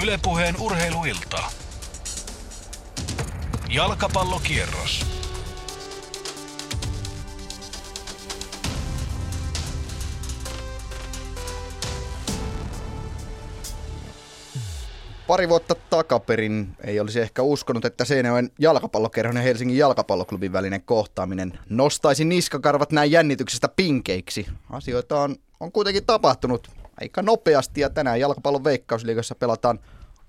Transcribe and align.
Ylepuheen 0.00 0.54
urheiluilta. 0.60 1.42
Jalkapallokierros. 3.70 5.06
Pari 15.26 15.48
vuotta 15.48 15.74
takaperin 15.74 16.76
ei 16.84 17.00
olisi 17.00 17.20
ehkä 17.20 17.42
uskonut, 17.42 17.84
että 17.84 18.04
Seinäjoen 18.04 18.50
jalkapallokerhon 18.58 19.36
ja 19.36 19.42
Helsingin 19.42 19.78
jalkapalloklubin 19.78 20.52
välinen 20.52 20.82
kohtaaminen 20.82 21.58
nostaisi 21.68 22.24
niskakarvat 22.24 22.92
näin 22.92 23.10
jännityksestä 23.10 23.68
pinkeiksi. 23.68 24.46
Asioita 24.70 25.20
on, 25.20 25.36
on 25.60 25.72
kuitenkin 25.72 26.06
tapahtunut 26.06 26.81
aika 27.00 27.22
nopeasti 27.22 27.80
ja 27.80 27.90
tänään 27.90 28.20
jalkapallon 28.20 28.64
veikkausliigassa 28.64 29.34
pelataan 29.34 29.78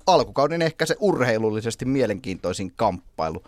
alkukauden 0.07 0.61
ehkä 0.61 0.85
se 0.85 0.95
urheilullisesti 0.99 1.85
mielenkiintoisin 1.85 2.73
kamppailu. 2.75 3.43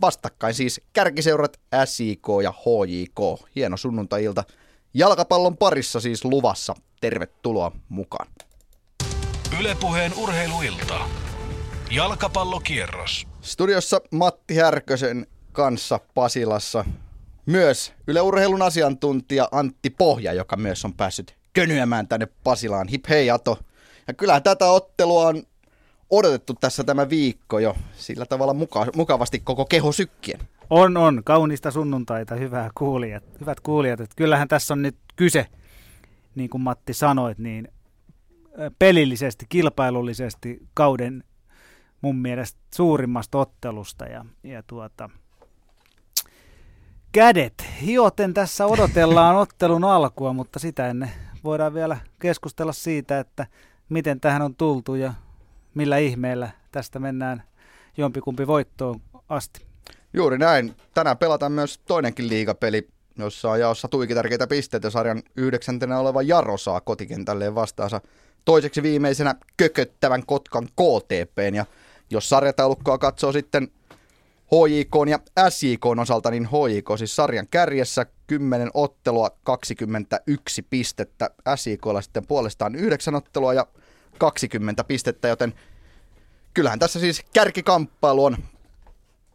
Vastakkain 0.00 0.54
siis 0.54 0.80
kärkiseurat 0.92 1.60
SIK 1.84 2.26
ja 2.42 2.52
HJK. 2.52 3.48
Hieno 3.56 3.76
sunnuntailta. 3.76 4.44
Jalkapallon 4.94 5.56
parissa 5.56 6.00
siis 6.00 6.24
luvassa. 6.24 6.74
Tervetuloa 7.00 7.72
mukaan. 7.88 8.26
Ylepuheen 9.60 10.12
urheiluilta. 10.16 11.00
Jalkapallokierros. 11.90 13.26
Studiossa 13.40 14.00
Matti 14.10 14.56
Härkösen 14.56 15.26
kanssa 15.52 16.00
Pasilassa 16.14 16.84
myös 17.46 17.92
Yle 18.06 18.20
Urheilun 18.20 18.62
asiantuntija 18.62 19.48
Antti 19.52 19.90
Pohja, 19.90 20.32
joka 20.32 20.56
myös 20.56 20.84
on 20.84 20.94
päässyt 20.94 21.39
könyämään 21.52 22.08
tänne 22.08 22.28
Pasilaan. 22.44 22.88
Hip 22.88 23.04
hei 23.08 23.30
Ato. 23.30 23.58
Ja 24.08 24.14
kyllä 24.14 24.40
tätä 24.40 24.66
ottelua 24.66 25.26
on 25.26 25.42
odotettu 26.10 26.54
tässä 26.54 26.84
tämä 26.84 27.08
viikko 27.08 27.58
jo 27.58 27.76
sillä 27.96 28.26
tavalla 28.26 28.52
muka- 28.52 28.96
mukavasti 28.96 29.40
koko 29.40 29.64
keho 29.64 29.92
sykkien. 29.92 30.40
On, 30.70 30.96
on. 30.96 31.22
Kaunista 31.24 31.70
sunnuntaita, 31.70 32.34
hyvää 32.34 32.70
kuulijat, 32.74 33.24
hyvät 33.40 33.60
kuulijat. 33.60 34.00
Että 34.00 34.16
kyllähän 34.16 34.48
tässä 34.48 34.74
on 34.74 34.82
nyt 34.82 34.96
kyse, 35.16 35.46
niin 36.34 36.50
kuin 36.50 36.62
Matti 36.62 36.94
sanoit, 36.94 37.38
niin 37.38 37.68
pelillisesti, 38.78 39.46
kilpailullisesti 39.48 40.58
kauden 40.74 41.24
mun 42.00 42.16
mielestä 42.16 42.60
suurimmasta 42.74 43.38
ottelusta. 43.38 44.04
Ja, 44.04 44.24
ja 44.42 44.62
tuota, 44.62 45.10
kädet 47.12 47.64
hioten 47.82 48.34
tässä 48.34 48.66
odotellaan 48.66 49.36
ottelun 49.36 49.84
alkua, 49.84 50.32
mutta 50.32 50.58
sitä 50.58 50.88
ennen 50.88 51.10
voidaan 51.44 51.74
vielä 51.74 51.96
keskustella 52.18 52.72
siitä, 52.72 53.18
että 53.18 53.46
miten 53.88 54.20
tähän 54.20 54.42
on 54.42 54.54
tultu 54.54 54.94
ja 54.94 55.14
millä 55.74 55.98
ihmeellä 55.98 56.50
tästä 56.72 56.98
mennään 56.98 57.42
jompikumpi 57.96 58.46
voittoon 58.46 59.00
asti. 59.28 59.66
Juuri 60.12 60.38
näin. 60.38 60.76
Tänään 60.94 61.18
pelataan 61.18 61.52
myös 61.52 61.78
toinenkin 61.78 62.28
liigapeli, 62.28 62.88
jossa 63.18 63.50
on 63.50 63.60
jaossa 63.60 63.88
tuikin 63.88 64.16
tärkeitä 64.16 64.46
pisteitä. 64.46 64.90
Sarjan 64.90 65.22
yhdeksäntenä 65.36 65.98
oleva 65.98 66.22
Jaro 66.22 66.56
saa 66.56 66.80
kotikentälleen 66.80 67.54
vastaansa 67.54 68.00
toiseksi 68.44 68.82
viimeisenä 68.82 69.34
kököttävän 69.56 70.26
Kotkan 70.26 70.66
KTPn. 70.68 71.54
Ja 71.54 71.66
jos 72.10 72.28
sarjataulukkoa 72.28 72.98
katsoo 72.98 73.32
sitten 73.32 73.68
HJK 74.50 74.94
ja 75.10 75.50
SJK 75.50 75.86
osalta, 75.86 76.30
niin 76.30 76.46
HJK 76.46 76.98
siis 76.98 77.16
sarjan 77.16 77.46
kärjessä 77.50 78.06
10 78.30 78.70
ottelua, 78.74 79.30
21 79.42 80.62
pistettä. 80.62 81.30
SJKlla 81.56 82.00
sitten 82.00 82.26
puolestaan 82.26 82.74
9 82.74 83.14
ottelua 83.14 83.54
ja 83.54 83.66
20 84.18 84.84
pistettä, 84.84 85.28
joten 85.28 85.54
kyllähän 86.54 86.78
tässä 86.78 87.00
siis 87.00 87.22
kärkikamppailu 87.32 88.24
on 88.24 88.36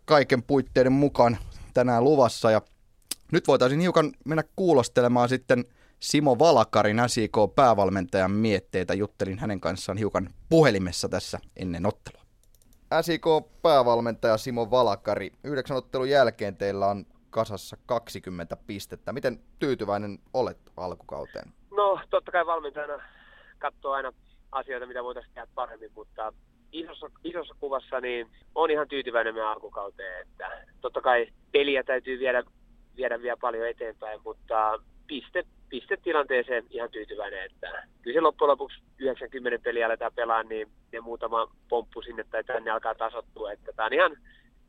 kaiken 0.05 0.43
puitteiden 0.43 0.91
mukaan 0.91 1.37
tänään 1.73 2.03
luvassa. 2.03 2.51
Ja 2.51 2.61
nyt 3.31 3.47
voitaisiin 3.47 3.81
hiukan 3.81 4.11
mennä 4.25 4.43
kuulostelemaan 4.55 5.29
sitten 5.29 5.65
Simo 5.99 6.39
Valakarin 6.39 6.97
SIK-päävalmentajan 7.07 8.31
mietteitä. 8.31 8.93
Juttelin 8.93 9.39
hänen 9.39 9.59
kanssaan 9.59 9.97
hiukan 9.97 10.29
puhelimessa 10.49 11.09
tässä 11.09 11.39
ennen 11.57 11.85
ottelua. 11.85 12.21
SIK-päävalmentaja 13.01 14.37
Simo 14.37 14.71
Valakari, 14.71 15.31
yhdeksän 15.43 15.77
ottelun 15.77 16.09
jälkeen 16.09 16.55
teillä 16.55 16.87
on 16.87 17.05
kasassa 17.35 17.77
20 17.85 18.57
pistettä. 18.67 19.13
Miten 19.13 19.39
tyytyväinen 19.59 20.19
olet 20.33 20.57
alkukauteen? 20.77 21.53
No, 21.71 21.99
totta 22.09 22.31
kai 22.31 22.45
valmentajana 22.45 23.03
katsoo 23.59 23.91
aina 23.91 24.13
asioita, 24.51 24.85
mitä 24.85 25.03
voitaisiin 25.03 25.33
tehdä 25.33 25.47
paremmin, 25.55 25.91
mutta 25.95 26.33
isossa, 26.71 27.07
isossa 27.23 27.55
kuvassa 27.59 27.99
niin 27.99 28.27
on 28.55 28.71
ihan 28.71 28.87
tyytyväinen 28.87 29.33
meidän 29.33 29.49
alkukauteen. 29.51 30.21
Että 30.21 30.65
totta 30.81 31.01
kai 31.01 31.27
peliä 31.51 31.83
täytyy 31.83 32.19
viedä, 32.19 32.43
viedä 32.95 33.21
vielä 33.21 33.37
paljon 33.41 33.67
eteenpäin, 33.67 34.21
mutta 34.23 34.79
piste, 35.07 35.43
pistetilanteeseen 35.69 36.65
ihan 36.69 36.91
tyytyväinen. 36.91 37.45
Että 37.45 37.87
kyllä 38.01 38.17
se 38.17 38.21
loppujen 38.21 38.49
lopuksi 38.51 38.81
90 38.97 39.63
peliä 39.63 39.85
aletaan 39.85 40.15
pelaa, 40.15 40.43
niin 40.43 40.67
ne 40.91 40.99
muutama 40.99 41.51
pomppu 41.69 42.01
sinne 42.01 42.23
tai 42.23 42.43
tänne 42.43 42.71
alkaa 42.71 42.95
tasottua. 42.95 43.51
Että 43.51 43.71
tämä 43.75 43.85
on 43.85 43.93
ihan 43.93 44.17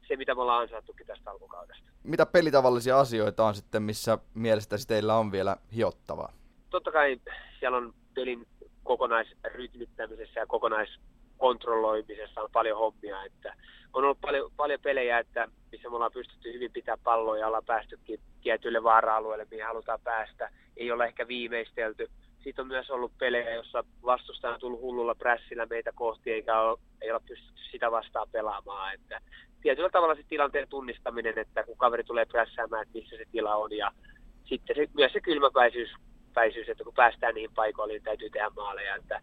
se, 0.08 0.16
mitä 0.16 0.34
me 0.34 0.40
ollaan 0.40 0.62
ansaattukin 0.62 1.06
tästä 1.06 1.30
alkukaudesta. 1.30 1.90
Mitä 2.02 2.26
pelitavallisia 2.26 3.00
asioita 3.00 3.44
on 3.44 3.54
sitten, 3.54 3.82
missä 3.82 4.18
mielestäsi 4.34 4.88
teillä 4.88 5.16
on 5.16 5.32
vielä 5.32 5.56
hiottavaa? 5.74 6.32
Totta 6.70 6.92
kai 6.92 7.20
siellä 7.58 7.76
on 7.76 7.94
pelin 8.14 8.46
kokonaisrytmittämisessä 8.84 10.40
ja 10.40 10.46
kokonaiskontrolloimisessa 10.46 12.42
on 12.42 12.50
paljon 12.52 12.78
hommia. 12.78 13.24
Että 13.24 13.54
on 13.92 14.04
ollut 14.04 14.20
paljon, 14.20 14.50
paljon 14.56 14.80
pelejä, 14.80 15.18
että 15.18 15.48
missä 15.72 15.88
me 15.88 15.94
ollaan 15.94 16.12
pystytty 16.12 16.52
hyvin 16.52 16.72
pitää 16.72 16.96
palloa 16.96 17.38
ja 17.38 17.46
ollaan 17.46 17.64
päästykin 17.64 18.20
tietyille 18.42 18.82
vaara-alueille, 18.82 19.46
mihin 19.50 19.66
halutaan 19.66 20.00
päästä. 20.00 20.50
Ei 20.76 20.92
ole 20.92 21.04
ehkä 21.04 21.28
viimeistelty. 21.28 22.10
Sitten 22.44 22.62
on 22.62 22.68
myös 22.68 22.90
ollut 22.90 23.18
pelejä, 23.18 23.54
jossa 23.54 23.84
vastustaja 24.04 24.54
on 24.54 24.60
tullut 24.60 24.80
hullulla 24.80 25.14
prässillä 25.14 25.66
meitä 25.66 25.92
kohti, 25.94 26.32
eikä 26.32 26.60
ole, 26.60 26.78
ei 27.02 27.12
ole 27.12 27.20
pystytty 27.28 27.60
sitä 27.70 27.90
vastaan 27.90 28.28
pelaamaan. 28.32 28.94
Että 28.94 29.20
tietyllä 29.66 29.90
tavalla 29.90 30.14
se 30.14 30.22
tilanteen 30.28 30.68
tunnistaminen, 30.68 31.38
että 31.38 31.64
kun 31.64 31.76
kaveri 31.76 32.04
tulee 32.04 32.24
prässäämään, 32.24 32.82
että 32.82 32.98
missä 32.98 33.16
se 33.16 33.24
tila 33.32 33.54
on. 33.56 33.76
Ja 33.76 33.92
sitten 34.44 34.76
se, 34.76 34.88
myös 34.94 35.12
se 35.12 35.20
kylmäpäisyys 35.20 35.90
päisyys, 36.34 36.68
että 36.68 36.84
kun 36.84 36.94
päästään 36.94 37.34
niihin 37.34 37.54
paikoille, 37.54 37.92
niin 37.92 38.02
täytyy 38.02 38.30
tehdä 38.30 38.50
maaleja. 38.56 38.96
Että 38.96 39.20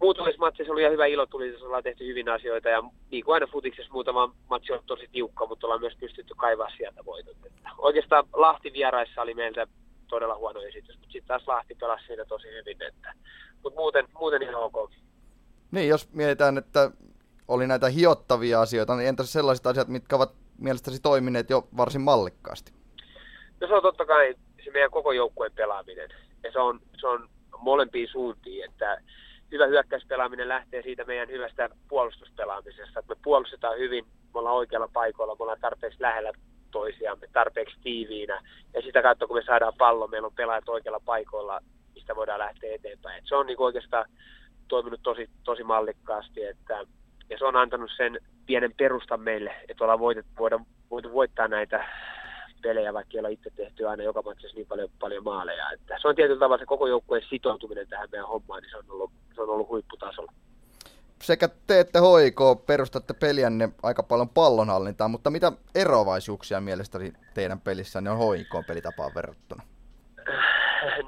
muutamissa 0.00 0.40
matseissa 0.40 0.72
oli 0.72 0.80
ihan 0.80 0.92
hyvä 0.92 1.06
ilo, 1.06 1.26
tuli, 1.26 1.56
ollaan 1.56 1.82
tehty 1.82 2.06
hyvin 2.06 2.28
asioita 2.28 2.68
ja 2.68 2.82
niin 3.10 3.24
kuin 3.24 3.34
aina 3.34 3.46
futiksessa 3.46 3.92
muutama 3.92 4.34
matsi 4.50 4.72
on 4.72 4.82
tosi 4.86 5.08
tiukka, 5.12 5.46
mutta 5.46 5.66
ollaan 5.66 5.80
myös 5.80 5.96
pystytty 6.00 6.34
kaivaa 6.36 6.70
sieltä 6.76 7.04
voitot. 7.04 7.36
Että 7.46 7.68
oikeastaan 7.78 8.24
Lahti 8.32 8.72
vieraissa 8.72 9.22
oli 9.22 9.34
meiltä 9.34 9.66
todella 10.08 10.36
huono 10.36 10.60
esitys, 10.60 10.96
mutta 10.96 11.12
sitten 11.12 11.28
taas 11.28 11.48
Lahti 11.48 11.74
pelasi 11.74 12.06
siinä 12.06 12.24
tosi 12.24 12.48
hyvin, 12.48 12.82
että, 12.82 13.12
mutta 13.62 13.80
muuten, 13.80 14.08
muuten 14.18 14.42
ihan 14.42 14.54
ok. 14.54 14.90
Niin, 15.70 15.88
jos 15.88 16.12
mietitään, 16.12 16.58
että 16.58 16.90
oli 17.48 17.66
näitä 17.66 17.88
hiottavia 17.88 18.60
asioita, 18.60 18.96
niin 18.96 19.08
entäs 19.08 19.32
sellaiset 19.32 19.66
asiat, 19.66 19.88
mitkä 19.88 20.16
ovat 20.16 20.34
mielestäsi 20.58 21.02
toimineet 21.02 21.50
jo 21.50 21.68
varsin 21.76 22.00
mallikkaasti? 22.00 22.72
No 23.60 23.66
se 23.66 23.74
on 23.74 23.82
totta 23.82 24.06
kai 24.06 24.34
se 24.64 24.70
meidän 24.70 24.90
koko 24.90 25.12
joukkueen 25.12 25.52
pelaaminen 25.52 26.08
ja 26.44 26.52
se 26.52 26.58
on, 26.58 26.80
se 27.00 27.06
on 27.06 27.28
molempiin 27.58 28.08
suuntiin, 28.08 28.64
että 28.64 29.00
hyvä 29.52 29.66
hyökkäyspelaaminen 29.66 30.48
lähtee 30.48 30.82
siitä 30.82 31.04
meidän 31.04 31.28
hyvästä 31.28 31.68
puolustuspelaamisesta, 31.88 33.00
että 33.00 33.14
me 33.14 33.20
puolustetaan 33.24 33.78
hyvin, 33.78 34.04
me 34.04 34.38
ollaan 34.38 34.56
oikealla 34.56 34.88
paikoilla, 34.92 35.34
me 35.34 35.42
ollaan 35.42 35.60
tarpeeksi 35.60 36.02
lähellä 36.02 36.32
toisiamme, 36.70 37.26
tarpeeksi 37.32 37.76
tiiviinä, 37.82 38.42
ja 38.74 38.82
sitä 38.82 39.02
kautta 39.02 39.26
kun 39.26 39.36
me 39.36 39.42
saadaan 39.42 39.72
pallo, 39.78 40.06
meillä 40.06 40.26
on 40.26 40.34
pelaajat 40.34 40.68
oikealla 40.68 41.00
paikoilla, 41.04 41.60
mistä 41.94 42.16
voidaan 42.16 42.38
lähteä 42.38 42.74
eteenpäin. 42.74 43.18
Et 43.18 43.24
se 43.28 43.34
on 43.34 43.46
niin 43.46 43.60
oikeastaan 43.60 44.04
toiminut 44.68 45.00
tosi, 45.02 45.30
tosi 45.44 45.64
mallikkaasti, 45.64 46.44
että, 46.44 46.86
ja 47.30 47.38
se 47.38 47.44
on 47.44 47.56
antanut 47.56 47.90
sen 47.96 48.18
pienen 48.46 48.72
perustan 48.76 49.20
meille, 49.20 49.54
että 49.68 49.84
ollaan 49.84 49.98
voitu, 49.98 50.20
voida, 50.38 50.60
voitu 50.90 51.12
voittaa 51.12 51.48
näitä 51.48 51.84
pelejä, 52.62 52.94
vaikka 52.94 53.10
ei 53.14 53.18
olla 53.18 53.28
itse 53.28 53.50
tehty 53.50 53.88
aina 53.88 54.02
joka 54.02 54.22
matsissa 54.22 54.56
niin 54.56 54.66
paljon, 54.66 54.88
paljon 55.00 55.24
maaleja. 55.24 55.70
Että 55.72 55.96
se 56.02 56.08
on 56.08 56.16
tietyllä 56.16 56.40
tavalla 56.40 56.58
se 56.58 56.66
koko 56.66 56.86
joukkueen 56.86 57.22
sitoutuminen 57.28 57.88
tähän 57.88 58.08
meidän 58.12 58.28
hommaan, 58.28 58.62
niin 58.62 58.70
se 58.70 58.76
on 58.76 58.84
ollut, 58.88 59.10
se 59.34 59.42
on 59.42 59.48
ollut 59.50 59.68
huipputasolla. 59.68 60.32
Sekä 61.22 61.48
te 61.66 61.80
että 61.80 61.98
HIK 62.00 62.66
perustatte 62.66 63.14
peliänne 63.14 63.68
aika 63.82 64.02
paljon 64.02 64.28
pallonhallintaa, 64.28 65.08
mutta 65.08 65.30
mitä 65.30 65.52
eroavaisuuksia 65.74 66.60
mielestäni 66.60 67.12
teidän 67.34 67.60
pelissänne 67.60 68.10
on 68.10 68.18
HIK 68.18 68.66
pelitapaan 68.66 69.14
verrattuna? 69.14 69.62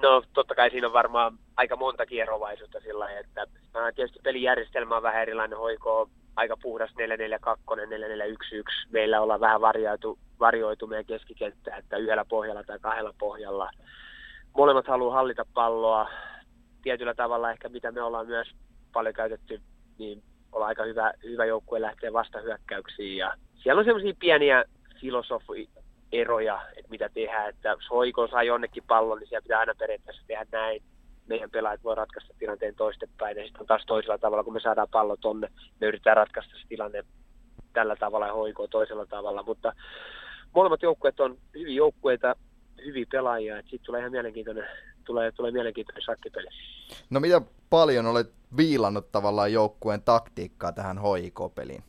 No 0.02 0.22
totta 0.32 0.54
kai 0.54 0.70
siinä 0.70 0.86
on 0.86 0.92
varmaan 0.92 1.38
aika 1.56 1.76
monta 1.76 2.04
eroavaisuutta 2.10 2.80
sillä 2.80 3.10
että 3.10 3.46
tietysti 3.94 4.20
pelijärjestelmä 4.22 4.96
on 4.96 5.02
vähän 5.02 5.22
erilainen. 5.22 5.58
HIK 5.58 6.10
aika 6.36 6.56
puhdas 6.62 6.90
442, 6.98 7.64
4411. 7.86 8.88
Meillä 8.90 9.20
ollaan 9.20 9.40
vähän 9.40 9.60
varjoitu, 9.60 10.18
varjoitu 10.40 10.86
meidän 10.86 11.06
keskikenttää, 11.06 11.76
että 11.76 11.96
yhdellä 11.96 12.24
pohjalla 12.24 12.64
tai 12.64 12.78
kahdella 12.78 13.14
pohjalla. 13.18 13.70
Molemmat 14.56 14.86
haluaa 14.86 15.14
hallita 15.14 15.44
palloa. 15.54 16.10
Tietyllä 16.82 17.14
tavalla 17.14 17.50
ehkä 17.50 17.68
mitä 17.68 17.92
me 17.92 18.02
ollaan 18.02 18.26
myös 18.26 18.48
paljon 18.92 19.14
käytetty, 19.14 19.60
niin 19.98 20.22
olla 20.52 20.66
aika 20.66 20.84
hyvä, 20.84 21.12
hyvä 21.22 21.44
joukkue 21.44 21.80
lähteä 21.80 22.12
vastahyökkäyksiin. 22.12 23.16
Ja 23.16 23.34
siellä 23.54 23.78
on 23.78 23.84
semmoisia 23.84 24.14
pieniä 24.18 24.64
filosofieroja, 26.10 26.60
että 26.76 26.90
mitä 26.90 27.08
tehdään, 27.08 27.48
että 27.48 27.68
jos 27.68 27.90
hoiko 27.90 28.28
saa 28.28 28.42
jonnekin 28.42 28.82
pallon, 28.86 29.18
niin 29.18 29.28
siellä 29.28 29.42
pitää 29.42 29.58
aina 29.58 29.74
periaatteessa 29.78 30.22
tehdä 30.26 30.46
näin. 30.52 30.82
Meidän 31.26 31.50
pelaajat 31.50 31.84
voi 31.84 31.94
ratkaista 31.94 32.34
tilanteen 32.38 32.74
toistepäin 32.74 33.36
ja 33.36 33.44
sitten 33.44 33.66
taas 33.66 33.82
toisella 33.86 34.18
tavalla, 34.18 34.44
kun 34.44 34.52
me 34.52 34.60
saadaan 34.60 34.88
pallo 34.90 35.16
tonne, 35.16 35.48
me 35.80 35.86
yritetään 35.86 36.16
ratkaista 36.16 36.52
se 36.52 36.68
tilanne 36.68 37.04
tällä 37.72 37.96
tavalla 37.96 38.26
ja 38.26 38.34
hoikoa 38.34 38.68
toisella 38.68 39.06
tavalla, 39.06 39.42
mutta 39.42 39.72
molemmat 40.54 40.82
joukkueet 40.82 41.20
on 41.20 41.38
hyviä 41.54 41.74
joukkueita, 41.74 42.36
hyviä 42.84 43.06
pelaajia, 43.12 43.58
että 43.58 43.70
sitten 43.70 43.86
tulee 43.86 44.00
ihan 44.00 44.12
mielenkiintoinen, 44.12 44.66
tulee, 45.04 45.32
tulee 45.32 45.50
mielenkiintoinen 45.50 46.02
shakkipeli. 46.02 46.48
No 47.10 47.20
mitä 47.20 47.40
paljon 47.70 48.06
olet 48.06 48.32
viilannut 48.56 49.12
tavallaan 49.12 49.52
joukkueen 49.52 50.02
taktiikkaa 50.02 50.72
tähän 50.72 50.98
HIK-peliin? 50.98 51.82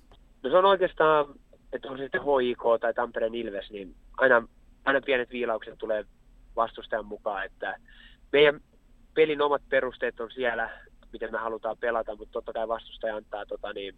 No 0.44 0.50
se 0.50 0.57
on 0.57 0.65
oikeastaan, 0.65 1.25
että 1.74 1.89
on 1.89 1.97
se 1.97 2.03
sitten 2.03 2.21
HIK 2.21 2.63
tai 2.81 2.94
Tampereen 2.94 3.35
Ilves, 3.35 3.71
niin 3.71 3.95
aina, 4.21 4.47
aina 4.85 5.01
pienet 5.06 5.31
viilaukset 5.31 5.77
tulee 5.77 6.06
vastustajan 6.56 7.06
mukaan, 7.06 7.45
että 7.45 7.75
meidän 8.31 8.59
pelin 9.13 9.41
omat 9.41 9.62
perusteet 9.69 10.19
on 10.19 10.31
siellä, 10.31 10.69
miten 11.13 11.31
me 11.31 11.38
halutaan 11.38 11.77
pelata, 11.77 12.15
mutta 12.15 12.31
totta 12.31 12.53
kai 12.53 12.68
vastustaja 12.68 13.15
antaa 13.15 13.45
tota, 13.45 13.73
niin, 13.73 13.95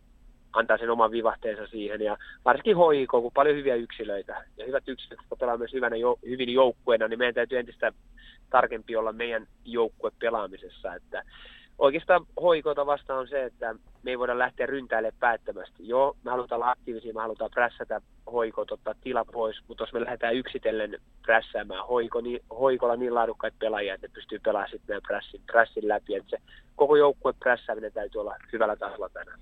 antaa 0.54 0.78
sen 0.78 0.90
oman 0.90 1.12
vivahteensa 1.12 1.68
siihen. 1.68 2.02
Ja 2.02 2.18
varsinkin 2.46 2.78
HIK, 2.78 3.10
kun 3.10 3.32
paljon 3.34 3.56
hyviä 3.56 3.76
yksilöitä 3.76 4.46
ja 4.58 4.66
hyvät 4.66 4.88
yksilöt, 4.88 5.20
jotka 5.20 5.36
pelaa 5.36 5.58
myös 5.58 5.74
hyvänä, 5.74 5.96
jo, 5.96 6.20
hyvin 6.26 6.54
joukkueena, 6.54 7.08
niin 7.08 7.20
meidän 7.20 7.36
täytyy 7.36 7.60
entistä 7.60 7.94
tarkempi 8.50 8.96
olla 8.96 9.14
meidän 9.14 9.48
joukkue 9.66 10.12
pelaamisessa. 10.20 10.96
Että 10.96 11.24
oikeastaan 11.84 12.26
hoikota 12.42 12.86
vastaan 12.86 13.20
on 13.20 13.28
se, 13.28 13.46
että 13.46 13.76
me 14.04 14.12
ei 14.12 14.20
voida 14.20 14.40
lähteä 14.40 14.66
ryntäille 14.66 15.14
päättämästi. 15.20 15.88
Joo, 15.88 16.16
me 16.24 16.32
halutaan 16.32 16.58
olla 16.58 16.72
aktiivisia, 16.72 17.14
me 17.14 17.22
halutaan 17.22 17.52
prässätä 17.52 18.02
hoikot, 18.32 18.72
ottaa 18.72 18.94
tila 19.02 19.26
pois, 19.26 19.64
mutta 19.68 19.84
jos 19.84 19.94
me 19.94 20.02
lähdetään 20.02 20.36
yksitellen 20.36 21.02
prässäämään 21.22 21.88
hoiko, 21.88 22.22
niin, 22.22 22.40
hoikolla 22.50 22.96
niin 22.96 23.16
laadukkaita 23.16 23.58
pelaajia, 23.60 23.94
että 23.94 24.08
ne 24.08 24.14
pystyy 24.14 24.40
pelaamaan 24.40 24.72
sitten 24.72 25.02
prässin, 25.08 25.42
prässin 25.46 25.88
läpi. 25.88 26.16
Että 26.16 26.30
se 26.30 26.38
koko 26.76 26.96
joukkue 26.96 27.34
prässääminen 27.34 27.94
täytyy 27.94 28.22
olla 28.22 28.36
hyvällä 28.54 28.76
tasolla 28.76 29.10
tänään. 29.10 29.40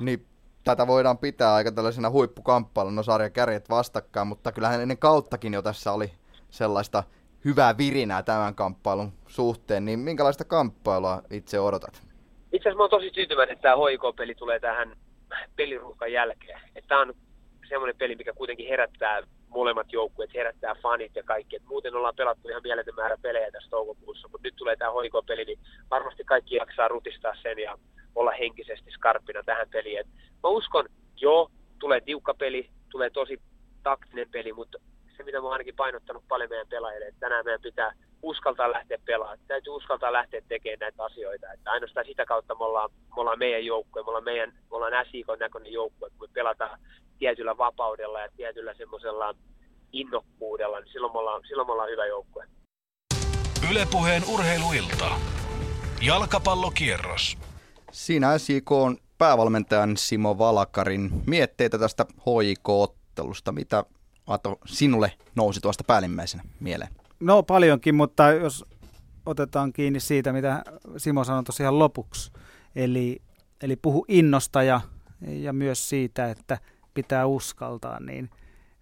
Niin 0.00 0.26
tätä 0.64 0.86
voidaan 0.86 1.18
pitää 1.18 1.54
aika 1.54 1.72
tällaisena 1.72 2.10
huippukamppailuna, 2.10 2.96
no 2.96 3.02
sarjan 3.02 3.32
kärjet 3.32 3.70
vastakkain, 3.70 4.28
mutta 4.28 4.52
kyllähän 4.52 4.82
ennen 4.82 4.98
kauttakin 4.98 5.54
jo 5.54 5.62
tässä 5.62 5.92
oli 5.92 6.12
sellaista 6.50 7.02
hyvää 7.46 7.78
virinää 7.78 8.22
tämän 8.22 8.54
kamppailun 8.54 9.12
suhteen, 9.28 9.84
niin 9.84 9.98
minkälaista 9.98 10.44
kamppailua 10.44 11.22
itse 11.30 11.60
odotat? 11.60 12.02
Itse 12.52 12.68
asiassa 12.68 12.76
mä 12.76 12.82
oon 12.82 12.90
tosi 12.90 13.10
tyytyväinen, 13.10 13.52
että 13.52 13.62
tämä 13.62 13.76
HIK-peli 13.76 14.34
tulee 14.34 14.60
tähän 14.60 14.96
peliruuhkan 15.56 16.12
jälkeen. 16.12 16.60
Tämä 16.88 17.00
on 17.00 17.14
semmoinen 17.68 17.96
peli, 17.96 18.16
mikä 18.16 18.32
kuitenkin 18.32 18.68
herättää 18.68 19.22
molemmat 19.48 19.92
joukkueet, 19.92 20.34
herättää 20.34 20.74
fanit 20.82 21.16
ja 21.16 21.22
kaikki. 21.22 21.56
Et 21.56 21.64
muuten 21.64 21.94
ollaan 21.94 22.16
pelattu 22.16 22.48
ihan 22.48 22.62
mieletön 22.62 22.94
määrä 22.94 23.16
pelejä 23.22 23.50
tässä 23.50 23.70
toukokuussa, 23.70 24.28
mutta 24.28 24.48
nyt 24.48 24.56
tulee 24.56 24.76
tämä 24.76 24.90
HIK-peli, 24.90 25.44
niin 25.44 25.58
varmasti 25.90 26.24
kaikki 26.24 26.54
jaksaa 26.54 26.88
rutistaa 26.88 27.34
sen 27.42 27.58
ja 27.58 27.78
olla 28.14 28.32
henkisesti 28.38 28.90
skarppina 28.90 29.42
tähän 29.42 29.68
peliin. 29.70 30.00
Et 30.00 30.06
mä 30.42 30.48
uskon, 30.48 30.88
joo, 31.16 31.50
tulee 31.78 32.00
tiukka 32.00 32.34
peli, 32.34 32.70
tulee 32.88 33.10
tosi 33.10 33.40
taktinen 33.82 34.28
peli, 34.30 34.52
mutta 34.52 34.78
mitä 35.26 35.38
mä 35.38 35.44
oon 35.44 35.52
ainakin 35.52 35.76
painottanut 35.76 36.24
paljon 36.28 36.50
meidän 36.50 36.68
pelaajille, 36.68 37.06
että 37.06 37.20
tänään 37.20 37.44
meidän 37.44 37.60
pitää 37.60 37.92
uskaltaa 38.22 38.72
lähteä 38.72 38.98
pelaamaan. 39.04 39.38
Täytyy 39.46 39.72
uskaltaa 39.72 40.12
lähteä 40.12 40.40
tekemään 40.48 40.78
näitä 40.78 41.04
asioita. 41.04 41.52
Että 41.52 41.70
ainoastaan 41.70 42.06
sitä 42.06 42.24
kautta 42.24 42.54
me 42.54 42.64
ollaan, 42.64 42.90
me 42.92 43.20
ollaan 43.20 43.38
meidän 43.38 43.64
joukkue, 43.64 44.02
me 44.02 44.08
ollaan, 44.08 44.24
meidän, 44.24 44.52
me 44.52 44.76
ollaan 44.76 45.06
SIK 45.10 45.26
näköinen 45.40 45.72
joukkue, 45.72 46.10
kun 46.10 46.28
me 46.28 46.32
pelataan 46.32 46.80
tietyllä 47.18 47.58
vapaudella 47.58 48.20
ja 48.20 48.28
tietyllä 48.36 48.74
semmoisella 48.74 49.34
innokkuudella, 49.92 50.80
niin 50.80 50.92
silloin 50.92 51.12
me 51.12 51.18
ollaan, 51.18 51.42
silloin 51.48 51.68
me 51.68 51.72
ollaan 51.72 51.90
hyvä 51.90 52.06
joukkue. 52.06 52.44
Ylepuheen 53.70 54.22
urheiluilta. 54.34 55.10
Jalkapallokierros. 56.06 57.38
Siinä 57.92 58.38
SIK 58.38 58.72
on 58.72 58.96
päävalmentajan 59.18 59.96
Simo 59.96 60.38
Valakarin 60.38 61.10
mietteitä 61.26 61.78
tästä 61.78 62.06
HIK-ottelusta. 62.26 63.52
Mitä 63.52 63.84
Ato, 64.26 64.58
sinulle 64.66 65.12
nousi 65.34 65.60
tuosta 65.60 65.84
päällimmäisenä 65.84 66.42
mieleen? 66.60 66.90
No 67.20 67.42
paljonkin, 67.42 67.94
mutta 67.94 68.30
jos 68.30 68.64
otetaan 69.26 69.72
kiinni 69.72 70.00
siitä, 70.00 70.32
mitä 70.32 70.62
Simo 70.96 71.24
sanoi 71.24 71.44
tosiaan 71.44 71.78
lopuksi. 71.78 72.32
Eli, 72.76 73.22
eli 73.62 73.76
puhu 73.76 74.04
innosta 74.08 74.62
ja, 74.62 74.80
ja 75.26 75.52
myös 75.52 75.88
siitä, 75.88 76.30
että 76.30 76.58
pitää 76.94 77.26
uskaltaa, 77.26 78.00
niin 78.00 78.30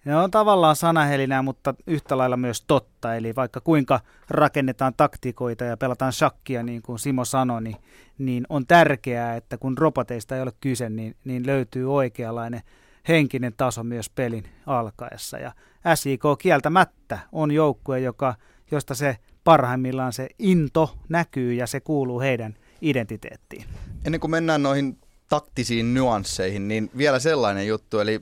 ne 0.04 0.16
on 0.16 0.30
tavallaan 0.30 0.76
sanahelinää, 0.76 1.42
mutta 1.42 1.74
yhtä 1.86 2.18
lailla 2.18 2.36
myös 2.36 2.64
totta. 2.66 3.14
Eli 3.14 3.34
vaikka 3.36 3.60
kuinka 3.60 4.00
rakennetaan 4.30 4.94
taktikoita 4.96 5.64
ja 5.64 5.76
pelataan 5.76 6.12
shakkia, 6.12 6.62
niin 6.62 6.82
kuin 6.82 6.98
Simo 6.98 7.24
sanoi, 7.24 7.62
niin, 7.62 7.76
niin 8.18 8.46
on 8.48 8.66
tärkeää, 8.66 9.36
että 9.36 9.58
kun 9.58 9.78
roboteista 9.78 10.36
ei 10.36 10.42
ole 10.42 10.52
kyse, 10.60 10.90
niin, 10.90 11.16
niin 11.24 11.46
löytyy 11.46 11.94
oikeanlainen 11.94 12.62
henkinen 13.08 13.52
taso 13.56 13.84
myös 13.84 14.10
pelin 14.10 14.44
alkaessa. 14.66 15.38
Ja 15.38 15.52
SIK 15.94 16.22
kieltämättä 16.38 17.18
on 17.32 17.52
joukkue, 17.52 18.00
joka, 18.00 18.34
josta 18.70 18.94
se 18.94 19.16
parhaimmillaan 19.44 20.12
se 20.12 20.28
into 20.38 20.94
näkyy 21.08 21.52
ja 21.52 21.66
se 21.66 21.80
kuuluu 21.80 22.20
heidän 22.20 22.54
identiteettiin. 22.80 23.64
Ennen 24.04 24.20
kuin 24.20 24.30
mennään 24.30 24.62
noihin 24.62 24.98
taktisiin 25.28 25.94
nyansseihin, 25.94 26.68
niin 26.68 26.90
vielä 26.96 27.18
sellainen 27.18 27.66
juttu, 27.66 28.00
eli 28.00 28.20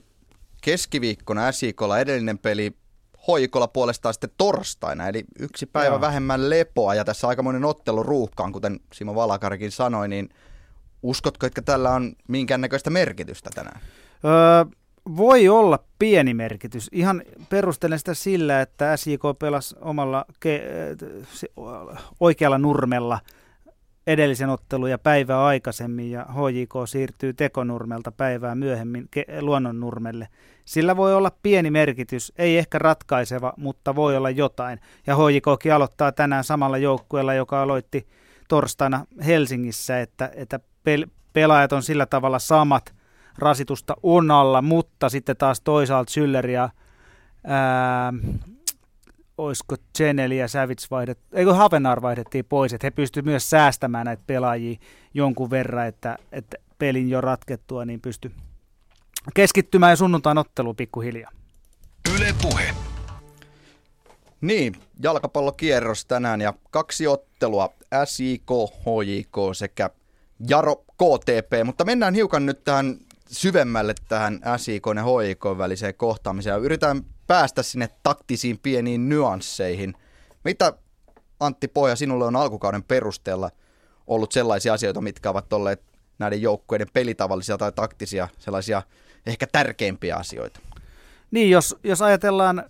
keskiviikkona 0.61 1.51
SIKlla 1.51 1.99
edellinen 1.99 2.37
peli 2.37 2.75
Hoikolla 3.27 3.67
puolestaan 3.67 4.13
sitten 4.13 4.29
torstaina, 4.37 5.07
eli 5.07 5.23
yksi 5.39 5.65
päivä 5.65 5.93
Joo. 5.93 6.01
vähemmän 6.01 6.49
lepoa 6.49 6.95
ja 6.95 7.05
tässä 7.05 7.27
aikamoinen 7.27 7.65
ottelu 7.65 8.03
ruuhkaan, 8.03 8.51
kuten 8.51 8.79
Simo 8.93 9.15
Valakarikin 9.15 9.71
sanoi, 9.71 10.07
niin 10.07 10.29
uskotko, 11.03 11.45
että 11.45 11.61
tällä 11.61 11.91
on 11.91 12.13
minkäännäköistä 12.27 12.89
merkitystä 12.89 13.49
tänään? 13.55 13.81
Öö, 14.25 14.65
voi 15.17 15.47
olla 15.49 15.79
pieni 15.99 16.33
merkitys. 16.33 16.89
Ihan 16.91 17.21
perustelen 17.49 17.99
sitä 17.99 18.13
sillä, 18.13 18.61
että 18.61 18.97
SJK 18.97 19.21
pelasi 19.39 19.75
omalla 19.81 20.25
ke- 20.45 21.47
oikealla 22.19 22.57
nurmella 22.57 23.19
edellisen 24.07 24.49
ottelun 24.49 24.89
ja 24.89 24.97
päivää 24.97 25.45
aikaisemmin 25.45 26.11
ja 26.11 26.25
HJK 26.25 26.73
siirtyy 26.85 27.33
tekonurmelta 27.33 28.11
päivää 28.11 28.55
myöhemmin 28.55 29.09
ke- 29.15 29.41
luonnonnurmelle. 29.41 30.27
Sillä 30.65 30.97
voi 30.97 31.15
olla 31.15 31.31
pieni 31.43 31.71
merkitys, 31.71 32.33
ei 32.37 32.57
ehkä 32.57 32.79
ratkaiseva, 32.79 33.53
mutta 33.57 33.95
voi 33.95 34.17
olla 34.17 34.29
jotain. 34.29 34.79
Ja 35.07 35.15
HJKkin 35.15 35.73
aloittaa 35.73 36.11
tänään 36.11 36.43
samalla 36.43 36.77
joukkueella, 36.77 37.33
joka 37.33 37.61
aloitti 37.61 38.07
torstaina 38.47 39.05
Helsingissä, 39.25 40.01
että, 40.01 40.31
että 40.35 40.59
pel- 40.59 41.09
pelaajat 41.33 41.73
on 41.73 41.83
sillä 41.83 42.05
tavalla 42.05 42.39
samat– 42.39 42.93
rasitusta 43.37 43.95
on 44.03 44.31
alla, 44.31 44.61
mutta 44.61 45.09
sitten 45.09 45.37
taas 45.37 45.61
toisaalta 45.61 46.11
Schüller 46.11 46.49
ja 46.49 46.69
ää, 47.43 48.13
olisiko 49.37 49.75
Cheneli 49.97 50.37
ja 50.37 50.47
Savits 50.47 50.91
vaihdet, 50.91 51.19
eikö 51.31 51.53
Havenar 51.53 52.01
vaihdettiin 52.01 52.45
pois, 52.45 52.73
että 52.73 52.87
he 52.87 52.91
pystyivät 52.91 53.25
myös 53.25 53.49
säästämään 53.49 54.05
näitä 54.05 54.23
pelaajia 54.27 54.79
jonkun 55.13 55.49
verran, 55.49 55.87
että, 55.87 56.17
että 56.31 56.57
pelin 56.79 57.09
jo 57.09 57.21
ratkettua, 57.21 57.85
niin 57.85 58.01
pysty 58.01 58.31
keskittymään 59.33 59.91
ja 59.91 59.95
sunnuntain 59.95 60.37
otteluun 60.37 60.75
pikkuhiljaa. 60.75 61.31
Yle 62.15 62.35
Puhe. 62.41 62.73
Niin, 64.41 64.75
jalkapallokierros 65.03 66.05
tänään 66.05 66.41
ja 66.41 66.53
kaksi 66.71 67.07
ottelua, 67.07 67.69
SIK, 68.05 68.49
HJK 68.79 69.37
sekä 69.53 69.89
Jaro 70.47 70.75
KTP, 70.75 71.65
mutta 71.65 71.85
mennään 71.85 72.13
hiukan 72.13 72.45
nyt 72.45 72.63
tähän 72.63 72.97
syvemmälle 73.33 73.93
tähän 74.07 74.39
SIK 74.57 74.83
ja 74.95 75.03
HIK 75.23 75.45
väliseen 75.57 75.95
kohtaamiseen 75.95 76.61
yritetään 76.61 77.01
päästä 77.27 77.63
sinne 77.63 77.89
taktisiin 78.03 78.59
pieniin 78.63 79.09
nyansseihin. 79.09 79.93
Mitä 80.43 80.73
Antti 81.39 81.67
Pohja 81.67 81.95
sinulle 81.95 82.25
on 82.25 82.35
alkukauden 82.35 82.83
perusteella 82.83 83.49
ollut 84.07 84.31
sellaisia 84.31 84.73
asioita, 84.73 85.01
mitkä 85.01 85.29
ovat 85.29 85.53
olleet 85.53 85.81
näiden 86.19 86.41
joukkueiden 86.41 86.87
pelitavallisia 86.93 87.57
tai 87.57 87.71
taktisia, 87.71 88.27
sellaisia 88.39 88.81
ehkä 89.25 89.47
tärkeimpiä 89.51 90.15
asioita? 90.15 90.59
Niin, 91.31 91.49
jos, 91.49 91.75
jos 91.83 92.01
ajatellaan, 92.01 92.63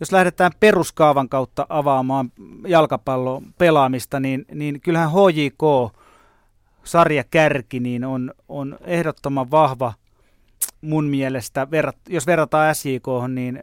jos 0.00 0.12
lähdetään 0.12 0.52
peruskaavan 0.60 1.28
kautta 1.28 1.66
avaamaan 1.68 2.32
jalkapallon 2.68 3.54
pelaamista, 3.58 4.20
niin, 4.20 4.44
niin 4.54 4.80
kyllähän 4.80 5.10
HJK– 5.10 5.62
sarjakärki 6.86 7.80
niin 7.80 8.04
on, 8.04 8.32
on 8.48 8.78
ehdottoman 8.84 9.50
vahva 9.50 9.92
mun 10.80 11.04
mielestä, 11.04 11.70
verrat, 11.70 11.96
jos 12.08 12.26
verrataan 12.26 12.74
SJK, 12.74 13.06
niin 13.28 13.62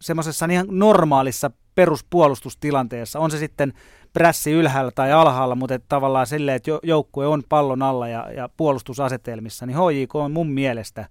semmoisessa 0.00 0.46
ihan 0.46 0.66
normaalissa 0.70 1.50
peruspuolustustilanteessa. 1.74 3.18
On 3.18 3.30
se 3.30 3.38
sitten 3.38 3.72
prässi 4.12 4.52
ylhäällä 4.52 4.90
tai 4.94 5.12
alhaalla, 5.12 5.54
mutta 5.54 5.74
että 5.74 5.86
tavallaan 5.88 6.26
silleen, 6.26 6.56
että 6.56 6.70
joukkue 6.82 7.26
on 7.26 7.42
pallon 7.48 7.82
alla 7.82 8.08
ja, 8.08 8.30
ja 8.36 8.48
puolustusasetelmissa, 8.56 9.66
niin 9.66 9.76
HJK 9.76 10.14
on 10.14 10.32
mun 10.32 10.50
mielestä 10.50 11.08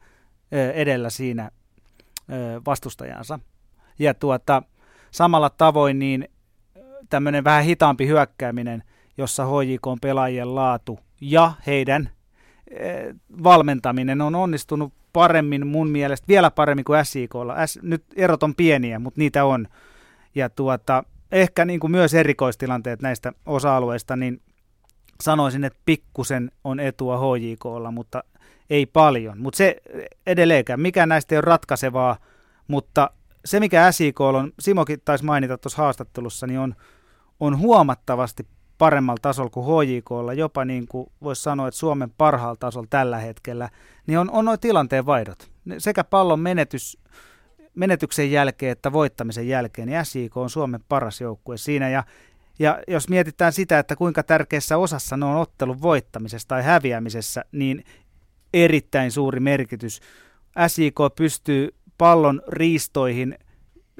edellä 0.74 1.10
siinä 1.10 1.51
vastustajansa. 2.65 3.39
Ja 4.00 4.13
tuota, 4.13 4.63
samalla 5.12 5.50
tavoin 5.50 6.00
niin 6.00 6.29
tämmöinen 7.10 7.43
vähän 7.43 7.63
hitaampi 7.63 8.07
hyökkääminen, 8.07 8.83
jossa 9.17 9.45
HJK 9.45 9.88
on 9.88 10.00
pelaajien 10.00 10.55
laatu 10.55 11.00
ja 11.22 11.54
heidän 11.68 12.10
valmentaminen 13.44 14.22
on 14.22 14.36
onnistunut 14.36 14.94
paremmin 15.13 15.68
mun 15.68 15.90
mielestä, 15.90 16.28
vielä 16.28 16.51
paremmin 16.51 16.86
kuin 16.86 17.06
SIKlla. 17.06 17.68
S, 17.68 17.80
nyt 17.82 18.04
erot 18.16 18.44
on 18.44 18.56
pieniä, 18.56 19.00
mutta 19.00 19.20
niitä 19.20 19.46
on. 19.46 19.68
Ja 20.36 20.50
tuota, 20.50 21.04
ehkä 21.32 21.66
niin 21.66 21.80
kuin 21.80 21.92
myös 21.92 22.13
erikoistilanteet 22.13 23.01
näistä 23.01 23.34
osa-alueista, 23.46 24.16
niin 24.16 24.42
sanoisin, 25.22 25.63
että 25.63 25.80
pikkusen 25.86 26.51
on 26.63 26.80
etua 26.80 27.18
HJKlla, 27.18 27.92
mutta 27.92 28.24
ei 28.70 28.86
paljon. 28.86 29.42
Mutta 29.42 29.58
se 29.58 29.75
edelleenkään, 30.28 30.80
mikä 30.80 31.06
näistä 31.06 31.36
ei 31.36 31.38
ole 31.38 31.46
ratkaisevaa, 31.46 32.18
mutta 32.68 33.10
se 33.46 33.60
mikä 33.60 33.92
SIK 33.92 34.22
on, 34.22 34.51
Simokin 34.60 35.01
taisi 35.06 35.25
mainita 35.25 35.58
tuossa 35.58 35.82
haastattelussa, 35.82 36.48
niin 36.48 36.60
on, 36.60 36.75
on 37.40 37.58
huomattavasti 37.58 38.48
paremmalla 38.81 39.19
tasolla 39.21 39.50
kuin 39.50 39.65
HJKlla, 39.65 40.33
jopa 40.33 40.65
niin 40.65 40.88
kuin 40.88 41.11
voisi 41.23 41.41
sanoa, 41.41 41.67
että 41.67 41.77
Suomen 41.77 42.11
parhaalla 42.17 42.55
tasolla 42.59 42.88
tällä 42.89 43.17
hetkellä, 43.17 43.69
niin 44.07 44.19
on, 44.19 44.31
on 44.31 44.45
noin 44.45 44.59
tilanteen 44.59 45.05
vaihdot. 45.05 45.51
Sekä 45.77 46.03
pallon 46.03 46.39
menetys, 46.39 46.97
menetyksen 47.75 48.31
jälkeen 48.31 48.71
että 48.71 48.93
voittamisen 48.93 49.47
jälkeen, 49.47 49.88
niin 49.88 50.05
SJK 50.05 50.38
on 50.38 50.50
Suomen 50.50 50.83
paras 50.89 51.21
joukkue 51.21 51.57
siinä. 51.57 51.89
Ja, 51.89 52.03
ja 52.59 52.83
jos 52.88 53.09
mietitään 53.09 53.53
sitä, 53.53 53.79
että 53.79 53.95
kuinka 53.95 54.23
tärkeässä 54.23 54.77
osassa 54.77 55.17
ne 55.17 55.25
on 55.25 55.35
ottelun 55.35 55.81
voittamisessa 55.81 56.47
tai 56.47 56.63
häviämisessä, 56.63 57.45
niin 57.51 57.83
erittäin 58.53 59.11
suuri 59.11 59.39
merkitys. 59.39 60.01
SJK 60.67 61.15
pystyy 61.15 61.69
pallon 61.97 62.41
riistoihin 62.47 63.38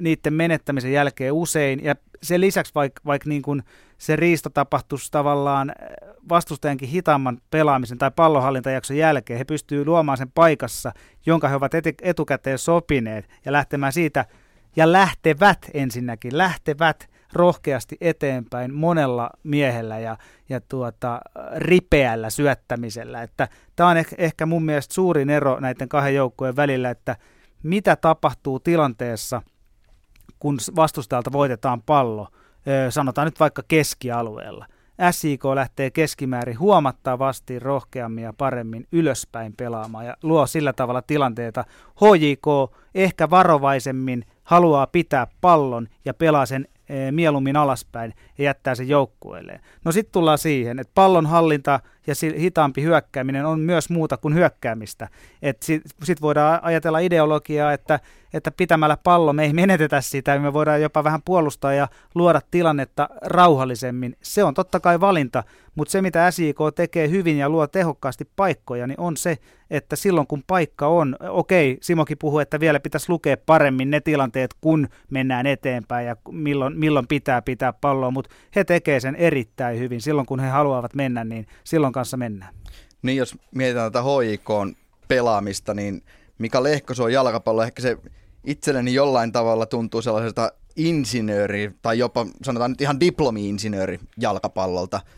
niiden 0.02 0.34
menettämisen 0.34 0.92
jälkeen 0.92 1.32
usein, 1.32 1.84
ja 1.84 1.94
sen 2.22 2.40
lisäksi 2.40 2.74
vaikka 2.74 3.00
vaik 3.06 3.26
niin 3.26 3.42
se 3.98 4.16
riisto 4.16 4.50
tapahtuisi 4.50 5.10
tavallaan 5.10 5.70
äh, 5.70 5.76
vastustajankin 6.28 6.88
hitaamman 6.88 7.38
pelaamisen 7.50 7.98
tai 7.98 8.10
pallonhallintajakson 8.16 8.96
jälkeen, 8.96 9.38
he 9.38 9.44
pystyvät 9.44 9.86
luomaan 9.86 10.18
sen 10.18 10.32
paikassa, 10.34 10.92
jonka 11.26 11.48
he 11.48 11.54
ovat 11.54 11.72
etukäteen 12.02 12.58
sopineet, 12.58 13.28
ja 13.44 13.52
lähtemään 13.52 13.92
siitä, 13.92 14.24
ja 14.76 14.92
lähtevät 14.92 15.58
ensinnäkin, 15.74 16.38
lähtevät 16.38 17.08
rohkeasti 17.32 17.96
eteenpäin 18.00 18.74
monella 18.74 19.30
miehellä 19.42 19.98
ja, 19.98 20.16
ja 20.48 20.60
tuota, 20.60 21.20
ripeällä 21.56 22.30
syöttämisellä. 22.30 23.22
Että 23.22 23.48
tämä 23.76 23.88
on 23.88 23.96
ehkä, 23.96 24.16
ehkä 24.18 24.46
mun 24.46 24.64
mielestä 24.64 24.94
suurin 24.94 25.30
ero 25.30 25.60
näiden 25.60 25.88
kahden 25.88 26.14
joukkojen 26.14 26.56
välillä, 26.56 26.90
että 26.90 27.16
mitä 27.62 27.96
tapahtuu 27.96 28.60
tilanteessa, 28.60 29.42
kun 30.42 30.58
vastustajalta 30.76 31.32
voitetaan 31.32 31.82
pallo, 31.82 32.28
sanotaan 32.90 33.26
nyt 33.26 33.40
vaikka 33.40 33.62
keskialueella. 33.68 34.66
SIK 35.10 35.44
lähtee 35.44 35.90
keskimäärin 35.90 36.58
huomattavasti 36.58 37.58
rohkeammin 37.58 38.24
ja 38.24 38.32
paremmin 38.32 38.86
ylöspäin 38.92 39.54
pelaamaan 39.56 40.06
ja 40.06 40.16
luo 40.22 40.46
sillä 40.46 40.72
tavalla 40.72 41.02
tilanteita. 41.02 41.64
HJK 42.00 42.76
ehkä 42.94 43.30
varovaisemmin 43.30 44.24
haluaa 44.44 44.86
pitää 44.86 45.26
pallon 45.40 45.88
ja 46.04 46.14
pelaa 46.14 46.46
sen 46.46 46.68
mieluummin 47.10 47.56
alaspäin 47.56 48.14
ja 48.38 48.44
jättää 48.44 48.74
sen 48.74 48.88
joukkueelleen. 48.88 49.60
No 49.84 49.92
sitten 49.92 50.12
tullaan 50.12 50.38
siihen, 50.38 50.78
että 50.78 50.92
pallon 50.94 51.26
hallinta 51.26 51.80
ja 52.06 52.14
hitaampi 52.38 52.82
hyökkääminen 52.82 53.46
on 53.46 53.60
myös 53.60 53.90
muuta 53.90 54.16
kuin 54.16 54.34
hyökkäämistä. 54.34 55.08
Sitten 55.60 55.92
sit 56.02 56.20
voidaan 56.20 56.58
ajatella 56.62 56.98
ideologiaa, 56.98 57.72
että, 57.72 58.00
että 58.34 58.50
pitämällä 58.50 58.96
pallo 58.96 59.32
me 59.32 59.44
ei 59.44 59.52
menetetä 59.52 60.00
sitä, 60.00 60.38
me 60.38 60.52
voidaan 60.52 60.82
jopa 60.82 61.04
vähän 61.04 61.22
puolustaa 61.24 61.74
ja 61.74 61.88
luoda 62.14 62.40
tilannetta 62.50 63.08
rauhallisemmin. 63.22 64.16
Se 64.22 64.44
on 64.44 64.54
totta 64.54 64.80
kai 64.80 65.00
valinta, 65.00 65.44
mutta 65.74 65.92
se 65.92 66.02
mitä 66.02 66.30
SIK 66.30 66.58
tekee 66.74 67.10
hyvin 67.10 67.38
ja 67.38 67.48
luo 67.48 67.66
tehokkaasti 67.66 68.28
paikkoja, 68.36 68.86
niin 68.86 69.00
on 69.00 69.16
se, 69.16 69.38
että 69.72 69.96
silloin 69.96 70.26
kun 70.26 70.42
paikka 70.46 70.86
on, 70.86 71.16
okei, 71.20 71.78
Simokin 71.80 72.18
puhuu, 72.18 72.38
että 72.38 72.60
vielä 72.60 72.80
pitäisi 72.80 73.06
lukea 73.08 73.36
paremmin 73.36 73.90
ne 73.90 74.00
tilanteet, 74.00 74.50
kun 74.60 74.88
mennään 75.10 75.46
eteenpäin 75.46 76.06
ja 76.06 76.16
milloin, 76.30 76.78
milloin 76.78 77.06
pitää 77.06 77.42
pitää 77.42 77.72
palloa, 77.72 78.10
mutta 78.10 78.34
he 78.56 78.64
tekee 78.64 79.00
sen 79.00 79.16
erittäin 79.16 79.78
hyvin. 79.78 80.00
Silloin 80.00 80.26
kun 80.26 80.40
he 80.40 80.48
haluavat 80.48 80.94
mennä, 80.94 81.24
niin 81.24 81.46
silloin 81.64 81.92
kanssa 81.92 82.16
mennään. 82.16 82.54
Niin 83.02 83.16
jos 83.16 83.38
mietitään 83.54 83.92
tätä 83.92 84.04
HIK 84.04 84.48
pelaamista, 85.08 85.74
niin 85.74 86.02
Mika 86.38 86.62
Lehkoso 86.62 87.04
on 87.04 87.12
jalkapallo, 87.12 87.62
ehkä 87.62 87.82
se 87.82 87.98
itselleni 88.44 88.94
jollain 88.94 89.32
tavalla 89.32 89.66
tuntuu 89.66 90.02
sellaiselta 90.02 90.52
insinööri, 90.76 91.70
tai 91.82 91.98
jopa 91.98 92.26
sanotaan 92.42 92.70
nyt 92.70 92.80
ihan 92.80 93.00
diplomi-insinööri 93.00 93.98
jalkapallolta– 94.16 95.00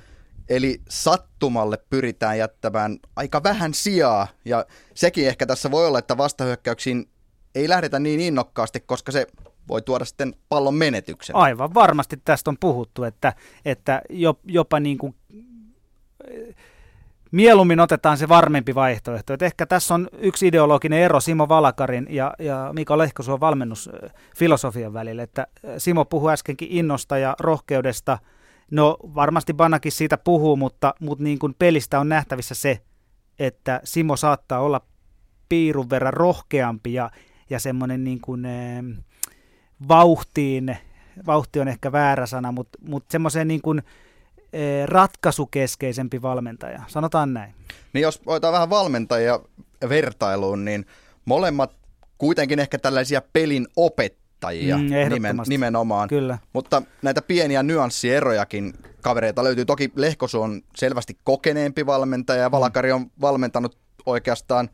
Eli 0.49 0.81
sattumalle 0.89 1.79
pyritään 1.91 2.39
jättämään 2.39 2.99
aika 3.17 3.43
vähän 3.43 3.75
sijaa, 3.75 4.27
ja 4.45 4.67
sekin 4.95 5.29
ehkä 5.29 5.47
tässä 5.47 5.71
voi 5.71 5.87
olla, 5.87 5.99
että 5.99 6.17
vastahyökkäyksiin 6.17 7.09
ei 7.55 7.69
lähdetä 7.69 7.99
niin 7.99 8.21
innokkaasti, 8.21 8.81
koska 8.81 9.13
se 9.13 9.27
voi 9.69 9.83
tuoda 9.83 10.05
sitten 10.05 10.35
pallon 10.49 10.75
menetyksen. 10.75 11.37
Aivan 11.37 11.75
varmasti 11.75 12.21
tästä 12.25 12.51
on 12.51 12.57
puhuttu, 12.61 13.05
että, 13.05 13.33
että 13.65 14.03
jopa 14.45 14.81
niin 14.81 14.99
kuin, 14.99 15.15
mieluummin 17.31 17.81
otetaan 17.81 18.19
se 18.19 18.29
varmempi 18.29 18.75
vaihtoehto. 18.75 19.33
Että 19.33 19.47
ehkä 19.47 19.67
tässä 19.67 19.95
on 19.95 20.09
yksi 20.19 20.47
ideologinen 20.47 20.99
ero 20.99 21.21
Simo 21.21 21.49
Valakarin 21.49 22.07
ja, 22.11 22.35
ja 22.39 22.71
Mika 22.73 22.99
Lehkosuon 22.99 23.41
valmennusfilosofian 23.41 24.93
välillä. 24.93 25.23
Että 25.23 25.47
Simo 25.79 26.05
puhui 26.05 26.33
äskenkin 26.33 26.69
innosta 26.71 27.19
ja 27.19 27.37
rohkeudesta– 27.39 28.19
No 28.75 28.97
varmasti 29.02 29.54
Banakin 29.54 29.93
siitä 29.93 30.19
puhuu, 30.19 30.57
mutta, 30.57 30.95
mutta 31.00 31.25
niin 31.25 31.38
kuin 31.38 31.54
pelistä 31.59 32.00
on 32.00 32.09
nähtävissä 32.09 32.54
se, 32.54 32.81
että 33.38 33.81
Simo 33.85 34.16
saattaa 34.16 34.61
olla 34.61 34.81
piirun 35.49 35.90
verran 35.90 36.12
rohkeampi 36.12 36.93
ja, 36.93 37.11
ja 37.50 37.61
semmoinen 37.61 38.04
niin 38.04 38.21
kuin, 38.21 38.45
e, 38.45 38.85
vauhtiin, 39.88 40.76
vauhti 41.26 41.61
on 41.61 41.69
ehkä 41.69 41.93
väärä 41.93 42.26
sana, 42.26 42.52
mutta, 42.52 42.78
mutta 42.88 43.12
semmoiseen 43.12 43.49
niin 43.49 43.62
kuin, 43.62 43.83
e, 44.52 44.87
ratkaisukeskeisempi 44.87 46.23
valmentaja, 46.23 46.83
sanotaan 46.87 47.35
näin. 47.35 47.54
Niin 47.93 48.02
jos 48.02 48.21
otetaan 48.26 48.52
vähän 48.52 48.71
valmentajia 48.71 49.40
vertailuun, 49.88 50.64
niin 50.64 50.87
molemmat 51.25 51.76
kuitenkin 52.19 52.59
ehkä 52.59 52.78
tällaisia 52.78 53.23
pelin 53.33 53.66
opettajia 53.76 54.24
opettajia 54.45 54.77
mm, 54.77 55.15
nimen, 55.15 55.37
nimenomaan. 55.47 56.09
Kyllä. 56.09 56.39
Mutta 56.53 56.83
näitä 57.03 57.23
pieniä 57.23 57.63
nyanssierojakin 57.63 58.73
kavereita 59.01 59.45
löytyy. 59.45 59.65
Toki 59.65 59.93
Lehkosu 59.97 60.43
on 60.43 60.63
selvästi 60.77 61.19
kokeneempi 61.25 61.87
valmentaja 61.87 62.43
ja 62.43 62.51
Valakari 62.51 62.93
on 62.93 63.11
valmentanut 63.21 63.79
oikeastaan 64.07 64.71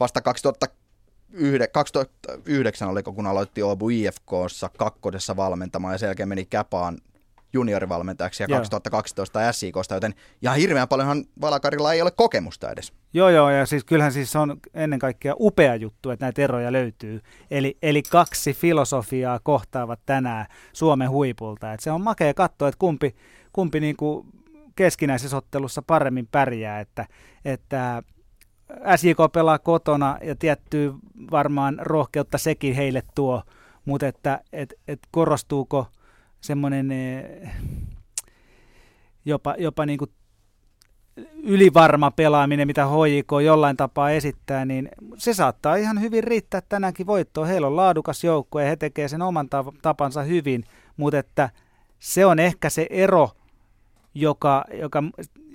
vasta 0.00 0.20
2009, 0.20 1.72
2009 1.72 2.88
oliko, 2.88 3.12
kun 3.12 3.26
aloitti 3.26 3.62
Obu 3.62 3.88
IFKssa 3.88 4.70
kakkosessa 4.78 5.36
valmentamaan 5.36 5.94
ja 5.94 5.98
sen 5.98 6.06
jälkeen 6.06 6.28
meni 6.28 6.44
Käpaan 6.44 6.98
juniorivalmentajaksi 7.54 8.42
ja 8.42 8.46
joo. 8.50 8.58
2012 8.58 9.52
SIKsta, 9.52 9.94
joten 9.94 10.14
ihan 10.42 10.56
hirveän 10.56 10.88
paljonhan 10.88 11.24
Valakarilla 11.40 11.92
ei 11.92 12.02
ole 12.02 12.10
kokemusta 12.10 12.70
edes. 12.70 12.92
Joo, 13.14 13.28
joo, 13.28 13.50
ja 13.50 13.66
siis 13.66 13.84
kyllähän 13.84 14.12
siis 14.12 14.36
on 14.36 14.56
ennen 14.74 14.98
kaikkea 14.98 15.34
upea 15.40 15.76
juttu, 15.76 16.10
että 16.10 16.24
näitä 16.24 16.42
eroja 16.42 16.72
löytyy. 16.72 17.20
Eli, 17.50 17.78
eli 17.82 18.02
kaksi 18.02 18.54
filosofiaa 18.54 19.40
kohtaavat 19.42 20.00
tänään 20.06 20.46
Suomen 20.72 21.10
huipulta. 21.10 21.72
Et 21.72 21.80
se 21.80 21.90
on 21.90 22.00
makea 22.00 22.34
katsoa, 22.34 22.68
että 22.68 22.78
kumpi, 22.78 23.14
kumpi 23.52 23.80
niin 23.80 23.96
kuin 23.96 24.26
keskinäisessä 24.76 25.36
ottelussa 25.36 25.82
paremmin 25.82 26.28
pärjää, 26.32 26.80
että, 26.80 27.06
että 27.44 28.02
SJK 28.96 29.32
pelaa 29.32 29.58
kotona 29.58 30.18
ja 30.22 30.36
tiettyy 30.36 30.94
varmaan 31.30 31.78
rohkeutta 31.80 32.38
sekin 32.38 32.74
heille 32.74 33.02
tuo, 33.14 33.42
mutta 33.84 34.06
että 34.06 34.40
et, 34.52 34.74
et 34.88 35.00
korostuuko– 35.10 35.86
semmoinen 36.44 36.92
eh, 36.92 37.50
jopa, 39.24 39.54
jopa 39.58 39.86
niin 39.86 39.98
kuin 39.98 40.10
ylivarma 41.42 42.10
pelaaminen, 42.10 42.66
mitä 42.66 42.86
HJK 42.86 43.32
jollain 43.44 43.76
tapaa 43.76 44.10
esittää, 44.10 44.64
niin 44.64 44.88
se 45.16 45.34
saattaa 45.34 45.76
ihan 45.76 46.00
hyvin 46.00 46.24
riittää 46.24 46.60
tänäänkin 46.68 47.06
voittoon. 47.06 47.48
Heillä 47.48 47.66
on 47.66 47.76
laadukas 47.76 48.24
joukko 48.24 48.60
ja 48.60 48.66
he 48.66 48.76
tekevät 48.76 49.10
sen 49.10 49.22
oman 49.22 49.48
tapansa 49.82 50.22
hyvin, 50.22 50.64
mutta 50.96 51.18
että 51.18 51.50
se 51.98 52.26
on 52.26 52.38
ehkä 52.38 52.70
se 52.70 52.86
ero, 52.90 53.30
joka, 54.14 54.64
joka 54.72 55.02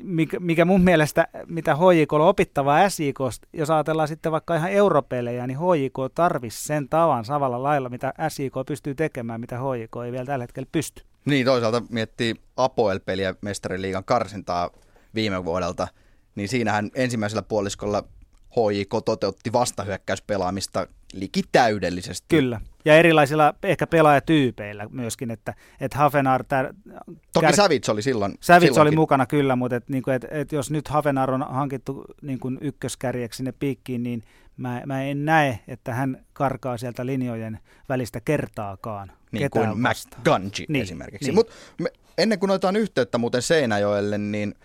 mikä, 0.04 0.40
mikä 0.40 0.66
mun 0.66 0.82
mielestä, 0.82 1.28
mitä 1.48 1.76
HJK 1.76 2.14
on 2.14 2.22
opittavaa 2.22 2.90
SJK, 2.90 3.20
jos 3.54 3.70
ajatellaan 3.70 4.08
sitten 4.08 4.32
vaikka 4.32 4.56
ihan 4.56 4.72
europelejä, 4.72 5.48
niin 5.48 5.60
HJK 5.60 6.14
tarvisi 6.16 6.64
sen 6.64 6.90
tavan 6.90 7.26
samalla 7.26 7.64
lailla, 7.64 7.90
mitä 7.90 8.14
SJK 8.30 8.54
pystyy 8.68 8.96
tekemään, 8.96 9.42
mitä 9.42 9.58
HJK 9.58 9.96
ei 10.06 10.12
vielä 10.12 10.26
tällä 10.26 10.44
hetkellä 10.44 10.70
pysty. 10.72 11.04
Niin, 11.26 11.46
toisaalta 11.46 11.82
miettii 11.90 12.36
Apoel-peliä 12.58 13.36
mestariliigan 13.42 14.04
karsintaa 14.04 14.70
viime 15.16 15.46
vuodelta, 15.46 15.88
niin 16.36 16.48
siinähän 16.48 16.90
ensimmäisellä 16.96 17.42
puoliskolla 17.42 18.04
HJK 18.52 19.06
toteutti 19.06 19.54
vastahyökkäyspelaamista 19.54 20.88
liki 21.14 21.42
täydellisesti. 21.52 22.36
Kyllä, 22.36 22.62
ja 22.86 22.96
erilaisilla 22.96 23.54
ehkä 23.64 23.88
pelaajatyypeillä 23.88 24.88
myöskin, 24.92 25.32
että, 25.32 25.54
että 25.82 25.98
Hafenar... 25.98 26.44
Tär, 26.44 26.74
Toki 27.34 27.46
kär... 27.46 27.56
Savits 27.56 27.90
oli 27.90 28.02
silloin. 28.02 28.38
Savits 28.42 28.78
oli 28.78 28.92
mukana 28.92 29.26
kyllä, 29.26 29.56
mutta 29.56 29.76
et, 29.76 29.90
niin 29.90 30.04
kuin, 30.04 30.16
et, 30.16 30.26
et 30.32 30.52
jos 30.52 30.72
nyt 30.72 30.88
Hafenar 30.88 31.32
on 31.32 31.46
hankittu 31.50 32.06
niin 32.22 32.40
kuin 32.40 32.58
ykköskärjeksi 32.62 33.38
sinne 33.38 33.52
piikkiin, 33.52 34.04
niin 34.04 34.24
mä, 34.58 34.82
mä 34.86 35.04
en 35.04 35.26
näe, 35.26 35.60
että 35.68 35.94
hän 35.94 36.26
karkaa 36.34 36.78
sieltä 36.78 37.06
linjojen 37.06 37.60
välistä 37.90 38.22
kertaakaan. 38.22 39.12
Niin 39.32 39.50
kuin 39.50 39.70
McGungy 39.70 40.66
niin, 40.68 40.84
esimerkiksi. 40.84 41.26
Niin. 41.26 41.36
Mutta 41.36 41.54
ennen 42.18 42.40
kuin 42.40 42.50
otetaan 42.50 42.76
yhteyttä 42.76 43.18
muuten 43.18 43.42
Seinäjoelle, 43.42 44.18
niin 44.18 44.56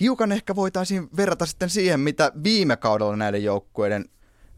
hiukan 0.00 0.32
ehkä 0.32 0.56
voitaisiin 0.56 1.08
verrata 1.16 1.46
sitten 1.46 1.70
siihen, 1.70 2.00
mitä 2.00 2.32
viime 2.44 2.76
kaudella 2.76 3.16
näiden 3.16 3.44
joukkueiden 3.44 4.04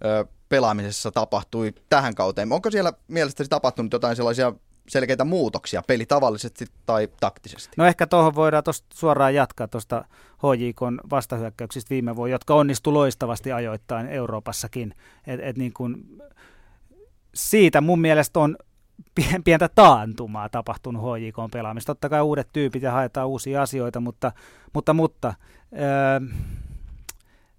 ö, 0.04 0.26
pelaamisessa 0.48 1.10
tapahtui 1.10 1.72
tähän 1.88 2.14
kauteen. 2.14 2.52
Onko 2.52 2.70
siellä 2.70 2.92
mielestäsi 3.08 3.50
tapahtunut 3.50 3.92
jotain 3.92 4.16
sellaisia 4.16 4.52
selkeitä 4.88 5.24
muutoksia 5.24 5.82
pelitavallisesti 5.86 6.66
tai 6.86 7.08
taktisesti? 7.20 7.70
No 7.76 7.86
ehkä 7.86 8.06
tuohon 8.06 8.34
voidaan 8.34 8.64
tosta 8.64 8.86
suoraan 8.94 9.34
jatkaa 9.34 9.68
tuosta 9.68 10.04
HJK 10.38 10.80
vastahyökkäyksistä 11.10 11.90
viime 11.90 12.16
vuonna, 12.16 12.34
jotka 12.34 12.54
onnistu 12.54 12.94
loistavasti 12.94 13.52
ajoittain 13.52 14.06
Euroopassakin. 14.06 14.94
Et, 15.26 15.40
et 15.42 15.58
niin 15.58 15.72
kun, 15.72 16.22
siitä 17.34 17.80
mun 17.80 18.00
mielestä 18.00 18.40
on 18.40 18.56
pientä 19.44 19.68
taantumaa 19.68 20.48
tapahtunut 20.48 21.02
HJK 21.02 21.36
pelaamista. 21.52 21.94
Totta 21.94 22.08
kai 22.08 22.20
uudet 22.20 22.48
tyypit 22.52 22.82
ja 22.82 22.92
haetaan 22.92 23.28
uusia 23.28 23.62
asioita, 23.62 24.00
mutta, 24.00 24.32
mutta, 24.72 24.94
mutta 24.94 25.34
öö, 25.72 26.20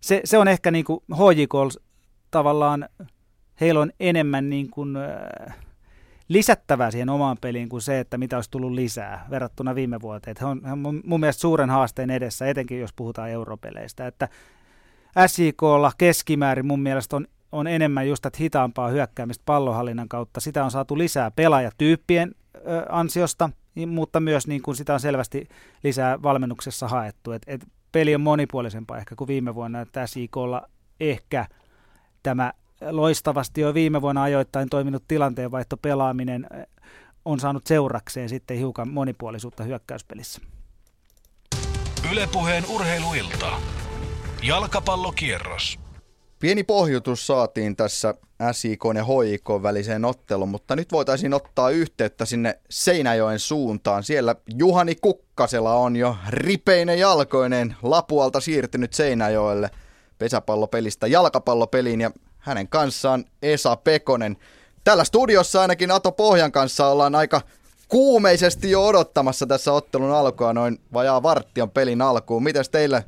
se, 0.02 0.22
se 0.26 0.38
on 0.38 0.48
ehkä 0.48 0.72
niin 0.72 0.86
kuin 0.86 1.00
HJK 1.12 1.82
tavallaan, 2.32 2.90
heillä 3.62 3.80
on 3.82 3.92
enemmän 4.00 4.50
niin 4.50 4.70
kuin, 4.70 4.96
öö, 4.96 5.48
lisättävää 6.28 6.92
siihen 6.92 7.10
omaan 7.10 7.38
peliin 7.42 7.70
kuin 7.70 7.82
se, 7.82 8.00
että 8.00 8.18
mitä 8.18 8.38
olisi 8.38 8.52
tullut 8.52 8.72
lisää 8.72 9.26
verrattuna 9.30 9.76
viime 9.76 10.02
vuoteen. 10.02 10.36
He 10.40 10.46
on, 10.46 10.62
he 10.66 10.72
on 10.72 11.02
mun 11.06 11.20
mielestä 11.20 11.42
suuren 11.42 11.70
haasteen 11.70 12.10
edessä, 12.10 12.48
etenkin 12.48 12.80
jos 12.80 12.94
puhutaan 12.94 13.30
europeleistä. 13.30 14.08
Että 14.08 14.30
SJKlla 15.28 15.92
keskimäärin 15.98 16.66
mun 16.66 16.80
mielestä 16.80 17.16
on 17.16 17.28
on 17.54 17.68
enemmän 17.68 18.08
just 18.08 18.22
tätä 18.22 18.38
hitaampaa 18.40 18.90
hyökkäämistä 18.90 19.44
pallonhallinnan 19.46 20.10
kautta. 20.10 20.40
Sitä 20.40 20.64
on 20.64 20.72
saatu 20.72 20.98
lisää 20.98 21.32
pelaajatyyppien 21.32 22.36
ansiosta, 22.90 23.50
niin, 23.76 23.90
mutta 23.90 24.20
myös 24.20 24.48
niin 24.48 24.62
kuin 24.62 24.76
sitä 24.76 24.94
on 24.94 25.00
selvästi 25.00 25.48
lisää 25.84 26.22
valmennuksessa 26.22 26.88
haettu. 26.88 27.32
Et, 27.32 27.42
et 27.48 27.68
peli 27.92 28.16
on 28.16 28.22
monipuolisempaa 28.22 28.98
ehkä 28.98 29.16
kuin 29.16 29.28
viime 29.28 29.56
vuonna, 29.56 29.82
että 29.82 30.08
SIKlla 30.08 30.70
ehkä 31.00 31.46
tämä 32.24 32.54
loistavasti 32.92 33.62
jo 33.62 33.74
viime 33.74 34.02
vuonna 34.02 34.24
ajoittain 34.24 34.70
toiminut 34.70 35.04
tilanteenvaihto 35.08 35.78
pelaaminen 35.78 36.48
on 37.26 37.40
saanut 37.40 37.68
seurakseen 37.68 38.30
sitten 38.30 38.58
hiukan 38.58 38.90
monipuolisuutta 38.90 39.64
hyökkäyspelissä. 39.64 40.42
Ylepuheen 42.12 42.64
urheiluilta. 42.70 43.52
Jalkapallokierros. 44.44 45.83
Pieni 46.44 46.64
pohjutus 46.64 47.28
saatiin 47.28 47.76
tässä 47.76 48.14
SIK 48.52 48.82
ja 48.96 49.04
HIK 49.04 49.50
väliseen 49.64 50.06
otteluun, 50.06 50.50
mutta 50.50 50.76
nyt 50.76 50.92
voitaisiin 50.92 51.34
ottaa 51.34 51.70
yhteyttä 51.70 52.26
sinne 52.26 52.60
Seinäjoen 52.70 53.40
suuntaan. 53.40 54.04
Siellä 54.04 54.36
Juhani 54.58 54.96
Kukkasela 54.96 55.76
on 55.76 55.96
jo 55.96 56.16
ripeinen 56.30 57.00
jalkoinen 57.00 57.76
Lapualta 57.82 58.40
siirtynyt 58.40 58.94
Seinäjoelle 58.94 59.70
pesäpallopelistä 60.18 61.08
jalkapallopeliin 61.08 62.02
ja 62.02 62.12
hänen 62.40 62.68
kanssaan 62.68 63.26
Esa 63.42 63.76
Pekonen. 63.76 64.38
Tällä 64.84 65.04
studiossa 65.04 65.62
ainakin 65.62 65.92
Ato 65.92 66.12
Pohjan 66.12 66.52
kanssa 66.52 66.88
ollaan 66.88 67.16
aika 67.16 67.42
kuumeisesti 67.88 68.72
jo 68.72 68.86
odottamassa 68.86 69.48
tässä 69.48 69.74
ottelun 69.74 70.12
alkua 70.12 70.54
noin 70.54 70.80
vajaa 70.94 71.24
varttion 71.24 71.72
pelin 71.72 72.02
alkuun. 72.02 72.44
Mites 72.44 72.70
teille 72.70 73.06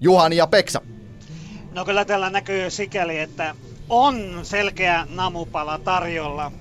Juhani 0.00 0.36
ja 0.36 0.46
Peksa? 0.46 0.80
No 1.70 1.84
kyllä 1.84 2.04
tällä 2.04 2.30
näkyy 2.30 2.70
sikäli, 2.70 3.18
että 3.18 3.54
on 3.88 4.40
selkeä 4.42 5.06
namupala 5.08 5.78
tarjolla. 5.78 6.52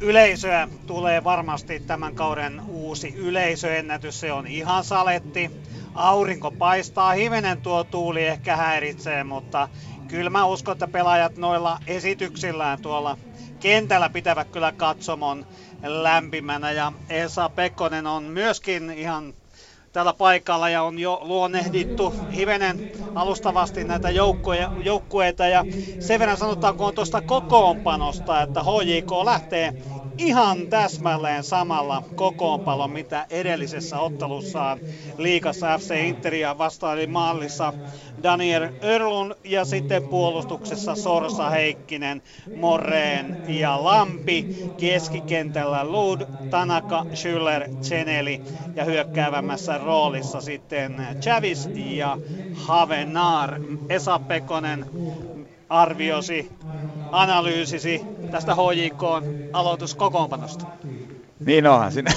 Yleisöä 0.00 0.68
tulee 0.86 1.24
varmasti 1.24 1.80
tämän 1.80 2.14
kauden 2.14 2.62
uusi 2.66 3.14
yleisöennätys, 3.16 4.20
se 4.20 4.32
on 4.32 4.46
ihan 4.46 4.84
saletti. 4.84 5.50
Aurinko 5.94 6.50
paistaa, 6.50 7.12
hivenen 7.12 7.60
tuo 7.60 7.84
tuuli 7.84 8.24
ehkä 8.24 8.56
häiritsee, 8.56 9.24
mutta 9.24 9.68
kyllä 10.08 10.30
mä 10.30 10.44
uskon, 10.44 10.72
että 10.72 10.88
pelaajat 10.88 11.36
noilla 11.36 11.78
esityksillään 11.86 12.78
tuolla 12.82 13.16
kentällä 13.60 14.08
pitävät 14.08 14.48
kyllä 14.50 14.72
katsomon 14.72 15.46
lämpimänä 15.82 16.72
ja 16.72 16.92
Esa 17.08 17.48
Pekkonen 17.48 18.06
on 18.06 18.22
myöskin 18.22 18.90
ihan 18.90 19.34
tällä 19.92 20.12
paikalla 20.12 20.68
ja 20.68 20.82
on 20.82 20.98
jo 20.98 21.20
luonnehdittu 21.22 22.14
hivenen 22.36 22.92
alustavasti 23.14 23.84
näitä 23.84 24.10
joukkoja, 24.10 24.72
joukkueita 24.84 25.46
ja 25.46 25.64
sen 26.00 26.20
verran 26.20 26.36
sanotaanko 26.36 26.92
tuosta 26.92 27.20
kokoonpanosta, 27.20 28.42
että 28.42 28.60
HJK 28.62 29.10
lähtee 29.24 29.74
ihan 30.18 30.66
täsmälleen 30.66 31.44
samalla 31.44 32.02
kokoonpalo, 32.14 32.88
mitä 32.88 33.26
edellisessä 33.30 33.98
ottelussaan 33.98 34.78
liikassa 35.18 35.78
FC 35.78 35.94
Interia 35.96 36.58
vastaili 36.58 37.06
maalissa 37.06 37.72
Daniel 38.22 38.68
Örlun 38.84 39.34
ja 39.44 39.64
sitten 39.64 40.02
puolustuksessa 40.02 40.94
Sorsa 40.94 41.50
Heikkinen, 41.50 42.22
Moreen 42.56 43.42
ja 43.48 43.84
Lampi. 43.84 44.70
Keskikentällä 44.76 45.84
Lud, 45.84 46.20
Tanaka, 46.50 47.06
Schüller, 47.14 47.82
Cheneli 47.82 48.42
ja 48.76 48.84
hyökkäävämmässä 48.84 49.79
roolissa 49.84 50.40
sitten 50.40 51.06
Chavis 51.20 51.68
ja 51.74 52.18
Havenar. 52.54 53.60
Esa 53.88 54.18
Pekonen 54.18 54.86
arviosi, 55.68 56.50
analyysisi 57.12 58.00
tästä 58.30 58.54
HJK 58.54 59.02
aloituskokoonpanosta? 59.52 60.66
Niin 61.46 61.66
onhan 61.66 61.92
siinä 61.92 62.12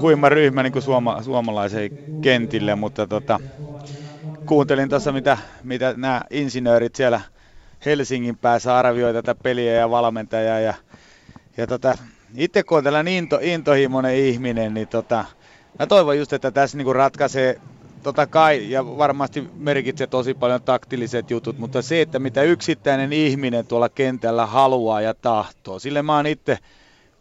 huima 0.00 0.28
ryhmä 0.28 0.62
niin 0.62 0.72
kuin 0.72 0.82
suoma, 0.82 1.22
suomalaisen 1.22 1.90
kentille, 2.22 2.74
mutta 2.74 3.06
tota, 3.06 3.40
kuuntelin 4.46 4.88
tuossa 4.88 5.12
mitä, 5.12 5.38
mitä 5.62 5.94
nämä 5.96 6.22
insinöörit 6.30 6.94
siellä 6.94 7.20
Helsingin 7.84 8.36
päässä 8.36 8.76
arvioi 8.76 9.12
tätä 9.12 9.34
peliä 9.34 9.72
ja 9.72 9.90
valmentajaa 9.90 10.60
ja, 10.60 10.74
ja 11.56 11.66
tota, 11.66 11.98
itse 12.36 12.62
kun 12.62 12.78
on 12.78 12.84
tällainen 12.84 13.14
into, 13.14 13.38
intohimoinen 13.42 14.16
ihminen, 14.16 14.74
niin 14.74 14.88
tota, 14.88 15.24
mä 15.78 15.86
toivon 15.86 16.18
just, 16.18 16.32
että 16.32 16.50
tässä 16.50 16.76
niinku 16.76 16.92
ratkaisee 16.92 17.60
tota 18.02 18.26
kai, 18.26 18.70
ja 18.70 18.86
varmasti 18.86 19.48
merkitsee 19.56 20.06
tosi 20.06 20.34
paljon 20.34 20.62
taktilliset 20.62 21.30
jutut, 21.30 21.58
mutta 21.58 21.82
se, 21.82 22.00
että 22.00 22.18
mitä 22.18 22.42
yksittäinen 22.42 23.12
ihminen 23.12 23.66
tuolla 23.66 23.88
kentällä 23.88 24.46
haluaa 24.46 25.00
ja 25.00 25.14
tahtoo, 25.14 25.78
sille 25.78 26.02
mä 26.02 26.16
oon 26.16 26.26
itse 26.26 26.58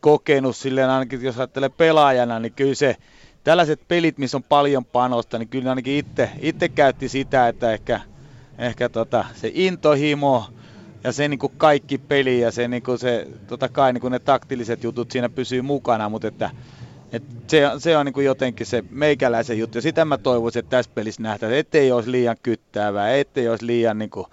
kokenut 0.02 0.56
silleen 0.56 0.90
ainakin, 0.90 1.22
jos 1.22 1.38
ajattelee 1.38 1.70
pelaajana, 1.70 2.40
niin 2.40 2.54
kyllä 2.54 2.76
se, 2.76 2.96
tällaiset 3.44 3.80
pelit, 3.88 4.18
missä 4.18 4.38
on 4.38 4.44
paljon 4.44 4.86
panosta, 4.86 5.40
niin 5.40 5.50
kyllä 5.50 5.70
ainakin 5.70 5.98
itse, 5.98 6.30
itse 6.40 6.70
käytti 6.70 7.10
sitä, 7.10 7.48
että 7.48 7.72
ehkä, 7.72 8.00
ehkä 8.58 8.90
tota, 8.90 9.26
se 9.36 9.52
intohimo 9.54 10.46
ja 11.04 11.12
se 11.12 11.28
niin 11.28 11.40
kuin 11.40 11.54
kaikki 11.58 11.98
peli 11.98 12.40
ja 12.40 12.52
se, 12.52 12.68
niin 12.68 12.84
kuin 12.84 13.00
se 13.00 13.28
tota 13.48 13.70
kai 13.70 13.94
niin 13.94 14.02
kuin 14.02 14.12
ne 14.12 14.20
taktilliset 14.20 14.84
jutut 14.84 15.12
siinä 15.12 15.30
pysyy 15.30 15.62
mukana, 15.62 16.10
mutta 16.10 16.28
että 16.28 16.50
et 17.14 17.24
se, 17.48 17.62
se 17.78 17.98
on 17.98 18.06
niin 18.06 18.14
kuin 18.14 18.26
jotenkin 18.26 18.66
se 18.66 18.84
meikäläisen 18.90 19.60
juttu. 19.60 19.78
Ja 19.78 19.82
sitä 19.82 20.06
mä 20.06 20.18
toivoisin, 20.18 20.60
että 20.60 20.70
tässä 20.70 20.92
pelissä 20.96 21.22
nähdään, 21.22 21.54
ettei 21.54 21.92
olisi 21.92 22.12
liian 22.12 22.38
kyttäävää, 22.44 23.16
ettei 23.16 23.50
olisi 23.50 23.68
liian 23.68 23.98
niin 23.98 24.10
kuin, 24.10 24.28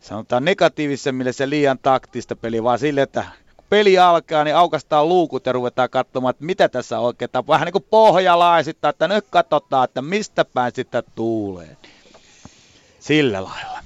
sanotaan 0.00 0.44
negatiivisessa 0.44 1.12
mielessä 1.12 1.48
liian 1.48 1.78
taktista 1.78 2.36
peliä, 2.36 2.62
vaan 2.62 2.78
sille, 2.78 3.02
että 3.02 3.24
kun 3.56 3.64
peli 3.68 3.98
alkaa, 3.98 4.44
niin 4.44 4.56
aukastaan 4.56 5.08
luukut 5.08 5.46
ja 5.46 5.52
ruvetaan 5.52 5.90
katsomaan, 5.90 6.30
että 6.30 6.44
mitä 6.44 6.68
tässä 6.68 6.98
oikein 6.98 7.30
tapahtuu. 7.30 7.52
Vähän 7.52 7.66
niin 7.66 7.72
kuin 7.72 7.86
pohjalaisittain, 7.90 8.90
että 8.90 9.08
nyt 9.08 9.26
katsotaan, 9.30 9.84
että 9.84 10.02
mistä 10.02 10.44
päin 10.44 10.72
sitä 10.74 11.02
tuulee. 11.14 11.76
Sillä 13.00 13.44
lailla. 13.44 13.78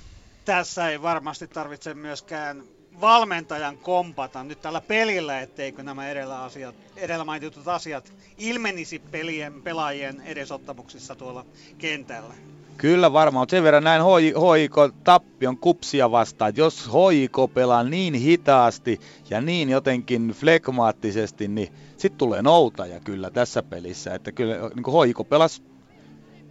Tässä 0.45 0.89
ei 0.89 1.03
varmasti 1.03 1.47
tarvitse 1.47 1.95
myöskään 1.95 2.63
valmentajan 3.01 3.79
kompata 3.79 4.45
nyt 4.45 4.63
tällä 4.63 4.81
pelillä, 4.81 5.41
etteikö 5.41 5.83
nämä 5.83 6.09
edellä, 6.09 6.43
asiat, 6.43 6.75
edellä 6.97 7.25
mainitut 7.25 7.69
asiat 7.69 8.13
ilmenisi 8.39 8.99
pelien, 8.99 9.63
pelaajien 9.63 10.23
edesottamuksissa 10.25 11.15
tuolla 11.15 11.45
kentällä? 11.79 12.35
Kyllä 12.77 13.13
varmaan, 13.13 13.43
mutta 13.43 13.51
sen 13.51 13.63
verran 13.63 13.85
näin 13.85 14.03
hoiko 14.41 14.89
tappion 15.05 15.59
kupsia 15.59 16.11
vastaan. 16.11 16.53
Jos 16.57 16.93
hoiko 16.93 17.49
pelaa 17.49 17.85
niin 17.85 18.15
hitaasti 18.15 19.01
ja 19.31 19.41
niin 19.41 19.69
jotenkin 19.69 20.29
flekmaattisesti, 20.29 21.49
niin 21.49 21.73
sitten 21.97 22.19
tulee 22.19 22.43
noutaja 22.43 23.01
kyllä 23.01 23.31
tässä 23.31 23.63
pelissä. 23.63 24.15
Että 24.15 24.33
kyllä 24.33 24.55
niin 24.55 24.93
hoiko 24.93 25.25
pelasi 25.25 25.63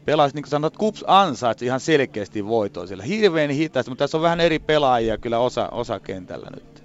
pelasi, 0.09 0.35
niin 0.35 0.43
kuin 0.43 0.49
sanot, 0.49 0.77
Kups 0.77 1.03
ansaitsi 1.07 1.65
ihan 1.65 1.79
selkeästi 1.79 2.45
voitoa 2.45 2.87
siellä. 2.87 3.03
Hirveän 3.03 3.49
hitaasti, 3.49 3.91
mutta 3.91 4.03
tässä 4.03 4.17
on 4.17 4.21
vähän 4.23 4.39
eri 4.39 4.59
pelaajia 4.59 5.17
kyllä 5.17 5.39
osa, 5.39 5.69
osa 5.69 5.99
kentällä 5.99 6.49
nyt. 6.55 6.83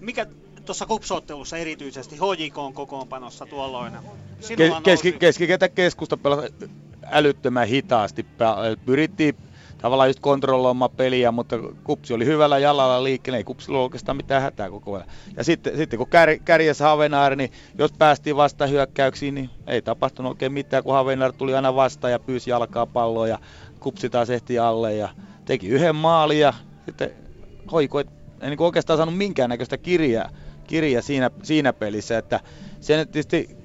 Mikä 0.00 0.26
tuossa 0.64 0.86
kupsottelussa 0.86 1.56
erityisesti 1.56 2.16
HJK 2.16 2.74
kokoonpanossa 2.74 3.46
tuolloin? 3.46 3.92
Ke- 4.40 4.82
keski, 4.82 5.12
keskikentä 5.12 5.68
keskusta 5.68 6.16
pelasi 6.16 6.54
älyttömän 7.10 7.68
hitaasti. 7.68 8.26
Pyrittiin 8.84 9.36
tavallaan 9.78 10.08
just 10.08 10.20
kontrolloimaan 10.20 10.90
peliä, 10.90 11.32
mutta 11.32 11.56
kupsi 11.84 12.14
oli 12.14 12.24
hyvällä 12.24 12.58
jalalla 12.58 13.04
liikkeelle, 13.04 13.36
ei 13.36 13.44
kupsilla 13.44 13.78
oikeastaan 13.78 14.16
mitään 14.16 14.42
hätää 14.42 14.70
koko 14.70 14.94
ajan. 14.94 15.08
Ja 15.36 15.44
sitten, 15.44 15.76
sitten 15.76 15.98
kun 15.98 16.08
kär, 16.08 16.38
kärjessä 16.44 16.84
Havenaar, 16.84 17.36
niin 17.36 17.52
jos 17.78 17.92
päästiin 17.92 18.36
vasta 18.36 18.66
hyökkäyksiin, 18.66 19.34
niin 19.34 19.50
ei 19.66 19.82
tapahtunut 19.82 20.30
oikein 20.30 20.52
mitään, 20.52 20.84
kun 20.84 20.94
Havenaar 20.94 21.32
tuli 21.32 21.54
aina 21.54 21.74
vastaan 21.74 22.12
ja 22.12 22.18
pyysi 22.18 22.50
jalkaa 22.50 22.86
palloa 22.86 23.28
ja 23.28 23.38
kupsi 23.80 24.10
taas 24.10 24.30
ehti 24.30 24.58
alle 24.58 24.94
ja 24.94 25.08
teki 25.44 25.68
yhden 25.68 25.96
maalin 25.96 26.40
ja 26.40 26.54
sitten 26.86 27.10
hoiko, 27.72 28.00
ei 28.00 28.06
niin 28.42 28.62
oikeastaan 28.62 28.96
saanut 28.96 29.16
minkäännäköistä 29.16 29.78
kirjaa, 29.78 30.30
kirjaa 30.66 31.02
siinä, 31.02 31.30
siinä 31.42 31.72
pelissä, 31.72 32.18
että 32.18 32.40
se 32.80 32.96
nyt 32.96 33.10
tietysti 33.10 33.58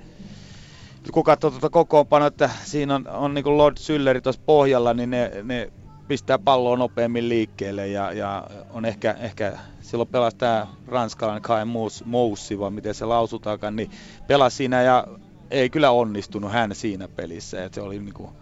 kun 1.11 1.23
katsoo 1.23 1.49
tuota 1.49 1.69
kokoonpanoa, 1.69 2.27
että 2.27 2.49
siinä 2.63 2.95
on, 2.95 3.07
on 3.07 3.33
niin 3.33 3.57
Lord 3.57 3.77
Sylleri 3.77 4.21
tuossa 4.21 4.41
pohjalla, 4.45 4.93
niin 4.93 5.09
ne, 5.09 5.31
ne 5.43 5.71
pistää 6.07 6.39
palloa 6.39 6.77
nopeammin 6.77 7.29
liikkeelle 7.29 7.87
ja, 7.87 8.11
ja 8.11 8.47
on 8.69 8.85
ehkä, 8.85 9.15
ehkä 9.19 9.57
silloin 9.81 10.09
pelasi 10.09 10.37
tämä 10.37 10.67
ranskalainen 10.87 11.41
Kai 11.41 11.65
Moussi, 12.05 12.59
vai 12.59 12.71
miten 12.71 12.93
se 12.93 13.05
lausutaankaan, 13.05 13.75
niin 13.75 13.91
pelasi 14.27 14.57
siinä 14.57 14.81
ja 14.81 15.07
ei 15.51 15.69
kyllä 15.69 15.91
onnistunut 15.91 16.51
hän 16.51 16.75
siinä 16.75 17.07
pelissä. 17.07 17.63
Et 17.63 17.73
se 17.73 17.81
oli 17.81 17.99
niinku... 17.99 18.33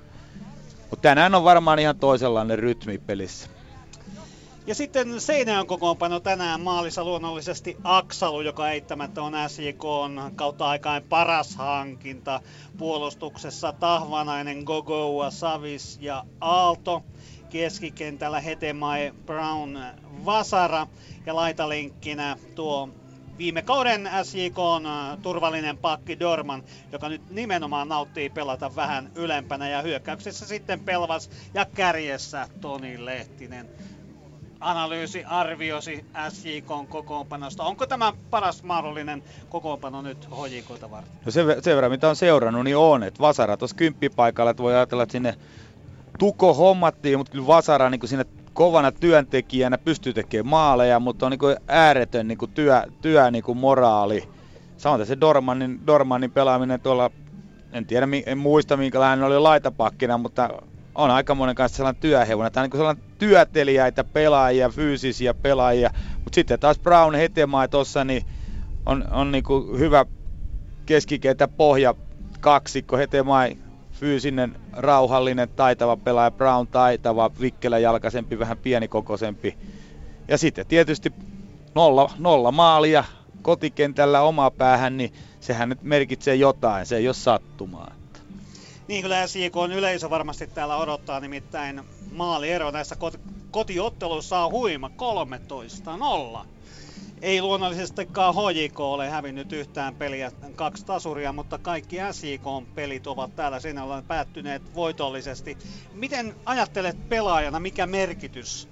Mutta 0.89 1.01
tänään 1.01 1.35
on 1.35 1.43
varmaan 1.43 1.79
ihan 1.79 1.99
toisenlainen 1.99 2.59
rytmi 2.59 2.97
pelissä. 2.97 3.49
Ja 4.67 4.75
sitten 4.75 5.21
Seinäjön 5.21 5.67
kokoonpano 5.67 6.19
tänään 6.19 6.61
maalissa 6.61 7.03
luonnollisesti 7.03 7.77
Aksalu, 7.83 8.41
joka 8.41 8.69
eittämättä 8.69 9.21
on 9.21 9.33
SJK 9.47 9.85
on 9.85 10.31
kautta 10.35 10.65
aikaan 10.65 11.01
paras 11.09 11.55
hankinta. 11.55 12.41
Puolustuksessa 12.77 13.73
Tahvanainen, 13.73 14.63
Gogoa, 14.63 15.31
Savis 15.31 15.97
ja 16.01 16.25
Aalto 16.41 17.03
keskikentällä 17.51 18.39
Hetemai, 18.39 19.13
Brown, 19.25 19.77
Vasara 20.25 20.87
ja 21.25 21.35
laitalinkkinä 21.35 22.37
tuo 22.55 22.89
viime 23.37 23.61
kauden 23.61 24.09
SJK 24.23 24.59
on 24.59 24.85
äh, 24.85 25.17
turvallinen 25.21 25.77
pakki 25.77 26.19
Dorman, 26.19 26.63
joka 26.91 27.09
nyt 27.09 27.29
nimenomaan 27.29 27.87
nauttii 27.87 28.29
pelata 28.29 28.75
vähän 28.75 29.11
ylempänä 29.15 29.69
ja 29.69 29.81
hyökkäyksessä 29.81 30.45
sitten 30.45 30.79
Pelvas 30.79 31.29
ja 31.53 31.65
kärjessä 31.65 32.47
Toni 32.61 33.05
Lehtinen. 33.05 33.69
Analyysi, 34.59 35.23
arviosi 35.25 36.05
SJK 36.29 36.89
kokoonpanosta. 36.89 37.63
Onko 37.63 37.87
tämä 37.87 38.13
paras 38.29 38.63
mahdollinen 38.63 39.23
kokoonpano 39.49 40.01
nyt 40.01 40.27
HJKta 40.29 40.91
varten? 40.91 41.13
No 41.25 41.31
sen, 41.31 41.45
sen 41.63 41.75
verran 41.75 41.91
mitä 41.91 42.09
on 42.09 42.15
seurannut, 42.15 42.63
niin 42.63 42.77
on, 42.77 43.03
että 43.03 43.19
Vasara 43.19 43.57
tuossa 43.57 43.77
kymppipaikalla, 43.77 44.51
että 44.51 44.63
voi 44.63 44.75
ajatella, 44.75 45.03
että 45.03 45.11
sinne 45.11 45.35
Tuko 46.21 46.53
hommattiin, 46.53 47.17
mutta 47.17 47.31
kyllä 47.31 47.47
Vasara 47.47 47.89
niin 47.89 48.07
siinä 48.07 48.25
kovana 48.53 48.91
työntekijänä 48.91 49.77
pystyy 49.77 50.13
tekemään 50.13 50.49
maaleja, 50.49 50.99
mutta 50.99 51.25
on 51.25 51.31
niin 51.31 51.55
ääretön 51.67 52.27
niin 52.27 52.37
työ, 52.53 52.83
työ 53.01 53.31
niin 53.31 53.43
moraali. 53.55 54.29
Samoin 54.77 55.05
se 55.05 55.17
Dormanin, 55.21 55.87
Dormanin 55.87 56.31
pelaaminen 56.31 56.81
tuolla, 56.81 57.11
en 57.73 57.85
tiedä, 57.85 58.07
en 58.25 58.37
muista 58.37 58.77
minkälainen 58.77 59.25
oli 59.25 59.39
laitapakkina, 59.39 60.17
mutta 60.17 60.49
on 60.95 61.11
aika 61.11 61.35
monen 61.35 61.55
kanssa 61.55 61.77
sellainen 61.77 62.01
työhevonen. 62.01 62.51
Tämä 62.51 62.63
on 62.63 62.69
niin 62.69 62.79
sellainen 62.79 63.03
työtelijäitä 63.17 64.03
pelaajia, 64.03 64.69
fyysisiä 64.69 65.33
pelaajia. 65.33 65.89
Mutta 66.13 66.35
sitten 66.35 66.59
taas 66.59 66.79
Brown 66.79 67.15
Hetemaa 67.15 67.67
tuossa, 67.67 68.03
niin 68.03 68.25
on, 68.85 69.05
on 69.11 69.31
niin 69.31 69.43
hyvä 69.77 70.05
keskikeitä 70.85 71.47
pohja 71.47 71.95
kaksikko. 72.39 72.97
Hetemai 72.97 73.57
fyysinen, 74.01 74.55
rauhallinen, 74.73 75.49
taitava 75.49 75.97
pelaaja, 75.97 76.31
Brown 76.31 76.67
taitava, 76.67 77.31
Vikkelä 77.41 77.79
jalkaisempi, 77.79 78.39
vähän 78.39 78.57
pienikokoisempi. 78.57 79.57
Ja 80.27 80.37
sitten 80.37 80.65
tietysti 80.65 81.13
nolla, 81.75 82.11
nolla 82.17 82.51
maalia 82.51 83.03
kotikentällä 83.41 84.21
omaa 84.21 84.51
päähän, 84.51 84.97
niin 84.97 85.13
sehän 85.39 85.69
nyt 85.69 85.83
merkitsee 85.83 86.35
jotain, 86.35 86.85
se 86.85 86.97
ei 86.97 87.07
ole 87.07 87.13
sattumaa. 87.13 87.91
Niin 88.87 89.01
kyllä 89.01 89.27
SJK 89.27 89.57
on 89.57 89.71
yleisö 89.71 90.09
varmasti 90.09 90.47
täällä 90.47 90.77
odottaa, 90.77 91.19
nimittäin 91.19 91.81
maaliero 92.11 92.71
näissä 92.71 92.95
kotiotteluissa 93.51 94.39
on 94.39 94.51
huima 94.51 94.91
13-0. 96.41 96.45
Ei 97.21 97.41
luonnollisestikaan 97.41 98.35
HJK 98.35 98.79
ole 98.79 99.09
hävinnyt 99.09 99.53
yhtään 99.53 99.95
peliä, 99.95 100.31
kaksi 100.55 100.85
tasuria, 100.85 101.33
mutta 101.33 101.57
kaikki 101.57 101.97
SJK-pelit 102.11 103.07
ovat 103.07 103.35
täällä 103.35 103.59
siinä 103.59 103.83
ollaan 103.83 104.03
päättyneet 104.03 104.75
voitollisesti. 104.75 105.57
Miten 105.93 106.35
ajattelet 106.45 107.09
pelaajana, 107.09 107.59
mikä 107.59 107.87
merkitys 107.87 108.69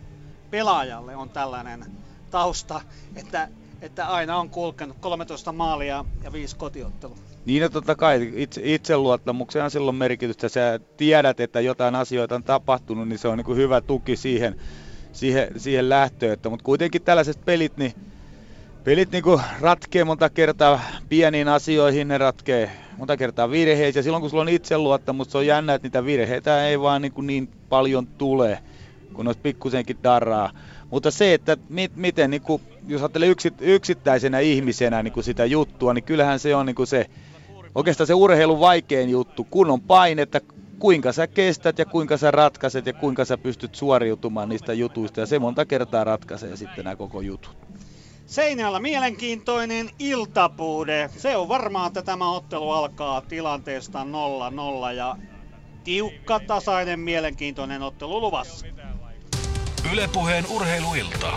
pelaajalle 0.49 1.15
on 1.15 1.29
tällainen 1.29 1.85
tausta, 2.31 2.81
että, 3.15 3.47
että 3.81 4.07
aina 4.07 4.37
on 4.37 4.49
kulkenut 4.49 4.97
13 4.99 5.51
maalia 5.51 6.05
ja 6.23 6.31
5 6.33 6.55
kotiottelua? 6.55 7.17
Niin, 7.45 7.63
no 7.63 7.69
totta 7.69 7.95
kai 7.95 8.31
itse, 8.35 8.61
itseluottamukseen 8.63 9.65
on 9.65 9.71
silloin 9.71 9.97
merkitystä. 9.97 10.49
Sä 10.49 10.79
tiedät, 10.97 11.39
että 11.39 11.61
jotain 11.61 11.95
asioita 11.95 12.35
on 12.35 12.43
tapahtunut, 12.43 13.07
niin 13.07 13.19
se 13.19 13.27
on 13.27 13.37
niin 13.37 13.57
hyvä 13.57 13.81
tuki 13.81 14.15
siihen, 14.15 14.55
siihen, 15.11 15.47
siihen 15.57 15.89
lähtöön. 15.89 16.37
Mutta 16.49 16.63
kuitenkin 16.63 17.01
tällaiset 17.01 17.45
pelit, 17.45 17.77
niin 17.77 18.08
pelit 18.83 19.11
niinku 19.11 19.41
ratkee 19.61 20.03
monta 20.03 20.29
kertaa 20.29 20.81
pieniin 21.09 21.47
asioihin, 21.47 22.07
ne 22.07 22.17
ratkee 22.17 22.71
monta 22.97 23.17
kertaa 23.17 23.51
virheisiä. 23.51 24.01
Silloin 24.01 24.21
kun 24.21 24.29
sulla 24.29 24.41
on 24.41 24.49
itseluottamus, 24.49 25.31
se 25.31 25.37
on 25.37 25.47
jännä, 25.47 25.73
että 25.73 25.85
niitä 25.85 26.05
virheitä 26.05 26.67
ei 26.67 26.79
vaan 26.79 27.01
niinku 27.01 27.21
niin 27.21 27.49
paljon 27.69 28.07
tule, 28.07 28.59
kun 29.13 29.27
olisi 29.27 29.39
pikkusenkin 29.39 29.97
darraa. 30.03 30.51
Mutta 30.89 31.11
se, 31.11 31.33
että 31.33 31.57
mit, 31.69 31.95
miten, 31.95 32.29
niinku, 32.29 32.61
jos 32.87 33.01
ajattelee 33.01 33.29
yksit, 33.29 33.53
yksittäisenä 33.59 34.39
ihmisenä 34.39 35.03
niinku 35.03 35.21
sitä 35.21 35.45
juttua, 35.45 35.93
niin 35.93 36.03
kyllähän 36.03 36.39
se 36.39 36.55
on 36.55 36.65
niinku 36.65 36.85
se, 36.85 37.05
oikeastaan 37.75 38.07
se 38.07 38.13
urheilun 38.13 38.59
vaikein 38.59 39.09
juttu, 39.09 39.43
kun 39.43 39.71
on 39.71 39.81
painetta, 39.81 40.41
kuinka 40.79 41.11
sä 41.11 41.27
kestät 41.27 41.79
ja 41.79 41.85
kuinka 41.85 42.17
sä 42.17 42.31
ratkaiset 42.31 42.85
ja 42.85 42.93
kuinka 42.93 43.25
sä 43.25 43.37
pystyt 43.37 43.75
suoriutumaan 43.75 44.49
niistä 44.49 44.73
jutuista. 44.73 45.19
Ja 45.19 45.25
se 45.25 45.39
monta 45.39 45.65
kertaa 45.65 46.03
ratkaisee 46.03 46.55
sitten 46.55 46.83
nämä 46.83 46.95
koko 46.95 47.21
jutut. 47.21 47.57
Seinällä 48.29 48.79
mielenkiintoinen 48.79 49.89
iltapuude. 49.99 51.09
Se 51.17 51.35
on 51.35 51.47
varmaa, 51.47 51.87
että 51.87 52.01
tämä 52.01 52.31
ottelu 52.31 52.71
alkaa 52.71 53.21
tilanteesta 53.21 54.03
0-0 54.91 54.93
ja 54.95 55.15
tiukka, 55.83 56.39
tasainen, 56.39 56.99
mielenkiintoinen 56.99 57.81
ottelu 57.81 58.21
luvassa. 58.21 58.65
Ylepuheen 59.93 60.45
urheiluilta. 60.49 61.31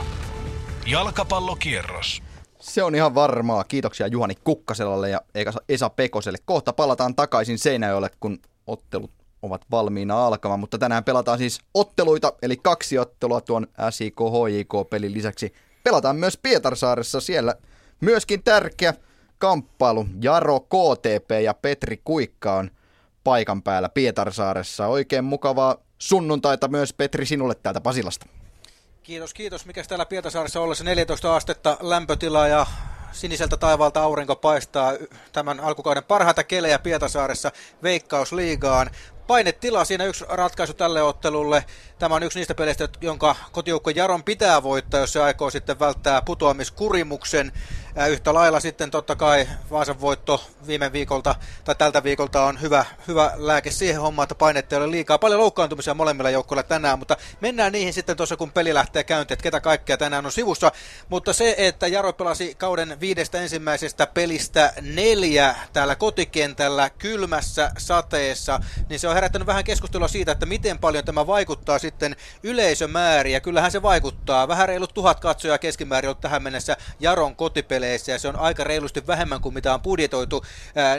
Jalkapallokierros. 0.86 2.22
Se 2.60 2.82
on 2.82 2.94
ihan 2.94 3.14
varmaa. 3.14 3.64
Kiitoksia 3.64 4.06
Juhani 4.06 4.34
Kukkaselalle 4.44 5.10
ja 5.10 5.20
Esa 5.68 5.90
Pekoselle. 5.90 6.38
Kohta 6.44 6.72
palataan 6.72 7.14
takaisin 7.14 7.58
Seinäjoelle, 7.58 8.10
kun 8.20 8.38
ottelut 8.66 9.10
ovat 9.42 9.64
valmiina 9.70 10.26
alkamaan, 10.26 10.60
mutta 10.60 10.78
tänään 10.78 11.04
pelataan 11.04 11.38
siis 11.38 11.60
otteluita, 11.74 12.32
eli 12.42 12.56
kaksi 12.56 12.98
ottelua 12.98 13.40
tuon 13.40 13.66
SIK 13.90 14.16
HJK-pelin 14.20 15.14
lisäksi 15.14 15.52
pelataan 15.84 16.16
myös 16.16 16.36
Pietarsaaressa. 16.36 17.20
Siellä 17.20 17.54
myöskin 18.00 18.42
tärkeä 18.42 18.94
kamppailu. 19.38 20.06
Jaro 20.20 20.60
KTP 20.60 21.30
ja 21.44 21.54
Petri 21.54 22.00
Kuikka 22.04 22.54
on 22.54 22.70
paikan 23.24 23.62
päällä 23.62 23.88
Pietarsaaressa. 23.88 24.86
Oikein 24.86 25.24
mukavaa 25.24 25.76
sunnuntaita 25.98 26.68
myös 26.68 26.92
Petri 26.92 27.26
sinulle 27.26 27.54
täältä 27.54 27.80
Pasilasta. 27.80 28.26
Kiitos, 29.02 29.34
kiitos. 29.34 29.66
Mikäs 29.66 29.88
täällä 29.88 30.06
Pietarsaaressa 30.06 30.60
ollessa 30.60 30.84
14 30.84 31.36
astetta 31.36 31.76
lämpötila 31.80 32.48
ja 32.48 32.66
siniseltä 33.12 33.56
taivaalta 33.56 34.02
aurinko 34.02 34.36
paistaa 34.36 34.92
tämän 35.32 35.60
alkukauden 35.60 36.04
parhaita 36.04 36.44
kelejä 36.44 36.78
Pietasaaressa 36.78 37.52
Veikkausliigaan. 37.82 38.90
Painetila 39.26 39.84
siinä 39.84 40.04
yksi 40.04 40.24
ratkaisu 40.28 40.74
tälle 40.74 41.02
ottelulle. 41.02 41.64
Tämä 41.98 42.14
on 42.14 42.22
yksi 42.22 42.38
niistä 42.38 42.54
peleistä, 42.54 42.88
jonka 43.00 43.36
kotijoukko 43.52 43.90
Jaron 43.90 44.22
pitää 44.22 44.62
voittaa, 44.62 45.00
jos 45.00 45.12
se 45.12 45.22
aikoo 45.22 45.50
sitten 45.50 45.78
välttää 45.78 46.22
putoamiskurimuksen. 46.22 47.52
Yhtä 48.10 48.34
lailla 48.34 48.60
sitten 48.60 48.90
totta 48.90 49.16
kai 49.16 49.48
Vaasan 49.70 50.00
voitto 50.00 50.44
viime 50.66 50.92
viikolta 50.92 51.34
tai 51.64 51.74
tältä 51.74 52.02
viikolta 52.02 52.44
on 52.44 52.60
hyvä, 52.60 52.84
hyvä 53.08 53.32
lääke 53.36 53.70
siihen 53.70 54.00
hommaan, 54.00 54.24
että 54.24 54.34
painetta 54.34 54.76
ei 54.76 54.82
ole 54.82 54.90
liikaa. 54.90 55.18
Paljon 55.18 55.40
loukkaantumisia 55.40 55.94
molemmilla 55.94 56.30
joukkoilla 56.30 56.62
tänään, 56.62 56.98
mutta 56.98 57.16
mennään 57.40 57.72
niihin 57.72 57.92
sitten 57.92 58.16
tuossa 58.16 58.36
kun 58.36 58.52
peli 58.52 58.74
lähtee 58.74 59.04
käyntiin, 59.04 59.34
että 59.34 59.42
ketä 59.42 59.60
kaikkea 59.60 59.96
tänään 59.96 60.26
on 60.26 60.32
sivussa. 60.32 60.72
Mutta 61.08 61.32
se, 61.32 61.54
että 61.58 61.86
Jaro 61.86 62.12
pelasi 62.12 62.54
kauden 62.54 63.00
viidestä 63.00 63.40
ensimmäisestä 63.40 64.06
pelistä 64.06 64.72
neljä 64.80 65.54
täällä 65.72 65.96
kotikentällä 65.96 66.90
kylmässä 66.90 67.70
sateessa, 67.78 68.60
niin 68.88 69.00
se 69.00 69.08
on 69.08 69.14
herättänyt 69.14 69.46
vähän 69.46 69.64
keskustelua 69.64 70.08
siitä, 70.08 70.32
että 70.32 70.46
miten 70.46 70.78
paljon 70.78 71.04
tämä 71.04 71.26
vaikuttaa 71.26 71.78
sitten 71.78 72.16
yleisömääriä. 72.42 73.40
Kyllähän 73.40 73.70
se 73.70 73.82
vaikuttaa. 73.82 74.48
Vähän 74.48 74.68
reilut 74.68 74.94
tuhat 74.94 75.20
katsojaa 75.20 75.58
keskimäärin 75.58 76.10
on 76.10 76.16
tähän 76.16 76.42
mennessä 76.42 76.76
Jaron 77.00 77.36
kotipeleissä 77.82 78.12
ja 78.12 78.18
se 78.18 78.28
on 78.28 78.36
aika 78.36 78.64
reilusti 78.64 79.06
vähemmän 79.06 79.40
kuin 79.40 79.54
mitä 79.54 79.74
on 79.74 79.80
budjetoitu. 79.80 80.44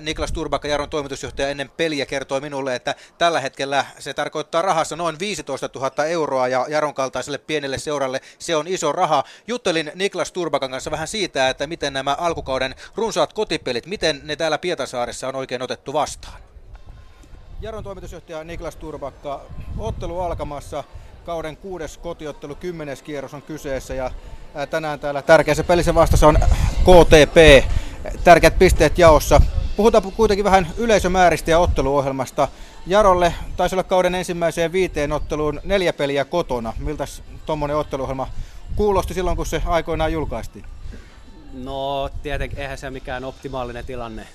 Niklas 0.02 0.32
Turbakka, 0.32 0.68
Jaron 0.68 0.90
toimitusjohtaja 0.90 1.50
ennen 1.50 1.70
peliä 1.70 2.06
kertoi 2.06 2.42
minulle, 2.42 2.76
että 2.76 2.96
tällä 3.18 3.40
hetkellä 3.40 3.86
se 4.00 4.14
tarkoittaa 4.14 4.62
rahassa 4.62 4.96
noin 4.96 5.20
15 5.20 5.70
000 5.76 6.06
euroa 6.06 6.48
ja 6.48 6.66
Jaron 6.70 6.94
kaltaiselle 6.94 7.38
pienelle 7.38 7.78
seuralle 7.78 8.22
se 8.40 8.56
on 8.56 8.68
iso 8.68 8.92
raha. 8.92 9.24
Juttelin 9.48 9.92
Niklas 9.96 10.32
Turbakan 10.32 10.72
kanssa 10.72 10.92
vähän 10.92 11.08
siitä, 11.08 11.50
että 11.50 11.68
miten 11.68 11.94
nämä 11.94 12.16
alkukauden 12.20 12.76
runsaat 12.96 13.34
kotipelit, 13.34 13.86
miten 13.86 14.22
ne 14.24 14.36
täällä 14.36 14.58
Pietasaaressa 14.58 15.28
on 15.28 15.36
oikein 15.36 15.62
otettu 15.62 15.94
vastaan. 15.94 16.42
Jaron 17.62 17.84
toimitusjohtaja 17.84 18.44
Niklas 18.44 18.76
Turbakka, 18.76 19.42
ottelu 19.78 20.20
alkamassa, 20.20 20.84
kauden 21.26 21.58
kuudes 21.58 21.98
kotiottelu, 21.98 22.56
kymmenes 22.56 23.02
kierros 23.02 23.34
on 23.34 23.42
kyseessä 23.42 23.94
ja 23.94 24.12
tänään 24.70 25.00
täällä 25.00 25.22
tärkeässä 25.22 25.64
pelissä 25.64 25.96
vastassa 25.96 26.28
on 26.28 26.40
KTP, 26.82 27.68
tärkeät 28.24 28.60
pisteet 28.60 28.98
jaossa. 28.98 29.42
Puhutaan 29.78 30.12
kuitenkin 30.12 30.44
vähän 30.44 30.68
yleisömääristä 30.78 31.52
ja 31.52 31.60
otteluohjelmasta. 31.60 32.48
Jarolle 32.88 33.34
taisi 33.58 33.76
olla 33.76 33.84
kauden 33.84 34.16
ensimmäiseen 34.16 34.72
viiteen 34.72 35.12
otteluun 35.12 35.62
neljä 35.64 35.94
peliä 35.94 36.26
kotona. 36.26 36.74
Miltä 36.80 37.06
tuommoinen 37.46 37.78
otteluohjelma 37.78 38.28
kuulosti 38.76 39.14
silloin, 39.14 39.38
kun 39.38 39.46
se 39.46 39.62
aikoinaan 39.66 40.14
julkaistiin? 40.14 40.66
No 41.54 42.10
tietenkin 42.24 42.60
eihän 42.60 42.78
se 42.78 42.90
mikään 42.90 43.24
optimaalinen 43.24 43.86
tilanne. 43.86 44.28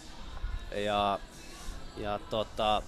Ja, 0.76 1.18
ja 1.96 2.18
tota, 2.30 2.82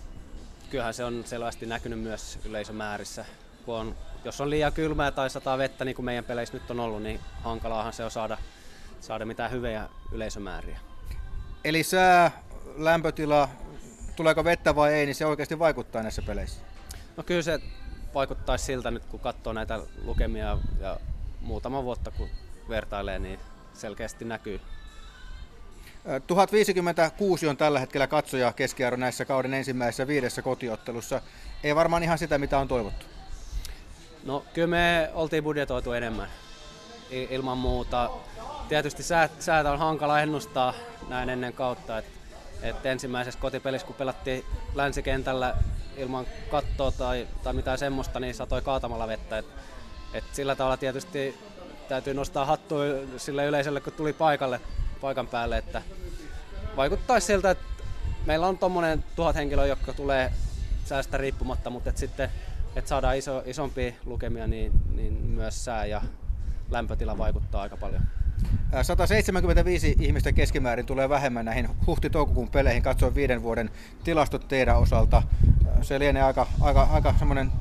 kyllähän 0.70 0.94
se 0.94 1.04
on 1.04 1.22
selvästi 1.26 1.66
näkynyt 1.66 2.00
myös 2.00 2.38
yleisömäärissä. 2.44 3.24
Kun 3.66 3.76
on, 3.76 3.94
jos 4.24 4.40
on 4.40 4.50
liian 4.50 4.72
kylmää 4.72 5.10
tai 5.10 5.30
sataa 5.30 5.58
vettä, 5.58 5.84
niin 5.84 5.94
kuin 5.96 6.06
meidän 6.06 6.24
peleissä 6.24 6.54
nyt 6.54 6.70
on 6.70 6.80
ollut, 6.80 7.02
niin 7.02 7.20
hankalaahan 7.42 7.92
se 7.92 8.04
on 8.04 8.10
saada, 8.10 8.38
saada 9.00 9.26
mitään 9.26 9.50
hyviä 9.50 9.88
yleisömääriä. 10.12 10.78
Eli 11.64 11.82
sää, 11.82 12.30
lämpötila, 12.76 13.48
tuleeko 14.16 14.44
vettä 14.44 14.76
vai 14.76 14.92
ei, 14.92 15.06
niin 15.06 15.14
se 15.14 15.26
oikeasti 15.26 15.58
vaikuttaa 15.58 16.02
näissä 16.02 16.22
peleissä? 16.22 16.60
No 17.16 17.22
kyllä 17.22 17.42
se 17.42 17.60
vaikuttaisi 18.14 18.64
siltä 18.64 18.90
nyt, 18.90 19.04
kun 19.04 19.20
katsoo 19.20 19.52
näitä 19.52 19.80
lukemia 20.04 20.58
ja 20.80 21.00
muutama 21.40 21.84
vuotta 21.84 22.10
kun 22.10 22.28
vertailee, 22.68 23.18
niin 23.18 23.40
selkeästi 23.74 24.24
näkyy. 24.24 24.60
1056 26.26 27.48
on 27.48 27.56
tällä 27.56 27.80
hetkellä 27.80 28.06
katsoja 28.06 28.52
keskiarvo 28.52 28.96
näissä 28.96 29.24
kauden 29.24 29.54
ensimmäisessä 29.54 30.06
viidessä 30.06 30.42
kotiottelussa. 30.42 31.20
Ei 31.64 31.74
varmaan 31.74 32.02
ihan 32.02 32.18
sitä, 32.18 32.38
mitä 32.38 32.58
on 32.58 32.68
toivottu. 32.68 33.06
No 34.24 34.44
kyllä 34.54 34.66
me 34.66 35.10
oltiin 35.14 35.44
budjetoitu 35.44 35.92
enemmän 35.92 36.28
ilman 37.10 37.58
muuta. 37.58 38.10
Tietysti 38.68 39.02
säätä 39.38 39.72
on 39.72 39.78
hankala 39.78 40.20
ennustaa 40.20 40.74
näin 41.08 41.28
ennen 41.28 41.52
kautta. 41.52 41.98
Et, 41.98 42.04
et 42.62 42.86
ensimmäisessä 42.86 43.40
kotipelissä, 43.40 43.86
kun 43.86 43.96
pelattiin 43.96 44.44
länsikentällä 44.74 45.56
ilman 45.96 46.26
kattoa 46.50 46.90
tai, 46.90 47.28
tai 47.42 47.52
mitään 47.52 47.78
semmoista, 47.78 48.20
niin 48.20 48.34
satoi 48.34 48.62
kaatamalla 48.62 49.08
vettä. 49.08 49.38
Et, 49.38 49.46
et 50.14 50.24
sillä 50.32 50.56
tavalla 50.56 50.76
tietysti 50.76 51.38
täytyy 51.88 52.14
nostaa 52.14 52.44
hattua 52.44 52.84
sille 53.16 53.46
yleisölle, 53.46 53.80
kun 53.80 53.92
tuli 53.92 54.12
paikalle, 54.12 54.60
paikan 55.00 55.26
päälle, 55.26 55.58
että 55.58 55.82
vaikuttaisi 56.76 57.26
siltä, 57.26 57.50
että 57.50 57.64
meillä 58.26 58.46
on 58.46 58.58
tuommoinen 58.58 59.04
tuhat 59.16 59.36
henkilöä, 59.36 59.66
jotka 59.66 59.92
tulee 59.92 60.32
säästä 60.84 61.16
riippumatta, 61.16 61.70
mutta 61.70 61.92
sitten 61.94 62.30
että 62.76 62.88
saadaan 62.88 63.16
iso, 63.16 63.42
isompia 63.46 63.92
lukemia, 64.06 64.46
niin, 64.46 64.72
niin 64.94 65.12
myös 65.12 65.64
sää 65.64 65.86
ja 65.86 66.02
lämpötila 66.70 67.18
vaikuttaa 67.18 67.62
aika 67.62 67.76
paljon. 67.76 68.02
175 68.82 69.96
ihmistä 70.00 70.32
keskimäärin 70.32 70.86
tulee 70.86 71.08
vähemmän 71.08 71.44
näihin 71.44 71.68
huhti-toukokuun 71.86 72.48
peleihin. 72.48 72.82
Katsoin 72.82 73.14
viiden 73.14 73.42
vuoden 73.42 73.70
tilastot 74.04 74.48
teidän 74.48 74.78
osalta. 74.78 75.22
Se 75.82 75.98
lienee 75.98 76.22
aika, 76.22 76.46
aika, 76.60 76.88
aika 76.92 77.14
semmoinen 77.18 77.52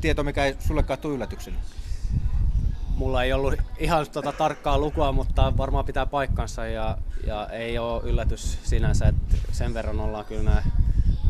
tieto, 0.00 0.24
mikä 0.24 0.44
ei 0.44 0.56
sullekaan 0.58 0.98
tule 0.98 1.14
yllätyksenä. 1.14 1.56
Mulla 2.96 3.22
ei 3.24 3.32
ollut 3.32 3.54
ihan 3.78 4.06
tuota 4.12 4.32
tarkkaa 4.32 4.78
lukua, 4.78 5.12
mutta 5.12 5.56
varmaan 5.56 5.84
pitää 5.84 6.06
paikkansa 6.06 6.66
ja, 6.66 6.98
ja 7.26 7.46
ei 7.46 7.78
ole 7.78 8.02
yllätys 8.02 8.58
sinänsä, 8.62 9.06
että 9.06 9.36
sen 9.52 9.74
verran 9.74 10.00
ollaan 10.00 10.24
kyllä 10.24 10.42
nämä, 10.42 10.62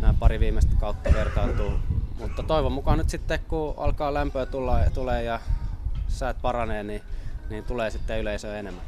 nämä 0.00 0.14
pari 0.18 0.40
viimeistä 0.40 0.72
kautta 0.80 1.10
vertailtu. 1.14 1.72
Mutta 2.20 2.42
toivon 2.42 2.72
mukaan 2.72 2.98
nyt 2.98 3.10
sitten, 3.10 3.40
kun 3.48 3.74
alkaa 3.76 4.14
lämpöä 4.14 4.46
tulla, 4.46 4.78
tulee 4.94 5.22
ja 5.22 5.40
säät 6.08 6.36
paranee, 6.42 6.82
niin, 6.82 7.02
niin 7.50 7.64
tulee 7.64 7.90
sitten 7.90 8.20
yleisöä 8.20 8.58
enemmän. 8.58 8.84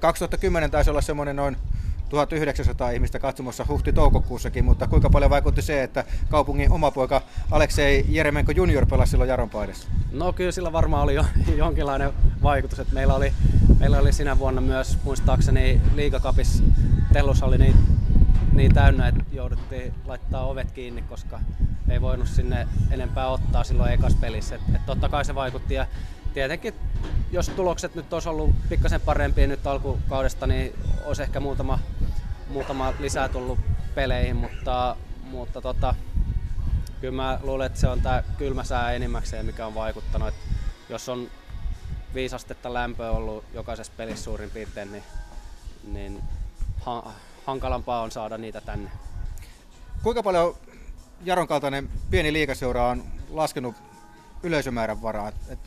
2010 0.00 0.70
taisi 0.70 0.90
olla 0.90 1.00
semmoinen 1.00 1.36
noin 1.36 1.56
1900 2.08 2.90
ihmistä 2.90 3.18
katsomassa 3.18 3.66
huhti-toukokuussakin, 3.68 4.64
mutta 4.64 4.86
kuinka 4.86 5.10
paljon 5.10 5.30
vaikutti 5.30 5.62
se, 5.62 5.82
että 5.82 6.04
kaupungin 6.30 6.72
oma 6.72 6.90
poika 6.90 7.22
Aleksei 7.50 8.04
Jeremenko 8.08 8.52
junior 8.52 8.86
pelasi 8.86 9.10
silloin 9.10 9.30
Jaron 9.30 9.50
paidassa? 9.50 9.88
No 10.12 10.32
kyllä 10.32 10.52
sillä 10.52 10.72
varmaan 10.72 11.02
oli 11.02 11.14
jo 11.14 11.24
jonkinlainen 11.56 12.12
vaikutus, 12.42 12.78
että 12.78 12.94
meillä 12.94 13.14
oli, 13.14 13.32
meillä 13.78 13.98
oli 13.98 14.12
sinä 14.12 14.38
vuonna 14.38 14.60
myös 14.60 14.98
muistaakseni 15.04 15.80
liigakapis 15.94 16.62
tellus 17.12 17.42
oli 17.42 17.58
niin, 17.58 17.76
niin 18.52 18.74
täynnä, 18.74 19.08
että 19.08 19.24
jouduttiin 19.32 19.94
laittaa 20.06 20.46
ovet 20.46 20.70
kiinni, 20.70 21.02
koska 21.02 21.40
ei 21.92 22.00
voinut 22.00 22.28
sinne 22.28 22.68
enempää 22.90 23.28
ottaa 23.28 23.64
silloin 23.64 23.92
ekas 23.92 24.14
pelissä. 24.14 24.54
Et, 24.54 24.60
et 24.74 24.86
totta 24.86 25.08
kai 25.08 25.24
se 25.24 25.34
vaikutti 25.34 25.74
ja 25.74 25.86
tietenkin 26.34 26.74
jos 27.32 27.48
tulokset 27.48 27.94
nyt 27.94 28.12
olisi 28.12 28.28
ollut 28.28 28.50
pikkasen 28.68 29.00
parempia 29.00 29.46
nyt 29.46 29.66
alkukaudesta, 29.66 30.46
niin 30.46 30.74
olisi 31.04 31.22
ehkä 31.22 31.40
muutama, 31.40 31.78
muutama 32.48 32.92
lisää 32.98 33.28
tullut 33.28 33.58
peleihin, 33.94 34.36
mutta, 34.36 34.96
mutta 35.30 35.60
tota, 35.60 35.94
kyllä 37.00 37.16
mä 37.22 37.38
luulen, 37.42 37.66
että 37.66 37.80
se 37.80 37.88
on 37.88 38.00
tämä 38.00 38.22
kylmä 38.38 38.64
sää 38.64 38.92
enimmäkseen, 38.92 39.46
mikä 39.46 39.66
on 39.66 39.74
vaikuttanut. 39.74 40.28
Et 40.28 40.34
jos 40.88 41.08
on 41.08 41.28
viisi 42.14 42.36
astetta 42.36 42.74
lämpöä 42.74 43.10
ollut 43.10 43.44
jokaisessa 43.54 43.92
pelissä 43.96 44.24
suurin 44.24 44.50
piirtein, 44.50 44.92
niin, 44.92 45.04
niin 45.84 46.22
ha- 46.80 47.12
hankalampaa 47.46 48.02
on 48.02 48.10
saada 48.10 48.38
niitä 48.38 48.60
tänne. 48.60 48.90
Kuinka 50.02 50.22
paljon 50.22 50.56
Jaron 51.24 51.48
kaltainen 51.48 51.88
pieni 52.10 52.32
liikaseura 52.32 52.88
on 52.88 53.04
laskenut 53.30 53.74
yleisömäärän 54.42 55.02
varaa? 55.02 55.32
Et 55.48 55.58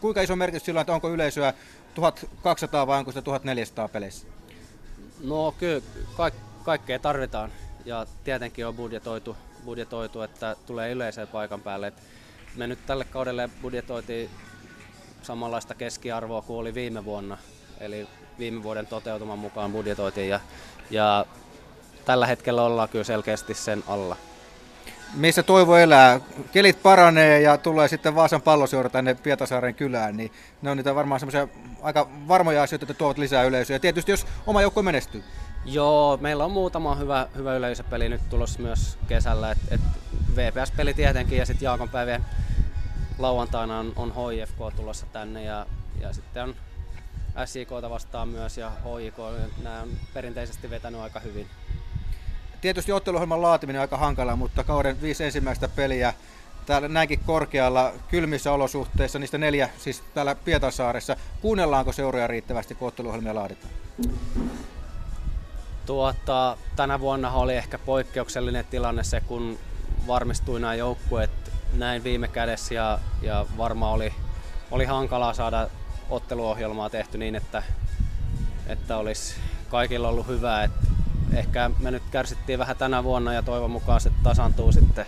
kuinka 0.00 0.20
iso 0.22 0.36
merkitys 0.36 0.66
sillä 0.66 0.78
on, 0.78 0.80
että 0.80 0.92
onko 0.92 1.10
yleisöä 1.10 1.54
1200 1.94 2.86
vai 2.86 2.98
onko 2.98 3.12
se 3.12 3.22
1400 3.22 3.88
peleissä? 3.88 4.26
No 5.24 5.54
kyllä, 5.58 5.82
kaik- 6.16 6.64
kaikkea 6.64 6.98
tarvitaan 6.98 7.52
ja 7.84 8.06
tietenkin 8.24 8.66
on 8.66 8.76
budjetoitu, 8.76 9.36
budjetoitu 9.64 10.22
että 10.22 10.56
tulee 10.66 10.92
yleisöä 10.92 11.26
paikan 11.26 11.60
päälle. 11.60 11.86
Et 11.86 12.02
me 12.56 12.66
nyt 12.66 12.86
tälle 12.86 13.04
kaudelle 13.04 13.50
budjetoitiin 13.62 14.30
samanlaista 15.22 15.74
keskiarvoa 15.74 16.42
kuin 16.42 16.58
oli 16.58 16.74
viime 16.74 17.04
vuonna, 17.04 17.38
eli 17.80 18.08
viime 18.38 18.62
vuoden 18.62 18.86
toteutuman 18.86 19.38
mukaan 19.38 19.72
budjetoitiin 19.72 20.28
ja, 20.28 20.40
ja 20.90 21.26
tällä 22.04 22.26
hetkellä 22.26 22.62
ollaan 22.62 22.88
kyllä 22.88 23.04
selkeästi 23.04 23.54
sen 23.54 23.84
alla 23.86 24.16
missä 25.14 25.42
toivo 25.42 25.76
elää. 25.76 26.20
Kelit 26.52 26.82
paranee 26.82 27.40
ja 27.40 27.58
tulee 27.58 27.88
sitten 27.88 28.14
Vaasan 28.14 28.42
palloseura 28.42 28.88
tänne 28.88 29.14
Pietasaaren 29.14 29.74
kylään, 29.74 30.16
niin 30.16 30.32
ne 30.62 30.70
on 30.70 30.76
niitä 30.76 30.94
varmaan 30.94 31.20
semmoisia 31.20 31.48
aika 31.82 32.08
varmoja 32.28 32.62
asioita, 32.62 32.84
että 32.84 32.94
tuot 32.94 33.18
lisää 33.18 33.44
yleisöä. 33.44 33.76
Ja 33.76 33.80
tietysti 33.80 34.12
jos 34.12 34.26
oma 34.46 34.62
joukko 34.62 34.82
menestyy. 34.82 35.24
Joo, 35.64 36.18
meillä 36.20 36.44
on 36.44 36.50
muutama 36.50 36.94
hyvä, 36.94 37.26
hyvä 37.36 37.56
yleisöpeli 37.56 38.08
nyt 38.08 38.28
tulossa 38.30 38.62
myös 38.62 38.98
kesällä. 39.08 39.50
Et, 39.50 39.58
et 39.70 39.80
VPS-peli 40.36 40.94
tietenkin 40.94 41.38
ja 41.38 41.46
sitten 41.46 41.66
Jaakonpäivien 41.66 42.24
lauantaina 43.18 43.78
on, 43.78 43.92
on 43.96 44.12
HIFK 44.14 44.76
tulossa 44.76 45.06
tänne 45.06 45.44
ja, 45.44 45.66
ja 46.00 46.12
sitten 46.12 46.42
on 46.42 46.54
SIK 47.44 47.70
vastaan 47.70 48.28
myös 48.28 48.58
ja 48.58 48.70
HIK. 48.70 49.16
Nämä 49.62 49.82
on 49.82 49.88
perinteisesti 50.14 50.70
vetänyt 50.70 51.00
aika 51.00 51.20
hyvin 51.20 51.46
Tietysti 52.62 52.92
otteluohjelman 52.92 53.42
laatiminen 53.42 53.80
on 53.80 53.82
aika 53.82 53.96
hankala, 53.96 54.36
mutta 54.36 54.64
kauden 54.64 55.00
viisi 55.02 55.24
ensimmäistä 55.24 55.68
peliä 55.68 56.14
täällä 56.66 56.88
näinkin 56.88 57.20
korkealla 57.26 57.92
kylmissä 58.08 58.52
olosuhteissa, 58.52 59.18
niistä 59.18 59.38
neljä 59.38 59.70
siis 59.78 60.02
täällä 60.14 60.34
Pietarsaaressa. 60.34 61.16
Kuunnellaanko 61.40 61.92
seuroja 61.92 62.26
riittävästi, 62.26 62.74
kun 62.74 62.88
otteluohjelmia 62.88 63.34
laaditaan? 63.34 63.72
Tuota, 65.86 66.56
tänä 66.76 67.00
vuonna 67.00 67.30
oli 67.30 67.54
ehkä 67.54 67.78
poikkeuksellinen 67.78 68.64
tilanne 68.70 69.04
se, 69.04 69.20
kun 69.20 69.58
varmistui 70.06 70.60
nämä 70.60 70.74
joukkueet 70.74 71.30
näin 71.74 72.04
viime 72.04 72.28
kädessä 72.28 72.74
ja, 72.74 72.98
ja 73.22 73.46
varmaan 73.56 73.92
oli, 73.92 74.14
oli 74.70 74.84
hankalaa 74.84 75.34
saada 75.34 75.68
otteluohjelmaa 76.10 76.90
tehty 76.90 77.18
niin, 77.18 77.34
että, 77.34 77.62
että 78.66 78.96
olisi 78.96 79.34
kaikilla 79.68 80.08
ollut 80.08 80.26
hyvä. 80.26 80.64
Et 80.64 80.70
ehkä 81.34 81.70
me 81.78 81.90
nyt 81.90 82.02
kärsittiin 82.10 82.58
vähän 82.58 82.76
tänä 82.76 83.04
vuonna 83.04 83.32
ja 83.32 83.42
toivon 83.42 83.70
mukaan 83.70 84.00
se 84.00 84.12
tasantuu 84.22 84.72
sitten 84.72 85.06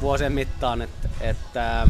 vuosien 0.00 0.32
mittaan, 0.32 0.82
että, 0.82 1.08
että 1.20 1.88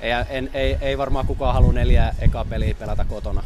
ei, 0.00 0.12
en, 0.28 0.50
ei, 0.54 0.78
ei 0.80 0.98
varmaan 0.98 1.26
kukaan 1.26 1.54
halua 1.54 1.72
neljä 1.72 2.14
eka 2.18 2.44
peliä 2.44 2.74
pelata 2.74 3.04
kotona. 3.04 3.42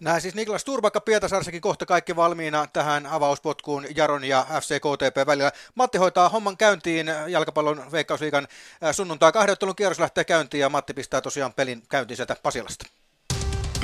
Näin 0.00 0.20
siis 0.20 0.34
Niklas 0.34 0.64
Turbakka 0.64 1.00
Pietasaarissakin 1.00 1.60
kohta 1.60 1.86
kaikki 1.86 2.16
valmiina 2.16 2.66
tähän 2.72 3.06
avauspotkuun 3.06 3.86
Jaron 3.96 4.24
ja 4.24 4.46
FC 4.60 4.78
KTP 4.78 5.26
välillä. 5.26 5.52
Matti 5.74 5.98
hoitaa 5.98 6.28
homman 6.28 6.56
käyntiin 6.56 7.06
jalkapallon 7.28 7.92
veikkausliikan 7.92 8.48
sunnuntai 8.92 9.32
kahdottelun 9.32 9.76
kierros 9.76 9.98
lähtee 9.98 10.24
käyntiin 10.24 10.60
ja 10.60 10.68
Matti 10.68 10.94
pistää 10.94 11.20
tosiaan 11.20 11.52
pelin 11.52 11.82
käyntiin 11.88 12.16
sieltä 12.16 12.36
Pasilasta. 12.42 12.86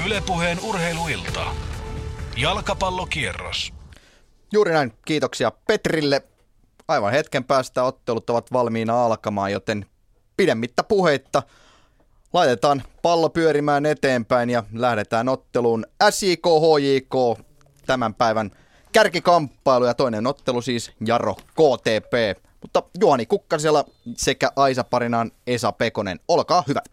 Ylepuheen 0.07 0.61
urheiluilta. 0.61 1.47
Jalkapallokierros. 2.37 3.73
Juuri 4.53 4.73
näin. 4.73 4.93
Kiitoksia 5.05 5.53
Petrille. 5.67 6.23
Aivan 6.89 7.13
hetken 7.13 7.45
päästä 7.45 7.83
ottelut 7.85 8.31
ovat 8.31 8.53
valmiina 8.53 9.05
alkamaan, 9.05 9.53
joten 9.53 9.87
pidemmittä 10.37 10.83
puheitta– 10.83 11.43
laitetaan 12.37 12.83
pallo 13.03 13.29
pyörimään 13.29 13.87
eteenpäin 13.87 14.51
ja 14.51 14.65
lähdetään 14.73 15.29
otteluun 15.29 15.87
SIK 16.11 16.47
HJK 16.47 17.45
tämän 17.87 18.15
päivän 18.15 18.51
kärkikamppailu 18.93 19.85
ja 19.85 19.95
toinen 19.95 20.27
ottelu 20.27 20.63
siis 20.63 20.93
Jaro 21.07 21.35
KTP. 21.35 22.43
Mutta 22.63 22.83
Juhani 23.01 23.27
Kukkasella 23.27 23.85
sekä 24.17 24.51
Aisa 24.57 24.85
Parinaan 24.85 25.31
Esa 25.47 25.73
Pekonen, 25.73 26.21
olkaa 26.29 26.65
hyvät. 26.69 26.85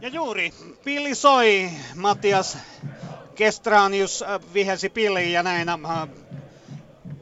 Ja 0.00 0.08
juuri, 0.08 0.52
pilli 0.84 1.14
soi, 1.14 1.70
Matias 1.94 2.58
Kestranius 3.36 4.22
äh, 4.22 4.40
vihelsi 4.54 4.88
pilliin 4.88 5.32
ja 5.32 5.42
näin 5.42 5.68
äh, 5.68 5.78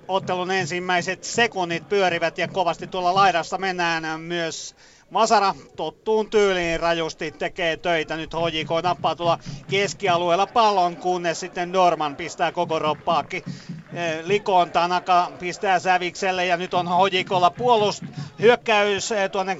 ottelun 0.09 0.51
ensimmäiset 0.51 1.25
sekunnit 1.25 1.89
pyörivät 1.89 2.39
ja 2.39 2.49
kovasti 2.49 2.87
tuolla 2.87 3.15
laidassa 3.15 3.59
mennään 3.59 4.21
myös 4.21 4.75
Masara 5.11 5.55
tottuun 5.77 6.31
tyyliin 6.31 6.81
rajusti 6.81 7.31
tekee 7.31 7.77
töitä. 7.77 8.17
Nyt 8.17 8.35
HJK 8.35 8.69
nappaa 8.83 9.17
tuolla 9.17 9.39
keskialueella 9.71 10.47
pallon, 10.47 10.97
kunnes 10.97 11.41
sitten 11.41 11.73
Norman 11.73 12.17
pistää 12.17 12.53
koko 12.53 12.79
roppaakki 12.79 13.45
eh, 13.93 14.25
likoon. 14.25 14.71
Tanaka 14.71 15.33
pistää 15.39 15.79
Sävikselle 15.79 16.47
ja 16.47 16.57
nyt 16.57 16.75
on 16.75 16.89
HJKlla 16.89 17.51
puolust 17.51 18.03
hyökkäys 18.41 19.11
tuonne 19.33 19.59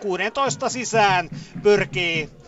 16 0.00 0.68
sisään 0.68 1.30
pyrkii 1.62 2.39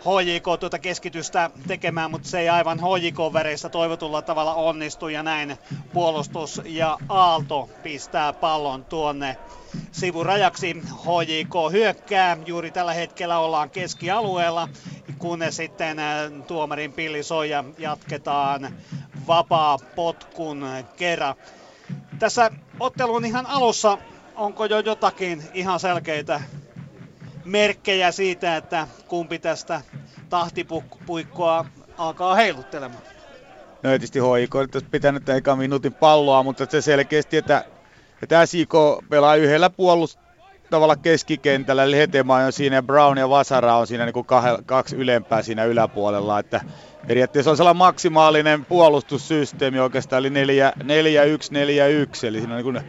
HJK 0.00 0.60
tuota 0.60 0.78
keskitystä 0.78 1.50
tekemään, 1.66 2.10
mutta 2.10 2.28
se 2.28 2.40
ei 2.40 2.48
aivan 2.48 2.78
HJK 2.78 3.32
väreissä 3.32 3.68
toivotulla 3.68 4.22
tavalla 4.22 4.54
onnistu 4.54 5.08
ja 5.08 5.22
näin 5.22 5.58
puolustus 5.92 6.60
ja 6.64 6.98
Aalto 7.08 7.68
pistää 7.82 8.32
pallon 8.32 8.84
tuonne 8.84 9.36
sivurajaksi. 9.92 10.82
HJK 10.82 11.72
hyökkää, 11.72 12.36
juuri 12.46 12.70
tällä 12.70 12.92
hetkellä 12.92 13.38
ollaan 13.38 13.70
keskialueella, 13.70 14.68
kunnes 15.18 15.56
sitten 15.56 15.98
äh, 15.98 16.32
tuomarin 16.46 16.92
pilli 16.92 17.22
soi 17.22 17.50
ja 17.50 17.64
jatketaan 17.78 18.74
vapaa 19.26 19.78
potkun 19.78 20.66
kerran. 20.96 21.34
Tässä 22.18 22.50
ottelun 22.80 23.24
ihan 23.24 23.46
alussa 23.46 23.98
onko 24.36 24.64
jo 24.64 24.78
jotakin 24.78 25.42
ihan 25.54 25.80
selkeitä 25.80 26.40
merkkejä 27.44 28.12
siitä, 28.12 28.56
että 28.56 28.88
kumpi 29.08 29.38
tästä 29.38 29.80
tahtipuikkoa 30.28 31.66
alkaa 31.98 32.34
heiluttelemaan. 32.34 33.02
No 33.82 33.90
tietysti 33.90 34.18
HIK 34.18 34.54
olisi 34.54 34.86
pitänyt 34.90 35.28
eka 35.28 35.56
minuutin 35.56 35.94
palloa, 35.94 36.42
mutta 36.42 36.66
se 36.70 36.80
selkeästi, 36.80 37.36
että, 37.36 37.64
että 38.22 38.46
SIK 38.46 38.74
pelaa 39.08 39.36
yhdellä 39.36 39.70
puolustavalla 39.70 40.96
keskikentällä, 40.96 41.84
eli 41.84 41.96
Hetema 41.96 42.36
on 42.36 42.52
siinä 42.52 42.76
ja 42.76 42.82
Brown 42.82 43.18
ja 43.18 43.28
Vasara 43.28 43.76
on 43.76 43.86
siinä 43.86 44.04
niin 44.04 44.12
kuin 44.12 44.26
kaksi 44.66 44.96
ylempää 44.96 45.42
siinä 45.42 45.64
yläpuolella, 45.64 46.38
että 46.38 46.60
periaatteessa 47.06 47.50
on 47.50 47.56
sellainen 47.56 47.78
maksimaalinen 47.78 48.64
puolustussysteemi 48.64 49.80
oikeastaan, 49.80 50.26
eli 50.26 50.60
4-1-4-1, 50.60 52.26
eli 52.26 52.38
siinä 52.38 52.54
on 52.54 52.56
niin 52.56 52.64
kuin 52.64 52.80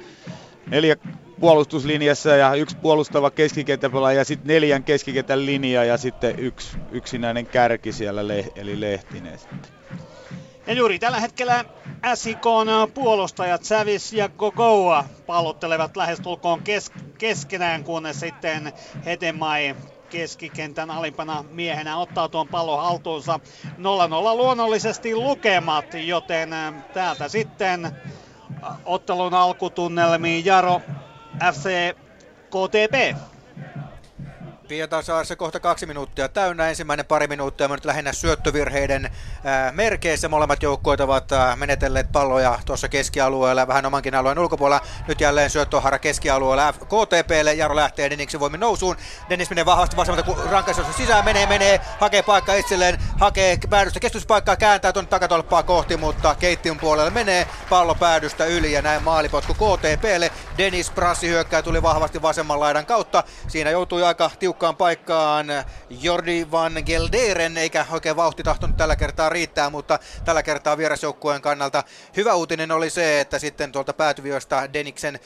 neljä 0.67 0.95
puolustuslinjassa 1.41 2.29
ja 2.29 2.55
yksi 2.55 2.77
puolustava 2.81 3.31
keskikenttäpelaaja 3.31 4.17
ja 4.17 4.25
sitten 4.25 4.47
neljän 4.47 4.83
keskikentän 4.83 5.45
linja 5.45 5.83
ja 5.83 5.97
sitten 5.97 6.33
yksi 6.37 6.77
yksinäinen 6.91 7.47
kärki 7.47 7.91
siellä, 7.91 8.21
eli 8.55 8.79
Lehtinen 8.79 9.39
sitten. 9.39 9.71
Ja 10.67 10.73
juuri 10.73 10.99
tällä 10.99 11.19
hetkellä 11.19 11.65
SIKn 12.15 12.67
puolustajat 12.93 13.63
Sävis 13.63 14.13
ja 14.13 14.29
Gogoa 14.29 15.05
pallottelevat 15.25 15.97
lähestulkoon 15.97 16.61
kes- 16.61 16.91
keskenään, 17.17 17.83
kunnes 17.83 18.19
sitten 18.19 18.73
Hetemai 19.05 19.75
keskikentän 20.09 20.91
alimpana 20.91 21.45
miehenä 21.49 21.97
ottaa 21.97 22.29
tuon 22.29 22.47
pallon 22.47 22.83
haltuunsa 22.83 23.39
0-0 23.77 23.79
luonnollisesti 24.37 25.15
lukemat, 25.15 25.85
joten 25.93 26.49
täältä 26.93 27.29
sitten 27.29 27.91
ottelun 28.85 29.33
alkutunnelmiin 29.33 30.45
Jaro 30.45 30.81
FC 31.41 31.95
KTP. 32.51 33.30
Pietarsaaressa 34.71 35.35
kohta 35.35 35.59
kaksi 35.59 35.85
minuuttia 35.85 36.29
täynnä. 36.29 36.69
Ensimmäinen 36.69 37.05
pari 37.05 37.27
minuuttia 37.27 37.65
on 37.65 37.71
nyt 37.71 37.85
lähinnä 37.85 38.13
syöttövirheiden 38.13 39.11
ää, 39.43 39.71
merkeissä. 39.71 40.29
Molemmat 40.29 40.63
joukkueet 40.63 40.99
ovat 40.99 41.31
ää, 41.31 41.55
menetelleet 41.55 42.11
palloja 42.11 42.59
tuossa 42.65 42.89
keskialueella 42.89 43.67
vähän 43.67 43.85
omankin 43.85 44.15
alueen 44.15 44.39
ulkopuolella. 44.39 44.85
Nyt 45.07 45.21
jälleen 45.21 45.49
syöttöhara 45.49 45.99
keskialueella 45.99 46.73
KTPlle. 46.73 47.53
Jaro 47.53 47.75
lähtee 47.75 48.09
Denniksen 48.09 48.39
voimin 48.39 48.59
nousuun. 48.59 48.95
Dennis 49.29 49.49
menee 49.49 49.65
vahvasti 49.65 49.97
vasemmalta, 49.97 50.33
kun 50.33 50.49
rankaisuus 50.49 50.97
sisään 50.97 51.25
menee, 51.25 51.45
menee, 51.45 51.81
hakee 51.99 52.23
paikkaa 52.23 52.55
itselleen, 52.55 52.99
hakee 53.19 53.57
päädystä 53.69 53.99
keskuspaikkaa, 53.99 54.55
kääntää 54.55 54.93
tuonne 54.93 55.09
takatolppaa 55.09 55.63
kohti, 55.63 55.97
mutta 55.97 56.35
keittiön 56.35 56.79
puolelle 56.79 57.09
menee 57.09 57.47
pallo 57.69 57.95
päädystä 57.95 58.45
yli 58.45 58.71
ja 58.71 58.81
näin 58.81 59.03
maalipotku 59.03 59.53
KTPlle. 59.53 60.31
Dennis 60.57 60.91
Brassi 60.91 61.27
hyökkää 61.27 61.61
tuli 61.61 61.81
vahvasti 61.81 62.21
vasemman 62.21 62.59
laidan 62.59 62.85
kautta. 62.85 63.23
Siinä 63.47 63.69
joutui 63.69 64.03
aika 64.03 64.31
tiukka 64.39 64.60
tiukkaan 64.61 64.77
paikkaan 64.77 65.47
Jordi 65.89 66.47
van 66.51 66.73
Gelderen, 66.85 67.57
eikä 67.57 67.85
oikein 67.91 68.15
vauhti 68.15 68.43
tahtonut 68.43 68.77
tällä 68.77 68.95
kertaa 68.95 69.29
riittää, 69.29 69.69
mutta 69.69 69.99
tällä 70.25 70.43
kertaa 70.43 70.77
vierasjoukkueen 70.77 71.41
kannalta 71.41 71.83
hyvä 72.17 72.33
uutinen 72.33 72.71
oli 72.71 72.89
se, 72.89 73.19
että 73.19 73.39
sitten 73.39 73.71
tuolta 73.71 73.93
päätyvioista 73.93 74.73
Deniksen 74.73 75.19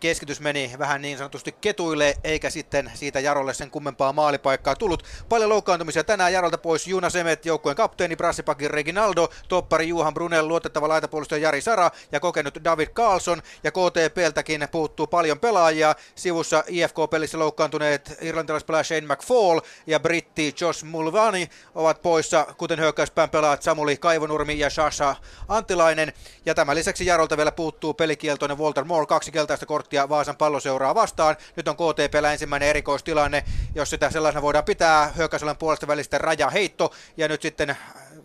keskitys 0.00 0.40
meni 0.40 0.72
vähän 0.78 1.02
niin 1.02 1.18
sanotusti 1.18 1.52
ketuille, 1.52 2.14
eikä 2.24 2.50
sitten 2.50 2.92
siitä 2.94 3.20
Jarolle 3.20 3.54
sen 3.54 3.70
kummempaa 3.70 4.12
maalipaikkaa 4.12 4.76
tullut. 4.76 5.04
Paljon 5.28 5.50
loukkaantumisia 5.50 6.04
tänään 6.04 6.32
Jarolta 6.32 6.58
pois 6.58 6.86
Juna 6.86 7.10
Semet, 7.10 7.46
joukkueen 7.46 7.76
kapteeni, 7.76 8.16
brassipakin 8.16 8.70
Reginaldo, 8.70 9.28
toppari 9.48 9.88
Juhan 9.88 10.14
Brunel, 10.14 10.48
luotettava 10.48 10.88
laitapuolustaja 10.88 11.42
Jari 11.42 11.60
Sara 11.60 11.90
ja 12.12 12.20
kokenut 12.20 12.58
David 12.64 12.88
Carlson 12.88 13.42
ja 13.64 13.70
KTPltäkin 13.70 14.68
puuttuu 14.72 15.06
paljon 15.06 15.40
pelaajia. 15.40 15.94
Sivussa 16.14 16.64
IFK-pelissä 16.66 17.38
loukkaantuneet 17.38 18.18
irlantilaispelaajat 18.20 18.81
Shane 18.82 19.14
McFall 19.14 19.60
ja 19.86 20.00
britti 20.00 20.54
Josh 20.60 20.84
Mulvani 20.84 21.50
ovat 21.74 22.02
poissa, 22.02 22.46
kuten 22.58 22.80
hyökkäyspään 22.80 23.30
pelaat 23.30 23.62
Samuli 23.62 23.96
Kaivonurmi 23.96 24.58
ja 24.58 24.70
Shasha 24.70 25.16
Antilainen. 25.48 26.12
Ja 26.46 26.54
tämän 26.54 26.76
lisäksi 26.76 27.06
Jarolta 27.06 27.36
vielä 27.36 27.52
puuttuu 27.52 27.94
pelikieltoinen 27.94 28.58
Walter 28.58 28.84
Moore, 28.84 29.06
kaksi 29.06 29.32
keltaista 29.32 29.66
korttia 29.66 30.08
Vaasan 30.08 30.36
palloseuraa 30.36 30.94
vastaan. 30.94 31.36
Nyt 31.56 31.68
on 31.68 31.76
KTP 31.76 32.14
ensimmäinen 32.32 32.68
erikoistilanne, 32.68 33.44
jos 33.74 33.90
sitä 33.90 34.10
sellaisena 34.10 34.42
voidaan 34.42 34.64
pitää. 34.64 35.12
Hyökkäysalan 35.16 35.56
puolesta 35.56 35.86
välistä 35.86 36.18
rajaheitto 36.18 36.92
ja 37.16 37.28
nyt 37.28 37.42
sitten 37.42 37.76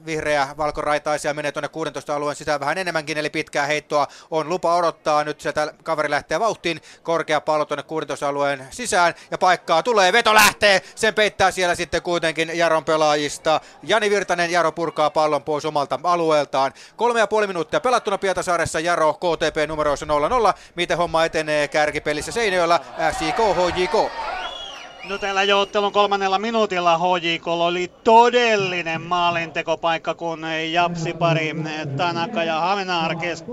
vihreä 0.06 0.48
valkoraitaisia 0.58 1.34
menee 1.34 1.52
tuonne 1.52 1.68
16 1.68 2.16
alueen 2.16 2.36
sisään 2.36 2.60
vähän 2.60 2.78
enemmänkin, 2.78 3.18
eli 3.18 3.30
pitkää 3.30 3.66
heittoa 3.66 4.08
on 4.32 4.50
lupa 4.50 4.76
odottaa. 4.76 5.24
Nyt 5.24 5.42
sieltä 5.42 5.74
kaveri 5.84 6.10
lähtee 6.10 6.40
vauhtiin, 6.40 6.82
korkea 7.04 7.42
pallo 7.42 7.66
tuonne 7.66 7.84
16 7.84 8.28
alueen 8.28 8.68
sisään 8.72 9.14
ja 9.32 9.38
paikkaa 9.38 9.84
tulee, 9.84 10.14
veto 10.14 10.34
lähtee, 10.34 10.82
sen 10.96 11.14
peittää 11.14 11.52
siellä 11.52 11.76
sitten 11.76 12.02
kuitenkin 12.02 12.58
Jaron 12.58 12.86
pelaajista. 12.86 13.62
Jani 13.84 14.10
Virtanen, 14.10 14.52
Jaro 14.52 14.72
purkaa 14.72 15.10
pallon 15.10 15.44
pois 15.44 15.66
omalta 15.66 16.00
alueeltaan. 16.04 16.74
Kolme 16.96 17.20
ja 17.20 17.28
puoli 17.28 17.48
minuuttia 17.48 17.80
pelattuna 17.80 18.18
Pietasaaressa, 18.18 18.80
Jaro 18.80 19.14
KTP 19.14 19.68
numeroissa 19.68 20.06
0-0. 20.06 20.10
Miten 20.76 20.98
homma 20.98 21.26
etenee 21.26 21.68
kärkipelissä 21.68 22.32
Seinäjoella, 22.32 22.80
SJK, 23.12 23.38
HJK. 23.38 24.37
No 25.10 25.18
tällä 25.18 25.44
jouttelun 25.44 25.92
kolmannella 25.92 26.40
minuutilla. 26.40 26.98
HJK 26.98 27.48
oli 27.48 27.92
todellinen 28.04 29.02
maalintekopaikka, 29.02 30.14
kun 30.14 30.46
Japsipari 30.72 31.56
Tanaka 31.98 32.44
ja 32.44 32.60
Havenaar 32.60 33.16
kes- 33.16 33.44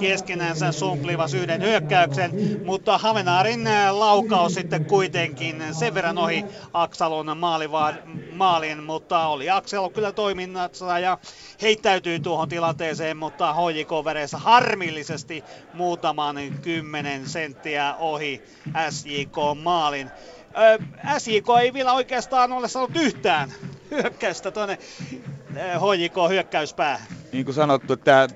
keskenänsä 0.00 0.72
sumplivat 0.72 1.32
yhden 1.32 1.62
hyökkäyksen, 1.62 2.30
mutta 2.66 2.98
Havenaarin 2.98 3.64
laukaus 3.90 4.54
sitten 4.54 4.84
kuitenkin 4.84 5.62
sen 5.72 5.94
verran 5.94 6.18
ohi 6.18 6.44
Aksalon 6.72 7.26
maaliva- 7.38 7.94
maalin, 8.32 8.82
mutta 8.82 9.26
oli 9.26 9.50
Akselo 9.50 9.90
kyllä 9.90 10.12
toiminnassa 10.12 10.98
ja 10.98 11.18
heittäytyy 11.62 12.20
tuohon 12.20 12.48
tilanteeseen, 12.48 13.16
mutta 13.16 13.54
HJK 13.54 14.04
vereessä 14.04 14.38
harmillisesti 14.38 15.44
muutaman 15.74 16.36
kymmenen 16.62 17.28
senttiä 17.28 17.94
ohi 17.98 18.42
SJK 18.90 19.36
maalin. 19.62 20.10
SJK 21.18 21.46
ei 21.60 21.72
vielä 21.72 21.92
oikeastaan 21.92 22.52
ole 22.52 22.68
saanut 22.68 22.96
yhtään 22.96 23.52
hyökkäystä 23.90 24.50
tuonne 24.50 24.78
HJK 25.54 26.14
hyökkäyspäähän. 26.28 27.06
Niin 27.32 27.44
kuin 27.44 27.54
sanottu, 27.54 27.96
tämä 27.96 28.28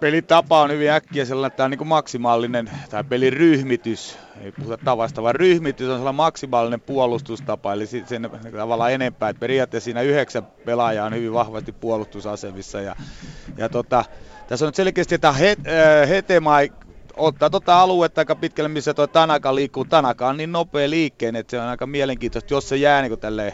pelitapa 0.00 0.60
on 0.60 0.70
hyvin 0.70 0.90
äkkiä 0.90 1.24
sellainen, 1.24 1.56
tämä 1.56 1.64
on 1.64 1.70
niin 1.70 1.86
maksimaalinen, 1.86 2.70
tai 2.90 3.04
pelin 3.04 3.32
ryhmitys, 3.32 4.18
ei 4.40 4.52
puhuta 4.52 4.78
tavasta, 4.84 5.22
vaan 5.22 5.34
ryhmitys 5.34 5.88
on 5.88 5.96
sellainen 5.96 6.14
maksimaalinen 6.14 6.80
puolustustapa, 6.80 7.72
eli 7.72 7.86
sen 7.86 8.30
tavallaan 8.56 8.92
enempää, 8.92 9.28
että 9.28 9.40
periaatteessa 9.40 9.84
siinä 9.84 10.02
yhdeksän 10.02 10.46
pelaajaa 10.64 11.06
on 11.06 11.14
hyvin 11.14 11.32
vahvasti 11.32 11.72
puolustusasemissa, 11.72 12.80
ja, 12.80 12.96
ja 13.56 13.68
tota, 13.68 14.04
tässä 14.48 14.64
on 14.64 14.68
nyt 14.68 14.74
selkeästi, 14.74 15.14
että 15.14 15.34
Hetemai 16.08 16.72
ottaa 17.16 17.50
tota 17.50 17.80
aluetta 17.80 18.20
aika 18.20 18.36
pitkälle, 18.36 18.68
missä 18.68 18.94
tuo 18.94 19.06
Tanaka 19.06 19.54
liikkuu. 19.54 19.84
Tanaka 19.84 20.28
on 20.28 20.36
niin 20.36 20.52
nopea 20.52 20.90
liikkeen, 20.90 21.36
että 21.36 21.50
se 21.50 21.60
on 21.60 21.68
aika 21.68 21.86
mielenkiintoista, 21.86 22.54
jos 22.54 22.68
se 22.68 22.76
jää 22.76 23.02
niin 23.02 23.18
tälleen, 23.18 23.52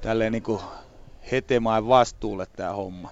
tälleen 0.00 0.32
niin 0.32 0.58
hetemaan 1.32 1.88
vastuulle 1.88 2.46
tämä 2.56 2.72
homma. 2.72 3.10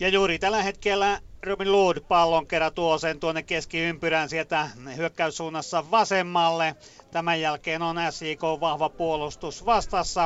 Ja 0.00 0.08
juuri 0.08 0.38
tällä 0.38 0.62
hetkellä 0.62 1.20
Robin 1.42 1.72
Lood 1.72 2.00
pallon 2.08 2.46
kerran 2.46 2.72
tuo 2.74 2.98
sen 2.98 3.20
tuonne 3.20 3.42
keskiympyrään 3.42 4.28
sieltä 4.28 4.68
hyökkäyssuunnassa 4.96 5.90
vasemmalle. 5.90 6.76
Tämän 7.10 7.40
jälkeen 7.40 7.82
on 7.82 7.96
SJK 8.10 8.42
vahva 8.60 8.88
puolustus 8.88 9.66
vastassa. 9.66 10.24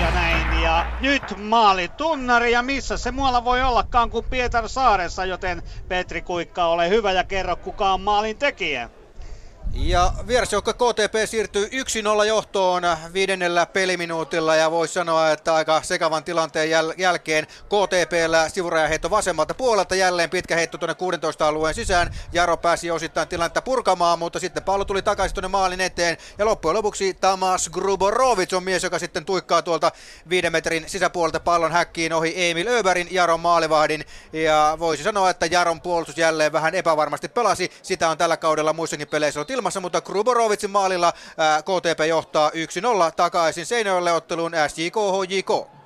Ja 0.00 0.10
näin. 0.10 0.62
Ja 0.62 0.86
nyt 1.00 1.22
maali 1.36 1.88
tunnari 1.88 2.52
ja 2.52 2.62
missä 2.62 2.96
se 2.96 3.10
muualla 3.10 3.44
voi 3.44 3.62
ollakaan 3.62 4.10
kuin 4.10 4.24
Pietar 4.30 4.68
Saaressa, 4.68 5.24
joten 5.24 5.62
Petri 5.88 6.22
Kuikka 6.22 6.66
ole 6.66 6.88
hyvä 6.88 7.12
ja 7.12 7.24
kerro 7.24 7.56
kuka 7.56 7.92
on 7.92 8.00
maalin 8.00 8.38
tekijä. 8.38 8.90
Ja 9.74 10.12
vierasjoukko 10.26 10.72
KTP 10.72 11.14
siirtyy 11.26 11.66
1-0 12.22 12.24
johtoon 12.26 12.82
viidennellä 13.12 13.66
peliminuutilla 13.66 14.56
ja 14.56 14.70
voisi 14.70 14.94
sanoa, 14.94 15.30
että 15.30 15.54
aika 15.54 15.82
sekavan 15.82 16.24
tilanteen 16.24 16.70
jäl- 16.70 16.94
jälkeen 16.96 17.46
KTPllä 17.46 18.48
sivurajaheitto 18.48 19.10
vasemmalta 19.10 19.54
puolelta 19.54 19.94
jälleen 19.94 20.30
pitkä 20.30 20.56
heitto 20.56 20.78
tuonne 20.78 20.94
16 20.94 21.48
alueen 21.48 21.74
sisään. 21.74 22.14
Jaro 22.32 22.56
pääsi 22.56 22.90
osittain 22.90 23.28
tilannetta 23.28 23.62
purkamaan, 23.62 24.18
mutta 24.18 24.38
sitten 24.38 24.62
pallo 24.62 24.84
tuli 24.84 25.02
takaisin 25.02 25.34
tuonne 25.34 25.48
maalin 25.48 25.80
eteen 25.80 26.16
ja 26.38 26.44
loppujen 26.44 26.76
lopuksi 26.76 27.14
Tamas 27.14 27.68
Gruborovic 27.68 28.52
on 28.52 28.64
mies, 28.64 28.82
joka 28.82 28.98
sitten 28.98 29.24
tuikkaa 29.24 29.62
tuolta 29.62 29.92
viiden 30.28 30.52
metrin 30.52 30.84
sisäpuolelta 30.86 31.40
pallon 31.40 31.72
häkkiin 31.72 32.12
ohi 32.12 32.32
Emil 32.36 32.68
Öberin, 32.68 33.08
Jaron 33.10 33.40
maalivahdin 33.40 34.04
ja 34.32 34.76
voisi 34.78 35.02
sanoa, 35.02 35.30
että 35.30 35.46
Jaron 35.46 35.80
puolustus 35.80 36.18
jälleen 36.18 36.52
vähän 36.52 36.74
epävarmasti 36.74 37.28
pelasi. 37.28 37.70
Sitä 37.82 38.08
on 38.08 38.18
tällä 38.18 38.36
kaudella 38.36 38.72
muissakin 38.72 39.08
peleissä 39.08 39.40
ollut 39.40 39.50
ilmassa, 39.60 39.80
mutta 39.80 40.00
Kruborovicin 40.00 40.70
maalilla 40.70 41.12
KTP 41.60 42.00
johtaa 42.08 42.50
1-0 42.50 42.52
takaisin 43.16 43.66
Seinäjoelle 43.66 44.12
otteluun 44.12 44.52
SJK 44.68 44.96
HJK. 44.96 45.79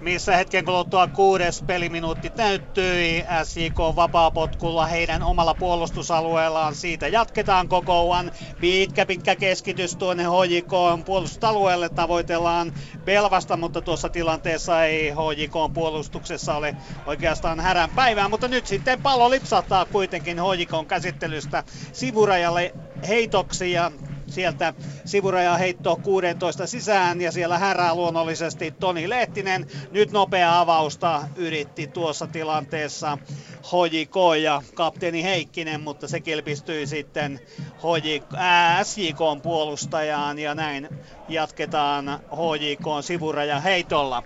Missä 0.00 0.36
hetken 0.36 0.64
kuluttua 0.64 1.08
kuudes 1.08 1.62
peliminuutti 1.62 2.30
täyttyi 2.30 3.24
SJK 3.44 3.78
vapaapotkulla 3.96 4.86
heidän 4.86 5.22
omalla 5.22 5.54
puolustusalueellaan. 5.54 6.74
Siitä 6.74 7.08
jatketaan 7.08 7.68
koko 7.68 8.12
ajan. 8.12 8.30
Pitkä 8.60 9.06
pitkä 9.06 9.36
keskitys 9.36 9.96
tuonne 9.96 10.24
HJK 10.24 10.72
puolustusalueelle 11.04 11.88
tavoitellaan 11.88 12.72
Belvasta, 13.04 13.56
mutta 13.56 13.82
tuossa 13.82 14.10
tilanteessa 14.10 14.84
ei 14.84 15.10
HJK 15.10 15.74
puolustuksessa 15.74 16.54
ole 16.56 16.74
oikeastaan 17.06 17.60
härän 17.60 17.92
päivää. 17.92 18.28
Mutta 18.28 18.48
nyt 18.48 18.66
sitten 18.66 19.02
pallo 19.02 19.30
lipsahtaa 19.30 19.86
kuitenkin 19.86 20.38
HJK 20.38 20.88
käsittelystä 20.88 21.64
sivurajalle 21.92 22.74
heitoksi 23.08 23.72
ja 23.72 23.90
sieltä 24.34 24.74
sivuraja 25.04 25.56
heitto 25.56 25.96
16 26.02 26.66
sisään 26.66 27.20
ja 27.20 27.32
siellä 27.32 27.58
härää 27.58 27.94
luonnollisesti 27.94 28.74
Toni 28.80 29.08
Lehtinen. 29.08 29.66
Nyt 29.90 30.12
nopea 30.12 30.60
avausta 30.60 31.22
yritti 31.36 31.86
tuossa 31.86 32.26
tilanteessa 32.26 33.18
HJK 33.62 34.42
ja 34.42 34.62
kapteeni 34.74 35.22
Heikkinen, 35.22 35.80
mutta 35.80 36.08
se 36.08 36.20
kilpistyi 36.20 36.86
sitten 36.86 37.40
HJK, 37.78 38.24
ää, 38.36 38.84
SJK 38.84 39.42
puolustajaan 39.42 40.38
ja 40.38 40.54
näin 40.54 40.88
jatketaan 41.28 42.20
HJK 42.30 42.86
sivuraja 43.00 43.60
heitolla. 43.60 44.22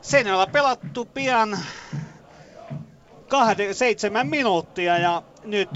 Sen 0.00 0.34
on 0.34 0.50
pelattu 0.52 1.04
pian 1.04 1.58
kahde, 3.28 3.74
seitsemän 3.74 4.26
minuuttia 4.26 4.98
ja 4.98 5.22
nyt 5.44 5.70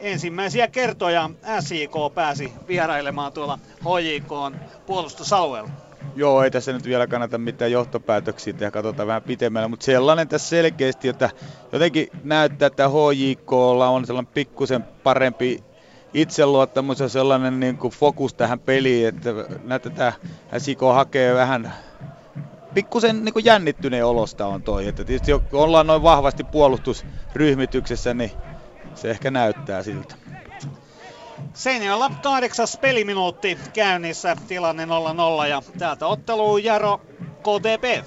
ensimmäisiä 0.00 0.68
kertoja 0.68 1.30
SIK 1.60 1.92
pääsi 2.14 2.52
vierailemaan 2.68 3.32
tuolla 3.32 3.58
HJK 3.80 4.58
puolustusalueella. 4.86 5.70
Joo, 6.16 6.42
ei 6.42 6.50
tässä 6.50 6.72
nyt 6.72 6.84
vielä 6.84 7.06
kannata 7.06 7.38
mitään 7.38 7.72
johtopäätöksiä 7.72 8.52
tehdä, 8.52 8.70
katsotaan 8.70 9.06
vähän 9.06 9.22
pitemmällä, 9.22 9.68
mutta 9.68 9.84
sellainen 9.84 10.28
tässä 10.28 10.48
selkeästi, 10.48 11.08
että 11.08 11.30
jotenkin 11.72 12.08
näyttää, 12.24 12.66
että 12.66 12.88
HJKlla 12.88 13.88
on 13.88 14.06
sellainen 14.06 14.32
pikkusen 14.34 14.82
parempi 14.82 15.64
itseluottamus 16.14 17.00
ja 17.00 17.08
sellainen 17.08 17.60
niin 17.60 17.76
kuin 17.76 17.92
fokus 17.92 18.34
tähän 18.34 18.60
peliin, 18.60 19.08
että 19.08 19.30
näyttää, 19.64 19.90
että 19.90 20.12
SIK 20.58 20.80
hakee 20.80 21.34
vähän 21.34 21.72
pikkusen 22.74 23.24
niin 23.24 23.32
kuin 23.32 23.44
jännittyneen 23.44 24.06
olosta 24.06 24.46
on 24.46 24.62
toi. 24.62 24.86
Että 24.86 25.04
tietysti 25.04 25.32
kun 25.50 25.60
ollaan 25.60 25.86
noin 25.86 26.02
vahvasti 26.02 26.44
puolustusryhmityksessä, 26.44 28.14
niin 28.14 28.30
se 29.00 29.10
ehkä 29.10 29.30
näyttää 29.30 29.82
siltä. 29.82 30.14
Seinäjoella 31.54 32.10
kahdeksas 32.22 32.78
peliminuutti 32.80 33.58
käynnissä, 33.72 34.36
tilanne 34.48 34.84
0-0 34.84 35.48
ja 35.48 35.62
täältä 35.78 36.06
otteluun 36.06 36.64
Jaro 36.64 37.00
KTP 37.40 38.04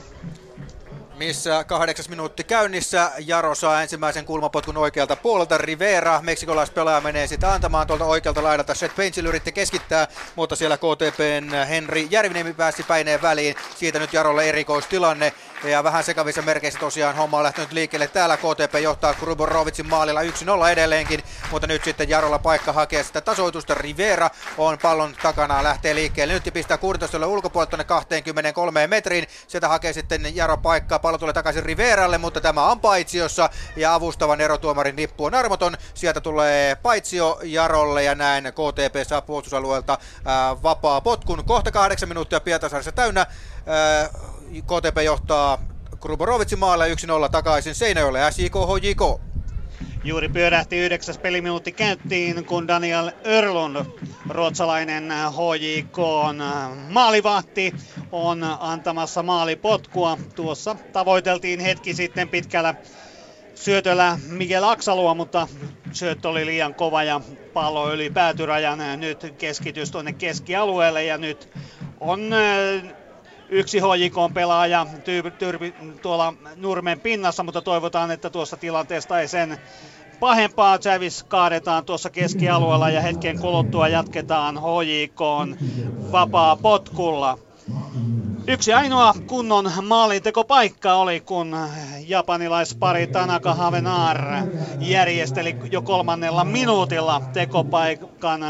missä 1.21 1.63
kahdeksas 1.63 2.09
minuutti 2.09 2.43
käynnissä. 2.43 3.11
Jaro 3.25 3.55
saa 3.55 3.81
ensimmäisen 3.81 4.25
kulmapotkun 4.25 4.77
oikealta 4.77 5.15
puolelta. 5.15 5.57
Rivera, 5.57 6.21
meksikolaispelaaja, 6.21 7.01
menee 7.01 7.27
sitä 7.27 7.53
antamaan 7.53 7.87
tuolta 7.87 8.05
oikealta 8.05 8.43
laidalta. 8.43 8.75
Seth 8.75 8.95
Painsil 8.95 9.25
yritti 9.25 9.51
keskittää, 9.51 10.07
mutta 10.35 10.55
siellä 10.55 10.77
KTPn 10.77 11.67
Henri 11.69 12.07
Järviniemi 12.11 12.53
pääsi 12.53 12.83
päineen 12.83 13.21
väliin. 13.21 13.55
Siitä 13.75 13.99
nyt 13.99 14.13
Jarolle 14.13 14.49
erikoistilanne. 14.49 15.33
Ja 15.63 15.83
vähän 15.83 16.03
sekavissa 16.03 16.41
merkeissä 16.41 16.79
tosiaan 16.79 17.15
homma 17.15 17.37
on 17.37 17.43
lähtenyt 17.43 17.71
liikkeelle. 17.71 18.07
Täällä 18.07 18.37
KTP 18.37 18.75
johtaa 18.81 19.13
Kruborovicin 19.13 19.89
maalilla 19.89 20.21
1-0 20.21 20.25
edelleenkin, 20.71 21.23
mutta 21.51 21.67
nyt 21.67 21.83
sitten 21.83 22.09
Jarolla 22.09 22.39
paikka 22.39 22.73
hakee 22.73 23.03
sitä 23.03 23.21
tasoitusta. 23.21 23.73
Rivera 23.73 24.29
on 24.57 24.77
pallon 24.81 25.15
takana, 25.21 25.63
lähtee 25.63 25.95
liikkeelle. 25.95 26.33
Nyt 26.33 26.49
pistää 26.53 26.77
16 26.77 27.27
ulkopuolelle 27.27 27.69
tuonne 27.69 27.83
23 27.83 28.87
metriin. 28.87 29.27
Sieltä 29.47 29.67
hakee 29.67 29.93
sitten 29.93 30.35
Jaro 30.35 30.57
paikkaa. 30.57 30.99
Pallo 30.99 31.17
tulee 31.17 31.33
takaisin 31.33 31.63
Riveralle, 31.63 32.17
mutta 32.17 32.41
tämä 32.41 32.67
on 32.67 32.79
paitsiossa 32.79 33.49
ja 33.75 33.93
avustavan 33.93 34.41
erotuomarin 34.41 34.95
nippu 34.95 35.25
on 35.25 35.35
armoton. 35.35 35.77
Sieltä 35.93 36.21
tulee 36.21 36.75
paitsio 36.75 37.39
Jarolle 37.43 38.03
ja 38.03 38.15
näin 38.15 38.43
KTP 38.43 39.07
saa 39.07 39.21
puolustusalueelta 39.21 39.97
ää, 40.25 40.63
vapaa 40.63 41.01
potkun. 41.01 41.45
Kohta 41.45 41.71
kahdeksan 41.71 42.09
minuuttia 42.09 42.39
Pietarsaaressa 42.39 42.91
täynnä. 42.91 43.25
Ää, 43.65 44.09
KTP 44.51 44.97
johtaa 45.05 45.57
Kruborovitsin 46.01 46.59
maalle 46.59 46.93
1-0 46.93 47.29
takaisin 47.31 47.75
Seinäjoelle 47.75 48.31
SJK 48.31 48.55
HJK. 48.55 49.21
Juuri 50.03 50.29
pyörähti 50.29 50.77
yhdeksäs 50.77 51.17
peliminuutti 51.17 51.71
käyntiin, 51.71 52.45
kun 52.45 52.67
Daniel 52.67 53.11
Örlund, 53.25 53.85
ruotsalainen 54.29 55.11
HJK 55.11 55.97
maalivahti, 56.89 57.73
on 58.11 58.43
antamassa 58.59 59.23
maalipotkua. 59.23 60.17
Tuossa 60.35 60.75
tavoiteltiin 60.93 61.59
hetki 61.59 61.93
sitten 61.93 62.29
pitkällä 62.29 62.75
syötöllä 63.55 64.19
Miguel 64.27 64.63
Aksalua, 64.63 65.13
mutta 65.13 65.47
syöttö 65.91 66.29
oli 66.29 66.45
liian 66.45 66.75
kova 66.75 67.03
ja 67.03 67.21
pallo 67.53 67.93
yli 67.93 68.09
päätyrajan. 68.09 68.79
Nyt 68.99 69.33
keskitys 69.37 69.91
tuonne 69.91 70.13
keskialueelle 70.13 71.03
ja 71.03 71.17
nyt 71.17 71.49
on 71.99 72.33
äh, 72.33 72.93
yksi 73.51 73.79
HJK-pelaaja 73.79 74.87
tyypi, 75.03 75.31
tyypi, 75.31 75.73
tuolla 76.01 76.33
Nurmen 76.55 76.99
pinnassa, 76.99 77.43
mutta 77.43 77.61
toivotaan, 77.61 78.11
että 78.11 78.29
tuossa 78.29 78.57
tilanteesta 78.57 79.19
ei 79.19 79.27
sen 79.27 79.57
pahempaa. 80.19 80.79
Chavis 80.79 81.23
kaadetaan 81.23 81.85
tuossa 81.85 82.09
keskialueella 82.09 82.89
ja 82.89 83.01
hetken 83.01 83.39
kuluttua 83.39 83.87
jatketaan 83.87 84.57
HJK 84.57 85.19
vapaa 86.11 86.55
potkulla. 86.55 87.37
Yksi 88.47 88.73
ainoa 88.73 89.13
kunnon 89.27 89.71
maalintekopaikka 89.81 90.93
oli, 90.93 91.19
kun 91.19 91.57
japanilaispari 92.07 93.07
Tanaka 93.07 93.53
Havenar 93.53 94.21
järjesteli 94.79 95.55
jo 95.71 95.81
kolmannella 95.81 96.43
minuutilla 96.43 97.21
tekopaikan 97.33 98.41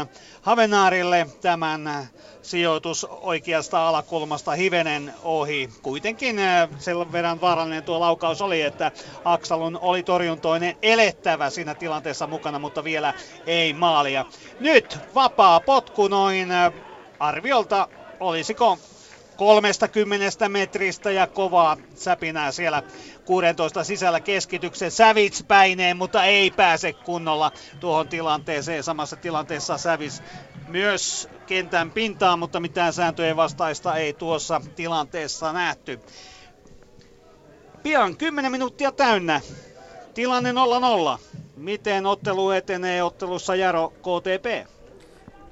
Havenarille 0.42 1.26
tämän 1.40 2.08
sijoitus 2.42 3.04
oikeasta 3.04 3.88
alakulmasta 3.88 4.52
hivenen 4.52 5.14
ohi. 5.22 5.68
Kuitenkin 5.82 6.38
äh, 6.38 6.68
sen 6.78 7.12
verran 7.12 7.40
vaarallinen 7.40 7.82
tuo 7.82 8.00
laukaus 8.00 8.42
oli, 8.42 8.62
että 8.62 8.92
Aksalun 9.24 9.78
oli 9.82 10.02
torjuntoinen 10.02 10.76
elettävä 10.82 11.50
siinä 11.50 11.74
tilanteessa 11.74 12.26
mukana, 12.26 12.58
mutta 12.58 12.84
vielä 12.84 13.14
ei 13.46 13.72
maalia. 13.72 14.24
Nyt 14.60 14.98
vapaa 15.14 15.60
potku 15.60 16.08
noin 16.08 16.50
äh, 16.50 16.72
arviolta 17.20 17.88
olisiko 18.20 18.78
30 19.36 20.48
metristä 20.48 21.10
ja 21.10 21.26
kovaa 21.26 21.76
säpinää 21.94 22.52
siellä 22.52 22.82
16 23.24 23.84
sisällä 23.84 24.20
keskityksen 24.20 24.90
Savits 24.90 25.44
päineen, 25.48 25.96
mutta 25.96 26.24
ei 26.24 26.50
pääse 26.50 26.92
kunnolla 26.92 27.52
tuohon 27.80 28.08
tilanteeseen. 28.08 28.82
Samassa 28.82 29.16
tilanteessa 29.16 29.78
Savits 29.78 30.22
myös 30.68 31.28
kentän 31.46 31.90
pintaan, 31.90 32.38
mutta 32.38 32.60
mitään 32.60 32.92
sääntöjen 32.92 33.36
vastaista 33.36 33.96
ei 33.96 34.12
tuossa 34.12 34.60
tilanteessa 34.76 35.52
nähty. 35.52 36.00
Pian 37.82 38.16
10 38.16 38.52
minuuttia 38.52 38.92
täynnä. 38.92 39.40
Tilanne 40.14 40.52
0-0. 40.52 41.18
Miten 41.56 42.06
ottelu 42.06 42.50
etenee 42.50 43.02
ottelussa 43.02 43.54
Jaro 43.54 43.88
KTP? 43.90 44.68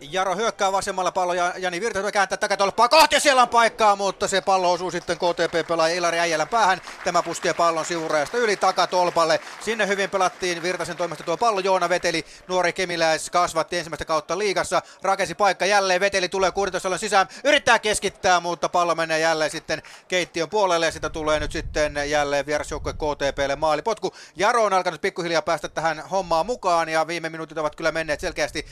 Jaro 0.00 0.36
hyökkää 0.36 0.72
vasemmalla 0.72 1.12
pallo 1.12 1.34
ja 1.34 1.54
Jani 1.58 1.80
Virta 1.80 2.12
kääntää 2.12 2.38
takatolppaa 2.38 2.88
kohti 2.88 3.20
siellä 3.20 3.42
on 3.42 3.48
paikkaa, 3.48 3.96
mutta 3.96 4.28
se 4.28 4.40
pallo 4.40 4.72
osuu 4.72 4.90
sitten 4.90 5.16
KTP-pelaaja 5.16 5.94
Ilari 5.94 6.18
Äijälän 6.20 6.48
päähän. 6.48 6.80
Tämä 7.04 7.22
puskee 7.22 7.54
pallon 7.54 7.84
sivurajasta 7.84 8.38
yli 8.38 8.56
takatolpalle. 8.56 9.40
Sinne 9.60 9.86
hyvin 9.86 10.10
pelattiin 10.10 10.62
Virtasen 10.62 10.96
toimesta 10.96 11.24
tuo 11.24 11.36
pallo. 11.36 11.60
Joona 11.60 11.88
veteli, 11.88 12.24
nuori 12.48 12.72
kemiläis, 12.72 13.30
kasvatti 13.30 13.78
ensimmäistä 13.78 14.04
kautta 14.04 14.38
liigassa. 14.38 14.82
Rakensi 15.02 15.34
paikka 15.34 15.66
jälleen, 15.66 16.00
veteli 16.00 16.28
tulee 16.28 16.50
16 16.50 16.98
sisään, 16.98 17.28
yrittää 17.44 17.78
keskittää, 17.78 18.40
mutta 18.40 18.68
pallo 18.68 18.94
menee 18.94 19.18
jälleen 19.18 19.50
sitten 19.50 19.82
keittiön 20.08 20.50
puolelle 20.50 20.86
ja 20.86 20.92
sitä 20.92 21.10
tulee 21.10 21.40
nyt 21.40 21.52
sitten 21.52 22.10
jälleen 22.10 22.46
vierasjoukkue 22.46 22.92
KTPlle 22.92 23.56
maalipotku. 23.56 24.14
Jaro 24.36 24.64
on 24.64 24.72
alkanut 24.72 25.00
pikkuhiljaa 25.00 25.42
päästä 25.42 25.68
tähän 25.68 26.02
hommaan 26.10 26.46
mukaan 26.46 26.88
ja 26.88 27.06
viime 27.06 27.28
minuutit 27.28 27.58
ovat 27.58 27.76
kyllä 27.76 27.92
menneet 27.92 28.20
selkeästi 28.20 28.66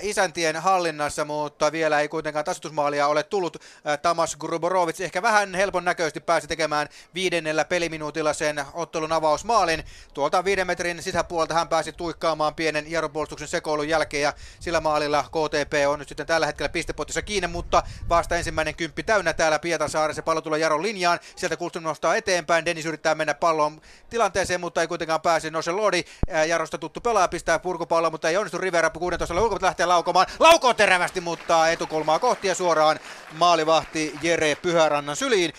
isäntien 0.00 0.65
hallinnassa, 0.66 1.24
mutta 1.24 1.72
vielä 1.72 2.00
ei 2.00 2.08
kuitenkaan 2.08 2.44
tasoitusmaalia 2.44 3.06
ole 3.06 3.22
tullut. 3.22 3.56
Tamas 4.02 4.36
Gruborovic 4.36 5.00
ehkä 5.00 5.22
vähän 5.22 5.54
helpon 5.54 5.84
näköisesti 5.84 6.20
pääsi 6.20 6.46
tekemään 6.46 6.88
viidennellä 7.14 7.64
peliminuutilla 7.64 8.32
sen 8.32 8.64
ottelun 8.74 9.12
avausmaalin. 9.12 9.84
Tuolta 10.14 10.44
viiden 10.44 10.66
metrin 10.66 11.02
sisäpuolelta 11.02 11.54
hän 11.54 11.68
pääsi 11.68 11.92
tuikkaamaan 11.92 12.54
pienen 12.54 12.90
jarrupuolustuksen 12.90 13.48
sekoilun 13.48 13.88
jälkeen 13.88 14.22
ja 14.22 14.32
sillä 14.60 14.80
maalilla 14.80 15.22
KTP 15.22 15.72
on 15.88 15.98
nyt 15.98 16.08
sitten 16.08 16.26
tällä 16.26 16.46
hetkellä 16.46 16.68
pistepotissa 16.68 17.22
kiinni, 17.22 17.48
mutta 17.48 17.82
vasta 18.08 18.36
ensimmäinen 18.36 18.74
kymppi 18.74 19.02
täynnä 19.02 19.32
täällä 19.32 19.58
Pietarsaaressa. 19.58 20.22
Pallo 20.22 20.40
tulee 20.40 20.60
Jaron 20.60 20.82
linjaan, 20.82 21.18
sieltä 21.36 21.56
Kulstum 21.56 21.82
nostaa 21.82 22.16
eteenpäin, 22.16 22.64
Dennis 22.64 22.86
yrittää 22.86 23.14
mennä 23.14 23.34
pallon 23.34 23.80
tilanteeseen, 24.10 24.60
mutta 24.60 24.80
ei 24.80 24.88
kuitenkaan 24.88 25.20
pääse. 25.20 25.50
Nose 25.50 25.70
Lodi, 25.70 26.04
Jarosta 26.46 26.78
tuttu 26.78 27.00
pelaaja, 27.00 27.28
pistää 27.28 27.58
purkupallo, 27.58 28.10
mutta 28.10 28.28
ei 28.28 28.36
onnistu 28.36 28.58
Rivera 28.58 28.90
16 28.90 29.34
ulkopuolelta 29.34 29.66
lähtee 29.66 29.86
laukomaan. 29.86 30.26
Lau 30.38 30.55
Lauko 30.56 30.74
terävästi, 30.74 31.20
mutta 31.20 31.70
etukulmaa 31.70 32.18
kohti 32.18 32.48
ja 32.48 32.54
suoraan 32.54 32.98
maalivahti 33.32 34.14
Jere 34.22 34.54
Pyhärannan 34.54 35.16
syliin. 35.16 35.52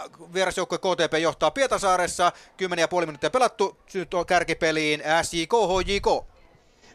1-0 0.00 0.10
vierasjoukkue 0.34 0.78
KTP 0.78 1.18
johtaa 1.22 1.50
Pietasaaressa. 1.50 2.32
10,5 2.94 3.00
minuuttia 3.00 3.30
pelattu. 3.30 3.76
Kärkipeliin 4.26 5.02
SJK 5.22 5.52
HJK. 5.52 6.26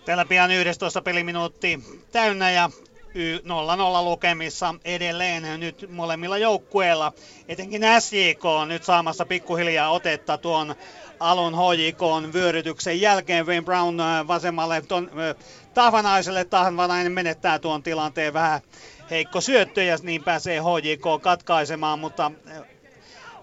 Täällä 0.05 0.25
pian 0.25 0.51
11 0.51 1.01
peliminuutti 1.01 1.79
täynnä 2.11 2.51
ja 2.51 2.69
0-0 3.09 4.03
lukemissa 4.03 4.75
edelleen 4.85 5.59
nyt 5.59 5.85
molemmilla 5.89 6.37
joukkueilla. 6.37 7.13
Etenkin 7.47 7.81
SJK 7.99 8.45
on 8.45 8.67
nyt 8.67 8.83
saamassa 8.83 9.25
pikkuhiljaa 9.25 9.91
otetta 9.91 10.37
tuon 10.37 10.75
alun 11.19 11.53
HJK 11.53 12.33
vyörytyksen 12.33 13.01
jälkeen. 13.01 13.45
Wayne 13.45 13.61
Brown 13.61 13.99
äh, 13.99 14.27
vasemmalle 14.27 14.81
ton, 14.81 15.09
äh, 15.09 15.35
Tahvanaiselle. 15.73 16.45
Tahvanainen 16.45 17.11
menettää 17.11 17.59
tuon 17.59 17.83
tilanteen 17.83 18.33
vähän 18.33 18.61
heikko 19.09 19.41
syöttö 19.41 19.83
ja 19.83 19.97
niin 20.01 20.23
pääsee 20.23 20.59
HJK 20.59 21.21
katkaisemaan, 21.21 21.99
mutta 21.99 22.31
äh, 22.51 22.61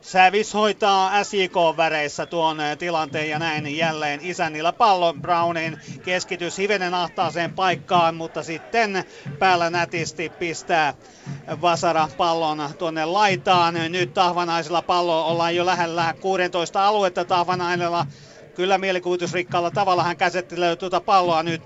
Sävis 0.07 0.55
hoitaa 0.55 1.24
SJK-väreissä 1.24 2.27
tuon 2.27 2.59
tilanteen 2.79 3.31
ja 3.31 3.39
näin 3.39 3.77
jälleen 3.77 4.20
isännillä 4.22 4.72
pallo 4.72 5.14
Brownin 5.14 5.81
keskitys 6.05 6.59
hivenen 6.59 6.95
ahtaaseen 6.95 7.53
paikkaan, 7.53 8.14
mutta 8.14 8.43
sitten 8.43 9.05
päällä 9.39 9.70
nätisti 9.70 10.29
pistää 10.29 10.95
Vasara 11.61 12.09
pallon 12.16 12.70
tuonne 12.79 13.05
laitaan. 13.05 13.74
Nyt 13.89 14.14
Tahvanaisella 14.14 14.83
pallo 14.83 15.27
ollaan 15.27 15.57
jo 15.57 15.66
lähellä 15.66 16.14
16 16.20 16.87
aluetta 16.87 17.24
Tahvanaisella. 17.24 18.07
Kyllä 18.55 18.79
mielikuvitusrikkaalla 18.79 19.70
tavalla 19.70 20.03
hän 20.05 20.16
käsittelee 20.16 20.77
tuota 20.77 21.01
palloa 21.01 21.43
nyt 21.43 21.62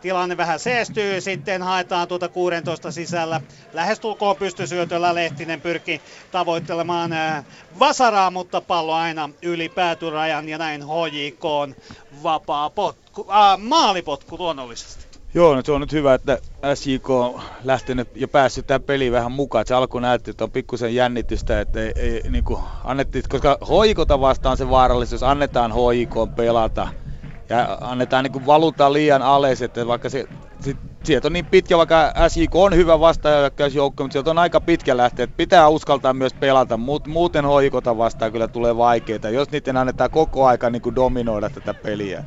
tilanne 0.00 0.36
vähän 0.36 0.58
seestyy, 0.58 1.20
sitten 1.20 1.62
haetaan 1.62 2.08
tuota 2.08 2.28
16 2.28 2.90
sisällä. 2.90 3.40
Lähestulkoon 3.72 4.36
pystysyötöllä 4.36 5.14
Lehtinen 5.14 5.60
pyrki 5.60 6.00
tavoittelemaan 6.30 7.10
Vasaraa, 7.78 8.30
mutta 8.30 8.60
pallo 8.60 8.92
aina 8.92 9.30
yli 9.42 9.68
päätyrajan 9.68 10.48
ja 10.48 10.58
näin 10.58 10.82
HJK 10.82 11.44
on 11.44 11.74
vapaa 12.22 12.70
potku, 12.70 13.26
äh, 13.30 13.58
maalipotku 13.58 14.38
luonnollisesti. 14.38 15.10
Joo, 15.34 15.54
no 15.54 15.62
se 15.64 15.72
on 15.72 15.80
nyt 15.80 15.92
hyvä, 15.92 16.14
että 16.14 16.38
SJK 16.74 17.10
on 17.10 17.40
lähtenyt 17.64 18.08
ja 18.14 18.28
päässyt 18.28 18.66
tähän 18.66 18.82
peliin 18.82 19.12
vähän 19.12 19.32
mukaan. 19.32 19.66
Se 19.66 19.74
alku 19.74 19.98
näytti, 19.98 20.30
että 20.30 20.44
on 20.44 20.50
pikkusen 20.50 20.94
jännitystä, 20.94 21.60
että 21.60 21.80
ei, 21.80 21.92
ei 21.96 22.22
niin 22.30 22.44
kuin 22.44 22.60
annettiin, 22.84 23.24
koska 23.28 23.58
hoikota 23.68 24.20
vastaan 24.20 24.56
se 24.56 24.70
vaarallisuus, 24.70 25.22
annetaan 25.22 25.72
HJK 25.72 26.36
pelata 26.36 26.88
ja 27.50 27.78
annetaan 27.80 28.24
niin 28.24 28.46
valuta 28.46 28.92
liian 28.92 29.22
alas, 29.22 29.62
että 29.62 29.86
vaikka 29.86 30.08
se, 30.08 30.24
sit, 30.60 30.76
sieltä 31.04 31.28
on 31.28 31.32
niin 31.32 31.46
pitkä, 31.46 31.78
vaikka 31.78 32.12
SJK 32.28 32.54
on 32.54 32.76
hyvä 32.76 33.00
vastaajajoukko, 33.00 34.04
mutta 34.04 34.12
sieltä 34.12 34.30
on 34.30 34.38
aika 34.38 34.60
pitkä 34.60 34.96
lähteä, 34.96 35.24
että 35.24 35.36
pitää 35.36 35.68
uskaltaa 35.68 36.14
myös 36.14 36.34
pelata, 36.34 36.78
muuten 37.06 37.44
hoikota 37.44 37.98
vastaan 37.98 38.32
kyllä 38.32 38.48
tulee 38.48 38.76
vaikeita, 38.76 39.30
jos 39.30 39.50
niiden 39.50 39.76
annetaan 39.76 40.10
koko 40.10 40.46
aika 40.46 40.70
niin 40.70 40.94
dominoida 40.94 41.50
tätä 41.50 41.74
peliä. 41.74 42.24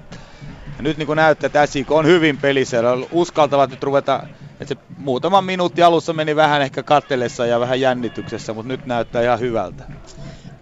Ja 0.78 0.84
nyt 0.84 0.98
niin 0.98 1.08
kuin 1.08 1.18
näyttää, 1.18 1.48
että 1.48 1.66
SJK 1.66 1.92
on 1.92 2.06
hyvin 2.06 2.38
pelissä, 2.38 2.78
uskaltavat 3.12 3.70
nyt 3.70 3.84
ruveta, 3.84 4.24
että 4.52 4.66
se 4.66 4.78
muutama 4.98 5.42
minuutti 5.42 5.84
alussa 5.84 6.14
meni 6.14 6.36
vähän 6.36 6.62
ehkä 6.62 6.84
kattelessa 6.84 7.46
ja 7.46 7.60
vähän 7.60 7.82
jännityksessä, 7.82 8.54
mutta 8.54 8.68
nyt 8.68 8.86
näyttää 8.86 9.22
ihan 9.22 9.40
hyvältä. 9.40 9.84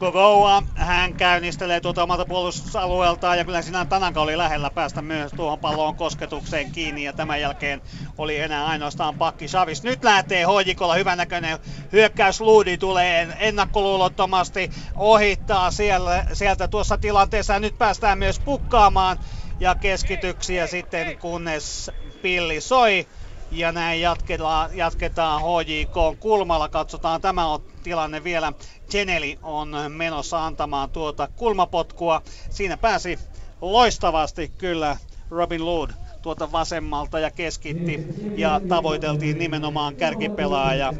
Kokoua 0.02 0.64
hän 0.76 1.16
käynnistelee 1.16 1.82
tuota 1.82 2.04
omalta 2.04 2.26
puolustusalueeltaan 2.26 3.38
ja 3.38 3.46
kyllä 3.46 3.62
siinä 3.62 3.86
Tanaka 3.86 4.22
oli 4.22 4.38
lähellä 4.38 4.70
päästä 4.72 5.02
myös 5.02 5.34
tuohon 5.34 5.60
palloon 5.60 5.96
kosketukseen 5.96 6.72
kiinni 6.72 7.04
ja 7.04 7.14
tämän 7.14 7.42
jälkeen 7.42 7.82
oli 8.18 8.40
enää 8.40 8.66
ainoastaan 8.68 9.16
pakki 9.16 9.48
Savis. 9.48 9.84
Nyt 9.84 10.04
lähtee 10.04 10.44
Hoijikolla 10.44 10.94
hyvänäköinen 10.96 11.60
hyökkäys 11.92 12.42
Luudi 12.42 12.78
tulee 12.78 13.36
ennakkoluulottomasti 13.40 14.70
ohittaa 14.96 15.72
siellä, 15.72 16.26
sieltä 16.34 16.68
tuossa 16.68 16.98
tilanteessa 16.98 17.60
nyt 17.60 17.78
päästään 17.78 18.18
myös 18.18 18.40
pukkaamaan 18.40 19.18
ja 19.60 19.76
keskityksiä 19.76 20.68
sitten 20.68 21.18
kunnes 21.20 21.92
pilli 22.22 22.62
soi. 22.62 23.08
Ja 23.52 23.72
näin 23.72 24.02
jatketaan, 24.02 24.78
jatketaan 24.78 25.42
HJK 25.42 26.20
kulmalla. 26.20 26.70
Katsotaan 26.70 27.22
tämä 27.22 27.48
on 27.48 27.60
tilanne 27.84 28.24
vielä. 28.24 28.54
Geneli 28.92 29.40
on 29.42 29.72
menossa 29.90 30.46
antamaan 30.46 30.90
tuota 30.90 31.28
kulmapotkua. 31.36 32.22
Siinä 32.50 32.78
pääsi 32.78 33.20
loistavasti 33.62 34.48
kyllä 34.58 34.98
Robin 35.30 35.66
Lood 35.66 35.90
tuota 36.22 36.52
vasemmalta 36.52 37.20
ja 37.20 37.32
keskitti 37.32 38.00
ja 38.38 38.62
tavoiteltiin 38.68 39.38
nimenomaan 39.38 39.96
kärkipelaaja 39.96 40.94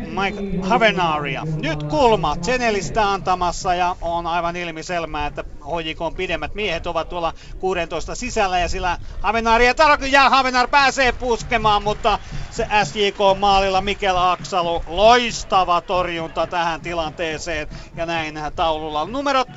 Mike 0.00 0.44
Havenaria. 0.62 1.42
Nyt 1.56 1.82
kulma 1.82 2.36
Chenelistä 2.36 3.10
antamassa 3.10 3.74
ja 3.74 3.96
on 4.00 4.26
aivan 4.26 4.56
ilmiselmää, 4.56 5.26
että 5.26 5.44
HJK 5.44 6.16
pidemmät 6.16 6.54
miehet 6.54 6.86
ovat 6.86 7.08
tuolla 7.08 7.32
16 7.58 8.14
sisällä 8.14 8.58
ja 8.58 8.68
sillä 8.68 8.98
Havenaria 9.20 9.74
ja 10.10 10.30
Havenar 10.30 10.68
pääsee 10.68 11.12
puskemaan, 11.12 11.82
mutta 11.82 12.18
se 12.50 12.66
SJK 12.84 13.18
maalilla 13.38 13.80
Mikel 13.80 14.16
Aksalu 14.16 14.82
loistava 14.86 15.80
torjunta 15.80 16.46
tähän 16.46 16.80
tilanteeseen 16.80 17.68
ja 17.96 18.06
näin 18.06 18.34
taululla 18.56 19.06
numerot 19.06 19.48
0-0 19.52 19.54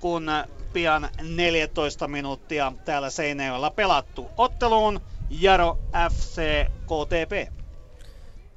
kun 0.00 0.30
pian 0.72 1.08
14 1.22 2.08
minuuttia 2.08 2.72
täällä 2.84 3.10
Seinäjoella 3.10 3.70
pelattu. 3.70 4.30
Otteluun 4.36 5.00
Jaro 5.30 5.78
FC 6.10 6.42
KTP. 6.84 7.56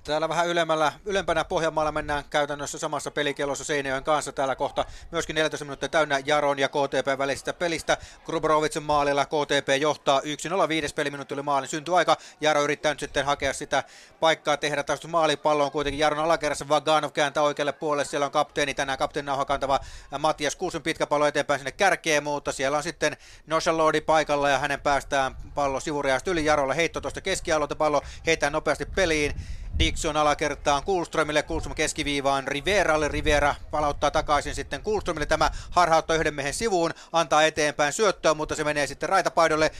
Täällä 0.10 0.30
vähän 0.30 0.48
ylemmällä, 0.48 0.92
ylempänä 1.06 1.46
Pohjanmaalla 1.46 1.92
mennään 1.92 2.24
käytännössä 2.30 2.78
samassa 2.78 3.12
pelikellossa 3.12 3.64
Seinäjoen 3.64 4.04
kanssa. 4.04 4.32
Täällä 4.32 4.56
kohta 4.56 4.86
myöskin 5.12 5.36
14 5.36 5.66
minuuttia 5.66 5.90
täynnä 5.90 6.20
Jaron 6.26 6.60
ja 6.60 6.70
KTP 6.70 7.18
välisestä 7.18 7.54
pelistä. 7.54 7.98
Grubrovitsen 8.26 8.84
maalilla 8.84 9.26
KTP 9.26 9.82
johtaa 9.82 10.20
1-0 10.66 10.68
viides 10.68 10.94
peliminuutti 10.94 11.34
oli 11.34 11.42
maalin 11.42 11.70
aika. 11.96 12.18
Jaro 12.42 12.64
yrittää 12.64 12.92
nyt 12.92 13.00
sitten 13.00 13.26
hakea 13.26 13.54
sitä 13.54 13.84
paikkaa 14.20 14.58
tehdä 14.58 14.84
taas 14.84 15.08
maalipallo 15.08 15.64
on 15.64 15.72
kuitenkin 15.72 16.00
Jaron 16.00 16.20
alakerrassa. 16.20 16.70
Vaganov 16.70 17.12
kääntää 17.12 17.44
oikealle 17.44 17.74
puolelle. 17.74 18.06
Siellä 18.06 18.26
on 18.26 18.32
kapteeni 18.32 18.74
tänään 18.74 18.98
kapteeni 18.98 19.26
nauha 19.26 19.46
kantava 19.46 19.80
Matias 20.20 20.56
Kuusen 20.56 20.82
pitkä 20.82 21.08
pallo 21.08 21.28
eteenpäin 21.28 21.60
sinne 21.60 21.72
kärkeen, 21.72 22.24
mutta 22.24 22.52
siellä 22.52 22.78
on 22.78 22.84
sitten 22.84 23.18
Noshalodi 23.48 24.02
paikalla 24.02 24.50
ja 24.50 24.60
hänen 24.60 24.82
päästään 24.82 25.36
pallo 25.56 25.80
sivuriasta 25.80 26.32
yli 26.32 26.46
Jarolle. 26.46 26.76
Heitto 26.76 27.02
tuosta 27.02 27.22
keskialueelta 27.22 27.76
pallo 27.76 28.02
heitää 28.26 28.50
nopeasti 28.50 28.86
peliin. 28.86 29.34
Dixon 29.80 30.18
alakertaan 30.18 30.84
Kulströmille, 30.84 31.44
Kulström 31.44 31.76
keskiviivaan 31.76 32.48
Riveralle, 32.48 33.08
Rivera 33.08 33.56
palauttaa 33.72 34.12
takaisin 34.12 34.56
sitten 34.56 34.84
Kulströmille, 34.84 35.26
tämä 35.26 35.52
harhauttaa 35.70 36.16
yhden 36.16 36.34
miehen 36.34 36.54
sivuun, 36.54 36.94
antaa 37.12 37.44
eteenpäin 37.44 37.94
syöttöä, 37.94 38.34
mutta 38.34 38.56
se 38.56 38.64
menee 38.64 38.88
sitten 38.88 39.10
raitapaidolle, 39.10 39.72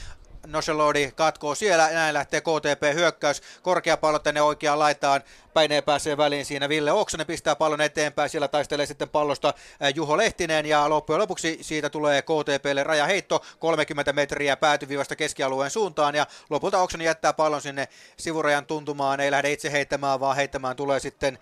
Noshelodi 0.46 1.12
katkoo 1.14 1.54
siellä, 1.54 1.90
näin 1.90 2.14
lähtee 2.14 2.40
KTP 2.40 2.94
hyökkäys, 2.94 3.42
korkea 3.62 3.96
pallo 3.96 4.18
tänne 4.18 4.42
oikeaan 4.42 4.78
laitaan, 4.78 5.22
Päineen 5.54 5.84
pääsee 5.84 6.16
väliin 6.16 6.44
siinä 6.44 6.68
Ville 6.68 6.92
Oksanen 6.92 7.26
pistää 7.26 7.56
pallon 7.56 7.80
eteenpäin, 7.80 8.30
siellä 8.30 8.48
taistelee 8.48 8.86
sitten 8.86 9.08
pallosta 9.08 9.54
Juho 9.94 10.16
Lehtinen 10.16 10.66
ja 10.66 10.90
loppujen 10.90 11.20
lopuksi 11.20 11.58
siitä 11.60 11.90
tulee 11.90 12.22
KTPlle 12.22 12.84
rajaheitto 12.84 13.44
30 13.58 14.12
metriä 14.12 14.56
päätyvivasta 14.56 15.16
keskialueen 15.16 15.70
suuntaan 15.70 16.14
ja 16.14 16.26
lopulta 16.50 16.78
Oksanen 16.78 17.04
jättää 17.04 17.32
pallon 17.32 17.62
sinne 17.62 17.88
sivurajan 18.16 18.66
tuntumaan, 18.66 19.20
ei 19.20 19.30
lähde 19.30 19.52
itse 19.52 19.72
heittämään, 19.72 20.20
vaan 20.20 20.36
heittämään 20.36 20.76
tulee 20.76 21.00
sitten 21.00 21.38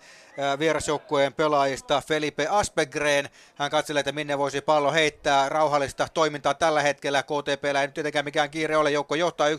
vierasjoukkueen 0.59 1.33
pelaajista 1.33 2.01
Felipe 2.07 2.47
Aspegren. 2.49 3.29
Hän 3.55 3.71
katselee, 3.71 3.99
että 3.99 4.11
minne 4.11 4.37
voisi 4.37 4.61
pallo 4.61 4.91
heittää. 4.91 5.49
Rauhallista 5.49 6.07
toimintaa 6.13 6.53
tällä 6.53 6.81
hetkellä. 6.81 7.23
KTP 7.23 7.65
ei 7.65 7.73
nyt 7.73 7.93
tietenkään 7.93 8.25
mikään 8.25 8.49
kiire 8.49 8.77
ole. 8.77 8.91
Joukko 8.91 9.15
johtaa 9.15 9.47
1-0 9.49 9.51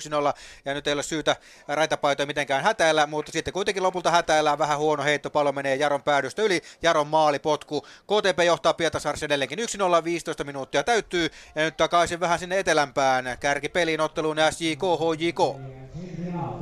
ja 0.65 0.75
nyt 0.75 0.87
ei 0.87 0.93
ole 0.93 1.03
syytä 1.03 1.37
raitapaitoja 1.69 2.27
mitenkään 2.27 2.63
hätäillä, 2.63 3.07
mutta 3.07 3.33
sitten 3.33 3.53
kuitenkin 3.53 3.83
lopulta 3.83 4.11
hätäillään 4.41 4.59
vähän 4.59 4.79
huono 4.79 5.03
heitto. 5.03 5.31
Pallo 5.31 5.53
menee 5.53 5.77
Jaron 5.77 6.03
päädystä 6.03 6.43
yli. 6.43 6.63
Jaron 6.83 7.07
maalipotku. 7.07 7.81
KTP 7.83 8.39
johtaa 8.47 8.75
Pietasars 8.75 9.23
edelleenkin 9.23 9.59
1-0, 9.59 10.05
15 10.05 10.45
minuuttia 10.45 10.85
täyttyy. 10.85 11.31
Ja 11.55 11.63
nyt 11.63 11.77
takaisin 11.77 12.21
vähän 12.21 12.39
sinne 12.39 12.59
etelämpään. 12.59 13.37
Kärkipeliin 13.41 14.01
otteluun 14.01 14.37
SJK, 14.51 14.83
HJK. 14.83 15.41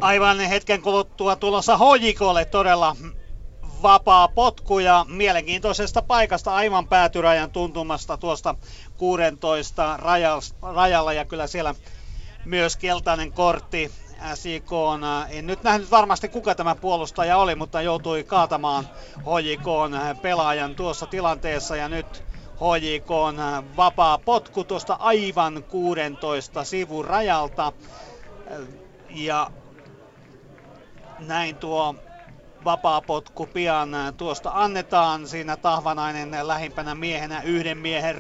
Aivan 0.01 0.41
hetken 0.41 0.83
kuluttua 0.83 1.37
tulossa 1.37 1.79
HJKlle 1.79 2.45
todella 2.45 2.97
vapaa 3.83 4.29
potku 4.29 4.79
ja 4.79 5.07
mielenkiintoisesta 5.09 6.03
paikasta 6.03 6.55
aivan 6.55 6.89
päätyrajan 6.89 7.51
tuntumasta 7.51 8.17
tuosta 8.17 8.55
16 8.97 9.99
rajalla 10.75 11.13
ja 11.13 11.25
kyllä 11.25 11.47
siellä 11.47 11.75
myös 12.45 12.77
keltainen 12.77 13.33
kortti 13.33 13.91
SIK 14.35 14.73
on, 14.73 15.01
en 15.29 15.47
nyt 15.47 15.63
nähnyt 15.63 15.91
varmasti 15.91 16.29
kuka 16.29 16.55
tämä 16.55 16.75
puolustaja 16.75 17.37
oli, 17.37 17.55
mutta 17.55 17.83
joutui 17.83 18.25
kaatamaan 18.25 18.85
HJK 19.17 19.67
pelaajan 20.23 20.75
tuossa 20.77 21.07
tilanteessa 21.07 21.77
ja 21.77 21.89
nyt 21.89 22.25
HJK 22.55 23.11
on 23.11 23.37
vapaa 23.77 24.19
potku 24.19 24.65
tuosta 24.65 24.95
aivan 24.95 25.65
16 25.69 26.65
sivun 26.65 27.05
rajalta. 27.05 27.73
Ja 29.11 29.51
näin 31.19 31.57
tuo 31.57 31.95
vapaapotku 32.65 33.47
pian 33.47 33.91
tuosta 34.17 34.51
annetaan. 34.55 35.29
Siinä 35.29 35.57
Tahvanainen 35.57 36.31
lähimpänä 36.43 36.95
miehenä 36.95 37.43
yhden 37.43 37.79
miehen 37.79 38.17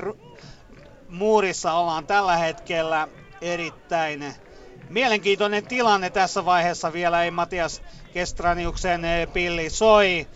muurissa 1.09 1.73
ollaan 1.73 2.07
tällä 2.07 2.37
hetkellä 2.37 3.09
erittäin 3.41 4.35
mielenkiintoinen 4.89 5.67
tilanne 5.69 6.11
tässä 6.11 6.45
vaiheessa. 6.45 6.93
Vielä 6.93 7.23
ei 7.23 7.31
Matias 7.31 7.83
Kestraniuksen 8.13 9.03
pilli 9.33 9.71
soi, 9.71 10.27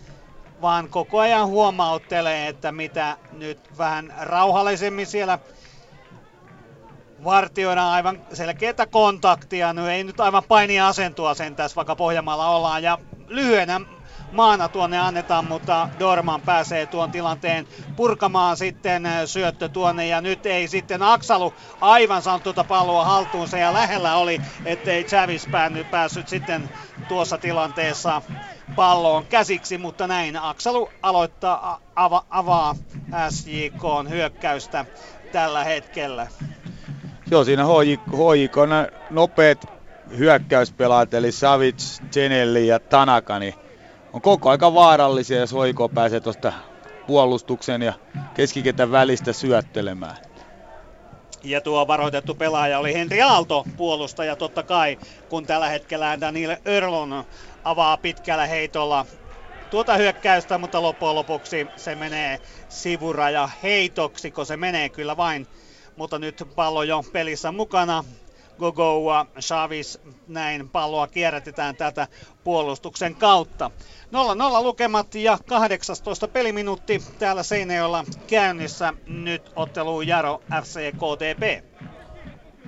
vaan 0.61 0.89
koko 0.89 1.19
ajan 1.19 1.47
huomauttelee, 1.47 2.47
että 2.47 2.71
mitä 2.71 3.17
nyt 3.31 3.77
vähän 3.77 4.13
rauhallisemmin 4.19 5.07
siellä 5.07 5.39
vartioidaan 7.23 7.93
aivan 7.93 8.21
selkeätä 8.33 8.85
kontaktia. 8.85 9.73
Nyt 9.73 9.87
ei 9.87 10.03
nyt 10.03 10.19
aivan 10.19 10.43
painia 10.47 10.87
asentua 10.87 11.33
sen 11.33 11.55
tässä, 11.55 11.75
vaikka 11.75 11.95
Pohjanmaalla 11.95 12.49
ollaan. 12.49 12.83
Ja 12.83 12.97
lyhyenä 13.27 13.81
maana 14.33 14.69
tuonne 14.69 14.99
annetaan, 14.99 15.45
mutta 15.45 15.89
Dorman 15.99 16.41
pääsee 16.41 16.85
tuon 16.85 17.11
tilanteen 17.11 17.67
purkamaan 17.95 18.57
sitten 18.57 19.03
syöttö 19.25 19.69
tuonne. 19.69 20.07
Ja 20.07 20.21
nyt 20.21 20.45
ei 20.45 20.67
sitten 20.67 21.03
Aksalu 21.03 21.53
aivan 21.81 22.21
saanut 22.21 22.43
tuota 22.43 22.63
palloa 22.63 23.05
haltuunsa 23.05 23.57
ja 23.57 23.73
lähellä 23.73 24.15
oli, 24.15 24.41
ettei 24.65 25.03
Chavis 25.03 25.47
päässyt 25.91 26.27
sitten 26.27 26.69
tuossa 27.07 27.37
tilanteessa 27.37 28.21
palloon 28.75 29.25
käsiksi, 29.25 29.77
mutta 29.77 30.07
näin 30.07 30.37
Aksalu 30.41 30.89
aloittaa 31.01 31.79
ava, 31.95 32.25
avaa 32.29 32.75
SJK 33.29 34.09
hyökkäystä 34.09 34.85
tällä 35.31 35.63
hetkellä. 35.63 36.27
Joo, 37.31 37.43
siinä 37.43 37.65
HJK, 37.65 38.01
HJK 38.07 38.55
nopeat 39.09 39.65
hyökkäyspelaat, 40.17 41.13
eli 41.13 41.31
Savic, 41.31 42.01
Genelli 42.11 42.67
ja 42.67 42.79
Tanaka, 42.79 43.39
niin 43.39 43.53
on 44.13 44.21
koko 44.21 44.49
aika 44.49 44.73
vaarallisia, 44.73 45.39
jos 45.39 45.51
HJK 45.51 45.93
pääsee 45.93 46.19
tuosta 46.19 46.53
puolustuksen 47.07 47.81
ja 47.81 47.93
keskikentän 48.33 48.91
välistä 48.91 49.33
syöttelemään. 49.33 50.17
Ja 51.43 51.61
tuo 51.61 51.87
varoitettu 51.87 52.35
pelaaja 52.35 52.79
oli 52.79 52.93
Henri 52.93 53.21
Aalto, 53.21 53.65
puolustaja 53.77 54.35
totta 54.35 54.63
kai, 54.63 54.97
kun 55.29 55.45
tällä 55.45 55.69
hetkellä 55.69 56.21
Daniel 56.21 56.57
Örlon 56.67 57.23
avaa 57.63 57.97
pitkällä 57.97 58.45
heitolla 58.45 59.05
tuota 59.69 59.97
hyökkäystä, 59.97 60.57
mutta 60.57 60.81
loppujen 60.81 61.15
lopuksi 61.15 61.67
se 61.75 61.95
menee 61.95 62.39
sivuraja 62.69 63.49
heitoksi, 63.63 64.31
kun 64.31 64.45
se 64.45 64.57
menee 64.57 64.89
kyllä 64.89 65.17
vain. 65.17 65.47
Mutta 65.95 66.19
nyt 66.19 66.43
pallo 66.55 66.83
jo 66.83 67.03
pelissä 67.13 67.51
mukana. 67.51 68.03
Gogoa, 68.59 69.25
Chavis, 69.39 69.99
näin 70.27 70.69
palloa 70.69 71.07
kierrätetään 71.07 71.75
tätä 71.75 72.07
puolustuksen 72.43 73.15
kautta. 73.15 73.71
0-0 74.59 74.63
lukemat 74.63 75.15
ja 75.15 75.37
18 75.45 76.27
peliminuutti 76.27 77.01
täällä 77.19 77.43
Seinäjoella 77.43 78.03
käynnissä. 78.27 78.93
Nyt 79.07 79.51
ottelu 79.55 80.01
Jaro 80.01 80.41
FC 80.63 80.91
KTP. 80.91 81.63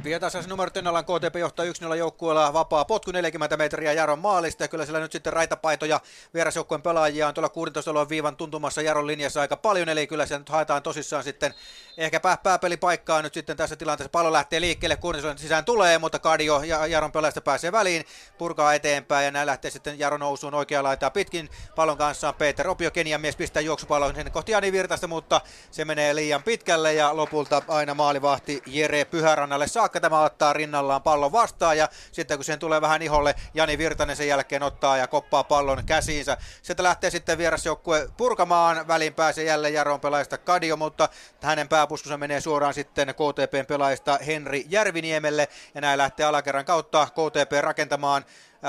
Pietasas 0.05 0.47
numero 0.47 0.71
Tennalan 0.71 1.05
KTP 1.05 1.35
johtaa 1.35 1.65
1-0 1.65 1.95
joukkueella 1.95 2.53
vapaa 2.53 2.85
potku 2.85 3.11
40 3.11 3.57
metriä 3.57 3.93
Jaron 3.93 4.19
maalista 4.19 4.63
ja 4.63 4.67
kyllä 4.67 4.85
siellä 4.85 4.99
nyt 4.99 5.11
sitten 5.11 5.33
raitapaitoja 5.33 5.99
vierasjoukkueen 6.33 6.81
pelaajia 6.81 7.27
on 7.27 7.33
tuolla 7.33 7.49
16 7.49 8.09
viivan 8.09 8.35
tuntumassa 8.35 8.81
Jaron 8.81 9.07
linjassa 9.07 9.41
aika 9.41 9.57
paljon, 9.57 9.89
eli 9.89 10.07
kyllä 10.07 10.25
siellä 10.25 10.39
nyt 10.39 10.49
haetaan 10.49 10.83
tosissaan 10.83 11.23
sitten 11.23 11.53
ehkä 11.97 12.19
pää, 12.19 12.37
pääpelipaikkaa 12.37 13.21
nyt 13.21 13.33
sitten 13.33 13.57
tässä 13.57 13.75
tilanteessa. 13.75 14.09
Pallo 14.09 14.33
lähtee 14.33 14.61
liikkeelle, 14.61 14.95
kun 14.95 15.15
sisään 15.35 15.65
tulee, 15.65 15.97
mutta 15.97 16.19
Kadio 16.19 16.61
ja 16.63 16.87
Jaron 16.87 17.11
pelaajista 17.11 17.41
pääsee 17.41 17.71
väliin, 17.71 18.05
purkaa 18.37 18.73
eteenpäin 18.73 19.25
ja 19.25 19.31
näin 19.31 19.45
lähtee 19.45 19.71
sitten 19.71 19.99
Jaron 19.99 20.19
nousuun 20.19 20.53
oikea 20.53 20.83
laitaa 20.83 21.09
pitkin. 21.09 21.49
Pallon 21.75 21.97
kanssa 21.97 22.29
on 22.29 22.35
Peter 22.35 22.67
Opio, 22.67 22.91
Kenian 22.91 23.21
mies 23.21 23.35
pistää 23.35 23.61
juoksupallon 23.61 24.15
sinne 24.15 24.31
kohti 24.31 24.51
Jani 24.51 24.71
Virtasta, 24.71 25.07
mutta 25.07 25.41
se 25.71 25.85
menee 25.85 26.15
liian 26.15 26.43
pitkälle 26.43 26.93
ja 26.93 27.15
lopulta 27.15 27.61
aina 27.67 27.93
maalivahti 27.93 28.61
Jere 28.65 29.05
Pyhärannalle 29.05 29.67
saakka 29.67 29.94
saakka. 29.95 30.09
Tämä 30.09 30.23
ottaa 30.23 30.53
rinnallaan 30.53 31.01
pallon 31.01 31.31
vastaan 31.31 31.77
ja 31.77 31.89
sitten 32.11 32.37
kun 32.37 32.45
sen 32.45 32.59
tulee 32.59 32.81
vähän 32.81 33.01
iholle, 33.01 33.35
Jani 33.53 33.77
Virtanen 33.77 34.15
sen 34.15 34.27
jälkeen 34.27 34.63
ottaa 34.63 34.97
ja 34.97 35.07
koppaa 35.07 35.43
pallon 35.43 35.83
käsiinsä. 35.85 36.37
Sieltä 36.61 36.83
lähtee 36.83 37.09
sitten 37.09 37.37
vierasjoukkue 37.37 38.09
purkamaan, 38.17 38.87
väliin 38.87 39.13
pääsee 39.13 39.43
jälleen 39.43 39.73
Jaron 39.73 39.99
pelaajista 39.99 40.37
Kadio, 40.37 40.77
mutta 40.77 41.09
hänen 41.41 41.67
pääpuskunsa 41.67 42.17
menee 42.17 42.41
suoraan 42.41 42.73
sitten 42.73 43.07
KTPn 43.07 43.65
pelaajista 43.67 44.19
Henri 44.25 44.65
Järviniemelle 44.69 45.47
ja 45.75 45.81
näin 45.81 45.97
lähtee 45.97 46.25
alakerran 46.25 46.65
kautta 46.65 47.07
KTP 47.07 47.51
rakentamaan 47.61 48.25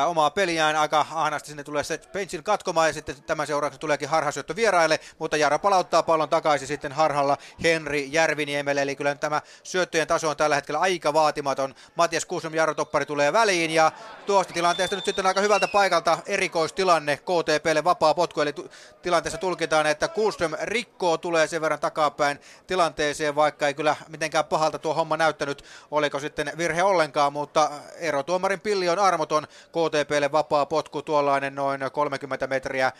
omaa 0.07 0.31
peliään 0.31 0.77
aika 0.77 1.07
ahnasti. 1.11 1.49
Sinne 1.49 1.65
tulee 1.65 1.85
se 1.85 1.99
Pensin 2.13 2.45
katkomaan 2.45 2.89
ja 2.89 2.93
sitten 2.93 3.23
tämän 3.23 3.47
seurauksena 3.47 3.79
tuleekin 3.79 4.09
harhasyöttö 4.09 4.57
vieraille, 4.57 5.01
mutta 5.19 5.37
Jaro 5.37 5.59
palauttaa 5.59 6.03
pallon 6.03 6.29
takaisin 6.29 6.69
sitten 6.69 6.93
harhalla 6.93 7.37
Henri 7.63 8.09
Järviniemelle. 8.13 8.83
Eli 8.83 8.97
kyllä 8.97 9.15
tämä 9.15 9.43
syöttöjen 9.63 10.07
taso 10.07 10.29
on 10.29 10.37
tällä 10.37 10.57
hetkellä 10.57 10.81
aika 10.81 11.13
vaatimaton. 11.13 11.75
Matias 11.95 12.25
Kuusum 12.25 12.55
Jaro 12.55 12.75
Toppari 12.75 13.07
tulee 13.07 13.33
väliin 13.33 13.71
ja 13.71 13.93
tuosta 14.27 14.53
tilanteesta 14.53 14.97
nyt 14.97 15.05
sitten 15.05 15.27
aika 15.27 15.41
hyvältä 15.41 15.69
paikalta 15.69 16.19
erikoistilanne 16.27 17.17
KTPlle 17.17 17.85
vapaa 17.85 18.15
potku. 18.15 18.41
Eli 18.41 18.55
tilanteessa 19.03 19.39
tulkitaan, 19.39 19.87
että 19.87 20.09
Kuusum 20.09 20.53
rikkoo 20.63 21.19
tulee 21.19 21.47
sen 21.47 21.61
verran 21.61 21.81
takapäin 21.81 22.41
tilanteeseen, 22.67 23.35
vaikka 23.35 23.67
ei 23.67 23.75
kyllä 23.75 23.97
mitenkään 24.09 24.45
pahalta 24.45 24.79
tuo 24.79 24.95
homma 24.95 25.17
näyttänyt, 25.17 25.65
oliko 25.91 26.21
sitten 26.21 26.53
virhe 26.59 26.83
ollenkaan, 26.83 27.33
mutta 27.33 27.71
erotuomarin 27.97 28.61
pilli 28.61 28.89
on 28.89 28.99
armoton. 28.99 29.47
KTPlle 29.91 30.33
vapaa 30.33 30.67
potku 30.67 31.03
tuollainen 31.03 31.55
noin 31.55 31.81
30 31.93 32.47
metriä 32.47 32.93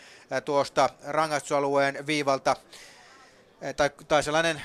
tuosta 0.45 0.89
rangaistusalueen 1.07 2.07
viivalta. 2.07 2.55
Tai, 3.75 3.89
tai 4.07 4.23
sellainen 4.23 4.61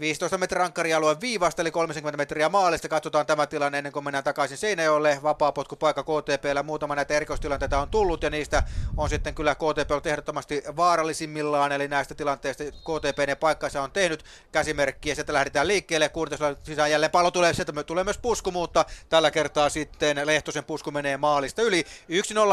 15 0.00 0.38
metrin 0.38 0.60
rankkarialue 0.60 1.20
viivasta, 1.20 1.62
eli 1.62 1.70
30 1.70 2.16
metriä 2.16 2.48
maalista. 2.48 2.88
Katsotaan 2.88 3.26
tämä 3.26 3.46
tilanne 3.46 3.78
ennen 3.78 3.92
kuin 3.92 4.04
mennään 4.04 4.24
takaisin 4.24 4.58
Seinäjoelle. 4.58 5.18
Vapaa 5.22 5.52
paikka 5.52 6.02
KTPllä. 6.02 6.62
Muutama 6.62 6.94
näitä 6.94 7.14
erikoistilanteita 7.14 7.80
on 7.80 7.90
tullut, 7.90 8.22
ja 8.22 8.30
niistä 8.30 8.62
on 8.96 9.08
sitten 9.08 9.34
kyllä 9.34 9.54
KTP 9.54 9.90
ollut 9.90 10.06
ehdottomasti 10.06 10.62
vaarallisimmillaan, 10.76 11.72
eli 11.72 11.88
näistä 11.88 12.14
tilanteista 12.14 12.64
KTP 12.64 13.28
ja 13.28 13.36
paikkansa 13.36 13.82
on 13.82 13.90
tehnyt 13.90 14.24
käsimerkkiä. 14.52 15.14
Sieltä 15.14 15.32
lähdetään 15.32 15.68
liikkeelle, 15.68 16.08
kuudentasolla 16.08 16.58
sisään 16.64 16.90
jälleen 16.90 17.10
pallo 17.10 17.30
tulee, 17.30 17.54
sieltä 17.54 17.82
tulee 17.82 18.04
myös 18.04 18.18
pusku, 18.18 18.50
mutta 18.50 18.84
tällä 19.08 19.30
kertaa 19.30 19.68
sitten 19.68 20.26
Lehtosen 20.26 20.64
pusku 20.64 20.90
menee 20.90 21.16
maalista 21.16 21.62
yli. 21.62 21.84
1-0 21.84 21.86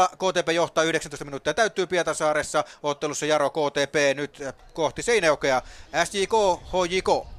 KTP 0.08 0.48
johtaa 0.54 0.84
19 0.84 1.24
minuuttia 1.24 1.54
täyttyy 1.54 1.86
Pietasaaressa. 1.86 2.64
Ottelussa 2.82 3.26
Jaro 3.26 3.50
KTP 3.50 3.94
nyt 4.14 4.42
kohti 4.72 5.02
Seinäjokea. 5.02 5.62
SJK, 6.04 6.32
HJK 6.72 7.33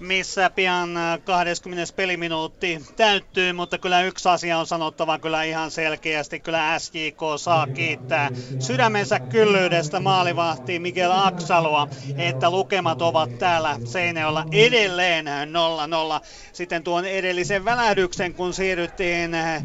missä 0.00 0.50
pian 0.50 0.90
20. 1.24 1.82
Äh, 1.82 1.96
peliminuutti 1.96 2.80
täyttyy, 2.96 3.52
mutta 3.52 3.78
kyllä 3.78 4.02
yksi 4.02 4.28
asia 4.28 4.58
on 4.58 4.66
sanottava 4.66 5.18
kyllä 5.18 5.42
ihan 5.42 5.70
selkeästi. 5.70 6.40
Kyllä 6.40 6.78
SJK 6.78 7.20
saa 7.36 7.66
kiittää 7.66 8.30
sydämensä 8.58 9.20
kyllyydestä 9.20 10.00
maalivahti 10.00 10.78
Miguel 10.78 11.10
Aksaloa, 11.14 11.88
että 12.16 12.50
lukemat 12.50 13.02
ovat 13.02 13.38
täällä 13.38 13.76
Seinäjoella 13.84 14.44
edelleen 14.52 15.26
0-0. 15.26 16.26
Sitten 16.52 16.82
tuon 16.82 17.04
edellisen 17.04 17.64
välähdyksen, 17.64 18.34
kun 18.34 18.54
siirryttiin 18.54 19.34
äh, 19.34 19.62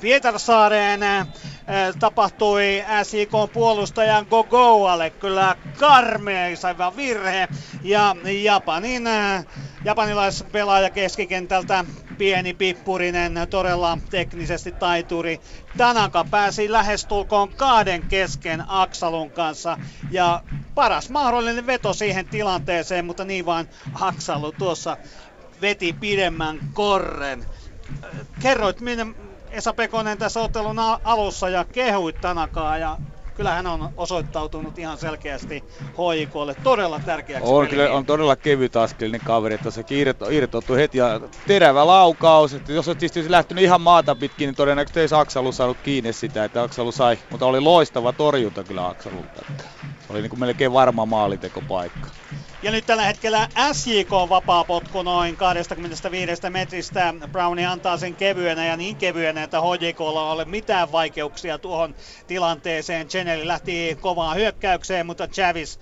Pietarsaareen, 0.00 1.02
äh, 1.02 1.26
tapahtui 2.00 2.84
SJK-puolustajan 3.02 4.26
Gogoalle 4.30 5.10
kyllä 5.10 5.56
karmeisa 5.78 6.96
virhe 6.96 7.48
ja 7.82 8.16
Japanin 8.42 9.04
japanilaispelaaja 9.84 10.90
keskikentältä, 10.90 11.84
pieni 12.18 12.52
pippurinen, 12.54 13.34
todella 13.50 13.98
teknisesti 14.10 14.72
taituri. 14.72 15.40
Tanaka 15.76 16.24
pääsi 16.24 16.72
lähestulkoon 16.72 17.56
kahden 17.56 18.04
kesken 18.04 18.64
Aksalun 18.66 19.30
kanssa 19.30 19.78
ja 20.10 20.42
paras 20.74 21.10
mahdollinen 21.10 21.66
veto 21.66 21.92
siihen 21.92 22.28
tilanteeseen, 22.28 23.04
mutta 23.04 23.24
niin 23.24 23.46
vaan 23.46 23.68
Aksalu 23.92 24.52
tuossa 24.52 24.96
veti 25.60 25.92
pidemmän 25.92 26.60
korren. 26.72 27.46
Kerroit 28.38 28.80
minne 28.80 29.06
Esa 29.50 29.72
Pekonen 29.72 30.18
tässä 30.18 30.40
ottelun 30.40 30.76
alussa 31.04 31.48
ja 31.48 31.64
kehuit 31.64 32.20
Tanakaa 32.20 32.78
ja 32.78 32.98
kyllä 33.36 33.50
hän 33.50 33.66
on 33.66 33.88
osoittautunut 33.96 34.78
ihan 34.78 34.98
selkeästi 34.98 35.64
HIKlle 35.78 36.54
todella 36.54 37.00
tärkeäksi 37.06 37.50
On, 37.50 37.68
kyllä, 37.68 37.92
on 37.92 38.06
todella 38.06 38.36
kevyt 38.36 38.76
askelinen 38.76 39.20
kaveri, 39.24 39.54
että 39.54 39.70
se 39.70 39.84
irtoutui 40.30 40.76
heti 40.78 40.98
ja 40.98 41.20
terävä 41.46 41.86
laukaus. 41.86 42.54
Että 42.54 42.72
jos 42.72 42.88
olisi 42.88 43.08
siis 43.08 43.28
lähtenyt 43.28 43.64
ihan 43.64 43.80
maata 43.80 44.14
pitkin, 44.14 44.46
niin 44.46 44.56
todennäköisesti 44.56 45.00
ei 45.00 45.20
Aksalu 45.20 45.52
saanut 45.52 45.76
kiinni 45.82 46.12
sitä, 46.12 46.44
että 46.44 46.62
Aksalu 46.62 46.92
sai, 46.92 47.18
mutta 47.30 47.46
oli 47.46 47.60
loistava 47.60 48.12
torjunta 48.12 48.64
kyllä 48.64 48.88
Aksalulta. 48.88 49.44
Oli 50.08 50.22
niin 50.22 50.30
kuin 50.30 50.40
melkein 50.40 50.72
varma 50.72 51.06
maalitekopaikka. 51.06 52.10
Ja 52.64 52.70
nyt 52.70 52.86
tällä 52.86 53.02
hetkellä 53.02 53.48
SJK 53.72 54.12
on 54.12 54.28
vapaa 54.28 54.64
potku 54.64 55.02
noin 55.02 55.36
25 55.36 56.50
metristä. 56.50 57.14
Browni 57.32 57.66
antaa 57.66 57.96
sen 57.96 58.16
kevyenä 58.16 58.66
ja 58.66 58.76
niin 58.76 58.96
kevyenä, 58.96 59.42
että 59.42 59.60
HJKlla 59.60 60.26
ei 60.26 60.32
ole 60.32 60.44
mitään 60.44 60.92
vaikeuksia 60.92 61.58
tuohon 61.58 61.94
tilanteeseen. 62.26 63.08
Cheneli 63.08 63.46
lähti 63.46 63.96
kovaan 64.00 64.36
hyökkäykseen, 64.36 65.06
mutta 65.06 65.28
Chavis 65.28 65.78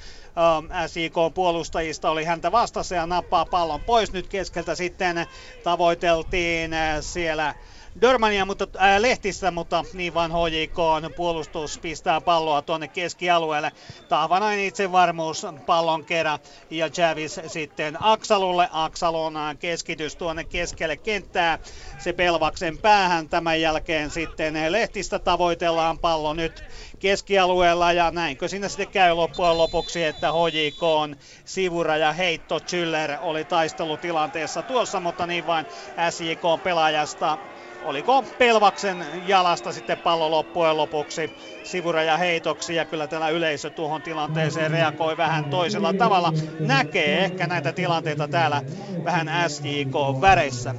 um, 0.58 0.68
SIK 0.86 1.14
puolustajista 1.34 2.10
oli 2.10 2.24
häntä 2.24 2.52
vastassa 2.52 2.94
ja 2.94 3.06
nappaa 3.06 3.46
pallon 3.46 3.80
pois. 3.80 4.12
Nyt 4.12 4.28
keskeltä 4.28 4.74
sitten 4.74 5.26
tavoiteltiin 5.62 6.74
äh, 6.74 6.96
siellä 7.00 7.54
Dörmania 8.00 8.44
mutta, 8.44 8.66
äh, 8.82 9.00
Lehtistä, 9.00 9.50
mutta 9.50 9.84
niin 9.92 10.14
vaan 10.14 10.30
HJK 10.30 10.78
on 10.78 11.10
puolustus 11.16 11.78
pistää 11.78 12.20
palloa 12.20 12.62
tuonne 12.62 12.88
keskialueelle. 12.88 13.72
Tahvanain 14.08 14.60
itsevarmuus 14.60 15.46
pallon 15.66 16.04
kerran 16.04 16.38
ja 16.70 16.90
Javis 16.96 17.40
sitten 17.46 17.96
Aksalulle. 18.00 18.68
Aksalon 18.72 19.36
äh, 19.36 19.56
keskitys 19.58 20.16
tuonne 20.16 20.44
keskelle 20.44 20.96
kenttää. 20.96 21.58
Se 21.98 22.12
pelvaksen 22.12 22.78
päähän 22.78 23.28
tämän 23.28 23.60
jälkeen 23.60 24.10
sitten 24.10 24.72
Lehtistä 24.72 25.18
tavoitellaan 25.18 25.98
pallo 25.98 26.34
nyt 26.34 26.64
keskialueella 26.98 27.92
ja 27.92 28.10
näinkö 28.10 28.48
siinä 28.48 28.68
sitten 28.68 28.88
käy 28.88 29.14
loppujen 29.14 29.58
lopuksi, 29.58 30.04
että 30.04 30.32
HJK 30.32 30.82
on 30.82 31.16
sivuraja 31.44 32.12
heitto. 32.12 32.60
Chyller 32.60 33.10
oli 33.20 33.44
taistelutilanteessa 33.44 34.62
tuossa, 34.62 35.00
mutta 35.00 35.26
niin 35.26 35.46
vain 35.46 35.66
SJK 36.10 36.62
pelaajasta 36.62 37.38
oliko 37.84 38.24
Pelvaksen 38.38 39.06
jalasta 39.26 39.72
sitten 39.72 39.98
pallo 39.98 40.30
loppujen 40.30 40.76
lopuksi 40.76 41.30
sivuraja 41.62 42.16
heitoksi 42.16 42.74
ja 42.74 42.84
kyllä 42.84 43.06
tällä 43.06 43.28
yleisö 43.28 43.70
tuohon 43.70 44.02
tilanteeseen 44.02 44.70
reagoi 44.70 45.16
vähän 45.16 45.50
toisella 45.50 45.92
tavalla. 45.92 46.32
Näkee 46.58 47.24
ehkä 47.24 47.46
näitä 47.46 47.72
tilanteita 47.72 48.28
täällä 48.28 48.62
vähän 49.04 49.30
SJK-väreissä. 49.48 50.74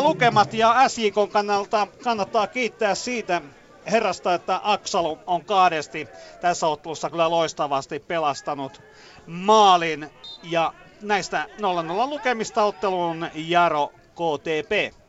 0-0 0.00 0.02
lukemat 0.02 0.54
ja 0.54 0.88
SJK 0.88 1.32
kannalta 1.32 1.86
kannattaa 2.04 2.46
kiittää 2.46 2.94
siitä 2.94 3.42
herrasta, 3.90 4.34
että 4.34 4.60
Aksalu 4.62 5.18
on 5.26 5.44
kahdesti 5.44 6.08
tässä 6.40 6.66
ottelussa 6.66 7.10
kyllä 7.10 7.30
loistavasti 7.30 7.98
pelastanut 7.98 8.82
maalin 9.26 10.10
ja 10.42 10.72
näistä 11.02 11.46
0-0 11.58 11.62
lukemista 12.08 12.64
otteluun 12.64 13.26
Jaro 13.34 13.92
KTP. 14.14 14.99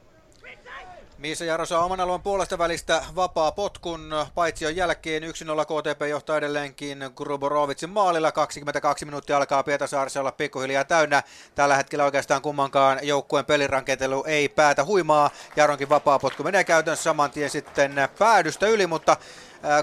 Missä 1.21 1.45
Jaro 1.45 1.65
saa 1.65 1.85
oman 1.85 1.99
alueen 1.99 2.21
puolesta 2.21 2.57
välistä 2.57 3.03
vapaa 3.15 3.51
potkun 3.51 4.13
paitsion 4.35 4.75
jälkeen 4.75 5.23
1-0 5.23 5.25
KTP 5.65 6.01
johtaa 6.09 6.37
edelleenkin 6.37 6.99
Gruborovitsin 7.15 7.89
maalilla. 7.89 8.31
22 8.31 9.05
minuuttia 9.05 9.37
alkaa 9.37 9.63
Pietasaarissa 9.63 10.19
olla 10.19 10.31
pikkuhiljaa 10.31 10.83
täynnä. 10.83 11.23
Tällä 11.55 11.75
hetkellä 11.75 12.05
oikeastaan 12.05 12.41
kummankaan 12.41 12.99
joukkueen 13.01 13.45
peliranketelu 13.45 14.23
ei 14.27 14.49
päätä 14.49 14.85
huimaa. 14.85 15.29
Jaronkin 15.55 15.89
vapaa 15.89 16.19
potku 16.19 16.43
menee 16.43 16.63
käytännössä 16.63 17.03
saman 17.03 17.31
tien 17.31 17.49
sitten 17.49 17.93
päädystä 18.19 18.67
yli, 18.67 18.87
mutta 18.87 19.17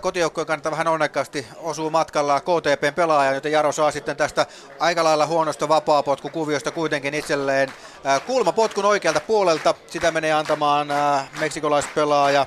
kotijoukkojen 0.00 0.46
kannalta 0.46 0.70
vähän 0.70 0.88
onnekkaasti 0.88 1.46
osuu 1.56 1.90
matkalla 1.90 2.40
KTPn 2.40 2.94
pelaaja, 2.94 3.32
joten 3.32 3.52
Jaro 3.52 3.72
saa 3.72 3.90
sitten 3.90 4.16
tästä 4.16 4.46
aika 4.78 5.04
lailla 5.04 5.26
huonosta 5.26 5.68
vapaapotkukuviosta 5.68 6.70
kuitenkin 6.70 7.14
itselleen 7.14 7.72
kulmapotkun 8.26 8.84
oikealta 8.84 9.20
puolelta. 9.20 9.74
Sitä 9.86 10.10
menee 10.10 10.32
antamaan 10.32 10.88
meksikolaispelaaja 11.40 12.46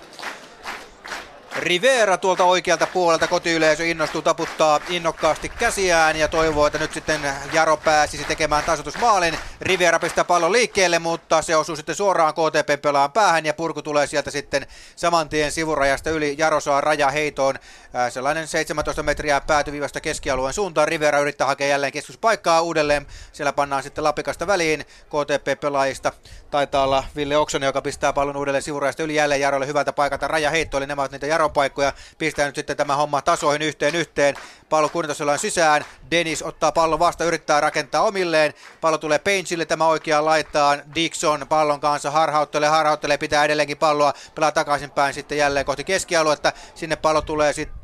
Rivera 1.55 2.17
tuolta 2.17 2.43
oikealta 2.43 2.87
puolelta 2.87 3.27
kotiyleisö 3.27 3.85
innostuu 3.85 4.21
taputtaa 4.21 4.79
innokkaasti 4.89 5.49
käsiään 5.49 6.15
ja 6.15 6.27
toivoo, 6.27 6.67
että 6.67 6.79
nyt 6.79 6.93
sitten 6.93 7.21
Jaro 7.53 7.77
pääsisi 7.77 8.23
tekemään 8.23 8.63
tasoitusmaalin. 8.63 9.37
Rivera 9.61 9.99
pistää 9.99 10.23
pallon 10.23 10.51
liikkeelle, 10.51 10.99
mutta 10.99 11.41
se 11.41 11.55
osuu 11.55 11.75
sitten 11.75 11.95
suoraan 11.95 12.33
KTP 12.33 12.81
pelaan 12.81 13.11
päähän 13.11 13.45
ja 13.45 13.53
purku 13.53 13.81
tulee 13.81 14.07
sieltä 14.07 14.31
sitten 14.31 14.67
saman 14.95 15.29
tien 15.29 15.51
sivurajasta 15.51 16.09
yli. 16.09 16.35
Jaro 16.37 16.59
saa 16.59 16.81
raja 16.81 17.09
heitoon 17.09 17.55
sellainen 18.09 18.47
17 18.47 19.03
metriä 19.03 19.41
päätyvivasta 19.41 20.01
keskialueen 20.01 20.53
suuntaan. 20.53 20.87
Rivera 20.87 21.19
yrittää 21.19 21.47
hakea 21.47 21.67
jälleen 21.67 21.91
keskuspaikkaa 21.91 22.61
uudelleen. 22.61 23.07
Siellä 23.31 23.53
pannaan 23.53 23.83
sitten 23.83 24.03
Lapikasta 24.03 24.47
väliin 24.47 24.85
KTP-pelaajista. 24.85 26.11
Taitaa 26.51 26.83
olla 26.83 27.03
Ville 27.15 27.37
Oksonen, 27.37 27.67
joka 27.67 27.81
pistää 27.81 28.13
pallon 28.13 28.37
uudelleen 28.37 28.63
sivurajasta 28.63 29.03
yli 29.03 29.15
jälleen 29.15 29.41
Jarolle 29.41 29.67
hyvältä 29.67 29.93
paikalta. 29.93 30.27
Raja 30.27 30.49
heitto, 30.49 30.77
eli 30.77 30.87
nämä 30.87 31.01
ovat 31.01 31.11
niitä 31.11 31.27
Jaropaikkoja. 31.27 31.93
Pistää 32.17 32.45
nyt 32.45 32.55
sitten 32.55 32.77
tämä 32.77 32.95
homma 32.95 33.21
tasoihin 33.21 33.61
yhteen 33.61 33.95
yhteen. 33.95 34.35
Pallo 34.69 34.89
kunnitosellaan 34.89 35.39
sisään. 35.39 35.85
Dennis 36.11 36.43
ottaa 36.43 36.71
pallon 36.71 36.99
vasta, 36.99 37.23
yrittää 37.23 37.61
rakentaa 37.61 38.01
omilleen. 38.01 38.53
Pallo 38.81 38.97
tulee 38.97 39.19
Paintsille, 39.19 39.65
tämä 39.65 39.87
oikeaan 39.87 40.25
laitaan. 40.25 40.81
Dixon 40.95 41.45
pallon 41.49 41.79
kanssa 41.79 42.11
harhauttelee, 42.11 42.69
harhauttelee, 42.69 43.17
pitää 43.17 43.45
edelleenkin 43.45 43.77
palloa. 43.77 44.13
Pelaa 44.35 44.51
takaisinpäin 44.51 45.13
sitten 45.13 45.37
jälleen 45.37 45.65
kohti 45.65 45.83
keskialuetta. 45.83 46.53
Sinne 46.75 46.95
pallo 46.95 47.21
tulee 47.21 47.53
sitten 47.53 47.80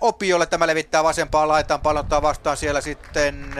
Opiolle 0.00 0.46
tämä 0.46 0.66
levittää 0.66 1.04
vasempaan 1.04 1.48
laitaan, 1.48 1.80
pallottaa 1.80 2.22
vastaan 2.22 2.56
siellä 2.56 2.80
sitten 2.80 3.54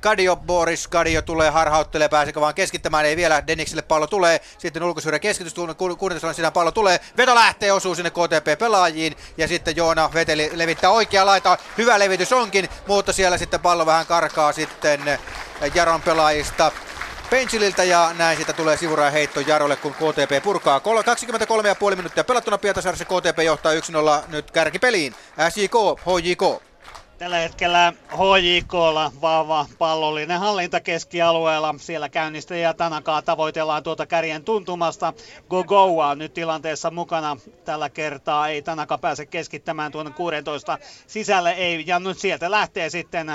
Kadio 0.00 0.36
Boris, 0.36 0.88
Kadio 0.88 1.22
tulee 1.22 1.50
harhauttelee, 1.50 2.08
pääsekö 2.08 2.40
vaan 2.40 2.54
keskittämään, 2.54 3.04
ei 3.04 3.16
vielä, 3.16 3.46
Denikselle 3.46 3.82
pallo 3.82 4.06
tulee, 4.06 4.40
sitten 4.58 4.82
ulkosuuden 4.82 5.20
keskitys, 5.20 5.54
kuunnitellaan 5.98 6.34
siinä 6.34 6.50
pallo 6.50 6.72
tulee, 6.72 7.00
veto 7.16 7.34
lähtee, 7.34 7.72
osuu 7.72 7.94
sinne 7.94 8.10
KTP-pelaajiin, 8.10 9.16
ja 9.36 9.48
sitten 9.48 9.76
Joona 9.76 10.10
veteli, 10.14 10.50
levittää 10.54 10.90
oikea 10.90 11.26
laita, 11.26 11.58
hyvä 11.78 11.98
levitys 11.98 12.32
onkin, 12.32 12.68
mutta 12.86 13.12
siellä 13.12 13.38
sitten 13.38 13.60
pallo 13.60 13.86
vähän 13.86 14.06
karkaa 14.06 14.52
sitten 14.52 15.00
Jaron 15.74 16.02
pelaajista. 16.02 16.72
Pensililtä 17.30 17.84
ja 17.84 18.14
näin 18.18 18.36
siitä 18.36 18.52
tulee 18.52 18.76
sivuraja 18.76 19.10
heitto 19.10 19.40
Jarolle, 19.40 19.76
kun 19.76 19.94
KTP 19.94 20.42
purkaa. 20.42 20.80
23,5 21.90 21.96
minuuttia 21.96 22.24
pelattuna 22.24 22.58
Pietarsaaressa 22.58 23.04
KTP 23.04 23.38
johtaa 23.44 23.72
1-0 23.72 23.76
nyt 24.28 24.50
kärkipeliin. 24.50 25.14
SJK, 25.48 25.74
HJK. 26.06 26.65
Tällä 27.18 27.36
hetkellä 27.36 27.92
HJKlla 28.12 29.12
vahva 29.20 29.66
pallollinen 29.78 30.40
hallinta 30.40 30.80
keskialueella. 30.80 31.74
Siellä 31.78 32.08
käynnistäjä 32.08 32.74
Tanakaa 32.74 33.22
tavoitellaan 33.22 33.82
tuota 33.82 34.06
kärjen 34.06 34.44
tuntumasta. 34.44 35.12
Gogoa 35.50 36.14
nyt 36.14 36.34
tilanteessa 36.34 36.90
mukana. 36.90 37.36
Tällä 37.64 37.90
kertaa 37.90 38.48
ei 38.48 38.62
Tanaka 38.62 38.98
pääse 38.98 39.26
keskittämään 39.26 39.92
tuonne 39.92 40.12
16 40.12 40.78
sisälle. 41.06 41.50
Ei, 41.50 41.84
ja 41.86 41.98
nyt 41.98 42.18
sieltä 42.18 42.50
lähtee 42.50 42.90
sitten. 42.90 43.26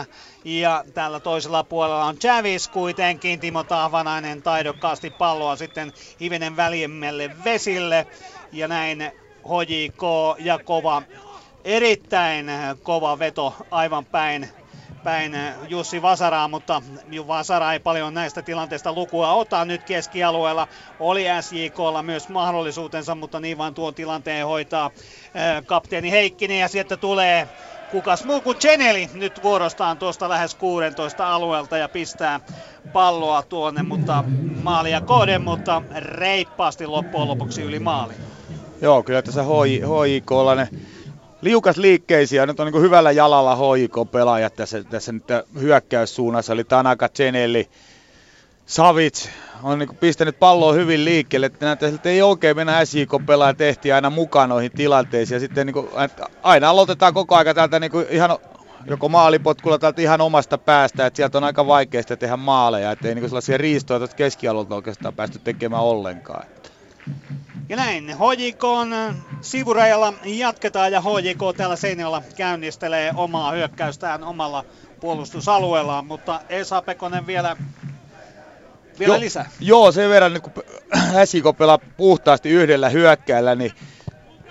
Ja 0.43 0.83
täällä 0.93 1.19
toisella 1.19 1.63
puolella 1.63 2.05
on 2.05 2.17
Chavis 2.17 2.67
kuitenkin. 2.67 3.39
Timo 3.39 3.63
Tahvanainen 3.63 4.41
taidokkaasti 4.41 5.09
palloa 5.09 5.55
sitten 5.55 5.93
hivenen 6.19 6.57
väljemmälle 6.57 7.31
vesille. 7.45 8.07
Ja 8.51 8.67
näin 8.67 9.11
HJK 9.47 10.03
ja 10.39 10.59
kova 10.59 11.01
erittäin 11.63 12.45
kova 12.83 13.19
veto 13.19 13.53
aivan 13.71 14.05
päin, 14.05 14.49
päin 15.03 15.35
Jussi 15.69 16.01
Vasaraa, 16.01 16.47
mutta 16.47 16.81
Vasara 17.27 17.73
ei 17.73 17.79
paljon 17.79 18.13
näistä 18.13 18.41
tilanteista 18.41 18.93
lukua 18.93 19.33
ota 19.33 19.65
nyt 19.65 19.83
keskialueella. 19.83 20.67
Oli 20.99 21.25
SJKlla 21.41 22.03
myös 22.03 22.29
mahdollisuutensa, 22.29 23.15
mutta 23.15 23.39
niin 23.39 23.57
vaan 23.57 23.73
tuon 23.73 23.93
tilanteen 23.93 24.45
hoitaa 24.45 24.91
kapteeni 25.65 26.11
Heikkinen 26.11 26.59
ja 26.59 26.67
sieltä 26.67 26.97
tulee 26.97 27.47
kukas 27.91 28.25
muu 28.25 28.41
kuin 28.41 28.57
Cheneli 28.57 29.09
nyt 29.13 29.43
vuorostaan 29.43 29.97
tuosta 29.97 30.29
lähes 30.29 30.55
16 30.55 31.33
alueelta 31.33 31.77
ja 31.77 31.89
pistää 31.89 32.39
palloa 32.93 33.43
tuonne, 33.43 33.83
mutta 33.83 34.23
maalia 34.63 35.01
kohden, 35.01 35.41
mutta 35.41 35.81
reippaasti 35.95 36.87
loppujen 36.87 37.27
lopuksi 37.27 37.61
yli 37.61 37.79
maali. 37.79 38.13
Joo, 38.81 39.03
kyllä 39.03 39.21
tässä 39.21 39.43
HJKlla 39.43 40.55
ne 40.55 40.67
liukas 41.41 41.77
liikkeisiä. 41.77 42.45
Nyt 42.45 42.59
on 42.59 42.71
niin 42.71 42.81
hyvällä 42.81 43.11
jalalla 43.11 43.55
HJK-pelaajat 43.55 44.55
tässä, 44.55 44.83
tässä 44.83 45.11
nyt 45.11 45.23
hyökkäyssuunnassa, 45.59 46.53
eli 46.53 46.63
Tanaka, 46.63 47.09
Cenelli, 47.09 47.69
Savic 48.65 49.27
on 49.63 49.79
niin 49.79 49.95
pistänyt 49.95 50.39
palloa 50.39 50.73
hyvin 50.73 51.05
liikkeelle, 51.05 51.45
että 51.45 51.65
näitä 51.65 51.87
että 51.87 52.09
ei 52.09 52.21
oikein 52.21 52.55
mennä 52.55 52.85
SJK-pelaaja 52.85 53.53
tehtiin 53.53 53.95
aina 53.95 54.09
mukaan 54.09 54.49
noihin 54.49 54.71
tilanteisiin. 54.71 55.35
Ja 55.35 55.39
sitten 55.39 55.67
niin 55.67 55.73
kuin, 55.73 55.87
aina 56.43 56.69
aloitetaan 56.69 57.13
koko 57.13 57.35
aika 57.35 57.53
täältä 57.53 57.79
niin 57.79 57.91
ihan 58.09 58.37
joko 58.85 59.09
maalipotkulla 59.09 59.79
täältä 59.79 60.01
ihan 60.01 60.21
omasta 60.21 60.57
päästä, 60.57 61.05
että 61.05 61.17
sieltä 61.17 61.37
on 61.37 61.43
aika 61.43 61.67
vaikeasta 61.67 62.17
tehdä 62.17 62.37
maaleja, 62.37 62.91
että 62.91 63.07
ei 63.07 63.15
niin 63.15 63.29
sellaisia 63.29 63.57
riistoja 63.57 63.99
tuosta 63.99 64.15
keskialueelta 64.15 64.75
oikeastaan 64.75 65.13
päästy 65.13 65.39
tekemään 65.39 65.83
ollenkaan. 65.83 66.45
Ja 67.69 67.77
näin, 67.77 68.07
HJK 68.09 68.63
sivurajalla 69.41 70.13
jatketaan 70.25 70.91
ja 70.91 71.01
HJK 71.01 71.57
täällä 71.57 71.75
Seinäjoella 71.75 72.21
käynnistelee 72.35 73.11
omaa 73.15 73.51
hyökkäystään 73.51 74.23
omalla 74.23 74.65
puolustusalueellaan, 74.99 76.05
mutta 76.05 76.39
Esa 76.49 76.81
Pekonen 76.81 77.27
vielä, 77.27 77.57
vielä 78.99 79.15
jo, 79.15 79.19
lisää. 79.19 79.49
Joo, 79.59 79.91
sen 79.91 80.09
verran, 80.09 80.33
niin 80.33 80.41
kun 80.41 80.53
SJK 81.25 81.57
pelaa 81.57 81.79
puhtaasti 81.97 82.49
yhdellä 82.49 82.89
hyökkäillä, 82.89 83.55
niin 83.55 83.71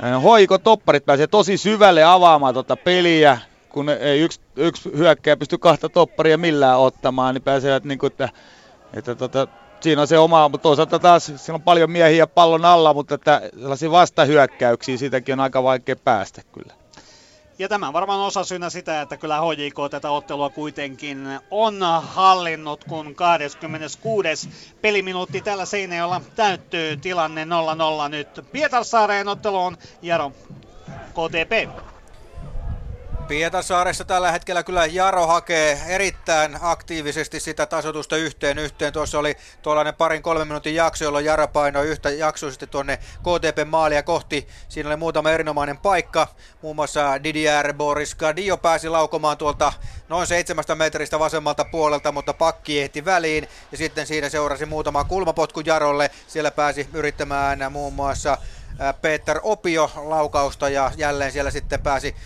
HJK 0.00 0.52
äh, 0.52 0.60
topparit 0.64 1.04
pääsee 1.04 1.26
tosi 1.26 1.56
syvälle 1.56 2.04
avaamaan 2.04 2.54
tuota 2.54 2.76
peliä, 2.76 3.38
kun 3.68 3.88
ei 3.88 4.20
yksi, 4.20 4.40
yksi 4.56 4.90
hyökkäjä 4.96 5.36
pysty 5.36 5.58
kahta 5.58 5.88
topparia 5.88 6.38
millään 6.38 6.78
ottamaan, 6.78 7.34
niin 7.34 7.42
pääsevät 7.42 7.84
niin 7.84 7.98
kuin, 7.98 8.10
että, 8.10 8.28
että 8.94 9.14
tota, 9.14 9.48
siinä 9.80 10.00
on 10.00 10.08
se 10.08 10.18
oma, 10.18 10.48
mutta 10.48 10.62
toisaalta 10.62 10.98
taas 10.98 11.26
siinä 11.26 11.54
on 11.54 11.62
paljon 11.62 11.90
miehiä 11.90 12.26
pallon 12.26 12.64
alla, 12.64 12.94
mutta 12.94 13.14
että 13.14 13.42
sellaisia 13.60 13.90
vastahyökkäyksiä 13.90 14.96
siitäkin 14.96 15.32
on 15.32 15.40
aika 15.40 15.62
vaikea 15.62 15.96
päästä 15.96 16.42
kyllä. 16.52 16.74
Ja 17.58 17.68
tämä 17.68 17.86
on 17.86 17.92
varmaan 17.92 18.20
osa 18.20 18.44
syynä 18.44 18.70
sitä, 18.70 19.00
että 19.00 19.16
kyllä 19.16 19.40
HJK 19.40 19.90
tätä 19.90 20.10
ottelua 20.10 20.50
kuitenkin 20.50 21.28
on 21.50 21.80
hallinnut, 22.02 22.84
kun 22.84 23.14
26. 23.14 24.48
peliminuutti 24.80 25.40
tällä 25.40 25.64
Seinäjolla 25.66 26.20
täyttyy 26.36 26.96
tilanne 26.96 27.44
0-0 27.44 28.08
nyt 28.08 28.28
Pietarsaareen 28.52 29.28
otteluun. 29.28 29.78
Jaro, 30.02 30.32
KTP. 31.10 31.70
Pietarsaaressa 33.30 34.04
tällä 34.04 34.32
hetkellä 34.32 34.62
kyllä 34.62 34.86
Jaro 34.86 35.26
hakee 35.26 35.80
erittäin 35.86 36.58
aktiivisesti 36.60 37.40
sitä 37.40 37.66
tasotusta 37.66 38.16
yhteen 38.16 38.58
yhteen. 38.58 38.92
Tuossa 38.92 39.18
oli 39.18 39.36
tuollainen 39.62 39.94
parin 39.94 40.22
kolmen 40.22 40.46
minuutin 40.46 40.74
jakso, 40.74 41.04
jolloin 41.04 41.24
Jaro 41.24 41.48
painoi 41.48 41.86
yhtä 41.86 42.10
jaksoisesti 42.10 42.66
tuonne 42.66 42.96
KTP-maalia 42.96 44.02
kohti. 44.02 44.48
Siinä 44.68 44.88
oli 44.88 44.96
muutama 44.96 45.30
erinomainen 45.30 45.78
paikka. 45.78 46.26
Muun 46.62 46.76
muassa 46.76 47.24
Didier 47.24 47.74
Boris 47.74 48.14
Gadio 48.14 48.56
pääsi 48.56 48.88
laukomaan 48.88 49.38
tuolta 49.38 49.72
noin 50.08 50.26
seitsemästä 50.26 50.74
metristä 50.74 51.18
vasemmalta 51.18 51.64
puolelta, 51.64 52.12
mutta 52.12 52.34
pakki 52.34 52.80
ehti 52.80 53.04
väliin. 53.04 53.48
Ja 53.72 53.78
sitten 53.78 54.06
siinä 54.06 54.28
seurasi 54.28 54.66
muutama 54.66 55.04
kulmapotku 55.04 55.60
Jarolle. 55.60 56.10
Siellä 56.28 56.50
pääsi 56.50 56.88
yrittämään 56.92 57.72
muun 57.72 57.92
muassa 57.92 58.38
Peter 59.02 59.40
Opio 59.42 59.90
laukausta 59.96 60.68
ja 60.68 60.92
jälleen 60.96 61.32
siellä 61.32 61.50
sitten 61.50 61.82
pääsi 61.82 62.16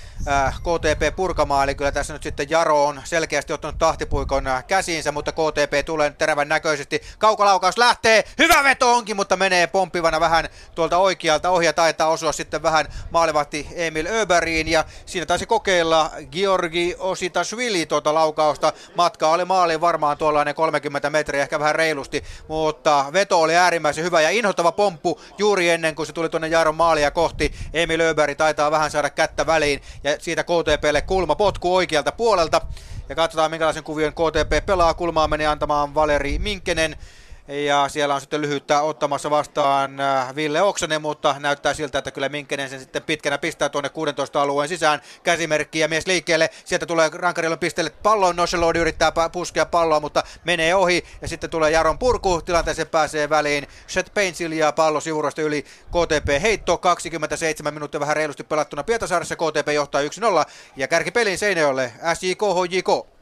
KTP 0.61 1.16
purkamaan, 1.16 1.64
eli 1.64 1.74
kyllä 1.74 1.92
tässä 1.92 2.12
nyt 2.12 2.22
sitten 2.22 2.51
Jaro 2.51 2.84
on 2.84 3.01
selkeästi 3.05 3.53
ottanut 3.53 3.78
tahtipuikon 3.78 4.45
käsiinsä, 4.66 5.12
mutta 5.12 5.32
KTP 5.32 5.86
tulee 5.86 6.11
terävän 6.11 6.49
näköisesti. 6.49 7.03
Kaukolaukaus 7.18 7.78
lähtee, 7.78 8.24
hyvä 8.38 8.64
veto 8.64 8.95
onkin, 8.95 9.16
mutta 9.16 9.36
menee 9.36 9.66
pomppivana 9.66 10.20
vähän 10.20 10.49
tuolta 10.74 10.99
oikealta. 10.99 11.51
Ohja 11.51 11.72
taitaa 11.72 12.09
osua 12.09 12.32
sitten 12.32 12.62
vähän 12.62 12.86
maalivahti 13.11 13.68
Emil 13.74 14.07
Öberiin 14.07 14.68
ja 14.68 14.84
siinä 15.07 15.26
taisi 15.26 15.47
kokeilla 15.47 16.11
Georgi 16.32 16.95
Ositashvili 16.99 17.86
tuota 17.86 18.14
laukausta. 18.14 18.72
Matka 18.97 19.28
oli 19.28 19.45
maaliin 19.45 19.80
varmaan 19.80 20.18
tuollainen 20.18 20.55
30 20.55 21.11
metriä, 21.11 21.42
ehkä 21.42 21.59
vähän 21.59 21.74
reilusti, 21.74 22.24
mutta 22.49 23.07
veto 23.12 23.40
oli 23.40 23.57
äärimmäisen 23.57 24.05
hyvä 24.05 24.20
ja 24.20 24.30
inhottava 24.30 24.72
pomppu 24.72 25.20
juuri 25.38 25.70
ennen 25.70 25.95
kuin 25.95 26.07
se 26.07 26.12
tuli 26.12 26.28
tuonne 26.35 26.49
Jaron 26.49 26.74
maalia 26.74 27.11
kohti. 27.11 27.53
Emil 27.74 28.01
Öberi 28.01 28.35
taitaa 28.35 28.70
vähän 28.70 28.91
saada 28.91 29.11
kättä 29.11 29.47
väliin 29.47 29.82
ja 30.05 30.16
siitä 30.18 30.45
KTPlle 30.45 31.03
kulma 31.03 31.35
potku 31.35 31.74
oikealta 31.74 32.12
puolelta. 32.12 32.61
Ja 33.09 33.14
katsotaan 33.14 33.51
minkälaisen 33.51 33.85
kuvion 33.85 34.12
KTP 34.12 34.66
pelaa. 34.66 34.95
Kulmaa 34.95 35.28
meni 35.28 35.47
antamaan 35.47 35.95
Valeri 35.95 36.39
Minkkenen. 36.39 36.97
Ja 37.49 37.88
siellä 37.88 38.14
on 38.14 38.20
sitten 38.20 38.40
lyhyttä 38.40 38.80
ottamassa 38.80 39.30
vastaan 39.30 40.01
äh, 40.01 40.34
Ville 40.34 40.62
Oksanen, 40.62 41.03
mutta 41.03 41.36
näyttää 41.38 41.74
siltä, 41.74 41.99
että 41.99 42.11
kyllä 42.11 42.28
Minkkenen 42.28 42.70
sen 42.70 42.80
sitten 42.80 43.03
pitkänä 43.03 43.38
pistää 43.38 43.68
tuonne 43.68 43.88
16 43.88 44.42
alueen 44.42 44.68
sisään. 44.68 45.01
Käsimerkki 45.22 45.78
ja 45.78 45.88
mies 45.88 46.07
liikkeelle. 46.07 46.51
Sieltä 46.64 46.86
tulee 46.86 47.11
Rankarilla 47.12 47.57
pisteelle 47.57 47.90
pallon. 48.03 48.36
Noshelodi 48.36 48.78
yrittää 48.78 49.12
puskea 49.32 49.66
palloa, 49.66 50.01
mutta 50.01 50.22
menee 50.45 50.74
ohi. 50.74 51.05
Ja 51.22 51.28
sitten 51.28 51.51
tulee 51.51 51.70
Jaron 51.70 51.99
purku. 51.99 52.42
Tilanteeseen 52.42 52.88
pääsee 52.88 53.30
väliin. 53.30 53.66
Shet 53.88 54.11
Painsil 54.14 54.53
ja 54.53 54.72
pallo 54.72 55.01
sivurosta 55.01 55.42
yli 55.42 55.62
KTP 55.62 56.42
heitto. 56.42 56.78
27 56.78 57.74
minuuttia 57.74 58.01
vähän 58.01 58.16
reilusti 58.16 58.45
pelattuna 58.45 58.82
Pietasaaressa. 58.82 59.36
KTP 59.36 59.68
johtaa 59.74 60.03
1-0. 60.03 60.05
Ja 60.76 60.88
kärkipelin 60.88 61.38
Seinäjoelle 61.38 61.92
SJK 62.14 62.42
HJK. 62.42 63.13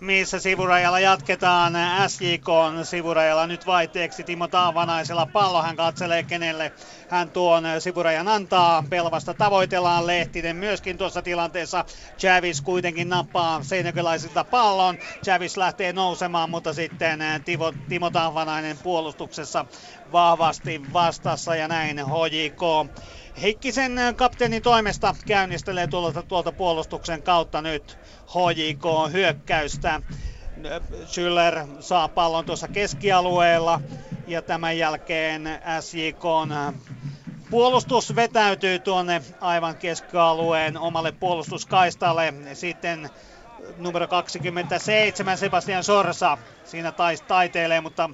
Missä 0.00 0.40
sivurajalla 0.40 1.00
jatketaan. 1.00 1.72
SJK 2.06 2.46
sivurajalla 2.82 3.46
nyt 3.46 3.66
vaihteeksi 3.66 4.24
Timo 4.24 4.48
Taavanaisella 4.48 5.26
pallo. 5.26 5.62
Hän 5.62 5.76
katselee 5.76 6.22
kenelle 6.22 6.72
hän 7.08 7.30
tuon 7.30 7.64
sivurajan 7.78 8.28
antaa. 8.28 8.84
Pelvasta 8.90 9.34
tavoitellaan 9.34 10.06
Lehtinen 10.06 10.56
myöskin 10.56 10.98
tuossa 10.98 11.22
tilanteessa. 11.22 11.84
Javis 12.22 12.60
kuitenkin 12.60 13.08
nappaa 13.08 13.62
seinäkölaisilta 13.62 14.44
pallon. 14.44 14.98
Javis 15.26 15.56
lähtee 15.56 15.92
nousemaan, 15.92 16.50
mutta 16.50 16.72
sitten 16.74 17.20
Timo, 17.44 17.72
Timo 17.88 18.10
Taavanainen 18.10 18.78
puolustuksessa 18.82 19.66
vahvasti 20.12 20.80
vastassa 20.92 21.56
ja 21.56 21.68
näin 21.68 21.98
HJK 21.98 22.92
Heikkisen 23.42 23.92
kapteenin 24.16 24.62
toimesta 24.62 25.14
käynnistelee 25.26 25.86
tuolta, 25.86 26.22
tuolta 26.22 26.52
puolustuksen 26.52 27.22
kautta 27.22 27.62
nyt 27.62 27.98
HJK 28.28 29.12
hyökkäystä. 29.12 30.00
Schüller 31.06 31.66
saa 31.80 32.08
pallon 32.08 32.44
tuossa 32.44 32.68
keskialueella 32.68 33.80
ja 34.26 34.42
tämän 34.42 34.78
jälkeen 34.78 35.44
SJK 35.80 36.22
puolustus 37.50 38.16
vetäytyy 38.16 38.78
tuonne 38.78 39.22
aivan 39.40 39.76
keskialueen 39.76 40.78
omalle 40.78 41.12
puolustuskaistalle. 41.12 42.34
Sitten 42.54 43.10
numero 43.76 44.08
27 44.08 45.38
Sebastian 45.38 45.84
Sorsa 45.84 46.38
siinä 46.64 46.92
taiteilee, 47.28 47.80
mutta 47.80 48.10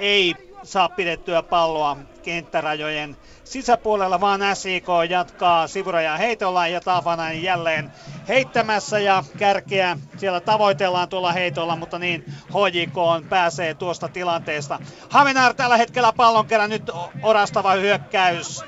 ei 0.00 0.34
saa 0.62 0.88
pidettyä 0.88 1.42
palloa 1.42 1.96
kenttärajojen 2.22 3.16
sisäpuolella, 3.44 4.20
vaan 4.20 4.40
SIK 4.54 4.86
jatkaa 5.10 5.68
sivurajan 5.68 6.18
heitolla 6.18 6.66
ja 6.66 6.80
Taafanainen 6.80 7.42
jälleen 7.42 7.92
heittämässä 8.28 8.98
ja 8.98 9.24
kärkeä 9.38 9.96
siellä 10.16 10.40
tavoitellaan 10.40 11.08
tuolla 11.08 11.32
heitolla, 11.32 11.76
mutta 11.76 11.98
niin 11.98 12.24
HJK 12.48 13.28
pääsee 13.28 13.74
tuosta 13.74 14.08
tilanteesta. 14.08 14.78
Havenar 15.10 15.54
tällä 15.54 15.76
hetkellä 15.76 16.12
pallon 16.12 16.46
kerran 16.46 16.70
nyt 16.70 16.90
orastava 17.22 17.72
hyökkäys 17.72 18.64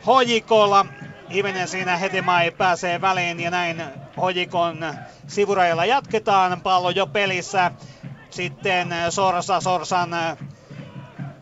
HJKlla. 0.00 0.86
Hivenen 1.32 1.68
siinä 1.68 1.96
Hetemai 1.96 2.50
pääsee 2.50 3.00
väliin 3.00 3.40
ja 3.40 3.50
näin 3.50 3.82
HJKn 4.16 4.94
sivurajalla 5.26 5.84
jatketaan. 5.84 6.60
Pallo 6.60 6.90
jo 6.90 7.06
pelissä. 7.06 7.70
Sitten 8.30 8.88
Sorsa 9.10 9.60
Sorsan 9.60 10.10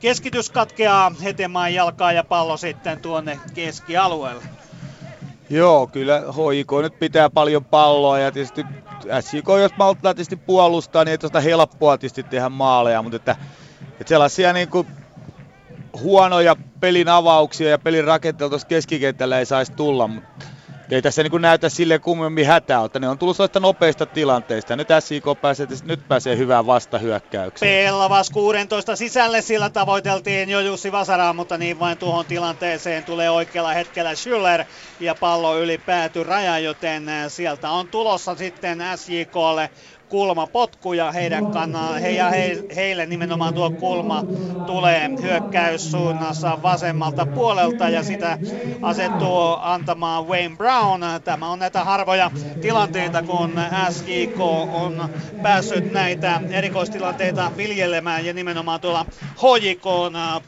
Keskitys 0.01 0.51
katkeaa 0.51 1.13
Hetemaan 1.23 1.75
jalkaa 1.75 2.13
ja 2.13 2.25
pallo 2.25 2.57
sitten 2.57 3.01
tuonne 3.01 3.41
keskialueelle. 3.55 4.43
Joo, 5.51 5.87
kyllä 5.87 6.21
HIK 6.21 6.73
nyt 6.83 6.99
pitää 6.99 7.31
paljon 7.31 7.65
palloa 7.65 8.19
ja 8.19 8.33
tietysti 8.33 8.67
SJK, 9.21 9.49
jos 9.61 9.77
malttaa 9.77 10.15
tietysti 10.15 10.37
puolustaa, 10.37 11.05
niin 11.05 11.13
ei 11.13 11.19
tuosta 11.19 11.41
helppoa 11.41 11.99
tietysti 11.99 12.23
tehdä 12.23 12.49
maaleja, 12.49 13.03
mutta 13.03 13.17
että, 13.17 13.37
että 14.01 14.09
sellaisia 14.09 14.53
niin 14.53 14.69
kuin 14.69 14.87
huonoja 16.01 16.57
pelin 16.81 17.09
avauksia 17.09 17.71
ja 17.71 17.79
pelin 17.79 18.05
rakenteella 18.05 18.51
tuossa 18.51 18.69
keskikentällä 18.69 19.39
ei 19.39 19.47
saisi 19.47 19.73
tulla, 19.73 20.09
mutta 20.09 20.47
ei 20.91 21.03
tässä 21.03 21.23
niin 21.23 21.43
näytä 21.43 21.69
sille 21.69 21.99
kummemmin 21.99 22.47
hätää, 22.47 22.85
että 22.85 22.99
ne 22.99 23.09
on 23.09 23.19
tullut 23.19 23.37
sellaista 23.37 23.61
nopeista 23.61 24.07
tilanteista. 24.07 24.77
Nyt 24.77 24.89
SIK 25.01 25.25
pääsee, 25.41 25.67
nyt 25.83 26.09
pääsee 26.09 26.37
hyvään 26.37 26.67
vastahyökkäykseen. 26.67 27.87
Pellavas 27.87 28.31
16 28.31 28.97
sisälle, 28.97 29.43
sillä 29.43 29.71
tavoiteltiin 29.71 30.49
jo 30.49 30.61
Jussi 30.61 30.93
Vasaraa, 30.93 31.33
mutta 31.33 31.59
niin 31.59 31.79
vain 31.79 31.99
tuohon 31.99 32.27
tilanteeseen 32.27 33.05
tulee 33.05 33.31
oikealla 33.31 33.73
hetkellä 33.73 34.13
Schüller 34.13 34.65
ja 35.01 35.15
pallo 35.15 35.59
yli 35.59 35.79
pääty 35.79 36.25
raja, 36.25 36.59
joten 36.59 37.07
sieltä 37.29 37.71
on 37.71 37.89
tulossa 37.89 38.35
sitten 38.35 38.79
SJKlle 38.97 39.71
kulmapotku 40.09 40.93
ja 40.93 41.13
heidän 41.13 41.47
kannallaan, 41.47 42.01
he 42.01 42.11
ja 42.11 42.31
he, 42.31 42.59
heille 42.77 43.07
nimenomaan 43.07 43.55
tuo 43.55 43.71
kulma 43.71 44.25
tulee 44.67 45.11
hyökkäyssuunnassa 45.23 46.63
vasemmalta 46.63 47.27
puolelta 47.27 47.89
ja 47.89 48.03
sitä 48.03 48.39
asettuu 48.83 49.57
antamaan 49.61 50.27
Wayne 50.27 50.57
Brown. 50.57 51.01
Tämä 51.25 51.51
on 51.51 51.59
näitä 51.59 51.85
harvoja 51.85 52.31
tilanteita, 52.61 53.23
kun 53.23 53.53
SJK 53.91 54.41
on 54.73 55.09
päässyt 55.43 55.93
näitä 55.93 56.41
erikoistilanteita 56.51 57.53
viljelemään 57.57 58.27
ja 58.27 58.33
nimenomaan 58.33 58.81
tuolla 58.81 59.07
HJK 59.37 59.85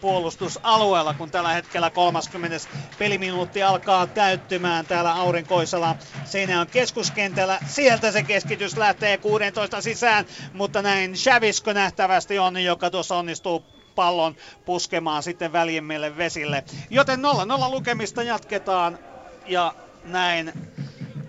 puolustusalueella, 0.00 1.14
kun 1.14 1.30
tällä 1.30 1.52
hetkellä 1.52 1.90
30 1.90 2.56
peliminuutti 2.98 3.62
alkaa 3.62 4.06
täyttymään 4.06 4.86
täällä 4.86 5.12
aurinkoisella 5.14 5.96
Seinäjön 6.24 6.66
keskuskentällä. 6.66 7.58
Sieltä 7.66 8.12
se 8.12 8.22
keskitys 8.22 8.76
lähtee 8.76 9.18
kuuden 9.18 9.49
14 9.50 9.80
sisään, 9.80 10.24
mutta 10.52 10.82
näin 10.82 11.16
Shavisko 11.16 11.72
nähtävästi 11.72 12.38
on, 12.38 12.64
joka 12.64 12.90
tuossa 12.90 13.16
onnistuu 13.16 13.62
pallon 13.94 14.36
puskemaan 14.64 15.22
sitten 15.22 15.52
väljemmille 15.52 16.16
vesille. 16.16 16.64
Joten 16.90 17.20
0-0 17.20 17.22
lukemista 17.70 18.22
jatketaan 18.22 18.98
ja 19.46 19.74
näin 20.04 20.52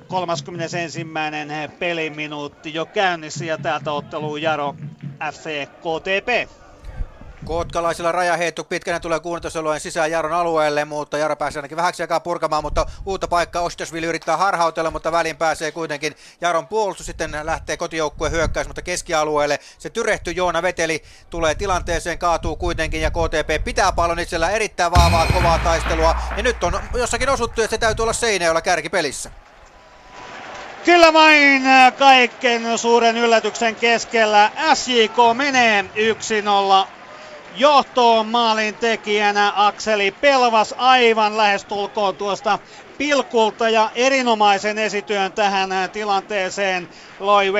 31. 0.08 1.08
peliminuutti 1.80 2.74
jo 2.74 2.86
käynnissä 2.86 3.46
ja 3.46 3.58
täältä 3.58 3.92
otteluu 3.92 4.38
Jaro 4.38 4.76
FC 5.34 5.68
KTP. 5.68 6.52
Kotkalaisilla 7.46 8.12
rajaheitto 8.12 8.64
pitkänä 8.64 9.00
tulee 9.00 9.20
kuunnitusalueen 9.20 9.80
sisään 9.80 10.12
Jaron 10.12 10.34
alueelle, 10.34 10.86
mutta 10.86 11.18
Jaro 11.18 11.36
pääsee 11.36 11.60
ainakin 11.60 11.78
vähäksi 11.78 12.04
aikaa 12.04 12.20
purkamaan, 12.20 12.64
mutta 12.64 12.86
uutta 13.06 13.28
paikkaa 13.28 13.62
Ostesville 13.62 14.08
yrittää 14.08 14.38
harhautella, 14.38 14.92
mutta 14.92 15.12
väliin 15.12 15.38
pääsee 15.38 15.72
kuitenkin 15.72 16.16
Jaron 16.42 16.68
puolustus, 16.68 17.06
sitten 17.06 17.32
lähtee 17.44 17.78
kotijoukkueen 17.78 18.32
hyökkäys, 18.32 18.68
mutta 18.68 18.82
keskialueelle. 18.82 19.60
Se 19.78 19.90
tyrehtyy, 19.90 20.34
Joona 20.34 20.62
Veteli 20.62 21.04
tulee 21.30 21.56
tilanteeseen, 21.56 22.20
kaatuu 22.20 22.56
kuitenkin 22.56 23.02
ja 23.02 23.12
KTP 23.12 23.64
pitää 23.64 23.92
pallon 23.92 24.20
itsellä 24.20 24.50
erittäin 24.50 24.92
vahvaa, 24.92 25.28
kovaa 25.34 25.60
taistelua. 25.60 26.16
Ja 26.38 26.44
nyt 26.44 26.64
on 26.64 26.80
jossakin 26.94 27.30
osuttu, 27.30 27.62
että 27.62 27.76
se 27.76 27.80
täytyy 27.80 28.04
olla 28.04 28.14
Seinäjoella 28.14 28.62
kärkipelissä. 28.62 29.32
Kyllä 30.86 31.14
vain 31.14 31.64
kaiken 32.00 32.78
suuren 32.78 33.18
yllätyksen 33.18 33.76
keskellä. 33.76 34.52
SJK 34.74 35.18
menee 35.34 35.86
1-0 36.86 37.01
johtoon 37.54 38.28
maalin 38.28 38.76
tekijänä 38.76 39.54
Akseli 39.56 40.12
Pelvas 40.12 40.76
aivan 40.78 41.38
lähestulkoon 41.38 42.16
tuosta 42.16 42.60
pilkulta 42.98 43.70
ja 43.70 43.92
erinomaisen 43.96 44.78
esityön 44.78 45.34
tähän 45.34 45.70
tilanteeseen 45.94 46.88
loi 47.20 47.52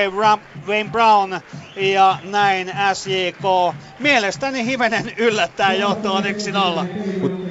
Wayne 0.66 0.90
Brown 0.90 1.40
ja 1.76 2.18
näin 2.22 2.72
SJK. 2.92 3.74
Mielestäni 3.98 4.66
hivenen 4.66 5.12
yllättää 5.16 5.72
johtoon 5.72 6.24
1-0. 6.24 6.28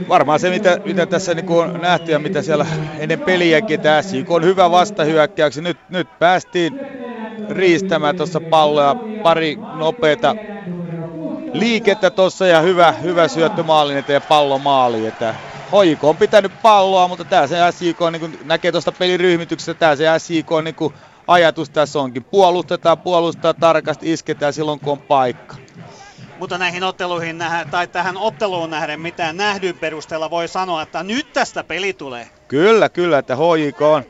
varmaan 0.10 0.40
se, 0.40 0.50
mitä, 0.50 0.78
mitä 0.86 1.06
tässä 1.06 1.34
niin 1.34 1.50
on 1.50 1.82
nähty 1.82 2.12
ja 2.12 2.20
mitä 2.20 2.42
siellä 2.42 2.66
ennen 3.00 3.20
peliäkin, 3.20 3.74
että 3.76 4.02
SJK 4.02 4.32
on 4.32 4.44
hyvä 4.44 4.72
vastahyökkäyksi. 4.72 5.62
Nyt, 5.62 5.78
nyt 5.90 6.08
päästiin 6.20 6.74
riistämään 7.50 8.16
tuossa 8.16 8.42
palloa 8.42 8.96
pari 9.24 9.58
nopeata 9.80 10.36
liikettä 11.54 12.10
tuossa 12.10 12.48
ja 12.48 12.62
hyvä, 12.62 12.92
hyvä 12.92 13.28
syöttö 13.28 13.64
maalin 13.64 13.98
eteen 13.98 14.14
ja 14.14 14.22
pallo 14.22 14.60
maaliin. 14.60 15.08
Että 15.08 15.36
HJK 15.68 16.04
on 16.04 16.18
pitänyt 16.18 16.52
palloa, 16.62 17.08
mutta 17.08 17.26
tämä 17.26 17.48
se 17.48 17.56
SJK 17.72 18.00
niin 18.12 18.40
näkee 18.44 18.72
tuosta 18.72 18.92
peliryhmityksestä, 18.92 19.74
tämä 19.74 19.96
se 19.96 20.06
SJK 20.18 20.50
niin 20.64 20.94
ajatus 21.28 21.70
tässä 21.70 22.00
onkin. 22.00 22.24
Puolustetaan, 22.24 22.98
puolustaa 22.98 23.54
tarkasti, 23.54 24.14
isketään 24.14 24.54
silloin 24.54 24.80
kun 24.80 24.92
on 24.92 25.02
paikka. 25.02 25.56
Mutta 26.40 26.58
näihin 26.58 26.84
otteluihin 26.84 27.44
tai 27.72 27.88
tähän 27.88 28.18
otteluun 28.18 28.70
nähden, 28.70 29.02
mitä 29.02 29.34
nähdyn 29.34 29.78
perusteella 29.78 30.30
voi 30.30 30.48
sanoa, 30.48 30.82
että 30.82 31.04
nyt 31.04 31.34
tästä 31.34 31.64
peli 31.64 31.94
tulee. 31.94 32.30
Kyllä, 32.48 32.90
kyllä, 32.90 33.18
että 33.18 33.36
HJK 33.36 33.82
on 33.82 34.04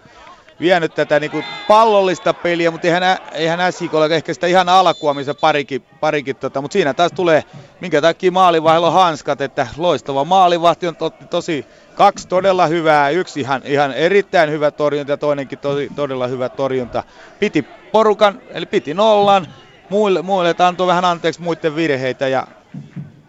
vienyt 0.62 0.96
tätä 0.96 1.20
niin 1.20 1.32
kuin 1.32 1.46
pallollista 1.68 2.34
peliä, 2.34 2.72
mutta 2.72 2.88
eihän, 2.88 3.04
eihän 3.32 3.74
SIK 3.74 3.94
ole 3.94 4.16
ehkä 4.16 4.34
sitä 4.34 4.48
ihan 4.48 4.70
alkua, 4.70 5.14
missä 5.14 5.34
parikin, 5.34 5.82
parikin 5.82 6.36
tota, 6.36 6.62
mutta 6.62 6.74
siinä 6.74 6.94
taas 6.94 7.12
tulee, 7.16 7.44
minkä 7.82 8.02
takia 8.02 8.32
maalivahdilla 8.32 8.88
on 8.88 8.94
hanskat, 8.94 9.42
että 9.42 9.68
loistava 9.78 10.26
maalivahti 10.26 10.88
on 10.88 10.96
to, 10.96 11.10
tosi 11.10 11.66
kaksi 11.96 12.28
todella 12.28 12.68
hyvää, 12.68 13.10
yksi 13.10 13.40
ihan, 13.40 13.62
ihan 13.66 13.94
erittäin 13.94 14.52
hyvä 14.52 14.72
torjunta 14.72 15.12
ja 15.12 15.18
toinenkin 15.18 15.60
tosi, 15.60 15.92
todella 15.96 16.28
hyvä 16.28 16.50
torjunta. 16.50 17.04
Piti 17.40 17.62
porukan, 17.92 18.42
eli 18.50 18.66
piti 18.66 18.94
nollan, 18.94 19.48
muille, 19.90 20.22
muille 20.22 20.56
antoi 20.60 20.88
vähän 20.88 21.06
anteeksi 21.06 21.42
muiden 21.42 21.76
virheitä 21.76 22.28
ja 22.28 22.48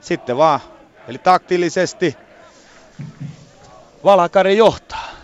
sitten 0.00 0.36
vaan, 0.36 0.60
eli 1.08 1.18
taktillisesti 1.18 2.16
Valakari 4.04 4.56
johtaa. 4.56 5.21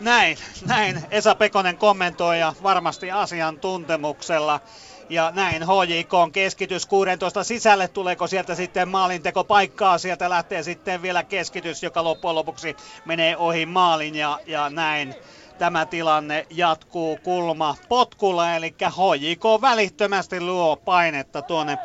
Näin, 0.00 0.36
näin 0.66 1.02
Esa 1.10 1.34
Pekonen 1.34 1.78
kommentoi 1.78 2.40
ja 2.40 2.52
varmasti 2.62 3.10
asiantuntemuksella. 3.10 4.60
Ja 5.08 5.32
näin 5.34 5.62
HJK 5.62 6.14
on 6.14 6.32
keskitys 6.32 6.86
16 6.86 7.44
sisälle. 7.44 7.88
Tuleeko 7.88 8.26
sieltä 8.26 8.54
sitten 8.54 8.88
maalinteko 8.88 9.44
paikkaa? 9.44 9.98
Sieltä 9.98 10.30
lähtee 10.30 10.62
sitten 10.62 11.02
vielä 11.02 11.22
keskitys, 11.22 11.82
joka 11.82 12.04
loppujen 12.04 12.34
lopuksi 12.34 12.76
menee 13.04 13.36
ohi 13.36 13.66
maalin 13.66 14.14
ja, 14.14 14.38
ja 14.46 14.70
näin 14.70 15.14
tämä 15.58 15.86
tilanne 15.86 16.46
jatkuu 16.50 17.18
kulma 17.22 17.76
potkulla, 17.88 18.54
eli 18.54 18.74
HJK 18.80 19.44
välittömästi 19.60 20.40
luo 20.40 20.76
painetta 20.76 21.42
tuonne 21.42 21.78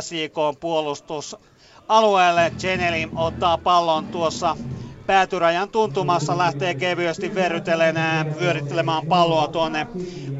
SJK 0.00 0.60
puolustusalueelle. 0.60 2.52
Geneli 2.60 3.08
ottaa 3.14 3.58
pallon 3.58 4.06
tuossa 4.06 4.56
päätyrajan 5.12 5.68
tuntumassa 5.68 6.38
lähtee 6.38 6.74
kevyesti 6.74 7.34
verrytelemään, 7.34 8.40
vyörittelemään 8.40 9.06
palloa 9.06 9.48
tuonne 9.48 9.86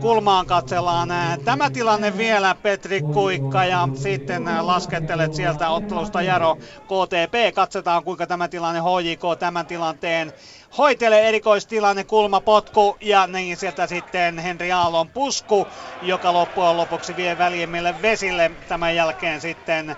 kulmaan 0.00 0.46
katsellaan. 0.46 1.08
Tämä 1.44 1.70
tilanne 1.70 2.18
vielä 2.18 2.56
Petri 2.62 3.00
Kuikka 3.00 3.64
ja 3.64 3.88
sitten 3.94 4.44
laskettelet 4.60 5.34
sieltä 5.34 5.70
ottelusta 5.70 6.22
Jaro 6.22 6.56
KTP. 6.56 7.54
Katsotaan 7.54 8.04
kuinka 8.04 8.26
tämä 8.26 8.48
tilanne 8.48 8.80
HJK 8.80 9.38
tämän 9.38 9.66
tilanteen 9.66 10.32
hoitelee 10.78 11.28
erikoistilanne, 11.28 12.04
kulmapotku 12.04 12.96
ja 13.00 13.26
niin 13.26 13.56
sieltä 13.56 13.86
sitten 13.86 14.38
Henri 14.38 14.72
Aallon 14.72 15.08
pusku, 15.08 15.66
joka 16.02 16.32
loppujen 16.32 16.76
lopuksi 16.76 17.16
vie 17.16 17.38
väljemmille 17.38 17.94
vesille. 18.02 18.50
Tämän 18.68 18.96
jälkeen 18.96 19.40
sitten 19.40 19.90
ö, 19.90 19.96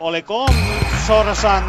oliko 0.00 0.46
Sorsan 1.06 1.64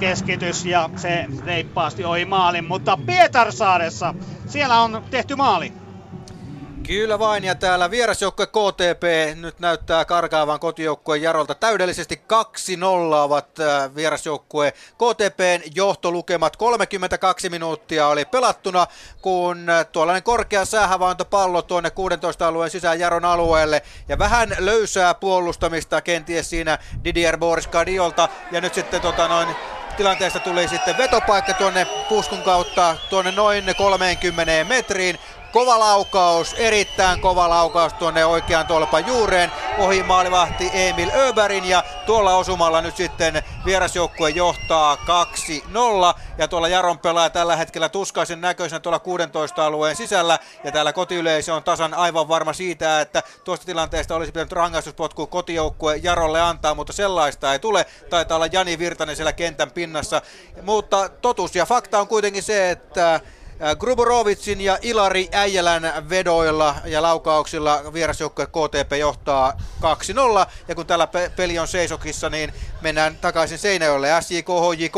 keskitys 0.00 0.66
ja 0.66 0.90
se 0.96 1.24
reippaasti 1.46 2.04
ohi 2.04 2.24
maalin, 2.24 2.64
mutta 2.64 2.98
Pietarsaaressa 3.06 4.14
siellä 4.46 4.80
on 4.80 5.02
tehty 5.10 5.36
maali. 5.36 5.72
Kyllä 6.86 7.18
vain, 7.18 7.44
ja 7.44 7.54
täällä 7.54 7.90
vierasjoukkue 7.90 8.46
KTP 8.46 9.02
nyt 9.40 9.60
näyttää 9.60 10.04
karkaavan 10.04 10.60
kotijoukkueen 10.60 11.22
Jarolta 11.22 11.54
täydellisesti 11.54 12.22
2-0 12.32 13.14
ovat 13.14 13.60
äh, 13.60 13.94
vierasjoukkue 13.94 14.72
KTPn 14.72 15.70
johtolukemat. 15.74 16.56
32 16.56 17.50
minuuttia 17.50 18.06
oli 18.06 18.24
pelattuna, 18.24 18.86
kun 19.20 19.70
äh, 19.70 19.86
tuollainen 19.92 20.22
korkea 20.22 20.62
pallo 21.30 21.62
tuonne 21.62 21.90
16 21.90 22.48
alueen 22.48 22.70
sisään 22.70 23.00
Jaron 23.00 23.24
alueelle, 23.24 23.82
ja 24.08 24.18
vähän 24.18 24.56
löysää 24.58 25.14
puolustamista 25.14 26.00
kenties 26.00 26.50
siinä 26.50 26.78
Didier 27.04 27.38
Boris 27.38 27.66
Kadiolta, 27.66 28.28
ja 28.52 28.60
nyt 28.60 28.74
sitten 28.74 29.00
tota 29.00 29.28
noin 29.28 29.48
tilanteesta 29.96 30.40
tuli 30.40 30.68
sitten 30.68 30.98
vetopaikka 30.98 31.54
tuonne 31.54 31.86
puskun 32.08 32.42
kautta 32.42 32.96
tuonne 33.10 33.32
noin 33.32 33.64
30 33.76 34.64
metriin. 34.64 35.18
Kova 35.52 35.78
laukaus, 35.78 36.54
erittäin 36.54 37.20
kova 37.20 37.48
laukaus 37.48 37.92
tuonne 37.92 38.24
oikean 38.24 38.66
tolpan 38.66 39.06
juureen. 39.06 39.52
Ohi 39.78 40.02
maalivahti 40.02 40.70
Emil 40.72 41.10
Öberin 41.14 41.64
ja 41.64 41.84
tuolla 42.06 42.36
osumalla 42.36 42.80
nyt 42.80 42.96
sitten 42.96 43.42
vierasjoukkue 43.64 44.30
johtaa 44.30 44.94
2-0. 44.94 46.18
Ja 46.38 46.48
tuolla 46.48 46.68
Jaron 46.68 46.98
pelaa 46.98 47.30
tällä 47.30 47.56
hetkellä 47.56 47.88
tuskaisen 47.88 48.40
näköisenä 48.40 48.80
tuolla 48.80 48.98
16 48.98 49.66
alueen 49.66 49.96
sisällä. 49.96 50.38
Ja 50.64 50.72
täällä 50.72 50.92
kotiyleisö 50.92 51.54
on 51.54 51.62
tasan 51.62 51.94
aivan 51.94 52.28
varma 52.28 52.52
siitä, 52.52 53.00
että 53.00 53.22
tuosta 53.44 53.66
tilanteesta 53.66 54.14
olisi 54.14 54.32
pitänyt 54.32 54.52
rangaistuspotku 54.52 55.26
kotijoukkue 55.26 55.96
Jarolle 55.96 56.40
antaa, 56.40 56.74
mutta 56.74 56.92
sellaista 56.92 57.52
ei 57.52 57.58
tule. 57.58 57.86
Taitaa 58.10 58.36
olla 58.36 58.48
Jani 58.52 58.78
Virtanen 58.78 59.16
siellä 59.16 59.32
kentän 59.32 59.70
pinnassa. 59.70 60.22
Mutta 60.62 61.08
totuus 61.08 61.56
ja 61.56 61.66
fakta 61.66 62.00
on 62.00 62.08
kuitenkin 62.08 62.42
se, 62.42 62.70
että 62.70 63.20
Gruborovitsin 63.78 64.60
ja 64.60 64.78
Ilari 64.82 65.28
Äijälän 65.32 65.82
vedoilla 66.08 66.74
ja 66.84 67.02
laukauksilla 67.02 67.82
vierasjoukkue 67.92 68.46
KTP 68.46 68.92
johtaa 68.98 69.52
2-0. 69.80 70.46
Ja 70.68 70.74
kun 70.74 70.86
tällä 70.86 71.06
pe- 71.06 71.32
peli 71.36 71.58
on 71.58 71.68
seisokissa, 71.68 72.30
niin 72.30 72.52
mennään 72.80 73.16
takaisin 73.16 73.58
Seinäjoelle. 73.58 74.08
SJK, 74.20 74.48
HJK. 74.48 74.96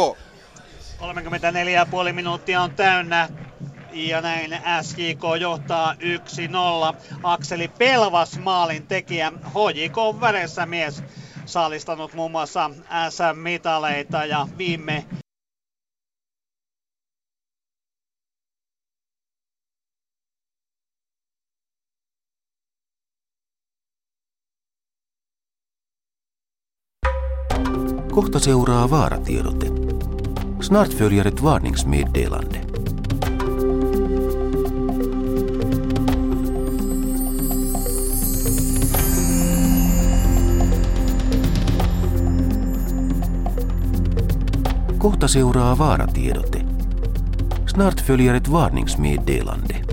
34,5 2.06 2.12
minuuttia 2.12 2.62
on 2.62 2.70
täynnä. 2.70 3.28
Ja 3.92 4.20
näin 4.20 4.58
SJK 4.82 5.22
johtaa 5.40 5.94
1-0. 5.94 6.96
Akseli 7.22 7.68
Pelvas 7.68 8.38
maalin 8.38 8.86
tekijä. 8.86 9.32
HJK 9.44 9.98
on 9.98 10.20
välissä 10.20 10.66
mies 10.66 11.02
saalistanut 11.46 12.14
muun 12.14 12.30
muassa 12.30 12.70
SM-mitaleita 13.10 14.24
ja 14.24 14.46
viime 14.58 15.04
Kohta 28.14 28.38
seuraa 28.38 28.90
vaaratiedote. 28.90 29.66
Snart 30.60 30.94
följer 30.94 31.26
varningsmeddelande. 31.42 32.60
Kohta 44.98 45.28
seuraa 45.28 45.78
vaaratiedote. 45.78 46.60
Snart 47.66 48.00
följer 48.00 48.34
ett 48.34 48.48
varningsmeddelande. 48.48 49.83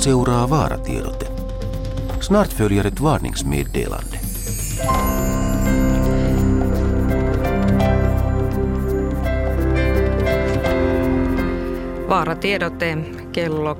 Seuraa 0.00 0.50
vaaratiedote. 0.50 1.26
Snart 2.20 2.52
följer 2.52 2.86
ett 2.86 3.02
varningsmeddelande. 3.02 4.18
Vaaratiedote 12.08 12.98
kello 13.32 13.74
18.20. 13.74 13.78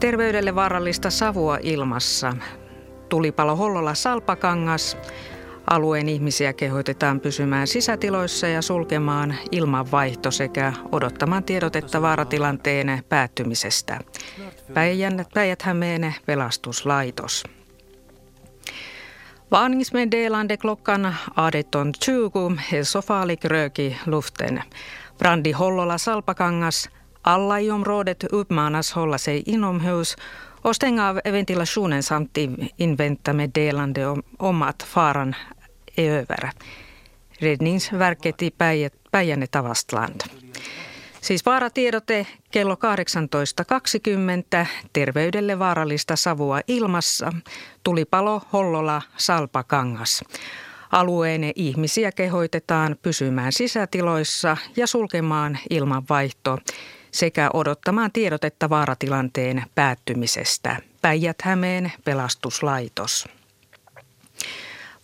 Terveydelle 0.00 0.54
vaarallista 0.54 1.10
savua 1.10 1.58
ilmassa. 1.62 2.32
Tulipalo 3.08 3.56
Hollola 3.56 3.94
Salpakangas. 3.94 4.96
Alueen 5.70 6.08
ihmisiä 6.08 6.52
kehoitetaan 6.52 7.20
pysymään 7.20 7.66
sisätiloissa 7.66 8.46
ja 8.46 8.62
sulkemaan 8.62 9.34
ilmanvaihto 9.52 10.30
sekä 10.30 10.72
odottamaan 10.92 11.44
tiedotetta 11.44 12.02
vaaratilanteen 12.02 13.02
päättymisestä. 13.08 14.00
Päijät-Hämeen 15.34 16.14
pelastuslaitos. 16.26 17.44
Varningsmeddelande 19.50 20.56
klockan 20.56 21.16
18.20 21.30 22.60
hälsofarlig 22.72 23.44
rök 23.44 23.78
i 23.78 23.96
luften. 24.06 24.62
Brand 25.18 25.46
i 25.46 25.52
Hollola 25.52 25.98
Salpakangas. 25.98 26.90
Alla 27.24 27.58
i 27.58 27.70
området 27.70 28.24
uppmanas 28.32 28.92
hålla 28.92 29.18
sig 29.18 29.42
inomhus 29.46 30.16
och 30.64 30.76
stänga 30.76 31.08
av 31.08 31.20
ventilationen 31.24 32.02
samt 32.02 32.38
invänta 32.76 33.32
meddelande 33.32 34.06
om, 34.06 34.22
om 34.38 34.62
att 34.62 34.82
faran 34.82 35.34
över. 35.98 36.50
Räddningsverket 37.42 38.42
i 38.42 38.54
Päijänne 39.10 39.46
Tavastland. 39.50 40.20
Siis 41.20 41.46
vaaratiedote 41.46 42.26
kello 42.50 42.74
18.20. 42.74 44.66
Terveydelle 44.92 45.58
vaarallista 45.58 46.16
savua 46.16 46.60
ilmassa. 46.68 47.32
Tulipalo 47.84 48.42
Hollola 48.52 49.02
Salpakangas. 49.16 50.24
Alueen 50.92 51.52
ihmisiä 51.54 52.12
kehoitetaan 52.12 52.96
pysymään 53.02 53.52
sisätiloissa 53.52 54.56
ja 54.76 54.86
sulkemaan 54.86 55.58
ilmanvaihto 55.70 56.58
sekä 57.10 57.50
odottamaan 57.54 58.12
tiedotetta 58.12 58.70
vaaratilanteen 58.70 59.62
päättymisestä. 59.74 60.76
Päijät-Hämeen 61.02 61.92
pelastuslaitos. 62.04 63.28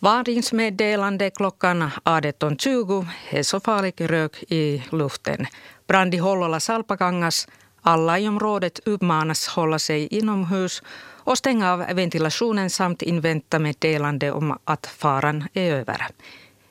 Varningsmeddelande 0.02 1.30
klockan 1.30 1.82
18.20. 1.82 3.06
Hälsofarlig 3.28 3.94
rök 4.10 4.42
i 4.48 4.82
luften. 4.90 5.46
Brand 5.86 6.14
i 6.14 6.18
Hollola 6.18 6.60
Salpakangas. 6.60 7.48
Alla 7.80 8.18
i 8.18 8.28
området 8.28 8.80
uppmanas 8.84 9.48
hålla 9.48 9.78
sig 9.78 10.06
inomhus 10.06 10.82
och 11.24 11.38
stänga 11.38 11.72
av 11.72 11.78
ventilationen 11.78 12.70
samt 12.70 13.02
invänta 13.02 13.58
meddelande 13.58 14.32
om 14.32 14.58
att 14.64 14.86
faran 14.86 15.48
är 15.52 15.72
över. 15.72 16.06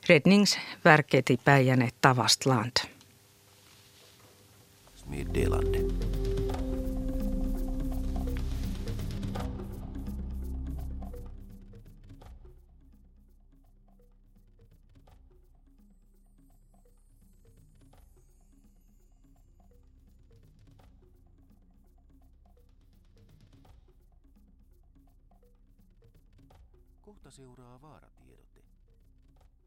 Räddningsverket 0.00 1.30
i 1.30 1.36
Päijänne 1.36 1.90
Tavastland. 2.00 2.80
Meddelande. 5.04 5.78
Kohta 27.10 27.30
seuraa 27.30 27.82
vaaratiedote. 27.82 28.60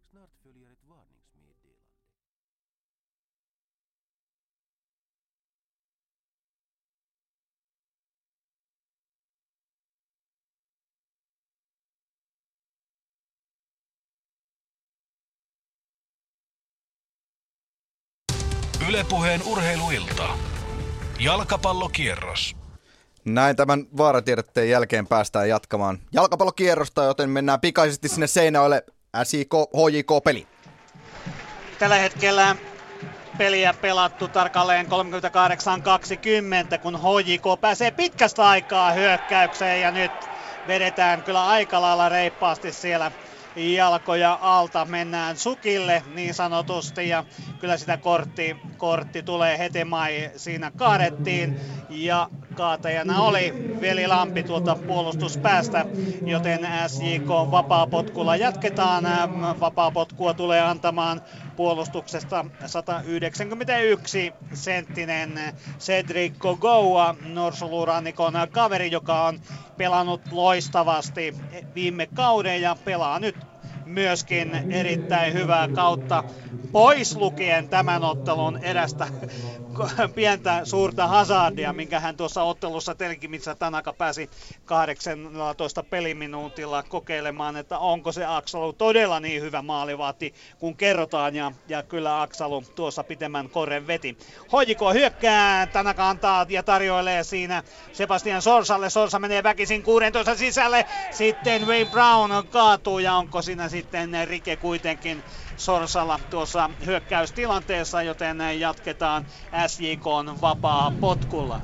Snart 0.10 0.32
följer 0.44 0.72
ett 0.72 0.88
varningsmeddelande. 0.88 1.94
Ylepuheen 18.88 19.42
urheiluilta. 19.52 20.30
Jalkapallokierros. 21.20 22.63
Näin 23.26 23.56
tämän 23.56 23.86
vaaratiedotteen 23.98 24.70
jälkeen 24.70 25.08
päästään 25.08 25.50
jatkamaan 25.50 26.00
jalkapallokierrosta, 26.12 27.04
joten 27.04 27.30
mennään 27.30 27.62
pikaisesti 27.62 28.10
sinne 28.10 28.28
Seinäjoelle 28.28 28.84
SIK 29.24 29.54
HJK-peli. 29.54 30.48
Tällä 31.80 31.96
hetkellä 31.96 32.56
peliä 33.38 33.74
pelattu 33.74 34.28
tarkalleen 34.28 34.86
38-20, 34.86 34.90
kun 36.82 37.00
HJK 37.00 37.62
pääsee 37.62 37.92
pitkästä 37.92 38.48
aikaa 38.48 38.92
hyökkäykseen 38.92 39.82
ja 39.82 39.92
nyt 39.92 40.12
vedetään 40.68 41.24
kyllä 41.24 41.48
aika 41.48 41.82
lailla 41.82 42.10
reippaasti 42.10 42.72
siellä 42.72 43.12
jalkoja 43.56 44.40
alta. 44.42 44.86
Mennään 44.86 45.38
sukille 45.38 46.04
niin 46.16 46.34
sanotusti 46.34 47.10
ja 47.10 47.24
kyllä 47.60 47.78
sitä 47.78 47.98
kortti, 47.98 48.56
kortti 48.78 49.24
tulee 49.24 49.58
Hetemai 49.58 50.32
siinä 50.36 50.72
kaadettiin 50.72 51.60
ja 51.90 52.30
kaatajana 52.54 53.22
oli 53.22 53.54
Veli 53.82 54.08
Lampi 54.08 54.44
tuolta 54.44 54.76
puolustuspäästä, 54.88 55.86
joten 56.26 56.68
SJK 56.88 57.30
vapaapotkulla 57.52 58.36
jatketaan. 58.36 59.04
Vapaapotkua 59.60 60.34
tulee 60.34 60.62
antamaan 60.62 61.22
puolustuksesta 61.56 62.46
191 62.66 64.34
senttinen 64.54 65.40
Cedric 65.80 66.38
Gogoa, 66.38 67.16
Norsulurannikon 67.34 68.34
kaveri, 68.52 68.92
joka 68.92 69.26
on 69.26 69.40
pelannut 69.78 70.22
loistavasti 70.32 71.34
viime 71.76 72.08
kauden 72.14 72.62
ja 72.62 72.76
pelaa 72.86 73.20
nyt 73.20 73.36
myöskin 73.86 74.56
erittäin 74.70 75.34
hyvää 75.34 75.68
kautta, 75.68 76.24
pois 76.72 77.16
lukien 77.16 77.70
tämän 77.70 78.04
ottelun 78.04 78.60
erästä 78.64 79.08
pientä 80.16 80.62
suurta 80.64 81.08
hazardia, 81.08 81.74
minkä 81.74 82.00
hän 82.00 82.18
tuossa 82.18 82.44
ottelussa 82.44 82.96
telki, 82.96 83.28
missä 83.28 83.56
Tanaka 83.56 83.94
pääsi 83.94 84.30
18 84.66 85.84
peliminuutilla 85.84 86.84
kokeilemaan, 86.84 87.58
että 87.58 87.78
onko 87.78 88.12
se 88.12 88.26
Aksalu 88.26 88.74
todella 88.74 89.20
niin 89.20 89.42
hyvä 89.42 89.62
maalivahti, 89.62 90.34
kun 90.60 90.76
kerrotaan, 90.76 91.36
ja, 91.36 91.52
ja 91.68 91.84
kyllä 91.84 92.22
Aksalu 92.22 92.64
tuossa 92.76 93.04
pitemmän 93.04 93.50
korren 93.50 93.88
veti. 93.88 94.18
Hoijiko 94.52 94.94
hyökkää, 94.94 95.68
Tanaka 95.68 96.10
antaa 96.10 96.46
ja 96.50 96.64
tarjoilee 96.64 97.24
siinä 97.24 97.64
Sebastian 97.94 98.42
Sorsalle, 98.42 98.90
Sorsa 98.90 99.20
menee 99.20 99.44
väkisin 99.44 99.84
16 99.84 100.36
sisälle, 100.36 100.86
sitten 101.12 101.68
Wayne 101.68 101.92
Brown 101.92 102.48
kaatuu, 102.50 103.00
ja 103.00 103.14
onko 103.14 103.42
siinä 103.42 103.70
sitten 103.70 104.10
Rike 104.28 104.56
kuitenkin 104.56 105.24
Sorsalla 105.56 106.20
tuossa 106.30 106.70
hyökkäystilanteessa, 106.86 108.02
joten 108.02 108.60
jatketaan 108.60 109.26
SJK 109.68 110.06
vapaa 110.42 110.92
potkulla. 110.92 111.62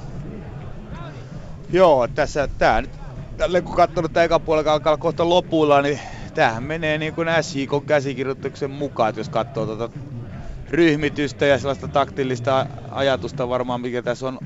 Joo, 1.70 2.08
tässä 2.08 2.48
tää 2.48 2.82
nyt, 2.82 2.92
tälle 3.38 3.62
kun 3.62 3.76
katsonut 3.76 4.14
tätä 4.14 4.24
eka 4.24 4.40
puolella 4.40 4.74
alkaa 4.74 4.98
kohta 4.98 5.30
lopulla, 5.30 5.82
niin 5.82 6.00
tämähän 6.34 6.64
menee 6.64 6.98
niin 6.98 7.14
kuin 7.14 7.28
SJK 7.42 7.86
käsikirjoituksen 7.86 8.72
mukaan, 8.72 9.10
että 9.10 9.20
jos 9.20 9.30
katsoo 9.30 9.66
tuota 9.66 9.90
ryhmitystä 10.70 11.46
ja 11.46 11.60
sellaista 11.60 11.88
taktillista 11.88 12.66
ajatusta 12.92 13.50
varmaan, 13.50 13.82
mikä 13.82 14.02
tässä 14.02 14.28
on 14.28 14.40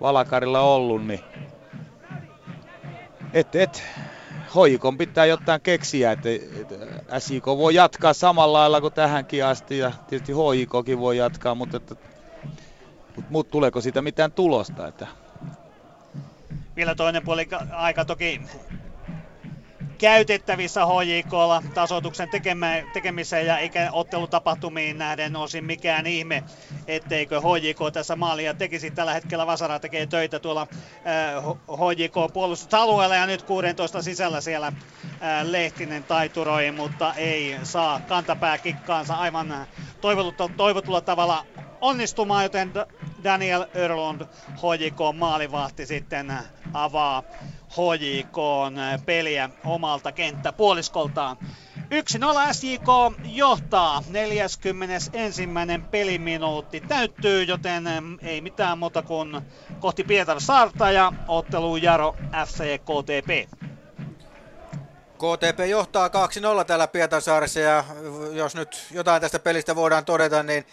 Valakarilla 0.00 0.60
ollut, 0.60 1.06
niin 1.06 1.20
et, 3.32 3.56
et, 3.56 3.82
hoikon 4.56 4.98
pitää 4.98 5.26
jotain 5.26 5.60
keksiä, 5.60 6.12
että, 6.12 6.28
että 6.60 7.20
SIK 7.20 7.46
voi 7.46 7.74
jatkaa 7.74 8.12
samalla 8.12 8.58
lailla 8.58 8.80
kuin 8.80 8.94
tähänkin 8.94 9.44
asti 9.44 9.78
ja 9.78 9.92
tietysti 10.08 10.32
hoikokin 10.32 11.00
voi 11.00 11.16
jatkaa, 11.16 11.54
mutta, 11.54 11.76
että, 11.76 11.94
mutta, 13.16 13.30
mutta 13.30 13.50
tuleeko 13.50 13.80
siitä 13.80 14.02
mitään 14.02 14.32
tulosta? 14.32 14.88
Että... 14.88 15.06
Vielä 16.76 16.94
toinen 16.94 17.24
puoli 17.24 17.48
aika 17.72 18.04
toki 18.04 18.40
käytettävissä 19.98 20.86
HJKlla 20.86 21.62
tasoituksen 21.74 22.28
tekemiseen 22.92 23.46
ja 23.46 23.58
eikä 23.58 23.88
ottelutapahtumiin 23.92 24.98
nähden 24.98 25.36
osin 25.36 25.64
mikään 25.64 26.06
ihme, 26.06 26.42
etteikö 26.86 27.40
HJK 27.40 27.92
tässä 27.92 28.16
maalia 28.16 28.54
tekisi. 28.54 28.90
Tällä 28.90 29.14
hetkellä 29.14 29.46
Vasara 29.46 29.78
tekee 29.78 30.06
töitä 30.06 30.38
tuolla 30.38 30.66
äh, 30.70 31.44
HJK 31.78 32.32
puolustusalueella 32.32 33.16
ja 33.16 33.26
nyt 33.26 33.42
16 33.42 34.02
sisällä 34.02 34.40
siellä 34.40 34.66
äh, 34.66 34.74
Lehtinen 35.42 36.04
taituroi, 36.04 36.70
mutta 36.70 37.14
ei 37.14 37.56
saa 37.62 38.00
kantapää 38.00 38.58
kikkaansa 38.58 39.14
aivan 39.14 39.66
toivotulla, 40.00 40.50
toivotulla 40.56 41.00
tavalla 41.00 41.46
onnistumaan, 41.80 42.42
joten 42.42 42.72
Daniel 43.24 43.66
Örlund, 43.76 44.20
HJK 44.50 45.16
maalivahti 45.18 45.86
sitten 45.86 46.32
avaa 46.72 47.22
HJK 47.76 48.36
peliä 49.06 49.50
omalta 49.64 50.12
kenttäpuoliskoltaan. 50.12 51.36
1-0 51.78 52.52
SJK 52.52 52.88
johtaa, 53.24 54.02
41. 54.08 55.48
peliminuutti 55.90 56.80
täyttyy, 56.80 57.42
joten 57.42 57.84
ei 58.22 58.40
mitään 58.40 58.78
muuta 58.78 59.02
kuin 59.02 59.40
kohti 59.80 60.04
Pietarsaarta 60.04 60.90
ja 60.90 61.12
ottelu 61.28 61.76
Jaro 61.76 62.16
FC 62.46 62.78
KTP. 62.78 63.50
KTP 65.16 65.58
johtaa 65.68 66.08
2-0 66.08 66.10
täällä 66.66 66.88
Pietarsaaressa 66.88 67.60
ja 67.60 67.84
jos 68.32 68.54
nyt 68.54 68.86
jotain 68.90 69.20
tästä 69.20 69.38
pelistä 69.38 69.76
voidaan 69.76 70.04
todeta, 70.04 70.42
niin 70.42 70.66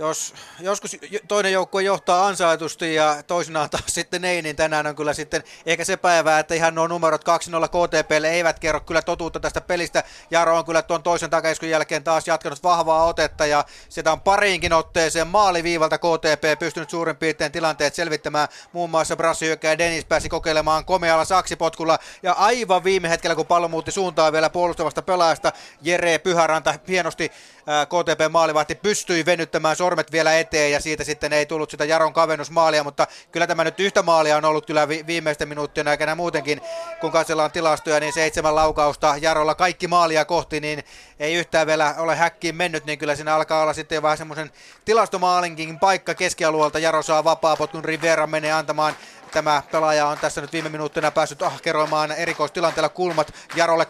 jos 0.00 0.34
joskus 0.60 0.96
toinen 1.28 1.52
joukkue 1.52 1.82
johtaa 1.82 2.26
ansaitusti 2.26 2.94
ja 2.94 3.22
toisinaan 3.26 3.70
taas 3.70 3.84
sitten 3.98 4.24
ei, 4.24 4.42
niin 4.42 4.56
tänään 4.56 4.86
on 4.86 4.96
kyllä 4.96 5.12
sitten 5.12 5.42
ehkä 5.66 5.84
se 5.84 5.96
päivä, 5.96 6.38
että 6.38 6.54
ihan 6.54 6.74
nuo 6.74 6.86
numerot 6.86 7.24
2-0 7.24 7.24
KTPlle 7.68 8.30
eivät 8.30 8.58
kerro 8.58 8.80
kyllä 8.80 9.02
totuutta 9.02 9.40
tästä 9.40 9.60
pelistä. 9.60 10.04
Jaro 10.30 10.58
on 10.58 10.64
kyllä 10.64 10.82
tuon 10.82 11.02
toisen 11.02 11.30
takaiskun 11.30 11.68
jälkeen 11.68 12.04
taas 12.04 12.26
jatkanut 12.26 12.62
vahvaa 12.62 13.04
otetta 13.04 13.46
ja 13.46 13.64
sitä 13.88 14.12
on 14.12 14.20
pariinkin 14.20 14.72
otteeseen 14.72 15.26
maaliviivalta 15.26 15.98
KTP 15.98 16.58
pystynyt 16.58 16.90
suurin 16.90 17.16
piirtein 17.16 17.52
tilanteet 17.52 17.94
selvittämään. 17.94 18.48
Muun 18.72 18.90
muassa 18.90 19.16
Brassi 19.16 19.46
ja 19.46 19.78
Dennis 19.78 20.04
pääsi 20.04 20.28
kokeilemaan 20.28 20.84
komealla 20.84 21.24
saksipotkulla 21.24 21.98
ja 22.22 22.32
aivan 22.32 22.84
viime 22.84 23.08
hetkellä 23.08 23.36
kun 23.36 23.46
pallo 23.46 23.68
muutti 23.68 23.90
suuntaan 23.90 24.32
vielä 24.32 24.50
puolustavasta 24.50 25.02
pelaajasta 25.02 25.52
Jere 25.82 26.18
Pyhäranta 26.18 26.74
hienosti 26.88 27.32
KTP 27.64 28.32
maalivahti 28.32 28.74
pystyi 28.74 29.26
venyttämään 29.26 29.76
sormet 29.76 30.12
vielä 30.12 30.38
eteen 30.38 30.72
ja 30.72 30.80
siitä 30.80 31.04
sitten 31.04 31.32
ei 31.32 31.46
tullut 31.46 31.70
sitä 31.70 31.84
Jaron 31.84 32.12
kavennusmaalia, 32.12 32.84
mutta 32.84 33.06
kyllä 33.32 33.46
tämä 33.46 33.64
nyt 33.64 33.80
yhtä 33.80 34.02
maalia 34.02 34.36
on 34.36 34.44
ollut 34.44 34.66
kyllä 34.66 34.88
viimeisten 34.88 35.48
minuuttien 35.48 35.88
aikana 35.88 36.14
muutenkin, 36.14 36.60
kun 37.00 37.12
katsellaan 37.12 37.50
tilastoja, 37.50 38.00
niin 38.00 38.12
seitsemän 38.12 38.54
laukausta 38.54 39.14
Jarolla 39.20 39.54
kaikki 39.54 39.88
maalia 39.88 40.24
kohti, 40.24 40.60
niin 40.60 40.84
ei 41.18 41.34
yhtään 41.34 41.66
vielä 41.66 41.94
ole 41.98 42.16
häkkiin 42.16 42.56
mennyt, 42.56 42.84
niin 42.84 42.98
kyllä 42.98 43.16
siinä 43.16 43.34
alkaa 43.34 43.62
olla 43.62 43.72
sitten 43.72 44.02
vähän 44.02 44.18
semmoisen 44.18 44.50
tilastomaalinkin 44.84 45.78
paikka 45.78 46.14
keskialueelta. 46.14 46.78
Jaro 46.78 47.02
saa 47.02 47.24
vapaa 47.24 47.56
potkun, 47.56 47.84
Rivera 47.84 48.26
menee 48.26 48.52
antamaan 48.52 48.94
Tämä 49.32 49.62
pelaaja 49.72 50.06
on 50.06 50.18
tässä 50.18 50.40
nyt 50.40 50.52
viime 50.52 50.68
minuuttina 50.68 51.10
päässyt 51.10 51.42
ahkeroimaan 51.42 52.12
erikoistilanteella 52.12 52.88
kulmat 52.88 53.34
Jarolle 53.56 53.86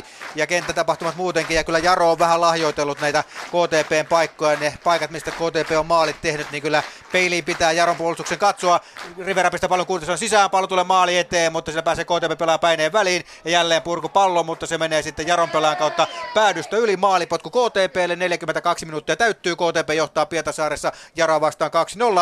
8-1 0.00 0.04
ja 0.34 0.46
kenttätapahtumat 0.46 1.16
muutenkin. 1.16 1.56
Ja 1.56 1.64
kyllä 1.64 1.78
Jaro 1.78 2.10
on 2.10 2.18
vähän 2.18 2.40
lahjoitellut 2.40 3.00
näitä 3.00 3.24
KTPn 3.46 4.06
paikkoja. 4.08 4.58
Ne 4.60 4.78
paikat, 4.84 5.10
mistä 5.10 5.30
KTP 5.30 5.70
on 5.78 5.86
maalit 5.86 6.20
tehnyt, 6.20 6.50
niin 6.50 6.62
kyllä 6.62 6.82
peiliin 7.12 7.44
pitää 7.44 7.72
Jaron 7.72 7.96
puolustuksen 7.96 8.38
katsoa. 8.38 8.80
Rivera 9.18 9.50
pistää 9.50 9.68
pallon 9.68 9.86
kuutisella 9.86 10.16
sisään, 10.16 10.50
pallo 10.50 10.66
tulee 10.66 10.84
maali 10.84 11.18
eteen, 11.18 11.52
mutta 11.52 11.70
sillä 11.70 11.82
pääsee 11.82 12.04
KTP 12.04 12.38
pelaa 12.38 12.58
päineen 12.58 12.92
väliin 12.92 13.24
ja 13.44 13.50
jälleen 13.50 13.82
purku 13.82 14.08
pallo, 14.08 14.42
mutta 14.44 14.66
se 14.66 14.78
menee 14.78 15.02
sitten 15.02 15.26
Jaron 15.26 15.50
pelaajan 15.50 15.76
kautta 15.78 16.06
päädystä 16.34 16.76
yli 16.76 16.96
maalipotku 16.96 17.50
KTPlle. 17.50 18.16
42 18.16 18.86
minuuttia 18.86 19.16
täyttyy, 19.16 19.56
KTP 19.56 19.90
johtaa 19.96 20.26
Pietasaaressa 20.26 20.92
Jaro 21.16 21.40
vastaan 21.40 21.70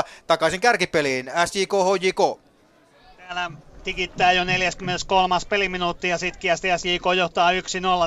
2-0 0.01 0.05
takaisin 0.27 0.61
kärkipeliin. 0.61 1.33
SJK 1.47 1.73
HJK. 2.07 2.41
Täällä 3.17 3.51
tikittää 3.85 4.33
jo 4.33 4.45
43. 4.45 5.37
peliminuutti 5.49 6.09
ja 6.09 6.19
sitkeästi 6.19 6.69
SJK 6.77 7.03
johtaa 7.17 7.53
1-0 7.53 7.55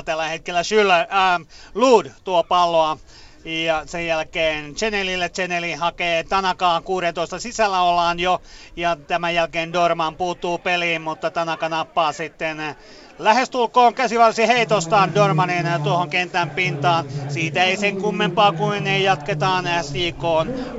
tällä 0.04 0.28
hetkellä. 0.28 0.60
Schüller, 0.62 1.14
ähm, 1.14 1.42
Lud 1.74 2.06
tuo 2.24 2.44
palloa 2.44 2.96
ja 3.44 3.82
sen 3.86 4.06
jälkeen 4.06 4.74
Chenelille. 4.74 5.28
Cheneli 5.28 5.72
hakee 5.72 6.24
Tanakaan 6.24 6.82
16 6.82 7.38
sisällä 7.38 7.82
ollaan 7.82 8.20
jo 8.20 8.42
ja 8.76 8.96
tämän 8.96 9.34
jälkeen 9.34 9.72
Dorman 9.72 10.16
puuttuu 10.16 10.58
peliin, 10.58 11.02
mutta 11.02 11.30
Tanaka 11.30 11.68
nappaa 11.68 12.12
sitten 12.12 12.76
lähestulkoon 13.18 13.94
käsivarsi 13.94 14.46
heitostaan 14.46 15.14
Dormanin 15.14 15.66
tuohon 15.82 16.10
kentän 16.10 16.50
pintaan. 16.50 17.04
Siitä 17.28 17.64
ei 17.64 17.76
sen 17.76 18.02
kummempaa 18.02 18.52
kuin 18.52 19.02
jatketaan 19.02 19.64
SJK 19.82 20.22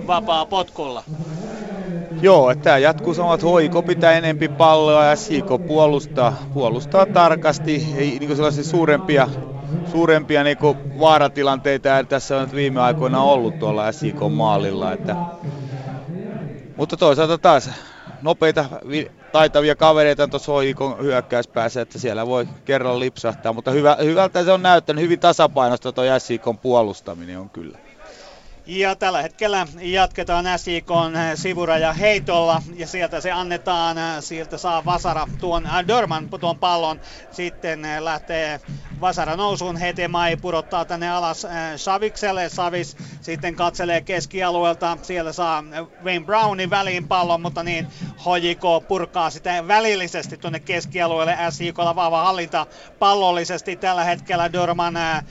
vapaa 0.08 0.46
potkulla. 0.46 1.04
Joo, 2.22 2.52
että 2.52 2.64
tämä 2.64 2.78
jatkuu 2.78 3.14
samat 3.14 3.44
hoiko 3.44 3.82
pitää 3.82 4.12
enempi 4.12 4.48
palloa 4.48 5.06
ja 5.06 5.16
SJK 5.16 5.68
puolustaa, 5.68 6.34
puolustaa 6.54 7.06
tarkasti, 7.06 7.88
ei 7.98 8.20
niin 8.20 8.36
sellaisia 8.36 8.64
suurempia, 8.64 9.30
suurempia 9.92 10.44
niin 10.44 10.58
vaaratilanteita 11.00 11.90
tässä 12.10 12.38
on 12.38 12.52
viime 12.52 12.82
aikoina 12.82 13.22
ollut 13.22 13.60
tuolla 13.60 13.92
SJK 13.92 14.20
maalilla. 14.30 14.94
Että... 14.94 15.16
Mutta 16.78 16.98
toisaalta 16.98 17.38
taas 17.38 17.70
nopeita 18.22 18.66
taitavia 19.32 19.76
kavereita 19.76 20.28
tuossa 20.28 20.52
hoikon 20.52 20.98
hyökkäyspäässä, 21.04 21.82
että 21.82 22.00
siellä 22.00 22.28
voi 22.28 22.48
kerran 22.66 23.00
lipsahtaa, 23.00 23.54
mutta 23.54 23.72
hyvä, 23.72 23.98
hyvältä 24.04 24.44
se 24.44 24.52
on 24.52 24.62
näyttänyt, 24.62 25.04
hyvin 25.04 25.20
tasapainosta 25.20 25.92
tuo 25.92 26.04
SJKn 26.20 26.58
puolustaminen 26.58 27.40
on 27.40 27.50
kyllä. 27.50 27.78
Ja 28.74 28.96
tällä 28.96 29.22
hetkellä 29.22 29.68
jatketaan 29.82 30.46
SJK 30.58 30.90
sivuraja 31.36 31.94
heitolla. 31.94 32.62
Ja 32.76 32.88
sieltä 32.88 33.22
se 33.22 33.32
annetaan, 33.32 33.98
sieltä 34.20 34.58
saa 34.58 34.86
Vasara 34.86 35.28
tuon 35.40 35.66
äh, 35.66 35.88
Dorman 35.88 36.30
tuon 36.30 36.58
pallon, 36.58 37.02
sitten 37.32 37.82
lähtee 38.00 38.60
Vasara 39.02 39.36
nousuun, 39.36 39.78
Hetemai 39.78 40.38
pudottaa 40.38 40.86
tänne 40.86 41.10
alas 41.10 41.48
Savikselle, 41.76 42.50
Savis 42.50 42.98
sitten 43.22 43.56
katselee 43.56 44.02
keskialueelta, 44.02 44.98
siellä 45.02 45.34
saa 45.34 45.64
Wayne 46.04 46.26
Brownin 46.26 46.70
väliin 46.70 47.08
pallon, 47.08 47.42
mutta 47.42 47.64
niin 47.64 47.88
HJK 48.18 48.88
purkaa 48.88 49.30
sitä 49.30 49.68
välillisesti 49.68 50.38
tuonne 50.38 50.60
keskialueelle, 50.60 51.38
SJKlla 51.50 51.96
vahva 51.96 52.24
hallinta 52.24 52.68
pallollisesti 53.00 53.76
tällä 53.76 54.04
hetkellä. 54.04 54.54
Dorman, 54.54 54.98
äh, 54.98 55.24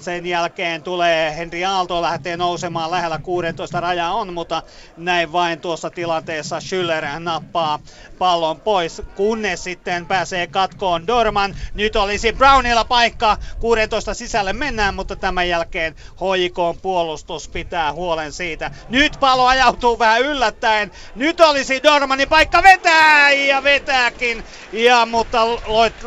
sen 0.00 0.26
jälkeen 0.26 0.82
tulee 0.82 1.36
Henri 1.36 1.64
Aalto, 1.64 2.02
lähtee 2.02 2.36
nousemaan 2.36 2.75
olemaan 2.76 2.90
lähellä 2.90 3.18
16 3.18 3.80
rajaa 3.80 4.14
on, 4.14 4.34
mutta 4.34 4.62
näin 4.96 5.32
vain 5.32 5.60
tuossa 5.60 5.90
tilanteessa 5.90 6.58
Schüller 6.58 7.18
nappaa 7.18 7.78
pallon 8.18 8.60
pois, 8.60 9.02
kunnes 9.16 9.64
sitten 9.64 10.06
pääsee 10.06 10.46
katkoon 10.46 11.06
Dorman. 11.06 11.56
Nyt 11.74 11.96
olisi 11.96 12.32
Brownilla 12.32 12.84
paikka, 12.84 13.36
16 13.60 14.14
sisälle 14.14 14.52
mennään, 14.52 14.94
mutta 14.94 15.16
tämän 15.16 15.48
jälkeen 15.48 15.94
HJK 16.14 16.82
puolustus 16.82 17.48
pitää 17.48 17.92
huolen 17.92 18.32
siitä. 18.32 18.70
Nyt 18.88 19.16
pallo 19.20 19.46
ajautuu 19.46 19.98
vähän 19.98 20.22
yllättäen. 20.22 20.90
Nyt 21.14 21.40
olisi 21.40 21.82
Dormanin 21.82 22.28
paikka 22.28 22.62
vetää 22.62 23.30
ja 23.30 23.64
vetääkin. 23.64 24.44
Ja, 24.72 25.06
mutta 25.06 25.46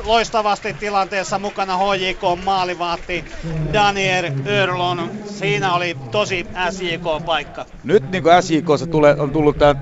loistavasti 0.04 0.74
tilanteessa 0.74 1.40
mukana 1.40 1.78
HJK 1.78 2.44
maalivahti 2.44 3.26
Daniel 3.74 4.32
Örlon. 4.48 5.12
Siinä 5.26 5.74
oli 5.74 5.98
tosi 6.12 6.44
SJK-paikka. 6.72 7.66
Nyt 7.84 8.12
niin 8.12 8.24
kuin 8.24 8.44
SJKssa 8.44 8.88
tulee, 8.88 9.16
on 9.20 9.32
tullut 9.32 9.58
tämä 9.58 9.76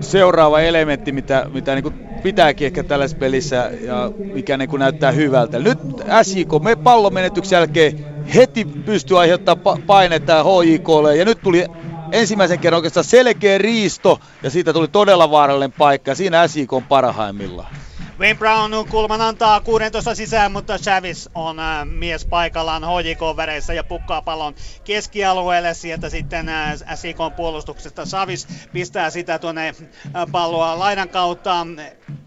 seuraava 0.00 0.60
elementti, 0.60 1.12
mitä, 1.12 1.46
mitä 1.52 1.74
niin 1.74 1.82
kuin 1.82 1.94
pitääkin 2.22 2.66
ehkä 2.66 2.84
tällaisessa 2.84 3.18
pelissä 3.18 3.70
ja 3.80 4.10
mikä 4.34 4.56
niin 4.56 4.68
kuin 4.68 4.80
näyttää 4.80 5.12
hyvältä. 5.12 5.58
Nyt 5.58 5.78
SJK, 6.22 6.62
me 6.62 6.76
pallomenetyksen 6.76 7.56
jälkeen 7.56 8.06
heti 8.34 8.64
pystyy 8.64 9.20
aiheuttamaan 9.20 9.82
painetta 9.82 10.44
HJKlle 10.44 11.16
ja 11.16 11.24
nyt 11.24 11.38
tuli 11.42 11.66
ensimmäisen 12.12 12.58
kerran 12.58 12.78
oikeastaan 12.78 13.04
selkeä 13.04 13.58
riisto 13.58 14.20
ja 14.42 14.50
siitä 14.50 14.72
tuli 14.72 14.88
todella 14.88 15.30
vaarallinen 15.30 15.72
paikka 15.72 16.14
siinä 16.14 16.48
SJK 16.48 16.72
on 16.72 16.82
parhaimmillaan. 16.82 17.74
Wayne 18.18 18.38
Brown 18.38 18.72
kulman 18.90 19.20
antaa 19.20 19.60
16 19.60 20.14
sisään, 20.14 20.52
mutta 20.52 20.78
Chavis 20.78 21.30
on 21.34 21.60
äh, 21.60 21.86
mies 21.86 22.26
paikallaan 22.26 22.82
HJK-väreissä 22.82 23.74
ja 23.74 23.84
pukkaa 23.84 24.22
pallon 24.22 24.54
keskialueelle. 24.84 25.74
Sieltä 25.74 26.10
sitten 26.10 26.48
äh, 26.48 26.74
SIK 26.94 27.16
puolustuksesta 27.36 28.04
Chavis 28.04 28.48
pistää 28.72 29.10
sitä 29.10 29.38
tuonne 29.38 29.68
äh, 29.68 30.26
palloa 30.32 30.78
laidan 30.78 31.08
kautta. 31.08 31.66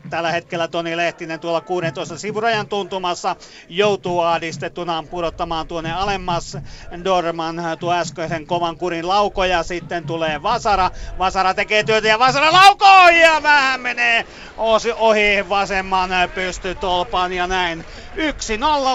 Tällä 0.10 0.32
hetkellä 0.32 0.68
Toni 0.68 0.98
Lehtinen 0.98 1.40
tuolla 1.40 1.62
16 1.62 2.18
sivurajan 2.18 2.68
tuntumassa 2.68 3.36
joutuu 3.70 4.20
ahdistettuna 4.20 5.04
pudottamaan 5.10 5.68
tuonne 5.68 5.94
alemmas. 5.94 6.58
Dorman 7.04 7.56
tuo 7.80 7.94
äskeisen 7.94 8.48
kovan 8.48 8.78
kurin 8.78 9.08
laukoja. 9.08 9.64
Sitten 9.64 10.06
tulee 10.06 10.44
Vasara. 10.44 10.92
Vasara 11.18 11.54
tekee 11.54 11.84
työtä 11.84 12.08
ja 12.08 12.20
Vasara 12.20 12.54
laukoo 12.54 13.10
ja 13.10 13.44
vähän 13.44 13.82
menee 13.82 14.26
ohi 14.98 15.50
vasemman 15.50 16.10
pystytolpan 16.34 17.34
ja 17.34 17.48
näin. 17.48 17.86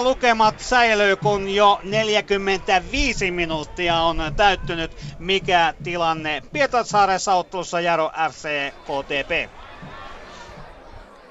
1-0 0.01 0.03
lukemat 0.03 0.59
säilyy, 0.59 1.15
kun 1.15 1.49
jo 1.49 1.79
45 1.83 3.31
minuuttia 3.31 4.01
on 4.01 4.17
täyttynyt. 4.35 4.91
Mikä 5.19 5.73
tilanne 5.83 6.41
Pietarsaaressa 6.53 7.33
ottelussa 7.33 7.79
Jaro 7.79 8.11
FC 8.31 8.49
KTP? 8.83 9.64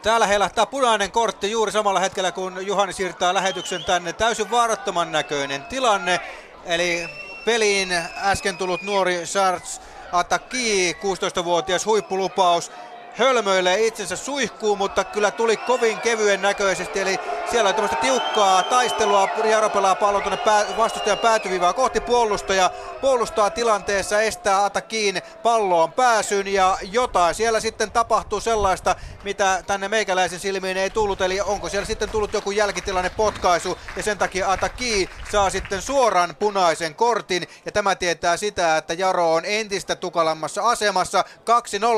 Täällä 0.05 0.27
heilähtää 0.27 0.67
punainen 0.67 1.11
kortti 1.11 1.51
juuri 1.51 1.73
samalla 1.73 2.01
hetkellä, 2.01 2.33
kun 2.33 2.67
Juhani 2.67 2.93
siirtää 2.93 3.35
lähetyksen 3.35 3.85
tänne. 3.85 4.13
Täysin 4.13 4.51
vaarattoman 4.51 5.13
näköinen 5.13 5.63
tilanne. 5.63 6.21
Eli 6.65 7.09
peliin 7.45 7.93
äsken 8.17 8.57
tullut 8.57 8.83
nuori 8.83 9.23
Charles 9.25 9.81
Ataki, 10.13 10.93
16-vuotias 10.93 11.87
huippulupaus 11.87 12.73
hölmöilee 13.19 13.87
itsensä 13.87 14.17
suihkuu, 14.17 14.77
mutta 14.77 15.05
kyllä 15.05 15.31
tuli 15.31 15.57
kovin 15.57 16.01
kevyen 16.01 16.43
näköisesti. 16.43 17.01
Eli 17.01 17.19
siellä 17.51 17.69
on 17.69 17.75
tämmöistä 17.75 17.97
tiukkaa 17.97 18.63
taistelua. 18.63 19.29
Jaro 19.45 19.71
pelaa 19.71 19.95
pallon 19.95 20.23
tuonne 20.23 20.37
pää, 20.37 20.65
vastustajan 20.77 21.19
päätyvivaa 21.19 21.73
kohti 21.73 22.01
puolustaja. 22.01 22.71
Puolustaa 23.01 23.51
tilanteessa, 23.51 24.21
estää 24.21 24.65
Atakiin 24.65 25.23
palloon 25.43 25.93
pääsyn 25.93 26.47
ja 26.49 26.79
jotain 26.83 27.35
siellä 27.35 27.61
sitten 27.61 27.91
tapahtuu 27.91 28.41
sellaista, 28.41 28.97
mitä 29.25 29.63
tänne 29.67 29.89
meikäläisen 29.89 30.41
silmiin 30.41 30.77
ei 30.77 30.91
tullut. 30.91 31.21
Eli 31.21 31.41
onko 31.41 31.69
siellä 31.69 31.87
sitten 31.87 32.11
tullut 32.11 32.33
joku 32.33 32.51
jälkitilanne 32.51 33.11
potkaisu 33.11 33.79
ja 33.97 34.03
sen 34.03 34.19
takia 34.19 34.53
Ataki 34.53 35.11
saa 35.33 35.51
sitten 35.51 35.83
suoran 35.83 36.37
punaisen 36.39 36.95
kortin. 36.95 37.49
Ja 37.65 37.73
tämä 37.73 37.95
tietää 37.95 38.37
sitä, 38.37 38.77
että 38.77 38.95
Jaro 38.95 39.35
on 39.35 39.45
entistä 39.45 39.97
tukalammassa 39.97 40.63
asemassa. 40.63 41.25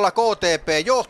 2-0 0.06 0.10
KTP 0.10 0.86
johtaa 0.86 1.05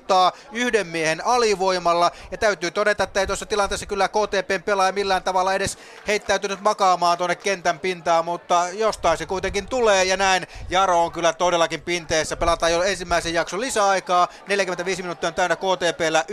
yhden 0.52 0.86
miehen 0.86 1.26
alivoimalla. 1.26 2.10
Ja 2.30 2.38
täytyy 2.38 2.70
todeta, 2.70 3.04
että 3.04 3.20
ei 3.20 3.26
tuossa 3.26 3.46
tilanteessa 3.46 3.86
kyllä 3.86 4.08
KTPn 4.08 4.62
pelaaja 4.64 4.92
millään 4.92 5.22
tavalla 5.22 5.54
edes 5.54 5.78
heittäytynyt 6.06 6.60
makaamaan 6.60 7.18
tuonne 7.18 7.34
kentän 7.34 7.80
pintaan, 7.80 8.24
mutta 8.24 8.68
jostain 8.72 9.18
se 9.18 9.26
kuitenkin 9.26 9.66
tulee 9.66 10.04
ja 10.04 10.16
näin 10.16 10.46
Jaro 10.68 11.04
on 11.04 11.12
kyllä 11.12 11.32
todellakin 11.32 11.80
pinteessä. 11.80 12.36
Pelataan 12.36 12.72
jo 12.72 12.82
ensimmäisen 12.82 13.34
jakson 13.34 13.60
lisäaikaa. 13.60 14.28
45 14.48 15.02
minuuttia 15.02 15.28
on 15.28 15.34
täynnä 15.34 15.56
KTPllä 15.56 16.24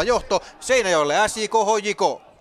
2-0 0.00 0.04
johto 0.04 0.42
Seinäjoelle 0.60 1.28
SJK 1.28 1.52
HJK. 1.52 2.31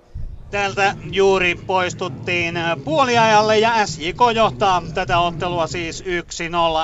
Täältä 0.52 0.96
juuri 1.12 1.56
poistuttiin 1.56 2.56
puoliajalle 2.84 3.60
ja 3.60 3.88
SJK 3.88 4.20
johtaa 4.36 4.84
tätä 4.94 5.20
ottelua 5.20 5.68
siis 5.68 6.04
1-0 6.04 6.06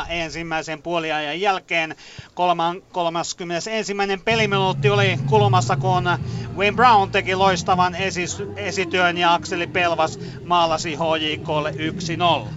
ensimmäisen 0.10 0.81
puoliajan 0.81 1.41
jälkeen. 1.41 1.95
31. 2.35 3.38
peliminuutti 4.26 4.89
oli 4.89 5.19
kulmassa, 5.26 5.77
kun 5.77 6.03
Wayne 6.57 6.76
Brown 6.76 7.11
teki 7.11 7.35
loistavan 7.35 7.95
esis, 7.95 8.38
esityön 8.56 9.18
ja 9.18 9.34
Akseli 9.34 9.68
Pelvas 9.68 10.19
maalasi 10.45 10.95
HJKlle 10.95 11.73
1-0. 12.45 12.48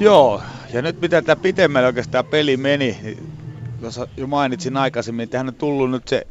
Joo, 0.00 0.42
ja 0.72 0.82
nyt 0.82 1.00
mitä 1.00 1.22
tämä 1.22 1.36
pitemmälle 1.36 1.86
oikeastaan 1.86 2.24
peli 2.24 2.56
meni, 2.56 2.98
niin 3.02 3.32
jo 4.16 4.26
mainitsin 4.26 4.76
aikaisemmin, 4.76 5.24
että 5.24 5.38
hän 5.38 5.48
on 5.48 5.54
tullut 5.54 5.90
nyt 5.90 6.08
se 6.08 6.26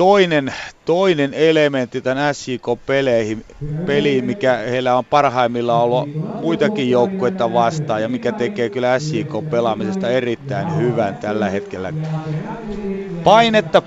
toinen, 0.00 0.54
toinen 0.84 1.34
elementti 1.34 2.00
tämän 2.00 2.34
SJK-peleihin, 2.34 3.44
peliin, 3.86 4.24
mikä 4.24 4.56
heillä 4.56 4.96
on 4.96 5.04
parhaimmillaan 5.04 5.82
ollut 5.82 6.08
muitakin 6.40 6.90
joukkueita 6.90 7.52
vastaan 7.52 8.02
ja 8.02 8.08
mikä 8.08 8.32
tekee 8.32 8.70
kyllä 8.70 8.98
SJK-pelaamisesta 8.98 10.08
erittäin 10.08 10.76
hyvän 10.76 11.16
tällä 11.16 11.50
hetkellä. 11.50 11.92
Painetta 13.24 13.82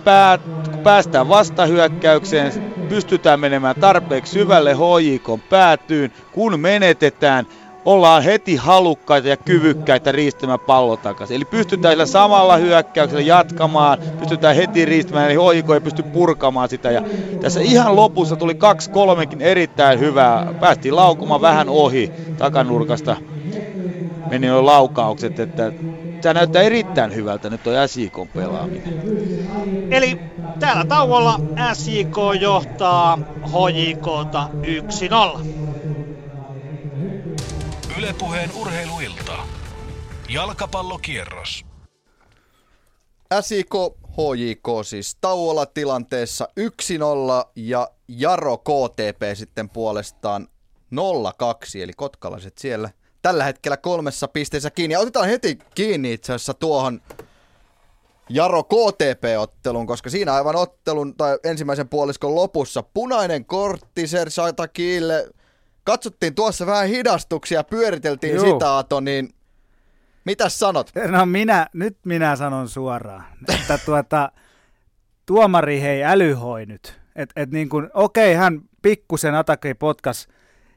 kun 0.71 0.79
päästään 0.83 1.29
vastahyökkäykseen, 1.29 2.53
pystytään 2.89 3.39
menemään 3.39 3.75
tarpeeksi 3.75 4.33
syvälle 4.33 4.73
HJK 4.73 5.49
päätyyn, 5.49 6.11
kun 6.31 6.59
menetetään, 6.59 7.47
ollaan 7.85 8.23
heti 8.23 8.55
halukkaita 8.55 9.27
ja 9.27 9.37
kyvykkäitä 9.37 10.11
riistämään 10.11 10.59
pallo 10.59 10.97
takaisin. 10.97 11.35
Eli 11.35 11.45
pystytään 11.45 11.91
sillä 11.91 12.05
samalla 12.05 12.57
hyökkäyksellä 12.57 13.23
jatkamaan, 13.23 13.97
pystytään 14.19 14.55
heti 14.55 14.85
riistämään, 14.85 15.25
eli 15.25 15.35
hoiko 15.35 15.73
ei 15.73 15.81
pysty 15.81 16.03
purkamaan 16.03 16.69
sitä. 16.69 16.91
Ja 16.91 17.03
tässä 17.41 17.61
ihan 17.61 17.95
lopussa 17.95 18.35
tuli 18.35 18.55
kaksi 18.55 18.89
kolmekin 18.89 19.41
erittäin 19.41 19.99
hyvää. 19.99 20.53
Päästiin 20.59 20.95
laukumaan 20.95 21.41
vähän 21.41 21.69
ohi 21.69 22.11
takanurkasta. 22.37 23.15
Meni 24.29 24.47
jo 24.47 24.65
laukaukset, 24.65 25.39
että 25.39 25.71
tämä 26.21 26.33
näyttää 26.33 26.61
erittäin 26.61 27.15
hyvältä 27.15 27.49
nyt 27.49 27.63
tuo 27.63 27.73
SJK 27.87 28.33
pelaaminen. 28.33 29.01
Eli 29.91 30.19
täällä 30.59 30.85
tauolla 30.85 31.39
SJK 31.73 32.17
johtaa 32.41 33.19
HJKta 33.45 34.49
1-0. 35.37 35.72
Ylepuheen 38.03 38.49
urheiluilta. 38.55 39.37
Jalkapallokierros. 40.29 41.65
SIK 43.41 43.73
HJK 44.07 44.67
siis 44.85 45.17
tauolla 45.21 45.65
tilanteessa 45.65 46.47
1-0 46.59 47.51
ja 47.55 47.87
Jaro 48.07 48.57
KTP 48.57 49.21
sitten 49.33 49.69
puolestaan 49.69 50.47
0-2, 50.95 50.97
eli 51.81 51.93
kotkalaiset 51.93 52.57
siellä 52.57 52.89
tällä 53.21 53.43
hetkellä 53.43 53.77
kolmessa 53.77 54.27
pisteessä 54.27 54.71
kiinni. 54.71 54.93
Ja 54.93 54.99
otetaan 54.99 55.27
heti 55.27 55.59
kiinni 55.75 56.13
itse 56.13 56.33
asiassa 56.33 56.53
tuohon 56.53 57.01
Jaro 58.29 58.63
KTP-ottelun, 58.63 59.87
koska 59.87 60.09
siinä 60.09 60.33
aivan 60.33 60.55
ottelun 60.55 61.17
tai 61.17 61.37
ensimmäisen 61.43 61.89
puoliskon 61.89 62.35
lopussa 62.35 62.83
punainen 62.83 63.45
kortti 63.45 64.07
Sersata 64.07 64.67
Kiille. 64.67 65.29
Katsottiin 65.83 66.35
tuossa 66.35 66.65
vähän 66.65 66.87
hidastuksia, 66.87 67.63
pyöriteltiin 67.63 68.35
Juu. 68.35 68.53
sitä 68.53 68.77
Ato, 68.77 68.99
niin 68.99 69.29
mitä 70.25 70.49
sanot? 70.49 70.91
No 71.07 71.25
minä, 71.25 71.67
nyt 71.73 71.97
minä 72.05 72.35
sanon 72.35 72.69
suoraan, 72.69 73.23
että 73.59 73.77
tuota, 73.85 74.31
tuomari 75.25 75.81
hei 75.81 76.03
älyhoi 76.03 76.65
nyt. 76.65 76.99
Et, 77.15 77.29
et 77.35 77.51
niin 77.51 77.69
kuin, 77.69 77.89
okei, 77.93 78.33
hän 78.33 78.61
pikkusen 78.81 79.35
Atake 79.35 79.73
potkas 79.73 80.27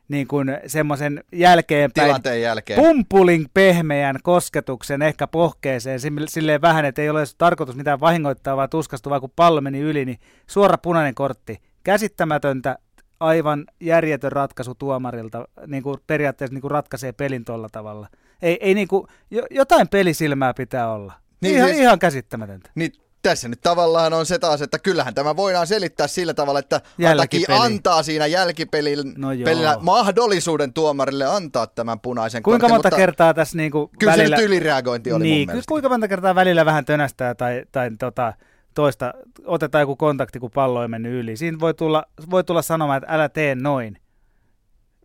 niin 0.09 0.27
kuin 0.29 0.59
semmoisen 0.67 1.25
jälkeenpäin 1.33 2.07
Tilanteen 2.07 2.43
jälkeen. 2.43 2.81
pumpulin 2.81 3.47
pehmeän 3.55 4.17
kosketuksen 4.23 5.03
ehkä 5.03 5.27
pohkeeseen 5.27 6.01
sille- 6.01 6.29
silleen 6.29 6.61
vähän, 6.61 6.85
että 6.85 7.03
ei 7.03 7.11
ole 7.11 7.25
tarkoitus 7.39 7.77
mitään 7.77 8.01
vahingoittaa, 8.01 8.57
vaan 8.57 8.71
tuskastuvaa, 8.71 9.21
kun 9.21 9.33
pallo 9.37 9.61
meni 9.61 9.81
yli, 9.81 10.05
niin 10.05 10.19
suora 10.47 10.79
punainen 10.79 11.15
kortti. 11.15 11.61
Käsittämätöntä, 11.85 12.79
aivan 13.21 13.65
järjetön 13.81 14.33
ratkaisu 14.33 14.75
tuomarilta, 14.75 15.49
niin 15.67 15.83
kuin 15.83 15.99
periaatteessa 16.07 16.55
niin 16.55 16.63
kuin 16.63 16.71
ratkaisee 16.71 17.13
pelin 17.13 17.45
tuolla 17.45 17.69
tavalla. 17.69 18.09
Ei, 18.43 18.59
ei 18.61 18.75
niin 18.75 18.89
kuin, 18.89 19.07
jo, 19.31 19.43
jotain 19.51 19.89
pelisilmää 19.89 20.55
pitää 20.55 20.93
olla. 20.93 21.13
Niin 21.41 21.55
ihan, 21.57 21.69
siis- 21.69 21.81
ihan 21.81 21.99
käsittämätöntä. 21.99 22.71
Niin 22.75 22.93
tässä 23.23 23.49
nyt 23.49 23.61
tavallaan 23.61 24.13
on 24.13 24.27
se 24.27 24.39
taas, 24.39 24.63
että 24.63 24.79
kyllähän 24.79 25.15
tämä 25.15 25.37
voidaan 25.37 25.67
selittää 25.67 26.07
sillä 26.07 26.35
tavalla, 26.35 26.59
että 26.59 26.77
Ataki 26.77 27.03
Jälkipeli. 27.03 27.59
antaa 27.59 28.03
siinä 28.03 28.27
jälkipelillä 28.27 29.13
No 29.17 29.29
pelillä 29.45 29.77
mahdollisuuden 29.81 30.73
tuomarille 30.73 31.25
antaa 31.25 31.67
tämän 31.67 32.01
punaisen 32.01 32.43
Kuinka 32.43 32.61
kortin, 32.61 32.75
monta 32.75 32.89
mutta 32.89 32.97
kertaa 32.97 33.35
tässä 33.35 33.57
niin 33.57 33.71
kuin 33.71 33.91
Kyllä 33.99 34.13
välillä... 34.13 34.37
nyt 34.37 34.47
ylireagointi 34.47 35.13
oli 35.13 35.23
niin, 35.25 35.41
mun 35.41 35.47
mielestä. 35.47 35.69
kuinka 35.69 35.89
monta 35.89 36.09
kertaa 36.09 36.35
välillä 36.35 36.65
vähän 36.65 36.85
tönästää 36.85 37.35
tai, 37.35 37.65
tai 37.73 37.91
tota, 37.99 38.33
toista, 38.77 39.15
otetaan 39.45 39.83
joku 39.83 39.97
kontakti, 39.97 40.41
kun 40.41 40.51
pallo 40.51 40.83
ei 40.83 40.89
mennyt 40.89 41.13
yli. 41.13 41.37
Siinä 41.37 41.61
voi 41.61 41.75
tulla, 41.75 42.05
voi 42.31 42.45
tulla 42.45 42.63
sanomaan, 42.63 42.97
että 43.03 43.15
älä 43.15 43.29
tee 43.29 43.55
noin. 43.55 43.99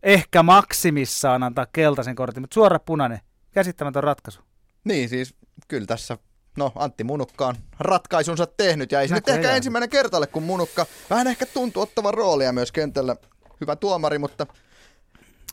Ehkä 0.02 0.42
maksimissaan 0.42 1.42
antaa 1.42 1.66
keltaisen 1.72 2.14
kortin, 2.14 2.42
mutta 2.42 2.54
suora 2.54 2.78
punainen. 2.78 3.20
Käsittämätön 3.50 4.04
ratkaisu. 4.04 4.40
Niin 4.84 5.08
siis 5.08 5.34
kyllä 5.68 5.86
tässä, 5.86 6.18
no 6.56 6.72
Antti 6.74 7.04
Munukka 7.04 7.46
on 7.46 7.54
ratkaisunsa 7.78 8.46
tehnyt 8.46 8.92
ja 8.92 9.00
ei 9.00 9.08
se 9.08 9.14
nyt 9.14 9.28
ehkä 9.28 9.56
ensimmäinen 9.56 9.90
kertalle, 9.90 10.26
kun 10.26 10.42
Munukka 10.42 10.86
vähän 11.10 11.26
ehkä 11.26 11.46
tuntuu 11.46 11.82
ottavan 11.82 12.14
roolia 12.14 12.52
myös 12.52 12.72
kentällä. 12.72 13.16
Hyvä 13.60 13.76
tuomari, 13.76 14.18
mutta 14.18 14.46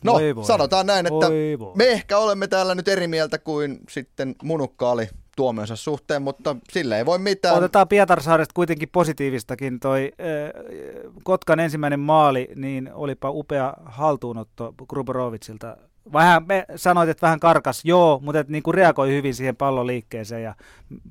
no 0.04 0.12
Voi 0.12 0.36
voi. 0.36 0.44
sanotaan 0.44 0.86
näin, 0.86 1.06
että 1.06 1.26
Voi 1.26 1.56
voi. 1.58 1.72
me 1.76 1.84
ehkä 1.88 2.18
olemme 2.18 2.48
täällä 2.48 2.74
nyt 2.74 2.88
eri 2.88 3.06
mieltä 3.08 3.38
kuin 3.38 3.80
sitten 3.90 4.34
Munukka 4.42 4.90
oli 4.90 5.08
tuomionsa 5.40 5.76
suhteen, 5.76 6.22
mutta 6.22 6.56
sille 6.72 6.98
ei 6.98 7.06
voi 7.06 7.18
mitään. 7.18 7.56
Otetaan 7.56 7.88
Pietarsaaresta 7.88 8.52
kuitenkin 8.54 8.88
positiivistakin. 8.92 9.80
Toi 9.80 10.12
äh, 10.20 11.12
Kotkan 11.22 11.60
ensimmäinen 11.60 12.00
maali, 12.00 12.48
niin 12.56 12.90
olipa 12.94 13.30
upea 13.30 13.74
haltuunotto 13.84 14.74
Gruborovicilta. 14.88 15.76
Vähän, 16.12 16.46
me 16.46 16.64
sanoit, 16.76 17.08
että 17.08 17.26
vähän 17.26 17.40
karkas, 17.40 17.84
joo, 17.84 18.20
mutta 18.22 18.38
et 18.40 18.48
niinku 18.48 18.72
reagoi 18.72 19.08
hyvin 19.10 19.34
siihen 19.34 19.56
pallon 19.56 19.86
liikkeeseen 19.86 20.42
ja 20.42 20.54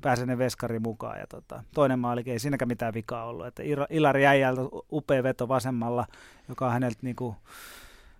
pääsi 0.00 0.26
ne 0.26 0.38
veskari 0.38 0.78
mukaan. 0.78 1.18
Ja 1.18 1.26
tota, 1.26 1.62
toinen 1.74 1.98
maali 1.98 2.22
ei 2.26 2.38
siinäkään 2.38 2.68
mitään 2.68 2.94
vikaa 2.94 3.24
ollut. 3.24 3.46
Että 3.46 3.62
Ilari 3.90 4.26
Äijältä 4.26 4.62
upea 4.92 5.22
veto 5.22 5.48
vasemmalla, 5.48 6.06
joka 6.48 6.66
on 6.66 6.72
häneltä 6.72 6.98
niinku, 7.02 7.36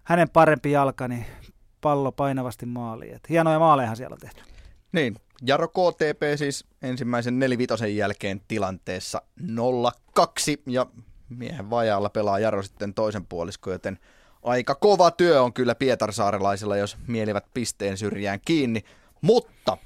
hänen 0.04 0.30
parempi 0.30 0.70
jalka, 0.70 1.08
niin 1.08 1.26
pallo 1.80 2.12
painavasti 2.12 2.66
maaliin. 2.66 3.14
Et 3.14 3.28
hienoja 3.28 3.58
maalejahan 3.58 3.96
siellä 3.96 4.14
on 4.14 4.20
tehty. 4.20 4.42
Niin, 4.92 5.16
Jaro 5.46 5.68
KTP 5.68 6.22
siis 6.36 6.64
ensimmäisen 6.82 7.38
nelivitosen 7.38 7.96
jälkeen 7.96 8.40
tilanteessa 8.48 9.22
0-2 9.42 10.22
ja 10.66 10.86
miehen 11.28 11.70
vajaalla 11.70 12.08
pelaa 12.08 12.38
Jaro 12.38 12.62
sitten 12.62 12.94
toisen 12.94 13.26
puoliskon, 13.26 13.72
joten 13.72 13.98
aika 14.42 14.74
kova 14.74 15.10
työ 15.10 15.42
on 15.42 15.52
kyllä 15.52 15.74
Pietarsaarelaisilla, 15.74 16.76
jos 16.76 16.96
mielivät 17.06 17.44
pisteen 17.54 17.98
syrjään 17.98 18.40
kiinni. 18.44 18.84
Mutta 19.20 19.76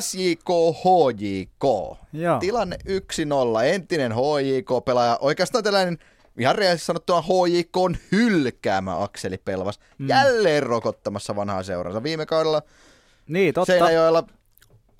SJK 0.00 0.48
HJK. 0.84 1.64
Joo. 2.12 2.38
Tilanne 2.40 2.76
1-0. 2.88 3.64
Entinen 3.64 4.12
HJK-pelaaja. 4.12 5.18
Oikeastaan 5.20 5.64
tällainen 5.64 5.98
ihan 6.38 6.54
rehellisesti 6.54 6.86
sanottuna 6.86 7.22
HJK 7.22 7.76
on 7.76 7.96
hylkäämä 8.12 9.02
Akseli 9.02 9.38
Pelvas. 9.38 9.80
Mm. 9.98 10.08
Jälleen 10.08 10.62
rokottamassa 10.62 11.36
vanhaa 11.36 11.62
seuransa. 11.62 12.02
Viime 12.02 12.26
kaudella 12.26 12.62
Niin, 13.28 13.54
totta. 13.54 13.72
Seinäjoella 13.72 14.26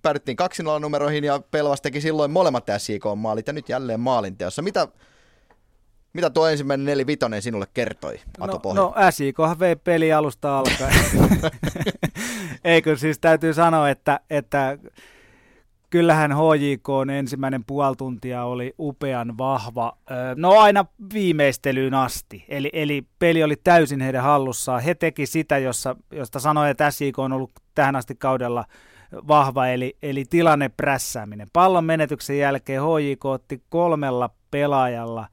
päädyttiin 0.07 0.37
2-0 0.78 0.81
numeroihin 0.81 1.24
ja 1.24 1.41
Pelvas 1.51 1.81
teki 1.81 2.01
silloin 2.01 2.31
molemmat 2.31 2.66
SJK-maalit 2.78 3.47
ja 3.47 3.53
nyt 3.53 3.69
jälleen 3.69 4.01
maalinteossa. 4.01 4.62
Mitä, 4.62 4.89
mitä 6.12 6.31
tuo 6.31 6.49
ensimmäinen 6.49 6.85
nelivitonen 6.85 7.43
sinulle 7.43 7.66
kertoi, 7.74 8.20
Ato 8.41 8.53
No, 8.53 8.59
Pohja? 8.59 8.83
no 8.83 8.95
SJKhan 9.11 9.59
vei 9.59 9.77
peli 9.77 10.12
alusta 10.12 10.59
alkaen. 10.59 10.95
Eikö 12.65 12.97
siis 12.97 13.19
täytyy 13.19 13.55
sanoa, 13.55 13.91
että, 13.91 14.20
että 14.31 14.78
kyllähän 15.91 16.33
HJK 16.33 16.89
on 16.89 17.11
ensimmäinen 17.11 17.65
puoli 17.65 17.97
tuntia 17.97 18.45
oli 18.45 18.75
upean 18.79 19.39
vahva, 19.39 19.97
no 20.37 20.51
aina 20.51 20.85
viimeistelyyn 21.15 21.95
asti. 21.95 22.45
Eli, 22.49 22.71
eli 22.73 23.03
peli 23.19 23.43
oli 23.43 23.57
täysin 23.65 24.01
heidän 24.01 24.23
hallussaan. 24.23 24.83
He 24.83 24.95
teki 24.95 25.27
sitä, 25.27 25.59
jossa, 25.59 25.97
josta 26.11 26.41
sanoi, 26.41 26.71
että 26.71 26.91
SJK 26.91 27.19
on 27.19 27.33
ollut 27.33 27.53
tähän 27.75 27.97
asti 27.97 28.15
kaudella 28.15 28.65
vahva, 29.13 29.67
eli, 29.67 29.97
eli 30.03 30.25
tilanne 30.31 30.69
prässääminen. 30.69 31.49
Pallon 31.53 31.85
menetyksen 31.85 32.39
jälkeen 32.39 32.83
HJK 32.83 33.25
otti 33.25 33.63
kolmella 33.69 34.31
pelaajalla 34.51 35.29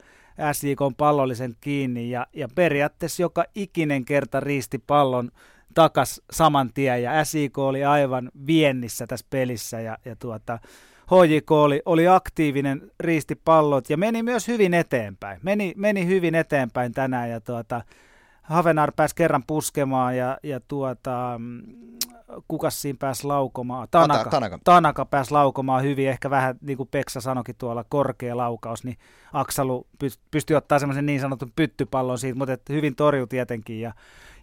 SJK 0.52 0.80
pallollisen 0.98 1.54
kiinni 1.62 2.10
ja, 2.10 2.28
ja 2.34 2.48
periaatteessa 2.56 3.22
joka 3.22 3.46
ikinen 3.56 4.06
kerta 4.06 4.40
riisti 4.40 4.78
pallon 4.88 5.32
takas 5.74 6.22
saman 6.32 6.74
tien 6.74 7.04
ja 7.04 7.26
SIK 7.26 7.58
oli 7.58 7.86
aivan 7.86 8.32
viennissä 8.48 9.08
tässä 9.08 9.26
pelissä 9.30 9.80
ja, 9.80 9.98
ja 10.06 10.16
tuota, 10.16 10.60
HJK 11.12 11.52
oli, 11.52 11.82
oli 11.86 12.08
aktiivinen, 12.08 12.91
riisti 13.00 13.36
pallot 13.36 13.90
ja 13.90 13.98
meni 13.98 14.24
myös 14.24 14.48
hyvin 14.48 14.74
eteenpäin. 14.74 15.40
Meni, 15.44 15.74
meni 15.78 16.08
hyvin 16.08 16.36
eteenpäin 16.36 16.91
tänään 16.91 17.30
ja 17.30 17.41
tuota, 17.41 17.82
Havenar 18.44 18.91
pääsi 18.95 19.16
kerran 19.16 19.44
puskemaan 19.48 20.18
ja, 20.18 20.38
ja 20.44 20.60
tuota, 20.68 21.36
mm, 21.38 21.62
kukas 22.48 22.82
siinä 22.82 22.98
pääsi 23.00 23.28
laukomaan? 23.28 23.88
Tanaka. 23.91 24.30
Tanaka. 24.30 24.60
Tanaka 24.64 25.06
pääsi 25.06 25.32
laukomaan 25.32 25.84
hyvin, 25.84 26.10
ehkä 26.10 26.30
vähän 26.30 26.56
niin 26.62 26.78
kuin 26.78 26.90
Peksa 26.91 27.22
sanoikin 27.22 27.56
tuolla, 27.58 27.86
korkea 27.90 28.38
laukaus, 28.38 28.84
niin 28.84 28.98
Aksalu 29.34 29.88
pystyi 30.32 30.56
ottaa 30.56 30.80
semmoisen 30.80 31.06
niin 31.06 31.20
sanotun 31.20 31.52
pyttypallon 31.56 32.20
siitä, 32.20 32.38
mutta 32.38 32.58
hyvin 32.70 32.95
torju 32.95 33.28
tietenkin 33.28 33.82
ja, 33.82 33.94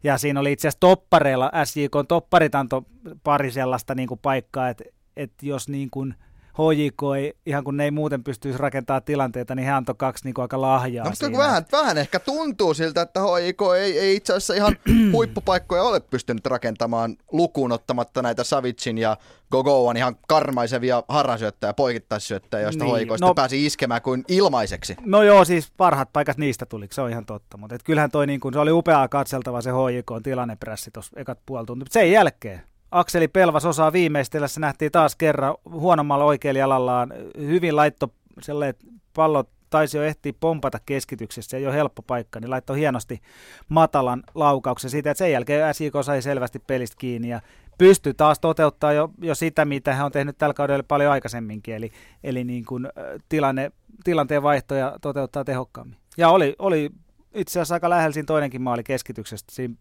ja 0.02 0.18
siinä 0.18 0.40
oli 0.40 0.52
itse 0.52 0.68
asiassa 0.68 0.81
toppareilla, 0.81 1.51
SJK 1.64 1.93
topparit 2.09 2.55
antoi 2.55 2.82
pari 3.24 3.51
sellaista 3.51 3.94
niin 3.94 4.09
kuin 4.09 4.20
paikkaa, 4.22 4.68
että, 4.68 4.85
että 5.16 5.47
jos 5.47 5.68
niin 5.68 5.90
kuin 5.90 6.14
HJK 6.59 7.02
ei, 7.18 7.35
ihan 7.47 7.64
kun 7.64 7.77
ne 7.77 7.85
ei 7.85 7.90
muuten 7.90 8.24
pystyisi 8.24 8.59
rakentamaan 8.59 9.02
tilanteita, 9.02 9.55
niin 9.55 9.66
he 9.66 9.72
antoi 9.72 9.94
kaksi 9.98 10.24
niin 10.24 10.35
aika 10.40 10.60
lahjaa 10.60 11.05
No, 11.05 11.10
mutta 11.10 11.27
siinä. 11.27 11.39
vähän, 11.39 11.66
vähän 11.72 11.98
ehkä 11.98 12.20
tuntuu 12.20 12.74
siltä, 12.74 13.02
että 13.02 13.20
HIK 13.20 13.60
ei, 13.78 13.98
ei 13.98 14.16
itse 14.16 14.32
asiassa 14.32 14.55
ihan 14.55 14.77
huippupaikkoja 15.12 15.82
ole 15.82 16.01
pystynyt 16.01 16.47
rakentamaan 16.47 17.16
lukuun 17.32 17.72
ottamatta 17.72 18.22
näitä 18.22 18.44
Savicin 18.44 18.98
ja 18.98 19.16
Gogoan 19.51 19.97
ihan 19.97 20.16
karmaisevia 20.28 21.02
harransyöttäjä 21.09 21.68
ja 21.68 21.74
poikittaisyöttäjä, 21.74 22.62
joista 22.62 22.85
Niin, 22.85 22.97
HIKista 22.97 23.27
no- 23.27 23.35
pääsi 23.35 23.66
iskemään 23.66 24.02
kuin 24.02 24.24
ilmaiseksi. 24.28 24.97
No 25.05 25.22
joo, 25.22 25.44
siis 25.44 25.72
parhaat 25.77 26.12
paikat 26.12 26.36
niistä 26.36 26.66
tuli, 26.66 26.86
se 26.93 27.01
on 27.01 27.10
ihan 27.10 27.27
totta. 27.27 27.56
Mutta 27.56 27.74
et 27.74 27.82
kyllähän 27.82 28.10
toi 28.10 28.27
niin 28.27 28.40
kuin, 28.40 28.55
se 28.55 28.59
oli 28.60 28.72
upeaa 28.72 29.09
katseltava 29.09 29.62
se 29.62 29.70
HJK 29.70 30.10
tilanneprässi 30.22 30.90
tuossa 30.90 31.20
ekat 31.20 31.39
puoli 31.47 31.66
tuntia. 31.66 31.85
Mutta 31.85 31.93
sen 31.93 32.12
jälkeen 32.12 32.62
Akseli 32.90 33.28
Pelvas 33.28 33.64
osaa 33.64 33.92
viimeistellä, 33.92 34.48
se 34.48 34.60
nähtiin 34.60 34.92
taas 34.92 35.16
kerran 35.16 35.54
huonommalla 35.70 36.24
oikealla 36.24 36.58
jalallaan. 36.58 37.12
Hyvin 37.38 37.76
laitto 37.76 38.12
sellainen, 38.42 38.70
että 38.70 38.86
pallo 39.14 39.44
taisi 39.70 39.96
jo 39.96 40.02
ehtiä 40.02 40.32
pompata 40.40 40.78
keskityksessä, 40.86 41.56
ei 41.56 41.66
ole 41.66 41.74
helppo 41.74 42.02
paikka, 42.02 42.40
niin 42.40 42.50
laittoi 42.50 42.78
hienosti 42.78 43.20
matalan 43.68 44.22
laukauksen 44.34 44.90
siitä, 44.90 45.10
että 45.10 45.18
sen 45.18 45.32
jälkeen 45.32 45.74
SJK 45.74 45.94
sai 46.02 46.22
selvästi 46.22 46.58
pelistä 46.58 46.96
kiinni 46.98 47.28
ja 47.28 47.40
pystyi 47.78 48.14
taas 48.14 48.38
toteuttaa 48.38 48.92
jo, 48.92 49.10
jo 49.20 49.34
sitä, 49.34 49.64
mitä 49.64 49.94
hän 49.94 50.06
on 50.06 50.12
tehnyt 50.12 50.38
tällä 50.38 50.54
kaudella 50.54 50.84
paljon 50.88 51.12
aikaisemminkin, 51.12 51.74
eli, 51.74 51.92
eli 52.24 52.44
niin 52.44 52.64
kuin, 52.64 52.88
tilanne, 53.28 53.72
tilanteen 54.04 54.42
vaihtoja 54.42 54.96
toteuttaa 55.00 55.44
tehokkaammin. 55.44 55.96
Ja 56.16 56.28
oli, 56.28 56.56
oli 56.58 56.90
itse 57.34 57.52
asiassa 57.52 57.74
aika 57.74 57.90
lähellä 57.90 58.12
siinä 58.12 58.26
toinenkin 58.26 58.62
maali 58.62 58.84
keskityksestä, 58.84 59.54
siinä 59.54 59.74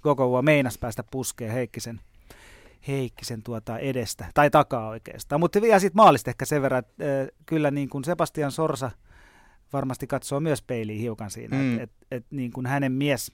koko 0.00 0.42
meinas 0.42 0.78
päästä 0.78 1.04
puskeen 1.10 1.52
Heikkisen, 1.52 2.00
Heikkisen 2.88 3.42
tuota 3.42 3.78
edestä, 3.78 4.26
tai 4.34 4.50
takaa 4.50 4.88
oikeastaan. 4.88 5.40
Mutta 5.40 5.62
vielä 5.62 5.78
siitä 5.78 5.96
maalista 5.96 6.30
ehkä 6.30 6.44
sen 6.44 6.62
verran, 6.62 6.78
että 6.78 7.20
äh, 7.22 7.28
kyllä 7.46 7.70
niin 7.70 7.88
kuin 7.88 8.04
Sebastian 8.04 8.52
Sorsa 8.52 8.90
varmasti 9.72 10.06
katsoo 10.06 10.40
myös 10.40 10.62
peiliin 10.62 11.00
hiukan 11.00 11.30
siinä, 11.30 11.56
Mm. 11.56 11.78
että 11.78 11.82
et, 11.82 11.90
et, 12.10 12.26
niin 12.30 12.52
kuin 12.52 12.66
hänen 12.66 12.92
mies, 12.92 13.32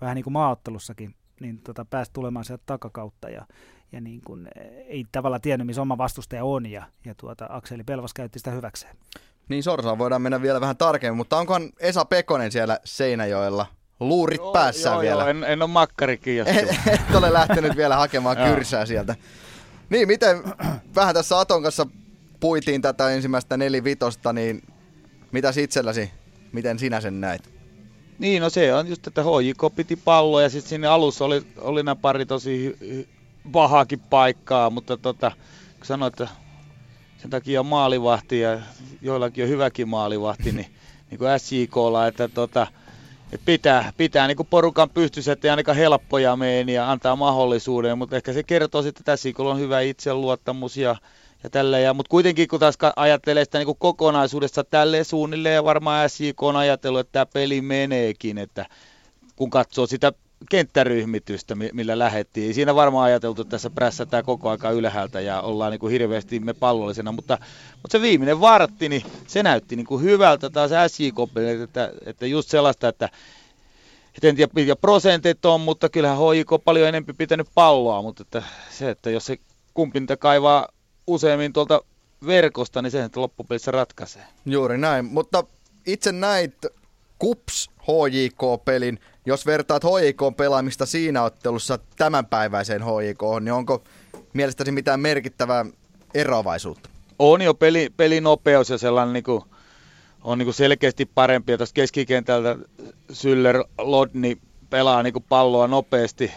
vähän 0.00 0.14
niin 0.14 0.24
kuin 0.24 0.32
maaottelussakin, 0.32 1.14
niin 1.40 1.58
tota, 1.58 1.84
pääsi 1.84 2.10
tulemaan 2.12 2.44
sieltä 2.44 2.62
takakautta 2.66 3.30
ja, 3.30 3.46
ja 3.92 4.00
niin 4.00 4.20
kuin, 4.26 4.48
eh, 4.56 4.70
ei 4.86 5.04
tavallaan 5.12 5.40
tiennyt, 5.40 5.66
missä 5.66 5.82
oma 5.82 5.98
vastustaja 5.98 6.44
on 6.44 6.66
ja, 6.66 6.82
ja 7.04 7.14
tuota, 7.14 7.46
Akseli 7.50 7.84
Pelvas 7.84 8.14
käytti 8.14 8.38
sitä 8.38 8.50
hyväkseen. 8.50 8.96
Niin 9.48 9.62
Sorsaan 9.62 9.98
voidaan 9.98 10.22
mennä 10.22 10.42
vielä 10.42 10.60
vähän 10.60 10.76
tarkemmin, 10.76 11.16
mutta 11.16 11.38
onkohan 11.38 11.70
Esa 11.80 12.04
Pekonen 12.04 12.52
siellä 12.52 12.78
Seinäjoella 12.84 13.66
luurit 14.00 14.40
joo, 14.40 14.52
päässä 14.52 14.88
joo, 14.88 15.00
vielä? 15.00 15.22
Joo, 15.22 15.30
en, 15.30 15.44
en 15.44 15.62
ole 15.62 15.70
makkari 15.70 16.18
kiinnostunut. 16.18 16.70
Et, 16.70 16.94
et 16.94 17.14
ole 17.14 17.32
lähtenyt 17.32 17.76
vielä 17.76 17.96
hakemaan 17.96 18.36
kyrsää 18.48 18.86
sieltä. 18.86 19.16
Niin, 19.90 20.08
miten 20.08 20.42
vähän 20.94 21.14
tässä 21.14 21.38
Aton 21.38 21.62
kanssa 21.62 21.86
puitiin 22.40 22.82
tätä 22.82 23.10
ensimmäistä 23.10 23.56
nelivitosta, 23.56 24.32
niin 24.32 24.62
mitä 25.32 25.52
itselläsi, 25.60 26.10
miten 26.52 26.78
sinä 26.78 27.00
sen 27.00 27.20
näet? 27.20 27.54
Niin, 28.18 28.42
no 28.42 28.50
se 28.50 28.74
on 28.74 28.88
just, 28.88 29.06
että 29.06 29.22
HJK 29.22 29.74
piti 29.76 29.96
palloa 29.96 30.42
ja 30.42 30.48
sitten 30.48 30.68
siinä 30.68 30.92
alussa 30.92 31.24
oli, 31.24 31.42
oli 31.58 31.82
nämä 31.82 31.96
pari 31.96 32.26
tosi 32.26 32.76
pahaakin 33.52 34.00
paikkaa, 34.00 34.70
mutta 34.70 34.96
tota, 34.96 35.32
kun 35.76 35.86
sanoit, 35.86 36.20
että 36.20 36.34
sen 37.18 37.30
takia 37.30 37.60
on 37.60 37.66
maalivahti 37.66 38.40
ja 38.40 38.60
joillakin 39.02 39.44
on 39.44 39.50
hyväkin 39.50 39.88
maalivahti, 39.88 40.52
niin, 40.52 40.74
niin 41.10 41.18
kuin 41.18 41.30
SJKlla, 41.38 42.06
että 42.06 42.28
tota, 42.28 42.66
et 43.32 43.40
pitää, 43.44 43.92
pitää 43.96 44.26
niin 44.26 44.36
porukan 44.50 44.90
pystyssä, 44.90 45.32
ettei 45.32 45.50
ainakaan 45.50 45.76
helppoja 45.76 46.36
mene 46.36 46.72
ja 46.72 46.90
antaa 46.90 47.16
mahdollisuuden, 47.16 47.98
mutta 47.98 48.16
ehkä 48.16 48.32
se 48.32 48.42
kertoo 48.42 48.82
sitten, 48.82 49.00
että 49.00 49.16
SJKlla 49.16 49.50
on 49.50 49.58
hyvä 49.58 49.80
itseluottamus 49.80 50.76
ja, 50.76 50.96
ja 51.44 51.50
tälleen. 51.50 51.96
Mutta 51.96 52.10
kuitenkin 52.10 52.48
kun 52.48 52.60
taas 52.60 52.78
ajattelee 52.96 53.44
sitä 53.44 53.58
niin 53.58 53.76
kokonaisuudessa 53.78 54.64
tälleen 54.64 55.04
suunnilleen 55.04 55.54
ja 55.54 55.64
varmaan 55.64 56.10
SJK 56.10 56.42
on 56.42 56.56
ajatellut, 56.56 57.00
että 57.00 57.12
tämä 57.12 57.26
peli 57.26 57.60
meneekin, 57.60 58.38
että 58.38 58.66
kun 59.36 59.50
katsoo 59.50 59.86
sitä 59.86 60.12
kenttäryhmitystä, 60.50 61.54
mi- 61.54 61.70
millä 61.72 61.98
lähettiin. 61.98 62.54
Siinä 62.54 62.74
varmaan 62.74 63.04
ajateltu, 63.04 63.42
että 63.42 63.50
tässä 63.50 63.70
prässätään 63.70 64.24
koko 64.24 64.50
aika 64.50 64.70
ylhäältä 64.70 65.20
ja 65.20 65.40
ollaan 65.40 65.70
niin 65.70 65.80
kuin 65.80 65.92
hirveästi 65.92 66.40
me 66.40 66.54
pallollisena, 66.54 67.12
mutta, 67.12 67.38
mutta 67.72 67.98
se 67.98 68.00
viimeinen 68.00 68.40
vartti, 68.40 68.88
niin 68.88 69.02
se 69.26 69.42
näytti 69.42 69.76
niin 69.76 69.86
kuin 69.86 70.02
hyvältä 70.02 70.50
taas 70.50 70.70
SJK, 70.92 71.14
että, 71.62 71.92
että 72.06 72.26
just 72.26 72.50
sellaista, 72.50 72.88
että 72.88 73.08
et 74.16 74.24
en 74.24 74.36
tiedä, 74.36 74.52
mitkä 74.54 74.76
prosentit 74.76 75.44
on, 75.44 75.60
mutta 75.60 75.88
kyllähän 75.88 76.18
HJK 76.18 76.52
on 76.52 76.60
paljon 76.60 76.88
enemmän 76.88 77.16
pitänyt 77.16 77.46
palloa, 77.54 78.02
mutta 78.02 78.22
että 78.22 78.42
se, 78.70 78.90
että 78.90 79.10
jos 79.10 79.26
se 79.26 79.36
kumpinta 79.74 80.16
kaivaa 80.16 80.68
useammin 81.06 81.52
tuolta 81.52 81.80
verkosta, 82.26 82.82
niin 82.82 82.90
se 82.90 83.10
loppupelissä 83.16 83.70
ratkaisee. 83.70 84.24
Juuri 84.46 84.78
näin, 84.78 85.04
mutta 85.04 85.44
itse 85.86 86.12
näit 86.12 86.66
KUPS 87.18 87.70
HJK-pelin. 87.86 89.00
Jos 89.26 89.46
vertaat 89.46 89.84
HJK-pelaamista 89.84 90.86
siinä 90.86 91.22
ottelussa 91.22 91.78
tämänpäiväiseen 91.96 92.82
HJK, 92.82 93.22
niin 93.40 93.52
onko 93.52 93.82
mielestäsi 94.32 94.72
mitään 94.72 95.00
merkittävää 95.00 95.66
eroavaisuutta? 96.14 96.88
On 97.18 97.42
jo 97.42 97.54
peli, 97.54 97.90
pelinopeus 97.96 98.70
ja 98.70 98.78
sellainen 98.78 99.12
niin 99.12 99.24
kuin, 99.24 99.42
on 100.22 100.38
niin 100.38 100.46
kuin 100.46 100.54
selkeästi 100.54 101.06
parempi. 101.06 101.52
Ja 101.52 101.58
tuosta 101.58 101.74
keskikentältä 101.74 102.56
Syller 103.12 103.64
Lodni 103.78 104.38
pelaa 104.70 105.02
niin 105.02 105.12
kuin 105.12 105.24
palloa 105.28 105.68
nopeasti, 105.68 106.32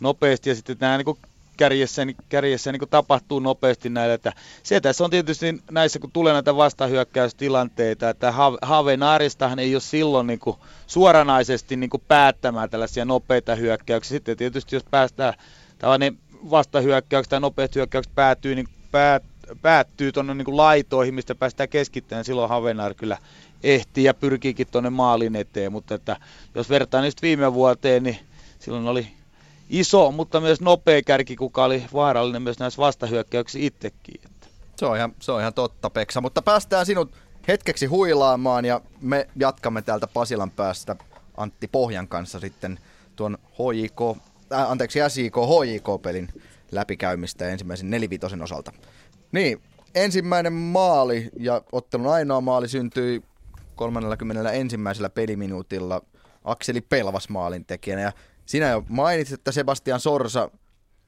nopeasti 0.00 0.48
ja 0.48 0.54
sitten 0.54 0.76
nämä 0.80 0.96
niin 0.96 1.04
kuin 1.04 1.18
kärjessä, 1.60 2.02
kärjessä 2.28 2.72
niin 2.72 2.78
kuin 2.78 2.88
tapahtuu 2.88 3.40
nopeasti 3.40 3.88
näillä. 3.88 4.14
Että 4.14 4.32
se 4.62 4.80
tässä 4.80 5.04
on 5.04 5.10
tietysti 5.10 5.62
näissä, 5.70 5.98
kun 5.98 6.10
tulee 6.12 6.32
näitä 6.32 6.56
vastahyökkäystilanteita, 6.56 8.10
että 8.10 8.32
Ha- 8.32 8.58
Havenaaristahan 8.62 9.58
ei 9.58 9.74
ole 9.74 9.80
silloin 9.80 10.26
niin 10.26 10.38
kuin 10.38 10.56
suoranaisesti 10.86 11.76
niin 11.76 11.90
kuin 11.90 12.02
päättämään 12.08 12.70
tällaisia 12.70 13.04
nopeita 13.04 13.54
hyökkäyksiä. 13.54 14.16
Sitten 14.16 14.36
tietysti 14.36 14.76
jos 14.76 14.84
päästään 14.90 15.34
tällainen 15.78 16.18
vastahyökkäykset 16.50 17.30
tai 17.30 17.40
nopeat 17.40 17.74
hyökkäykset 17.74 18.14
päätyy, 18.14 18.54
niin 18.54 18.68
päät, 18.90 19.22
päättyy 19.62 20.12
tuonne 20.12 20.34
niin 20.34 20.56
laitoihin, 20.56 21.14
mistä 21.14 21.34
päästään 21.34 21.68
keskittämään, 21.68 22.20
niin 22.20 22.24
silloin 22.24 22.48
Havenaar 22.48 22.94
kyllä 22.94 23.18
ehtii 23.62 24.04
ja 24.04 24.14
pyrkiikin 24.14 24.66
tuonne 24.70 24.90
maalin 24.90 25.36
eteen, 25.36 25.72
mutta 25.72 25.94
että 25.94 26.16
jos 26.54 26.70
vertaa 26.70 27.00
niistä 27.00 27.22
viime 27.22 27.54
vuoteen, 27.54 28.02
niin 28.02 28.18
silloin 28.58 28.86
oli 28.86 29.19
iso, 29.70 30.10
mutta 30.10 30.40
myös 30.40 30.60
nopea 30.60 31.02
kärki, 31.02 31.36
kuka 31.36 31.64
oli 31.64 31.84
vaarallinen 31.92 32.42
myös 32.42 32.58
näissä 32.58 32.82
vastahyökkäyksissä 32.82 33.66
itsekin. 33.66 34.20
Se 34.76 34.86
on, 34.86 34.96
ihan, 34.96 35.14
se 35.20 35.32
on 35.32 35.40
ihan 35.40 35.54
totta, 35.54 35.90
Peksa. 35.90 36.20
Mutta 36.20 36.42
päästään 36.42 36.86
sinut 36.86 37.12
hetkeksi 37.48 37.86
huilaamaan 37.86 38.64
ja 38.64 38.80
me 39.00 39.26
jatkamme 39.36 39.82
täältä 39.82 40.06
Pasilan 40.06 40.50
päästä 40.50 40.96
Antti 41.36 41.68
Pohjan 41.68 42.08
kanssa 42.08 42.40
sitten 42.40 42.78
tuon 43.16 43.38
HJK, 43.52 44.18
äh, 44.52 44.70
anteeksi 44.70 44.98
SJK 45.08 45.36
HJK-pelin 45.36 46.28
läpikäymistä 46.72 47.48
ensimmäisen 47.48 47.90
nelivitosen 47.90 48.42
osalta. 48.42 48.72
Niin, 49.32 49.62
ensimmäinen 49.94 50.52
maali 50.52 51.30
ja 51.38 51.62
ottelun 51.72 52.06
ainoa 52.06 52.40
maali 52.40 52.68
syntyi 52.68 53.22
31. 53.76 54.76
peliminuutilla 55.14 56.00
Akseli 56.44 56.80
Pelvas 56.80 57.28
maalin 57.28 57.64
tekijänä 57.64 58.02
ja 58.02 58.12
sinä 58.46 58.68
jo 58.68 58.84
mainitsit, 58.88 59.34
että 59.34 59.52
Sebastian 59.52 60.00
Sorsa 60.00 60.50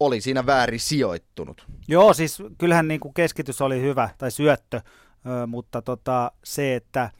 oli 0.01 0.21
siinä 0.21 0.47
väärin 0.47 0.81
sijoittunut. 0.81 1.67
Joo, 1.89 2.15
siis 2.15 2.43
kyllähän 2.59 2.89
niin 2.89 3.01
kuin 3.01 3.15
keskitys 3.15 3.61
oli 3.61 3.81
hyvä, 3.81 4.09
tai 4.19 4.31
syöttö, 4.31 4.81
mutta 5.47 5.83
tota, 5.83 6.33
se, 6.45 6.75
että, 6.75 7.11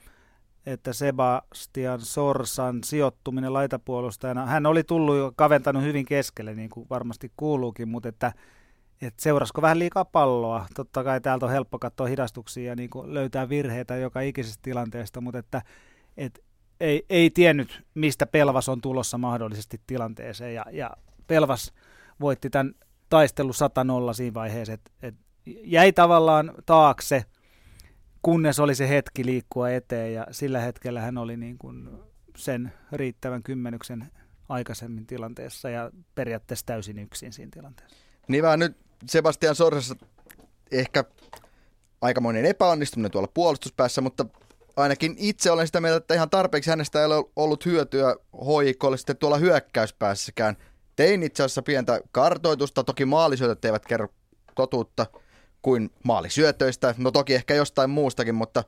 että 0.67 0.93
Sebastian 0.93 2.01
Sorsan 2.01 2.85
sijoittuminen 2.85 3.53
laitapuolustajana, 3.53 4.47
hän 4.47 4.67
oli 4.67 4.85
tullut 4.85 5.17
jo 5.17 5.33
kaventanut 5.37 5.83
hyvin 5.83 6.07
keskelle, 6.07 6.55
niin 6.55 6.71
kuin 6.71 6.87
varmasti 6.91 7.33
kuuluukin, 7.37 7.89
mutta 7.89 8.09
että, 8.09 8.33
että 9.03 9.23
seurasko 9.23 9.63
vähän 9.63 9.79
liikaa 9.79 10.05
palloa. 10.05 10.67
Totta 10.75 11.05
kai 11.05 11.21
täältä 11.21 11.47
on 11.47 11.53
helppo 11.53 11.79
katsoa 11.79 12.07
hidastuksia 12.07 12.69
ja 12.69 12.77
niin 12.77 12.91
kuin 12.91 13.15
löytää 13.15 13.49
virheitä 13.49 13.97
joka 13.97 14.21
ikisestä 14.21 14.63
tilanteesta, 14.63 15.21
mutta 15.21 15.39
että, 15.39 15.63
että 16.17 16.41
ei, 16.83 17.05
ei 17.11 17.31
tiennyt, 17.31 17.83
mistä 17.95 18.27
Pelvas 18.27 18.69
on 18.69 18.81
tulossa 18.81 19.19
mahdollisesti 19.19 19.81
tilanteeseen, 19.87 20.55
ja, 20.55 20.65
ja 20.71 20.91
Pelvas 21.27 21.73
voitti 22.21 22.51
tämän 22.51 22.75
taistelu 23.09 23.53
100 23.53 23.85
siinä 23.85 24.35
vaiheessa, 24.35 24.73
että 24.73 24.91
et 25.03 25.15
jäi 25.47 25.93
tavallaan 25.93 26.55
taakse, 26.67 27.25
kunnes 28.23 28.61
oli 28.61 28.75
se 28.75 28.89
hetki 28.89 29.27
liikkua 29.27 29.71
eteen 29.71 30.15
ja 30.15 30.27
sillä 30.31 30.61
hetkellä 30.61 31.01
hän 31.01 31.19
oli 31.19 31.37
niin 31.37 31.59
kuin 31.59 31.89
sen 32.37 32.73
riittävän 32.93 33.43
kymmenyksen 33.43 34.11
aikaisemmin 34.49 35.07
tilanteessa 35.07 35.71
ja 35.71 35.91
periaatteessa 36.15 36.67
täysin 36.67 36.99
yksin 36.99 37.33
siinä 37.33 37.51
tilanteessa. 37.55 37.97
Niin 38.29 38.43
vähän 38.43 38.59
nyt 38.59 38.77
Sebastian 39.07 39.55
Sorsassa 39.55 39.97
ehkä 40.73 41.05
aikamoinen 42.01 42.45
epäonnistuminen 42.45 43.11
tuolla 43.11 43.31
puolustuspäässä, 43.35 44.01
mutta 44.01 44.27
ainakin 44.77 45.15
itse 45.19 45.51
olen 45.51 45.67
sitä 45.67 45.81
mieltä, 45.81 45.97
että 45.97 46.15
ihan 46.15 46.31
tarpeeksi 46.31 46.71
hänestä 46.71 47.01
ei 47.01 47.07
ole 47.07 47.25
ollut 47.37 47.67
hyötyä 47.67 48.17
hoikolle 48.45 48.97
sitten 48.97 49.17
tuolla 49.17 49.37
hyökkäyspäässäkään. 49.37 50.57
Tein 50.97 51.23
itse 51.23 51.43
asiassa 51.43 51.63
pientä 51.63 52.01
kartoitusta, 52.13 52.85
toki 52.85 53.05
maalisyötöt 53.05 53.65
eivät 53.65 53.87
kerro 53.87 54.09
totuutta 54.55 55.07
kuin 55.63 55.91
maalisyötöistä, 56.05 56.95
no 56.99 57.11
toki 57.11 57.35
ehkä 57.35 57.55
jostain 57.55 57.91
muustakin, 57.91 58.35
mutta 58.35 58.65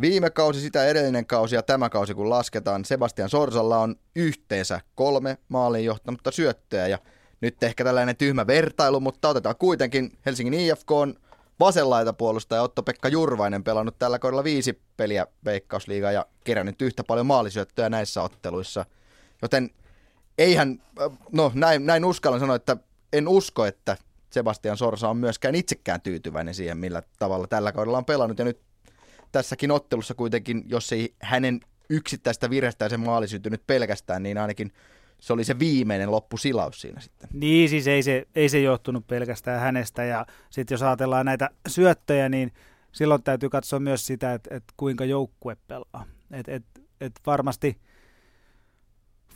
viime 0.00 0.30
kausi, 0.30 0.60
sitä 0.60 0.86
edellinen 0.86 1.26
kausi 1.26 1.54
ja 1.54 1.62
tämä 1.62 1.90
kausi 1.90 2.14
kun 2.14 2.30
lasketaan, 2.30 2.84
Sebastian 2.84 3.28
Sorsalla 3.28 3.78
on 3.78 3.96
yhteensä 4.16 4.80
kolme 4.94 5.38
maaliin 5.48 5.84
johtanutta 5.84 6.30
syöttöä 6.30 6.86
ja 6.88 6.98
nyt 7.40 7.62
ehkä 7.62 7.84
tällainen 7.84 8.16
tyhmä 8.16 8.46
vertailu, 8.46 9.00
mutta 9.00 9.28
otetaan 9.28 9.56
kuitenkin 9.56 10.18
Helsingin 10.26 10.54
IFK 10.54 10.90
on 10.90 11.14
vasenlaitapuolustaja 11.60 12.62
Otto-Pekka 12.62 13.08
Jurvainen 13.08 13.64
pelannut 13.64 13.98
tällä 13.98 14.18
kaudella 14.18 14.44
viisi 14.44 14.80
peliä 14.96 15.26
Veikkausliigaa 15.44 16.12
ja 16.12 16.26
kerännyt 16.44 16.82
yhtä 16.82 17.04
paljon 17.04 17.26
maalisyöttöjä 17.26 17.88
näissä 17.88 18.22
otteluissa. 18.22 18.86
Joten 19.42 19.70
eihän, 20.38 20.82
no 21.32 21.52
näin, 21.54 21.86
näin 21.86 22.04
uskallan 22.04 22.40
sanoa, 22.40 22.56
että 22.56 22.76
en 23.12 23.28
usko, 23.28 23.66
että 23.66 23.96
Sebastian 24.30 24.76
Sorsa 24.76 25.08
on 25.08 25.16
myöskään 25.16 25.54
itsekään 25.54 26.00
tyytyväinen 26.00 26.54
siihen, 26.54 26.78
millä 26.78 27.02
tavalla 27.18 27.46
tällä 27.46 27.72
kaudella 27.72 27.98
on 27.98 28.04
pelannut. 28.04 28.38
Ja 28.38 28.44
nyt 28.44 28.60
tässäkin 29.32 29.70
ottelussa 29.70 30.14
kuitenkin, 30.14 30.64
jos 30.66 30.92
ei 30.92 31.14
hänen 31.22 31.60
yksittäistä 31.90 32.50
virhestä 32.50 32.88
se 32.88 32.96
maali 32.96 33.28
syntynyt 33.28 33.66
pelkästään, 33.66 34.22
niin 34.22 34.38
ainakin 34.38 34.72
se 35.24 35.32
oli 35.32 35.44
se 35.44 35.58
viimeinen 35.58 36.10
loppusilaus 36.10 36.80
siinä 36.80 37.00
sitten. 37.00 37.28
Niin, 37.32 37.68
siis 37.68 37.86
ei 37.86 38.02
se, 38.02 38.26
ei 38.34 38.48
se 38.48 38.60
johtunut 38.60 39.06
pelkästään 39.06 39.60
hänestä. 39.60 40.04
Ja 40.04 40.26
sitten 40.50 40.74
jos 40.74 40.82
ajatellaan 40.82 41.26
näitä 41.26 41.50
syöttöjä, 41.68 42.28
niin 42.28 42.52
silloin 42.92 43.22
täytyy 43.22 43.48
katsoa 43.48 43.80
myös 43.80 44.06
sitä, 44.06 44.34
että, 44.34 44.56
että 44.56 44.74
kuinka 44.76 45.04
joukkue 45.04 45.56
pelaa. 45.66 46.06
Et, 46.30 46.48
et, 46.48 46.64
et 47.00 47.12
varmasti 47.26 47.76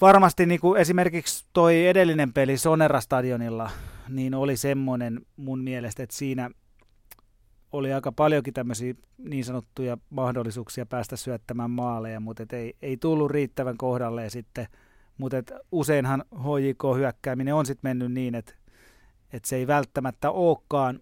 varmasti 0.00 0.46
niin 0.46 0.60
kuin 0.60 0.80
esimerkiksi 0.80 1.44
toi 1.52 1.86
edellinen 1.86 2.32
peli 2.32 2.56
Sonera-stadionilla, 2.56 3.70
niin 4.08 4.34
oli 4.34 4.56
semmoinen 4.56 5.20
mun 5.36 5.58
mielestä, 5.58 6.02
että 6.02 6.16
siinä 6.16 6.50
oli 7.72 7.92
aika 7.92 8.12
paljonkin 8.12 8.54
tämmöisiä 8.54 8.94
niin 9.18 9.44
sanottuja 9.44 9.98
mahdollisuuksia 10.10 10.86
päästä 10.86 11.16
syöttämään 11.16 11.70
maaleja, 11.70 12.20
mutta 12.20 12.44
ei, 12.52 12.76
ei 12.82 12.96
tullut 12.96 13.30
riittävän 13.30 13.76
kohdalle 13.76 14.24
ja 14.24 14.30
sitten, 14.30 14.66
mutta 15.18 15.38
et 15.38 15.52
useinhan 15.72 16.24
HJK-hyökkääminen 16.34 17.54
on 17.54 17.66
sitten 17.66 17.88
mennyt 17.88 18.12
niin, 18.12 18.34
että 18.34 18.54
et 19.32 19.44
se 19.44 19.56
ei 19.56 19.66
välttämättä 19.66 20.30
olekaan 20.30 21.00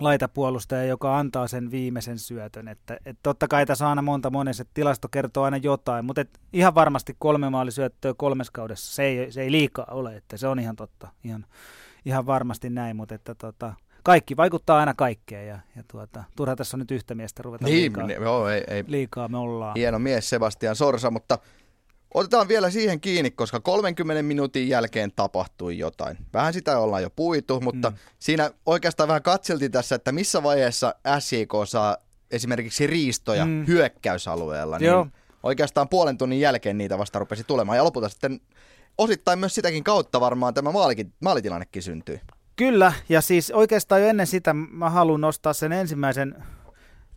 laitapuolustaja, 0.00 0.84
joka 0.84 1.18
antaa 1.18 1.48
sen 1.48 1.70
viimeisen 1.70 2.18
syötön. 2.18 2.68
Että, 2.68 2.98
et 3.06 3.18
totta 3.22 3.48
kai 3.48 3.66
tässä 3.66 3.84
on 3.84 3.88
aina 3.88 4.02
monta 4.02 4.30
monessa, 4.30 4.62
että 4.62 4.74
tilasto 4.74 5.08
kertoo 5.08 5.44
aina 5.44 5.56
jotain, 5.56 6.04
mutta 6.04 6.20
et 6.20 6.40
ihan 6.52 6.74
varmasti 6.74 7.16
kolme 7.18 7.50
maalisyöttöä 7.50 8.14
kolmes 8.16 8.50
kaudessa, 8.50 8.94
se 8.94 9.02
ei, 9.02 9.32
se 9.32 9.42
ei 9.42 9.52
liikaa 9.52 9.86
ole, 9.90 10.16
että 10.16 10.36
se 10.36 10.48
on 10.48 10.58
ihan 10.58 10.76
totta, 10.76 11.08
ihan, 11.24 11.46
ihan 12.04 12.26
varmasti 12.26 12.70
näin, 12.70 12.96
mutta 12.96 13.14
että 13.14 13.34
tota, 13.34 13.74
kaikki 14.02 14.36
vaikuttaa 14.36 14.78
aina 14.78 14.94
kaikkeen 14.94 15.48
ja, 15.48 15.58
ja 15.76 15.82
tuota, 15.90 16.24
turha 16.36 16.56
tässä 16.56 16.76
on 16.76 16.78
nyt 16.78 16.90
yhtä 16.90 17.14
miestä 17.14 17.42
ruveta 17.42 17.64
niin, 17.64 17.76
liikaa, 17.76 18.06
niin, 18.06 18.22
joo, 18.22 18.48
ei, 18.48 18.64
ei. 18.68 18.84
liikaa 18.86 19.28
me 19.28 19.38
ollaan. 19.38 19.74
Hieno 19.76 19.98
mies 19.98 20.30
Sebastian 20.30 20.76
Sorsa, 20.76 21.10
mutta 21.10 21.38
Otetaan 22.14 22.48
vielä 22.48 22.70
siihen 22.70 23.00
kiinni, 23.00 23.30
koska 23.30 23.60
30 23.60 24.22
minuutin 24.22 24.68
jälkeen 24.68 25.12
tapahtui 25.16 25.78
jotain. 25.78 26.18
Vähän 26.32 26.52
sitä 26.52 26.78
ollaan 26.78 27.02
jo 27.02 27.10
puitu, 27.10 27.60
mutta 27.60 27.90
mm. 27.90 27.96
siinä 28.18 28.50
oikeastaan 28.66 29.08
vähän 29.08 29.22
katseltiin 29.22 29.72
tässä, 29.72 29.94
että 29.94 30.12
missä 30.12 30.42
vaiheessa 30.42 30.94
SJK 31.18 31.52
saa 31.64 31.96
esimerkiksi 32.30 32.86
riistoja 32.86 33.44
mm. 33.44 33.66
hyökkäysalueella. 33.66 34.78
Niin 34.78 34.86
Joo. 34.86 35.06
Oikeastaan 35.42 35.88
puolen 35.88 36.18
tunnin 36.18 36.40
jälkeen 36.40 36.78
niitä 36.78 36.98
vasta 36.98 37.18
rupesi 37.18 37.44
tulemaan. 37.44 37.76
Ja 37.76 37.84
lopulta 37.84 38.08
sitten 38.08 38.40
osittain 38.98 39.38
myös 39.38 39.54
sitäkin 39.54 39.84
kautta 39.84 40.20
varmaan 40.20 40.54
tämä 40.54 40.72
maalikin, 40.72 41.12
maalitilannekin 41.20 41.82
syntyi. 41.82 42.20
Kyllä, 42.56 42.92
ja 43.08 43.20
siis 43.20 43.50
oikeastaan 43.50 44.00
jo 44.02 44.08
ennen 44.08 44.26
sitä 44.26 44.54
mä 44.54 44.90
haluan 44.90 45.20
nostaa 45.20 45.52
sen 45.52 45.72
ensimmäisen 45.72 46.44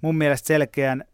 mun 0.02 0.16
mielestä 0.16 0.48
selkeän 0.48 1.06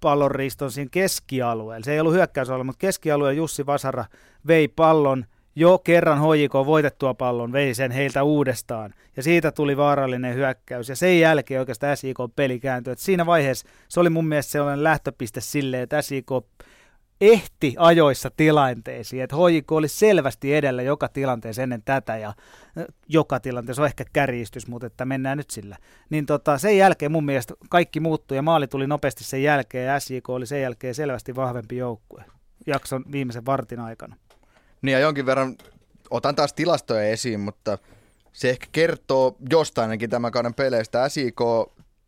pallonriiston 0.00 0.72
siinä 0.72 0.88
keskialueella. 0.90 1.84
Se 1.84 1.92
ei 1.92 2.00
ollut 2.00 2.14
hyökkäysalue, 2.14 2.64
mutta 2.64 2.78
keskialueen 2.78 3.36
Jussi 3.36 3.66
Vasara 3.66 4.04
vei 4.46 4.68
pallon 4.68 5.24
jo 5.56 5.78
kerran 5.78 6.18
HJK 6.18 6.52
voitettua 6.54 7.14
pallon, 7.14 7.52
vei 7.52 7.74
sen 7.74 7.90
heiltä 7.90 8.22
uudestaan. 8.22 8.94
Ja 9.16 9.22
siitä 9.22 9.52
tuli 9.52 9.76
vaarallinen 9.76 10.34
hyökkäys. 10.34 10.88
Ja 10.88 10.96
sen 10.96 11.20
jälkeen 11.20 11.60
oikeastaan 11.60 11.96
SIK 11.96 12.18
peli 12.36 12.60
kääntyi. 12.60 12.92
Et 12.92 12.98
siinä 12.98 13.26
vaiheessa 13.26 13.68
se 13.88 14.00
oli 14.00 14.10
mun 14.10 14.26
mielestä 14.26 14.52
sellainen 14.52 14.84
lähtöpiste 14.84 15.40
silleen, 15.40 15.82
että 15.82 16.02
SIK 16.02 16.30
ehti 17.20 17.74
ajoissa 17.78 18.30
tilanteisiin, 18.36 19.22
että 19.22 19.36
HJK 19.36 19.72
oli 19.72 19.88
selvästi 19.88 20.54
edellä 20.54 20.82
joka 20.82 21.08
tilanteessa 21.08 21.62
ennen 21.62 21.82
tätä 21.84 22.16
ja 22.16 22.32
joka 23.08 23.40
tilanteessa 23.40 23.82
on 23.82 23.86
ehkä 23.86 24.04
kärjistys, 24.12 24.66
mutta 24.66 24.86
että 24.86 25.04
mennään 25.04 25.38
nyt 25.38 25.50
sillä. 25.50 25.76
Niin 26.10 26.26
tota, 26.26 26.58
sen 26.58 26.78
jälkeen 26.78 27.12
mun 27.12 27.24
mielestä 27.24 27.54
kaikki 27.68 28.00
muuttui 28.00 28.36
ja 28.36 28.42
maali 28.42 28.66
tuli 28.66 28.86
nopeasti 28.86 29.24
sen 29.24 29.42
jälkeen 29.42 29.86
ja 29.86 30.00
SJK 30.00 30.28
oli 30.28 30.46
sen 30.46 30.62
jälkeen 30.62 30.94
selvästi 30.94 31.36
vahvempi 31.36 31.76
joukkue 31.76 32.24
jakson 32.66 33.04
viimeisen 33.12 33.46
vartin 33.46 33.80
aikana. 33.80 34.16
Niin 34.82 34.92
ja 34.92 34.98
jonkin 34.98 35.26
verran 35.26 35.56
otan 36.10 36.34
taas 36.34 36.52
tilastoja 36.52 37.02
esiin, 37.02 37.40
mutta 37.40 37.78
se 38.32 38.50
ehkä 38.50 38.66
kertoo 38.72 39.36
jostain 39.50 39.84
ainakin 39.90 40.10
tämän 40.10 40.32
kauden 40.32 40.54
peleistä. 40.54 41.08
SIK 41.08 41.40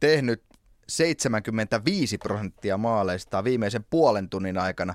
tehnyt 0.01 0.43
75 0.89 2.19
prosenttia 2.19 2.77
maaleista 2.77 3.45
viimeisen 3.45 3.85
puolen 3.91 4.29
tunnin 4.29 4.59
aikana. 4.59 4.95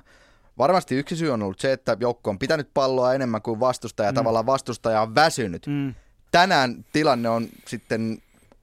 Varmasti 0.58 0.94
yksi 0.94 1.16
syy 1.16 1.30
on 1.30 1.42
ollut 1.42 1.60
se, 1.60 1.72
että 1.72 1.96
joukko 2.00 2.30
on 2.30 2.38
pitänyt 2.38 2.68
palloa 2.74 3.14
enemmän 3.14 3.42
kuin 3.42 3.60
vastustaja, 3.60 4.12
mm. 4.12 4.14
tavallaan 4.14 4.46
vastustaja 4.46 5.02
on 5.02 5.14
väsynyt. 5.14 5.66
Mm. 5.66 5.94
Tänään 6.30 6.84
tilanne 6.92 7.28
on 7.28 7.48
sitten 7.66 8.18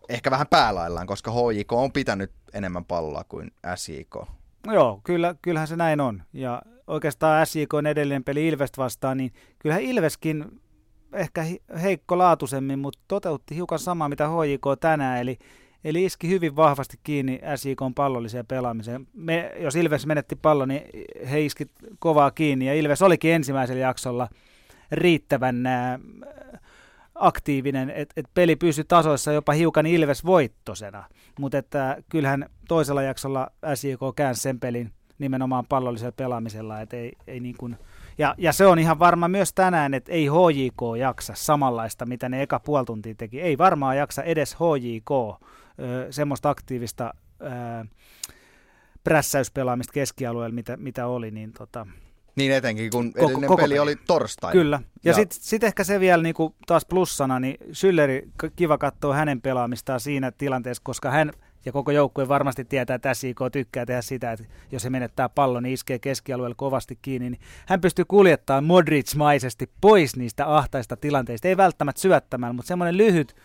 ehkä 0.10 0.32
vähän 0.32 0.48
päälaillaan, 0.48 1.08
koska 1.08 1.32
HJK 1.32 1.74
on 1.74 1.92
pitänyt 1.92 2.32
enemmän 2.54 2.86
palloa 2.86 3.24
kuin 3.24 3.52
SJK. 3.76 4.16
No 4.68 4.74
joo, 4.74 5.02
kyllä, 5.04 5.36
kyllähän 5.42 5.68
se 5.68 5.76
näin 5.76 6.02
on. 6.02 6.24
Ja 6.34 6.62
oikeastaan 6.88 7.46
SJK 7.46 7.74
on 7.74 7.88
edellinen 7.88 8.24
peli 8.24 8.48
Ilvestä 8.48 8.82
vastaan, 8.82 9.18
niin 9.18 9.34
kyllähän 9.60 9.84
Ilveskin 9.84 10.62
ehkä 11.14 11.46
heikko 11.82 12.18
laatuisemmin, 12.18 12.80
mutta 12.80 13.00
toteutti 13.08 13.56
hiukan 13.56 13.80
samaa 13.80 14.10
mitä 14.10 14.28
HJK 14.28 14.80
tänään, 14.80 15.22
eli 15.22 15.40
Eli 15.84 16.06
iski 16.06 16.30
hyvin 16.30 16.56
vahvasti 16.56 16.98
kiinni 17.04 17.40
SIK 17.56 17.80
pallolliseen 17.96 18.46
pelaamiseen. 18.46 19.08
Me, 19.14 19.52
jos 19.60 19.76
Ilves 19.76 20.06
menetti 20.06 20.36
pallon, 20.36 20.68
niin 20.68 20.82
he 21.32 21.42
iski 21.42 21.68
kovaa 22.00 22.32
kiinni. 22.32 22.66
Ja 22.66 22.74
Ilves 22.74 23.02
olikin 23.02 23.32
ensimmäisellä 23.34 23.82
jaksolla 23.82 24.28
riittävän 24.92 25.66
ää, 25.66 26.00
aktiivinen, 27.16 27.90
että 27.90 28.14
et 28.18 28.26
peli 28.34 28.56
pysyi 28.56 28.84
tasoissa 28.84 29.32
jopa 29.32 29.54
hiukan 29.54 29.86
Ilves 29.86 30.26
voittosena. 30.26 31.04
Mutta 31.40 31.58
että 31.58 31.98
kyllähän 32.10 32.50
toisella 32.68 33.02
jaksolla 33.02 33.48
SIK 33.76 34.00
käänsi 34.16 34.42
sen 34.42 34.60
pelin 34.60 34.92
nimenomaan 35.20 35.66
pallollisella 35.70 36.12
pelaamisella. 36.12 36.82
Et 36.82 36.94
ei, 36.94 37.12
ei 37.28 37.40
niin 37.40 37.56
kuin, 37.58 37.78
ja, 38.18 38.36
ja 38.38 38.54
se 38.54 38.66
on 38.66 38.80
ihan 38.80 39.00
varma 39.00 39.28
myös 39.28 39.54
tänään, 39.54 39.94
että 39.94 40.12
ei 40.12 40.28
HJK 40.28 40.82
jaksa 41.00 41.34
samanlaista, 41.36 42.06
mitä 42.06 42.30
ne 42.30 42.42
eka 42.42 42.60
puoli 42.60 42.86
tuntia 42.86 43.16
teki. 43.16 43.42
Ei 43.42 43.58
varmaan 43.58 43.98
jaksa 43.98 44.24
edes 44.24 44.56
HJK 44.56 45.42
semmoista 46.10 46.50
aktiivista 46.50 47.14
ää, 47.40 47.86
prässäyspelaamista 49.04 49.94
keskialueella, 49.94 50.56
mitä, 50.56 50.78
mitä 50.78 51.08
oli, 51.08 51.32
niin 51.32 51.54
tota, 51.54 51.88
niin 52.36 52.52
etenkin, 52.52 52.92
kun 52.92 53.14
koko, 53.14 53.26
edellinen 53.26 53.48
koko 53.48 53.62
peli 53.62 53.80
oli 53.80 53.96
torstai. 53.96 54.52
Kyllä. 54.52 54.80
Ja, 55.04 55.12
ja... 55.12 55.14
sitten 55.14 55.40
sit 55.42 55.64
ehkä 55.64 55.84
se 55.84 56.00
vielä 56.00 56.24
niin 56.24 56.36
kuin 56.36 56.56
taas 56.68 56.86
plussana, 56.86 57.40
niin 57.40 57.58
Schülleri, 57.62 58.32
kiva 58.56 58.78
katsoa 58.78 59.16
hänen 59.16 59.42
pelaamistaan 59.42 60.00
siinä 60.00 60.32
tilanteessa, 60.32 60.82
koska 60.86 61.12
hän 61.12 61.32
ja 61.66 61.72
koko 61.72 61.92
joukkue 61.92 62.28
varmasti 62.28 62.66
tietää, 62.66 62.96
että 62.96 63.14
SIK 63.14 63.40
tykkää 63.52 63.86
tehdä 63.86 64.02
sitä, 64.02 64.32
että 64.32 64.46
jos 64.72 64.82
se 64.82 64.90
menettää 64.90 65.30
pallon, 65.30 65.64
niin 65.64 65.74
iskee 65.74 66.00
keskialueella 66.00 66.56
kovasti 66.56 67.00
kiinni. 67.02 67.30
Niin 67.30 67.42
hän 67.68 67.82
pystyy 67.82 68.06
kuljettamaan 68.06 68.64
Modric-maisesti 68.64 69.70
pois 69.82 70.16
niistä 70.16 70.58
ahtaista 70.58 70.98
tilanteista. 70.98 71.48
Ei 71.48 71.58
välttämättä 71.58 72.02
syöttämään, 72.02 72.56
mutta 72.56 72.68
semmoinen 72.68 72.98
lyhyt 72.98 73.36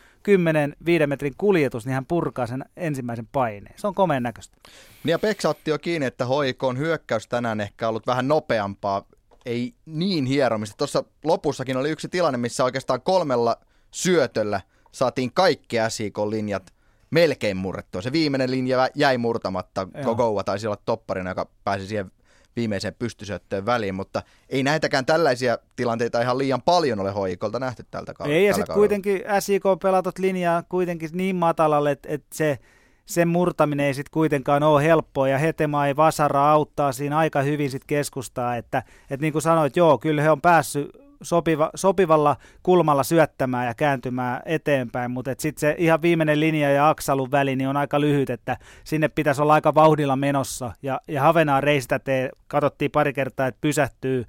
10-5 1.05 1.07
metrin 1.07 1.35
kuljetus, 1.39 1.87
niin 1.87 1.95
hän 1.95 2.07
purkaa 2.07 2.47
sen 2.47 2.65
ensimmäisen 2.77 3.29
paineen. 3.33 3.75
Se 3.79 3.87
on 3.87 3.95
komeen 3.95 4.23
näköistä. 4.23 4.57
Niin 5.05 5.11
ja 5.11 5.19
Peksa 5.19 5.49
otti 5.49 5.71
jo 5.71 5.79
kiinni, 5.79 6.07
että 6.07 6.27
on 6.63 6.79
hyökkäys 6.79 7.29
tänään 7.29 7.61
ehkä 7.61 7.89
ollut 7.89 8.07
vähän 8.07 8.29
nopeampaa, 8.29 9.05
ei 9.47 9.75
niin 9.87 10.27
hieromista. 10.27 10.77
Tuossa 10.77 11.05
lopussakin 11.25 11.77
oli 11.77 11.91
yksi 11.91 12.09
tilanne, 12.09 12.39
missä 12.39 12.65
oikeastaan 12.65 13.03
kolmella 13.03 13.57
syötöllä 13.91 14.61
saatiin 14.93 15.33
kaikki 15.33 15.77
SIK-linjat 15.89 16.75
melkein 17.11 17.57
murrettua. 17.57 18.03
Se 18.03 18.13
viimeinen 18.13 18.51
linja 18.51 18.89
jäi 18.95 19.19
murtamatta. 19.19 19.89
Gogoa 20.05 20.45
taisi 20.45 20.67
olla 20.67 20.83
topparina, 20.85 21.31
joka 21.31 21.49
pääsi 21.65 21.87
siihen 21.87 22.13
viimeiseen 22.57 22.95
pystysyöttöön 22.99 23.67
väliin, 23.67 23.95
mutta 23.95 24.23
ei 24.49 24.63
näitäkään 24.63 25.07
tällaisia 25.07 25.59
tilanteita 25.77 26.23
ihan 26.23 26.39
liian 26.39 26.63
paljon 26.63 27.01
ole 27.01 27.11
hoikolta 27.11 27.59
nähty 27.59 27.87
tältä 27.91 28.15
kaudella. 28.15 28.39
Ei, 28.39 28.47
ja 28.47 28.55
sitten 28.55 28.75
kuitenkin 28.75 29.23
SIK 29.41 29.63
pelatot 29.83 30.19
linjaa 30.19 30.63
kuitenkin 30.63 31.11
niin 31.13 31.37
matalalle, 31.37 31.91
että, 31.91 32.09
että 32.13 32.37
se, 32.37 32.59
sen 33.07 33.29
murtaminen 33.29 33.87
ei 33.87 33.95
sitten 33.95 34.11
kuitenkaan 34.13 34.63
ole 34.63 34.85
helppoa, 34.85 35.29
ja 35.29 35.39
Hetema 35.39 35.87
ei 35.87 35.97
Vasara 35.97 36.51
auttaa 36.51 36.93
siinä 36.93 37.19
aika 37.19 37.43
hyvin 37.43 37.71
sitten 37.71 37.87
keskustaa, 37.87 38.57
että, 38.57 38.83
että 39.11 39.25
niin 39.25 39.33
kuin 39.33 39.43
sanoit, 39.43 39.77
joo, 39.77 39.99
kyllä 39.99 40.23
he 40.23 40.31
on 40.31 40.41
päässyt 40.41 41.06
sopiva, 41.23 41.71
sopivalla 41.75 42.37
kulmalla 42.63 43.03
syöttämään 43.03 43.67
ja 43.67 43.75
kääntymään 43.75 44.43
eteenpäin, 44.45 45.11
mutta 45.11 45.35
sitten 45.39 45.61
se 45.61 45.75
ihan 45.79 46.03
viimeinen 46.03 46.41
linja 46.41 46.71
ja 46.71 46.89
aksalun 46.89 47.31
väli 47.31 47.57
niin 47.57 47.69
on 47.69 47.77
aika 47.77 48.01
lyhyt, 48.01 48.31
että 48.31 48.57
sinne 48.85 49.09
pitäisi 49.09 49.43
olla 49.43 49.55
aika 49.55 49.75
vauhdilla 49.75 50.17
menossa. 50.17 50.73
Ja, 50.83 51.01
ja 51.09 51.23
Havenaa 51.23 51.61
reistä 51.61 51.99
tee, 51.99 52.31
katsottiin 52.49 52.91
pari 52.91 53.13
kertaa, 53.13 53.47
että 53.47 53.61
pysähtyy, 53.61 54.25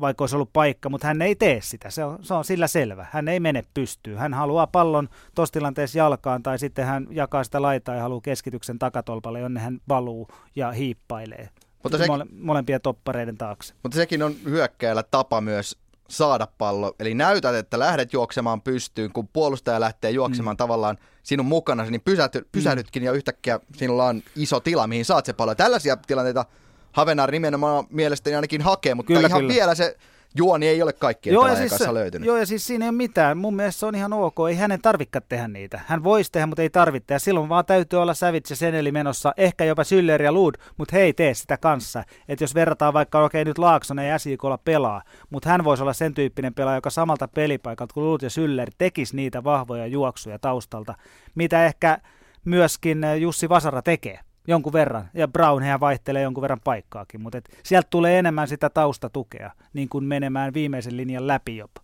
vaikka 0.00 0.22
olisi 0.22 0.36
ollut 0.36 0.52
paikka, 0.52 0.88
mutta 0.88 1.06
hän 1.06 1.22
ei 1.22 1.34
tee 1.34 1.60
sitä. 1.62 1.90
Se 1.90 2.04
on, 2.04 2.18
se 2.22 2.34
on 2.34 2.44
sillä 2.44 2.66
selvä. 2.66 3.06
Hän 3.10 3.28
ei 3.28 3.40
mene 3.40 3.64
pystyyn. 3.74 4.18
Hän 4.18 4.34
haluaa 4.34 4.66
pallon 4.66 5.08
tuossa 5.34 5.52
tilanteessa 5.52 5.98
jalkaan 5.98 6.42
tai 6.42 6.58
sitten 6.58 6.86
hän 6.86 7.06
jakaa 7.10 7.44
sitä 7.44 7.62
laitaa 7.62 7.94
ja 7.94 8.02
haluaa 8.02 8.20
keskityksen 8.20 8.78
takatolpalle, 8.78 9.40
jonne 9.40 9.60
hän 9.60 9.78
valuu 9.88 10.28
ja 10.56 10.72
hiippailee. 10.72 11.48
Mutta 11.82 11.98
se, 11.98 12.06
mole, 12.06 12.26
molempien 12.32 12.80
toppareiden 12.80 13.38
taakse. 13.38 13.74
Mutta 13.82 13.96
sekin 13.96 14.22
on 14.22 14.34
hyökkäillä 14.44 15.02
tapa 15.02 15.40
myös 15.40 15.78
saada 16.10 16.48
pallo. 16.58 16.94
Eli 17.00 17.14
näytät, 17.14 17.54
että 17.54 17.78
lähdet 17.78 18.12
juoksemaan 18.12 18.62
pystyyn, 18.62 19.12
kun 19.12 19.28
puolustaja 19.28 19.80
lähtee 19.80 20.10
juoksemaan 20.10 20.54
mm. 20.54 20.58
tavallaan 20.58 20.98
sinun 21.22 21.46
mukana, 21.46 21.84
niin 21.84 22.00
pysähty, 22.00 22.48
pysähdytkin 22.52 23.02
mm. 23.02 23.04
ja 23.04 23.12
yhtäkkiä 23.12 23.60
sinulla 23.76 24.06
on 24.06 24.22
iso 24.36 24.60
tila, 24.60 24.86
mihin 24.86 25.04
saat 25.04 25.26
se 25.26 25.32
pallo. 25.32 25.54
Tällaisia 25.54 25.96
tilanteita 25.96 26.44
Havenar 26.92 27.30
nimenomaan 27.30 27.86
mielestäni 27.90 28.36
ainakin 28.36 28.62
hakee, 28.62 28.94
mutta 28.94 29.12
kyllä, 29.12 29.28
ihan 29.28 29.40
kyllä. 29.40 29.54
vielä 29.54 29.74
se 29.74 29.96
juoni 30.36 30.68
ei 30.68 30.82
ole 30.82 30.92
kaikkien 30.92 31.34
joo, 31.34 31.48
ja 31.48 31.56
siis, 31.56 31.70
kanssa 31.70 31.94
löytynyt. 31.94 32.26
Joo, 32.26 32.36
ja 32.36 32.46
siis 32.46 32.66
siinä 32.66 32.84
ei 32.84 32.88
ole 32.88 32.96
mitään. 32.96 33.38
Mun 33.38 33.56
mielestä 33.56 33.80
se 33.80 33.86
on 33.86 33.94
ihan 33.94 34.12
ok. 34.12 34.36
Ei 34.48 34.54
hänen 34.54 34.80
tarvitse 34.80 35.20
tehdä 35.28 35.48
niitä. 35.48 35.80
Hän 35.86 36.04
voisi 36.04 36.32
tehdä, 36.32 36.46
mutta 36.46 36.62
ei 36.62 36.70
tarvitse. 36.70 37.14
Ja 37.14 37.18
silloin 37.18 37.48
vaan 37.48 37.66
täytyy 37.66 38.02
olla 38.02 38.14
Savitz 38.14 38.50
ja 38.50 38.56
Seneli 38.56 38.92
menossa, 38.92 39.34
ehkä 39.36 39.64
jopa 39.64 39.84
Syller 39.84 40.22
ja 40.22 40.32
Lud, 40.32 40.54
mutta 40.76 40.96
he 40.96 41.02
ei 41.02 41.12
tee 41.12 41.34
sitä 41.34 41.56
kanssa. 41.56 42.04
Että 42.28 42.44
jos 42.44 42.54
verrataan 42.54 42.94
vaikka, 42.94 43.24
okei 43.24 43.42
okay, 43.42 43.50
nyt 43.50 43.58
Laaksonen 43.58 44.08
ja 44.08 44.18
SJKlla 44.18 44.58
pelaa, 44.58 45.02
mutta 45.30 45.48
hän 45.48 45.64
voisi 45.64 45.82
olla 45.82 45.92
sen 45.92 46.14
tyyppinen 46.14 46.54
pelaaja, 46.54 46.76
joka 46.76 46.90
samalta 46.90 47.28
pelipaikalta 47.28 47.94
kuin 47.94 48.04
Lud 48.04 48.22
ja 48.22 48.30
Syller 48.30 48.70
tekisi 48.78 49.16
niitä 49.16 49.44
vahvoja 49.44 49.86
juoksuja 49.86 50.38
taustalta, 50.38 50.94
mitä 51.34 51.66
ehkä 51.66 51.98
myöskin 52.44 53.00
Jussi 53.20 53.48
Vasara 53.48 53.82
tekee 53.82 54.20
jonkun 54.46 54.72
verran, 54.72 55.10
ja 55.14 55.28
Brown 55.28 55.62
hän 55.62 55.80
vaihtelee 55.80 56.22
jonkun 56.22 56.42
verran 56.42 56.60
paikkaakin, 56.64 57.20
mutta 57.20 57.38
et 57.38 57.58
sieltä 57.62 57.88
tulee 57.90 58.18
enemmän 58.18 58.48
sitä 58.48 58.70
taustatukea, 58.70 59.50
niin 59.72 59.88
kuin 59.88 60.04
menemään 60.04 60.54
viimeisen 60.54 60.96
linjan 60.96 61.26
läpi 61.26 61.56
jopa. 61.56 61.80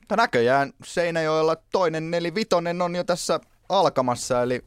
Mutta 0.00 0.16
näköjään 0.16 0.72
Seinäjoella 0.84 1.56
toinen 1.72 2.10
nelivitonen 2.10 2.82
on 2.82 2.96
jo 2.96 3.04
tässä 3.04 3.40
alkamassa, 3.68 4.42
eli 4.42 4.64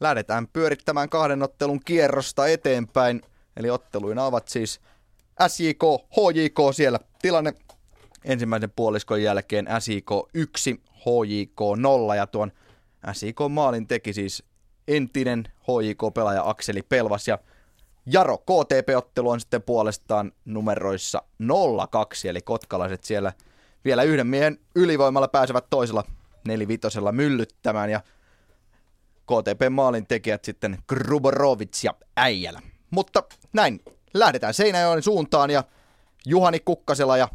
lähdetään 0.00 0.48
pyörittämään 0.52 1.08
kahden 1.08 1.42
ottelun 1.42 1.80
kierrosta 1.84 2.46
eteenpäin. 2.46 3.22
Eli 3.56 3.70
otteluina 3.70 4.24
ovat 4.24 4.48
siis 4.48 4.80
SJK, 5.48 5.82
HJK 6.16 6.58
siellä 6.74 6.98
tilanne 7.22 7.52
ensimmäisen 8.24 8.72
puoliskon 8.76 9.22
jälkeen 9.22 9.68
SJK 9.78 10.10
1, 10.34 10.80
HJK 10.94 11.60
0 11.76 12.16
ja 12.16 12.26
tuon 12.26 12.52
SJK 13.12 13.38
maalin 13.50 13.86
teki 13.86 14.12
siis 14.12 14.44
entinen 14.88 15.44
HJK-pelaaja 15.62 16.48
Akseli 16.48 16.82
Pelvas 16.82 17.28
ja 17.28 17.38
Jaro 18.06 18.38
KTP-ottelu 18.38 19.30
on 19.30 19.40
sitten 19.40 19.62
puolestaan 19.62 20.32
numeroissa 20.44 21.22
0-2, 21.42 21.46
eli 22.24 22.40
kotkalaiset 22.42 23.04
siellä 23.04 23.32
vielä 23.84 24.02
yhden 24.02 24.26
miehen 24.26 24.58
ylivoimalla 24.74 25.28
pääsevät 25.28 25.64
toisella 25.70 26.04
nelivitosella 26.46 27.12
myllyttämään 27.12 27.90
ja 27.90 28.00
KTP-maalin 29.26 30.06
tekijät 30.06 30.44
sitten 30.44 30.78
Gruborovic 30.88 31.84
ja 31.84 31.94
Äijälä. 32.16 32.60
Mutta 32.90 33.22
näin, 33.52 33.80
lähdetään 34.14 34.54
Seinäjoen 34.54 35.02
suuntaan 35.02 35.50
ja 35.50 35.64
Juhani 36.26 36.60
Kukkasela 36.60 37.16
ja 37.16 37.28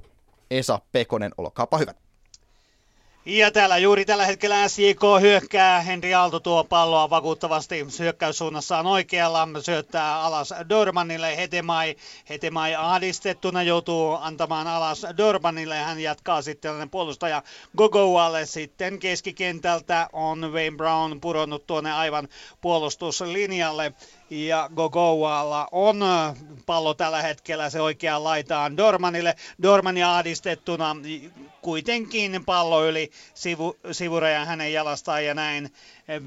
Esa 0.51 0.79
Pekonen, 0.91 1.31
olkaapa 1.37 1.77
hyvät. 1.77 2.02
Ja 3.25 3.51
täällä 3.51 3.77
juuri 3.77 4.05
tällä 4.05 4.25
hetkellä 4.25 4.67
SJK 4.67 5.01
hyökkää. 5.21 5.81
Henri 5.81 6.13
Aalto 6.13 6.39
tuo 6.39 6.63
palloa 6.63 7.09
vakuuttavasti 7.09 7.85
hyökkäyssuunnassaan 7.99 8.87
oikealla. 8.87 9.47
Syöttää 9.61 10.21
alas 10.21 10.53
Dormanille. 10.69 11.37
Hetemai, 11.37 11.95
Hetemai 12.29 12.75
ahdistettuna 12.75 13.63
joutuu 13.63 14.17
antamaan 14.21 14.67
alas 14.67 15.05
Dormanille. 15.17 15.75
Hän 15.75 15.99
jatkaa 15.99 16.41
sitten 16.41 16.89
puolustaja 16.89 17.43
Gogoalle. 17.77 18.45
Sitten 18.45 18.99
keskikentältä 18.99 20.09
on 20.13 20.51
Wayne 20.53 20.77
Brown 20.77 21.21
pudonnut 21.21 21.67
tuonne 21.67 21.93
aivan 21.93 22.27
puolustuslinjalle 22.61 23.93
ja 24.29 24.69
Gogoalla 24.75 25.67
on 25.71 25.99
pallo 26.65 26.93
tällä 26.93 27.21
hetkellä 27.21 27.69
se 27.69 27.81
oikea 27.81 28.23
laitaan 28.23 28.77
Dormanille. 28.77 29.35
Dormani 29.61 30.03
ahdistettuna 30.03 30.95
kuitenkin 31.61 32.45
pallo 32.45 32.85
yli 32.85 33.11
sivu, 33.33 33.75
sivurajan 33.91 34.47
hänen 34.47 34.73
jalastaan 34.73 35.25
ja 35.25 35.33
näin 35.33 35.73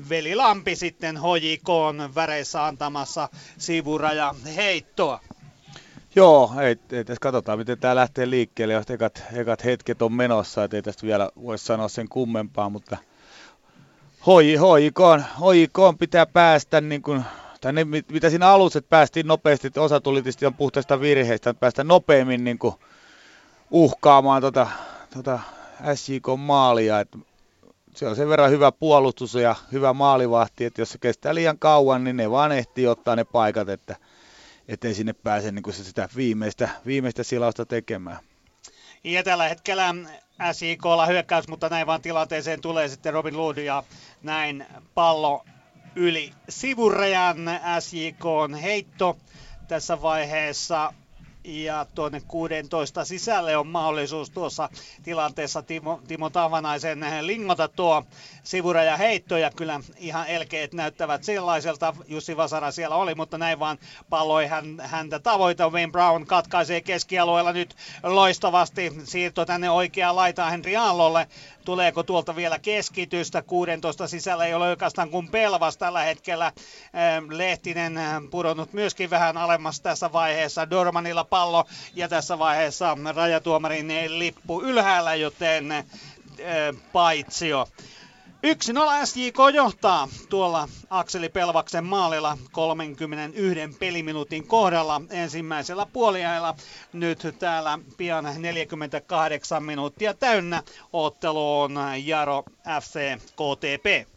Veli 0.08 0.34
Lampi 0.34 0.76
sitten 0.76 1.16
HJK 1.16 1.68
väreissä 2.14 2.66
antamassa 2.66 3.28
sivuraja 3.58 4.34
heittoa. 4.56 5.20
Joo, 6.16 6.52
ei, 6.62 6.76
ei 6.92 7.04
tässä 7.04 7.20
katsotaan, 7.20 7.58
miten 7.58 7.78
tämä 7.78 7.94
lähtee 7.94 8.30
liikkeelle, 8.30 8.74
jos 8.74 8.90
ekat, 8.90 9.22
ekat 9.32 9.64
hetket 9.64 10.02
on 10.02 10.12
menossa, 10.12 10.64
että 10.64 10.76
ei 10.76 10.82
tästä 10.82 11.06
vielä 11.06 11.30
voisi 11.42 11.64
sanoa 11.64 11.88
sen 11.88 12.08
kummempaa, 12.08 12.70
mutta 12.70 12.96
HJK, 14.20 15.00
HJK 15.38 15.98
pitää 15.98 16.26
päästä 16.26 16.80
niin 16.80 17.02
kuin 17.02 17.24
tai 17.60 17.72
ne, 17.72 17.84
mitä 17.84 18.30
siinä 18.30 18.48
alussa, 18.48 18.78
että 18.78 18.88
päästiin 18.88 19.26
nopeasti, 19.26 19.66
että 19.66 19.80
osa 19.80 20.00
tuli 20.00 20.22
tietysti 20.22 20.46
on 20.46 20.54
puhtaista 20.54 21.00
virheistä, 21.00 21.50
että 21.50 21.60
päästä 21.60 21.84
nopeammin 21.84 22.44
niin 22.44 22.58
kuin 22.58 22.74
uhkaamaan 23.70 24.42
tota, 24.42 24.66
tota 25.14 25.40
SJK-maalia. 25.94 27.00
Että 27.00 27.18
se 27.94 28.06
on 28.06 28.16
sen 28.16 28.28
verran 28.28 28.50
hyvä 28.50 28.72
puolustus 28.72 29.34
ja 29.34 29.54
hyvä 29.72 29.92
maalivahti, 29.92 30.64
että 30.64 30.80
jos 30.80 30.92
se 30.92 30.98
kestää 30.98 31.34
liian 31.34 31.58
kauan, 31.58 32.04
niin 32.04 32.16
ne 32.16 32.30
vaan 32.30 32.52
ehtii 32.52 32.86
ottaa 32.86 33.16
ne 33.16 33.24
paikat, 33.24 33.68
että 33.68 33.96
ettei 34.68 34.94
sinne 34.94 35.12
pääse 35.12 35.52
niin 35.52 35.62
kuin 35.62 35.74
sitä 35.74 36.08
viimeistä, 36.16 36.68
viimeistä 36.86 37.22
silausta 37.22 37.66
tekemään. 37.66 38.18
Ja 39.04 39.22
tällä 39.22 39.48
hetkellä 39.48 39.94
SJKlla 40.52 41.06
hyökkäys, 41.06 41.48
mutta 41.48 41.68
näin 41.68 41.86
vaan 41.86 42.02
tilanteeseen 42.02 42.60
tulee 42.60 42.88
sitten 42.88 43.12
Robin 43.12 43.36
Lood 43.36 43.56
ja 43.56 43.82
näin 44.22 44.66
pallo 44.94 45.44
yli 45.96 46.32
sivurajan 46.48 47.38
SJK 47.80 48.24
on 48.24 48.54
heitto 48.54 49.16
tässä 49.68 50.02
vaiheessa 50.02 50.92
ja 51.46 51.86
tuonne 51.94 52.20
16 52.28 53.04
sisälle 53.04 53.56
on 53.56 53.66
mahdollisuus 53.66 54.30
tuossa 54.30 54.68
tilanteessa 55.02 55.62
Timo, 55.62 56.00
Timo 56.08 56.30
Tavanaisen 56.30 57.04
lingota 57.20 57.68
tuo 57.68 58.04
sivuraja 58.42 58.96
heitto 58.96 59.36
ja 59.36 59.50
kyllä 59.50 59.80
ihan 59.98 60.26
elkeet 60.26 60.74
näyttävät 60.74 61.24
sellaiselta. 61.24 61.94
Jussi 62.08 62.36
Vasara 62.36 62.70
siellä 62.70 62.96
oli, 62.96 63.14
mutta 63.14 63.38
näin 63.38 63.58
vaan 63.58 63.78
palloi 64.10 64.46
hän, 64.46 64.80
häntä 64.80 65.18
tavoita. 65.18 65.70
Wayne 65.70 65.92
Brown 65.92 66.26
katkaisee 66.26 66.80
keskialueella 66.80 67.52
nyt 67.52 67.76
loistavasti. 68.02 68.92
Siirto 69.04 69.44
tänne 69.44 69.70
oikeaan 69.70 70.16
laitaan 70.16 70.50
Henri 70.50 70.76
Aallolle. 70.76 71.28
Tuleeko 71.66 72.02
tuolta 72.02 72.36
vielä 72.36 72.58
keskitystä? 72.58 73.42
16 73.42 74.06
sisällä 74.08 74.46
ei 74.46 74.54
ole 74.54 74.68
oikeastaan 74.68 75.10
kuin 75.10 75.28
pelvas 75.28 75.76
tällä 75.76 76.02
hetkellä. 76.02 76.52
Lehtinen 77.30 77.94
pudonnut 78.30 78.72
myöskin 78.72 79.10
vähän 79.10 79.36
alemmas 79.36 79.80
tässä 79.80 80.12
vaiheessa. 80.12 80.70
Dormanilla 80.70 81.24
pallo 81.24 81.64
ja 81.94 82.08
tässä 82.08 82.38
vaiheessa 82.38 82.96
rajatuomarin 83.14 83.88
lippu 84.18 84.62
ylhäällä, 84.62 85.14
joten 85.14 85.84
paitsio. 86.92 87.68
1-0 88.46 89.06
SJK 89.06 89.36
johtaa 89.54 90.08
tuolla 90.28 90.68
Akseli 90.90 91.28
Pelvaksen 91.28 91.84
maalilla 91.84 92.38
31 92.52 93.60
peliminuutin 93.78 94.46
kohdalla 94.46 95.00
ensimmäisellä 95.10 95.86
puoliajalla. 95.92 96.54
Nyt 96.92 97.18
täällä 97.38 97.78
pian 97.96 98.24
48 98.38 99.62
minuuttia 99.62 100.14
täynnä 100.14 100.62
otteluun 100.92 101.78
Jaro 102.04 102.44
FC 102.82 103.18
KTP. 103.18 104.15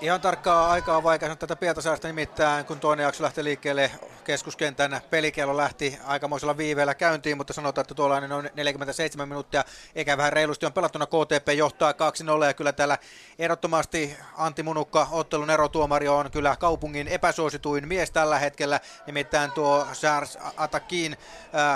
Ihan 0.00 0.20
tarkkaa 0.20 0.70
aikaa 0.70 1.02
vaikea 1.02 1.26
sanoa 1.26 1.36
tätä 1.36 1.56
Pietasaaresta 1.56 2.08
nimittäin, 2.08 2.64
kun 2.64 2.80
toinen 2.80 3.04
jakso 3.04 3.24
lähti 3.24 3.44
liikkeelle 3.44 3.90
keskuskentän 4.24 5.00
pelikello 5.10 5.56
lähti 5.56 5.98
aikamoisella 6.04 6.56
viiveellä 6.56 6.94
käyntiin, 6.94 7.36
mutta 7.36 7.52
sanotaan, 7.52 7.82
että 7.82 7.94
tuollainen 7.94 8.32
on 8.32 8.50
47 8.54 9.28
minuuttia, 9.28 9.64
eikä 9.94 10.16
vähän 10.16 10.32
reilusti 10.32 10.66
on 10.66 10.72
pelattuna. 10.72 11.06
KTP 11.06 11.48
johtaa 11.56 11.92
2-0 11.92 12.44
ja 12.44 12.54
kyllä 12.54 12.72
täällä 12.72 12.98
ehdottomasti 13.38 14.16
Antti 14.36 14.62
Munukka, 14.62 15.08
ottelun 15.10 15.50
erotuomari, 15.50 16.08
on 16.08 16.30
kyllä 16.30 16.56
kaupungin 16.56 17.08
epäsuosituin 17.08 17.88
mies 17.88 18.10
tällä 18.10 18.38
hetkellä. 18.38 18.80
Nimittäin 19.06 19.52
tuo 19.52 19.86
Sars 19.92 20.38
Atakin 20.56 21.16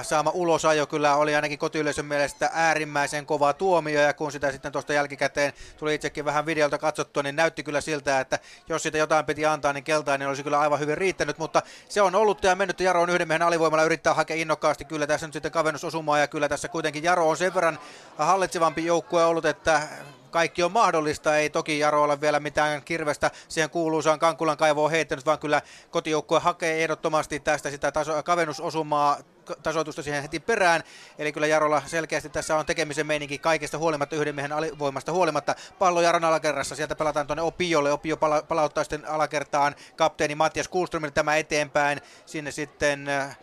saama 0.03 0.31
ulosajo 0.35 0.87
kyllä 0.87 1.17
oli 1.17 1.35
ainakin 1.35 1.59
kotiyleisön 1.59 2.07
mielestä 2.07 2.51
äärimmäisen 2.53 3.27
kova 3.27 3.53
tuomio 3.53 4.01
ja 4.01 4.15
kun 4.15 4.33
sitä 4.33 4.53
sitten 4.53 4.73
tuosta 4.73 4.93
jälkikäteen 4.93 5.53
tuli 5.79 5.95
itsekin 5.95 6.25
vähän 6.25 6.47
videolta 6.47 6.79
katsottua, 6.79 7.23
niin 7.23 7.37
näytti 7.37 7.63
kyllä 7.63 7.81
siltä, 7.81 8.10
että 8.19 8.39
jos 8.69 8.83
sitä 8.83 8.99
jotain 8.99 9.27
piti 9.27 9.47
antaa, 9.47 9.73
niin 9.73 9.85
keltainen 9.85 10.29
olisi 10.29 10.43
kyllä 10.43 10.61
aivan 10.61 10.81
hyvin 10.81 10.99
riittänyt, 10.99 11.39
mutta 11.39 11.63
se 11.89 12.03
on 12.03 12.15
ollut 12.15 12.41
minuuttia 12.41 12.57
mennyt, 12.57 12.81
Jaro 12.81 13.03
on 13.03 13.11
yhden 13.11 13.29
miehen 13.29 13.43
alivoimalla, 13.43 13.85
yrittää 13.85 14.15
hakea 14.15 14.37
innokkaasti. 14.37 14.85
Kyllä 14.85 15.07
tässä 15.07 15.27
nyt 15.27 15.33
sitten 15.33 15.53
kavennusosumaa 15.53 16.19
ja 16.19 16.29
kyllä 16.29 16.49
tässä 16.49 16.69
kuitenkin 16.69 17.05
Jaro 17.05 17.29
on 17.29 17.37
sen 17.37 17.55
verran 17.55 17.79
hallitsevampi 18.19 18.87
joukkue 18.87 19.25
ollut, 19.25 19.45
että 19.45 19.83
kaikki 20.31 20.63
on 20.63 20.73
mahdollista. 20.73 21.37
Ei 21.37 21.51
toki 21.51 21.79
Jaro 21.79 22.03
ole 22.03 22.21
vielä 22.21 22.41
mitään 22.41 22.83
kirvestä 22.83 23.31
siihen 23.49 23.71
kuuluisaan 23.71 24.19
Kankulan 24.19 24.57
kaivoon 24.57 24.91
heittänyt, 24.91 25.27
vaan 25.27 25.39
kyllä 25.39 25.63
kotijoukkue 25.91 26.41
hakee 26.41 26.83
ehdottomasti 26.83 27.41
tästä 27.41 27.71
sitä 27.71 27.93
taso- 27.93 28.23
kavennusosumaa 28.23 29.19
tasoitusta 29.63 30.03
siihen 30.03 30.23
heti 30.23 30.41
perään. 30.41 30.83
Eli 31.19 31.33
kyllä 31.33 31.47
Jarolla 31.47 31.83
selkeästi 31.87 32.29
tässä 32.29 32.57
on 32.57 32.67
tekemisen 32.67 33.07
meininki 33.07 33.39
kaikesta 33.39 33.79
huolimatta, 33.79 34.17
yhden 34.17 34.35
miehen 34.35 34.53
alivoimasta 34.53 35.13
huolimatta. 35.13 35.55
Pallo 35.79 36.01
Jaron 36.01 36.25
alakerrassa, 36.25 36.75
sieltä 36.75 36.97
pelataan 36.97 37.27
tuonne 37.27 37.43
Opiolle. 37.43 37.93
Opio 37.93 38.17
pala- 38.17 38.43
palauttaa 38.43 38.85
sitten 38.85 39.09
alakertaan 39.09 39.75
kapteeni 39.97 40.35
Mattias 40.35 40.69
Kulströmille 40.69 41.13
tämä 41.13 41.37
eteenpäin. 41.37 42.01
Sinne 42.27 42.51
sitten 42.51 43.09
äh, 43.09 43.39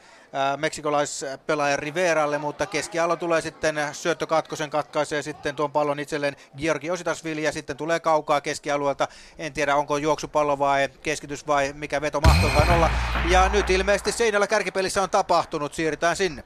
meksikolaispelaaja 0.57 1.75
Riveralle, 1.77 2.37
mutta 2.37 2.65
keskialo 2.65 3.15
tulee 3.15 3.41
sitten 3.41 3.75
syöttö 3.91 4.27
katkosen 4.27 4.69
katkaisee 4.69 5.21
sitten 5.21 5.55
tuon 5.55 5.71
pallon 5.71 5.99
itselleen 5.99 6.35
Georgi 6.57 6.91
Ositasvili 6.91 7.43
ja 7.43 7.51
sitten 7.51 7.77
tulee 7.77 7.99
kaukaa 7.99 8.41
keskialueelta. 8.41 9.07
En 9.37 9.53
tiedä 9.53 9.75
onko 9.75 9.97
juoksupallo 9.97 10.59
vai 10.59 10.89
keskitys 11.01 11.47
vai 11.47 11.73
mikä 11.73 12.01
veto 12.01 12.21
mahtoikaan 12.21 12.69
olla. 12.69 12.89
Ja 13.29 13.49
nyt 13.49 13.69
ilmeisesti 13.69 14.11
Seinällä 14.11 14.47
kärkipelissä 14.47 15.03
on 15.03 15.09
tapahtunut, 15.09 15.73
siirrytään 15.73 16.15
sinne. 16.15 16.43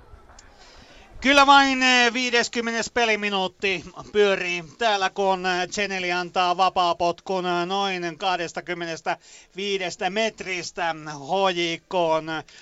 Kyllä 1.22 1.46
vain 1.46 1.80
50 2.14 2.80
eh, 2.80 2.86
peliminuutti 2.94 3.84
pyörii 4.12 4.64
täällä, 4.78 5.10
kun 5.10 5.44
Cheneli 5.72 6.10
eh, 6.10 6.18
antaa 6.18 6.58
vapaapotkun 6.58 7.46
eh, 7.46 7.66
noin 7.66 8.18
25 8.18 9.98
metristä 10.10 10.96
HJK 11.06 11.94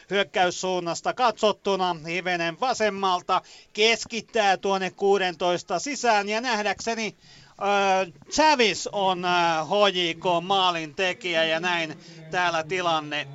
hyökkäyssuunnasta 0.09 1.13
katsottuna. 1.13 1.95
Hivenen 2.07 2.59
vasemmalta 2.59 3.41
keskittää 3.73 4.57
tuonne 4.57 4.91
16 4.91 5.79
sisään 5.79 6.29
ja 6.29 6.41
nähdäkseni 6.41 7.15
äh, 7.47 8.13
Chavis 8.31 8.87
on 8.91 9.23
HJK 9.65 10.23
maalin 10.43 10.95
tekijä 10.95 11.43
ja 11.43 11.59
näin 11.59 11.99
täällä 12.31 12.63
tilanne 12.63 13.27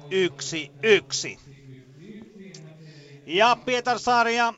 1-1. 1.37 1.39
Ja 3.27 3.57
Pietarsaaria 3.65 4.55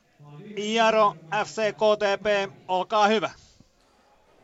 Jaro 0.57 1.15
FC 1.45 1.73
KTP, 1.73 2.53
olkaa 2.67 3.07
hyvä. 3.07 3.29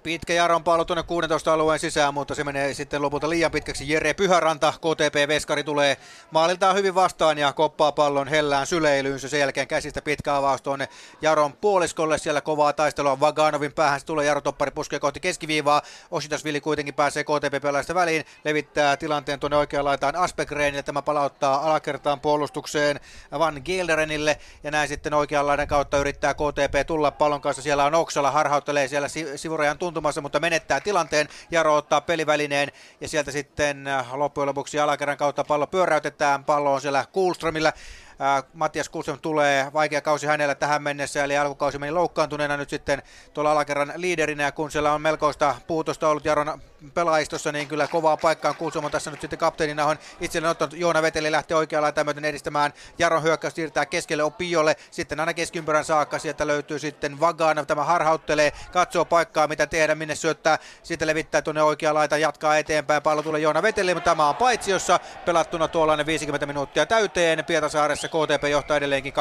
Pitkä 0.03 0.34
Jaron 0.34 0.63
pallo 0.63 0.85
tuonne 0.85 1.03
16 1.03 1.53
alueen 1.53 1.80
sisään, 1.80 2.13
mutta 2.13 2.35
se 2.35 2.43
menee 2.43 2.73
sitten 2.73 3.01
lopulta 3.01 3.30
liian 3.30 3.51
pitkäksi. 3.51 3.89
Jere 3.89 4.13
Pyhäranta, 4.13 4.73
KTP-veskari, 4.77 5.63
tulee 5.63 5.97
maaliltaan 6.31 6.75
hyvin 6.75 6.95
vastaan 6.95 7.38
ja 7.38 7.53
koppaa 7.53 7.91
pallon 7.91 8.27
hellään 8.27 8.67
syleilyyn. 8.67 9.19
Sen 9.19 9.39
jälkeen 9.39 9.67
käsistä 9.67 10.01
pitkä 10.01 10.35
avaus 10.35 10.61
tuonne 10.61 10.89
Jaron 11.21 11.53
puoliskolle. 11.53 12.17
Siellä 12.17 12.41
kovaa 12.41 12.73
taistelua 12.73 13.19
Vaganovin 13.19 13.73
päähän. 13.73 13.99
Se 13.99 14.05
tulee 14.05 14.25
Jaro 14.25 14.41
Toppari 14.41 14.71
puskee 14.71 14.99
kohti 14.99 15.19
keskiviivaa. 15.19 15.81
Ositasvili 16.11 16.61
kuitenkin 16.61 16.93
pääsee 16.93 17.23
KTP-pelaajasta 17.23 17.95
väliin. 17.95 18.25
Levittää 18.45 18.97
tilanteen 18.97 19.39
tuonne 19.39 19.57
oikeaan 19.57 19.85
laitaan 19.85 20.15
Aspekreenille. 20.15 20.84
Tämä 20.84 21.01
palauttaa 21.01 21.65
alakertaan 21.65 22.19
puolustukseen 22.19 22.99
Van 23.39 23.61
Gilderenille. 23.65 24.38
Ja 24.63 24.71
näin 24.71 24.88
sitten 24.88 25.13
oikean 25.13 25.47
laidan 25.47 25.67
kautta 25.67 25.97
yrittää 25.97 26.34
KTP 26.34 26.88
tulla 26.88 27.11
pallon 27.11 27.41
kanssa. 27.41 27.61
Siellä 27.61 27.85
on 27.85 27.95
Oksala, 27.95 28.31
harhauttelee 28.31 28.88
siellä 28.88 29.07
sivurajan 29.35 29.77
tuntumassa 29.77 29.93
tuntumassa, 29.94 30.22
mutta 30.22 30.40
menettää 30.40 30.80
tilanteen. 30.80 31.28
Jaro 31.52 31.76
ottaa 31.76 32.02
pelivälineen 32.02 32.72
ja 33.02 33.07
sieltä 33.07 33.32
sitten 33.32 33.88
äh, 33.88 34.14
loppujen 34.14 34.48
lopuksi 34.48 34.80
alakerran 34.80 35.18
kautta 35.18 35.44
pallo 35.44 35.68
pyöräytetään. 35.68 36.44
Pallo 36.44 36.74
on 36.74 36.82
siellä 36.82 37.06
Kuulströmillä. 37.11 37.74
Äh, 38.22 38.44
Mattias 38.53 38.90
Kulström 38.90 39.20
tulee, 39.22 39.74
vaikea 39.74 40.02
kausi 40.02 40.28
hänellä 40.28 40.56
tähän 40.56 40.84
mennessä, 40.84 41.24
eli 41.24 41.38
alkukausi 41.38 41.80
meni 41.80 41.91
loukkaantuneena 41.91 42.57
nyt 42.57 42.70
sitten 42.70 43.03
tuolla 43.34 43.52
alakerran 43.52 43.94
liiderinä, 43.95 44.52
kun 44.52 44.72
siellä 44.72 44.94
on 44.94 45.02
melkoista 45.02 45.56
puutosta 45.68 46.10
ollut 46.10 46.26
Jaron 46.26 46.61
pelaajistossa, 46.91 47.51
niin 47.51 47.68
kyllä 47.68 47.88
kovaa 47.88 48.18
paikkaan 48.18 48.55
Kulström 48.55 48.85
on 48.85 48.91
tässä 48.91 49.11
nyt 49.11 49.22
sitten 49.22 49.39
kapteenina 49.39 49.85
on. 49.85 49.97
Itselleen 50.22 50.51
ottanut 50.51 50.80
Joona 50.80 51.01
Veteli 51.01 51.31
lähtee 51.31 51.57
oikealla 51.57 51.85
laitaan 51.85 52.26
edistämään. 52.26 52.73
Jaron 52.99 53.23
hyökkäys 53.23 53.55
siirtää 53.55 53.85
keskelle 53.85 54.23
Opiolle, 54.23 54.76
sitten 54.91 55.19
aina 55.19 55.34
keskiympärän 55.34 55.85
saakka, 55.85 56.19
sieltä 56.19 56.47
löytyy 56.47 56.80
sitten 56.80 57.19
Vagana, 57.19 57.65
tämä 57.65 57.84
harhauttelee, 57.84 58.51
katsoo 58.72 59.05
paikkaa 59.05 59.47
mitä 59.47 59.68
tehdä, 59.68 59.95
minne 59.95 60.15
syöttää, 60.15 60.60
sitten 60.84 61.07
levittää 61.07 61.41
tuonne 61.41 61.64
oikea 61.64 61.93
laita, 61.93 62.18
jatkaa 62.18 62.57
eteenpäin, 62.57 63.03
pallo 63.03 63.23
tulee 63.23 63.41
Joona 63.41 63.61
Veteli, 63.61 63.93
mutta 63.93 64.10
tämä 64.10 64.30
on 64.30 64.35
paitsi, 64.35 64.72
jossa 64.72 64.99
pelattuna 65.26 65.68
tuollainen 65.68 66.05
50 66.05 66.45
minuuttia 66.45 66.85
täyteen. 66.85 67.45
Pietasaaressa 67.45 68.07
KTP 68.07 68.43
johtaa 68.51 68.77
edelleenkin 68.77 69.14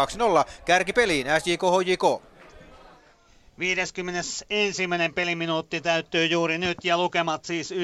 2-0 0.43 0.45
kärkipeliin 0.65 1.27
SJK 1.39 1.63
HJK. 1.63 2.32
51. 3.59 4.45
peliminuutti 5.15 5.81
täyttyy 5.81 6.27
juuri 6.27 6.59
nyt 6.59 6.85
ja 6.85 6.99
lukemat 6.99 7.45
siis 7.45 7.71
1-1. 7.71 7.75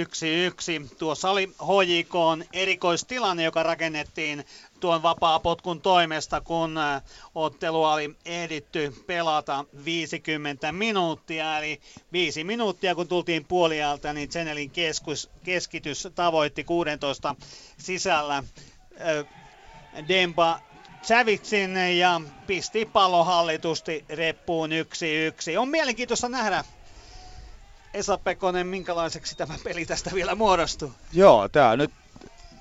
Tuossa 0.99 1.31
oli 1.31 1.47
HJK 1.47 2.15
erikoistilanne, 2.53 3.43
joka 3.43 3.63
rakennettiin 3.63 4.45
tuon 4.81 5.03
vapaa-potkun 5.03 5.81
toimesta, 5.81 6.41
kun 6.41 6.79
äh, 6.79 7.03
ottelu 7.35 7.85
oli 7.85 8.15
ehditty 8.25 8.95
pelata 9.07 9.65
50 9.85 10.73
minuuttia. 10.73 11.59
Eli 11.59 11.81
5 12.13 12.45
minuuttia 12.45 12.95
kun 12.95 13.09
tultiin 13.09 13.45
puolialta, 13.45 14.13
niin 14.13 14.29
Zenelin 14.29 14.71
keskus, 14.71 15.31
keskitys 15.45 16.09
tavoitti 16.15 16.65
16 16.65 17.37
sisällä. 17.79 18.37
Äh, 18.37 19.27
Savitsin 21.03 21.77
ja 21.99 22.21
pisti 22.47 22.91
pallo 22.93 23.25
hallitusti 23.25 24.05
reppuun 24.09 24.73
yksi 24.73 25.27
yksi. 25.27 25.57
On 25.57 25.69
mielenkiintoista 25.69 26.29
nähdä, 26.29 26.65
Esa 27.95 28.19
Pekonen, 28.19 28.67
minkälaiseksi 28.67 29.37
tämä 29.37 29.55
peli 29.65 29.87
tästä 29.87 30.11
vielä 30.15 30.35
muodostuu? 30.35 30.93
Joo, 31.13 31.49
tämä 31.49 31.77
nyt 31.77 31.91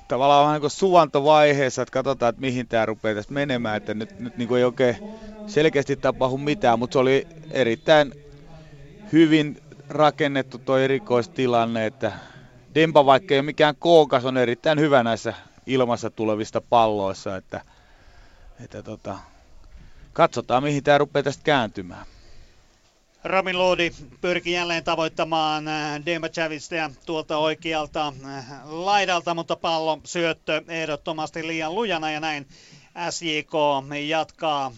tavallaan 0.08 0.48
vähän 0.48 0.62
niin 0.62 0.70
suvantovaiheessa, 0.70 1.82
että 1.82 1.92
katsotaan, 1.94 2.30
että 2.30 2.42
mihin 2.42 2.68
tämä 2.68 2.86
rupeaa 2.86 3.16
tästä 3.16 3.34
menemään, 3.34 3.78
että 3.78 3.94
nyt, 3.94 4.20
nyt 4.20 4.38
niin 4.38 4.48
kuin 4.48 4.60
ei 4.60 4.66
oikein 4.66 4.98
selkeästi 5.48 5.96
tapahdu 5.96 6.38
mitään, 6.38 6.80
mutta 6.80 6.94
se 6.94 7.00
oli 7.00 7.28
erittäin 7.52 8.14
hyvin 9.14 9.62
rakennettu 9.90 10.58
tuo 10.58 10.78
erikoistilanne, 10.78 11.86
että 11.86 12.12
Dempa 12.76 13.06
vaikka 13.06 13.34
ei 13.34 13.40
ole 13.40 13.46
mikään 13.46 13.76
kookas, 13.80 14.26
on 14.26 14.38
erittäin 14.38 14.80
hyvä 14.80 15.04
näissä 15.04 15.34
ilmassa 15.66 16.10
tulevista 16.10 16.62
palloissa, 16.62 17.36
että– 17.36 17.62
että 18.64 18.84
tota, 18.84 19.18
katsotaan 20.14 20.64
mihin 20.64 20.84
tämä 20.84 20.98
rupeaa 20.98 21.24
tästä 21.24 21.44
kääntymään. 21.44 22.06
Ramin 23.24 23.60
Lodi 23.60 23.92
pyrki 24.22 24.52
jälleen 24.52 24.84
tavoittamaan 24.84 25.68
äh, 25.68 26.06
Demba 26.06 26.30
Chavistia 26.30 26.92
tuolta 27.06 27.38
oikealta 27.38 28.14
äh, 28.26 28.46
laidalta, 28.66 29.34
mutta 29.34 29.56
pallo 29.56 30.00
syöttö 30.04 30.62
ehdottomasti 30.68 31.48
liian 31.48 31.76
lujana 31.76 32.12
ja 32.12 32.20
näin 32.20 32.48
SJK 33.10 33.54
jatkaa 34.08 34.72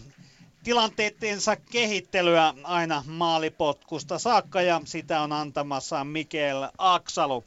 tilanteettensa 0.64 1.56
kehittelyä 1.56 2.54
aina 2.64 3.04
maalipotkusta 3.06 4.18
saakka 4.18 4.62
ja 4.62 4.80
sitä 4.84 5.20
on 5.20 5.32
antamassa 5.32 6.04
Mikel 6.04 6.68
Aksalu. 6.78 7.44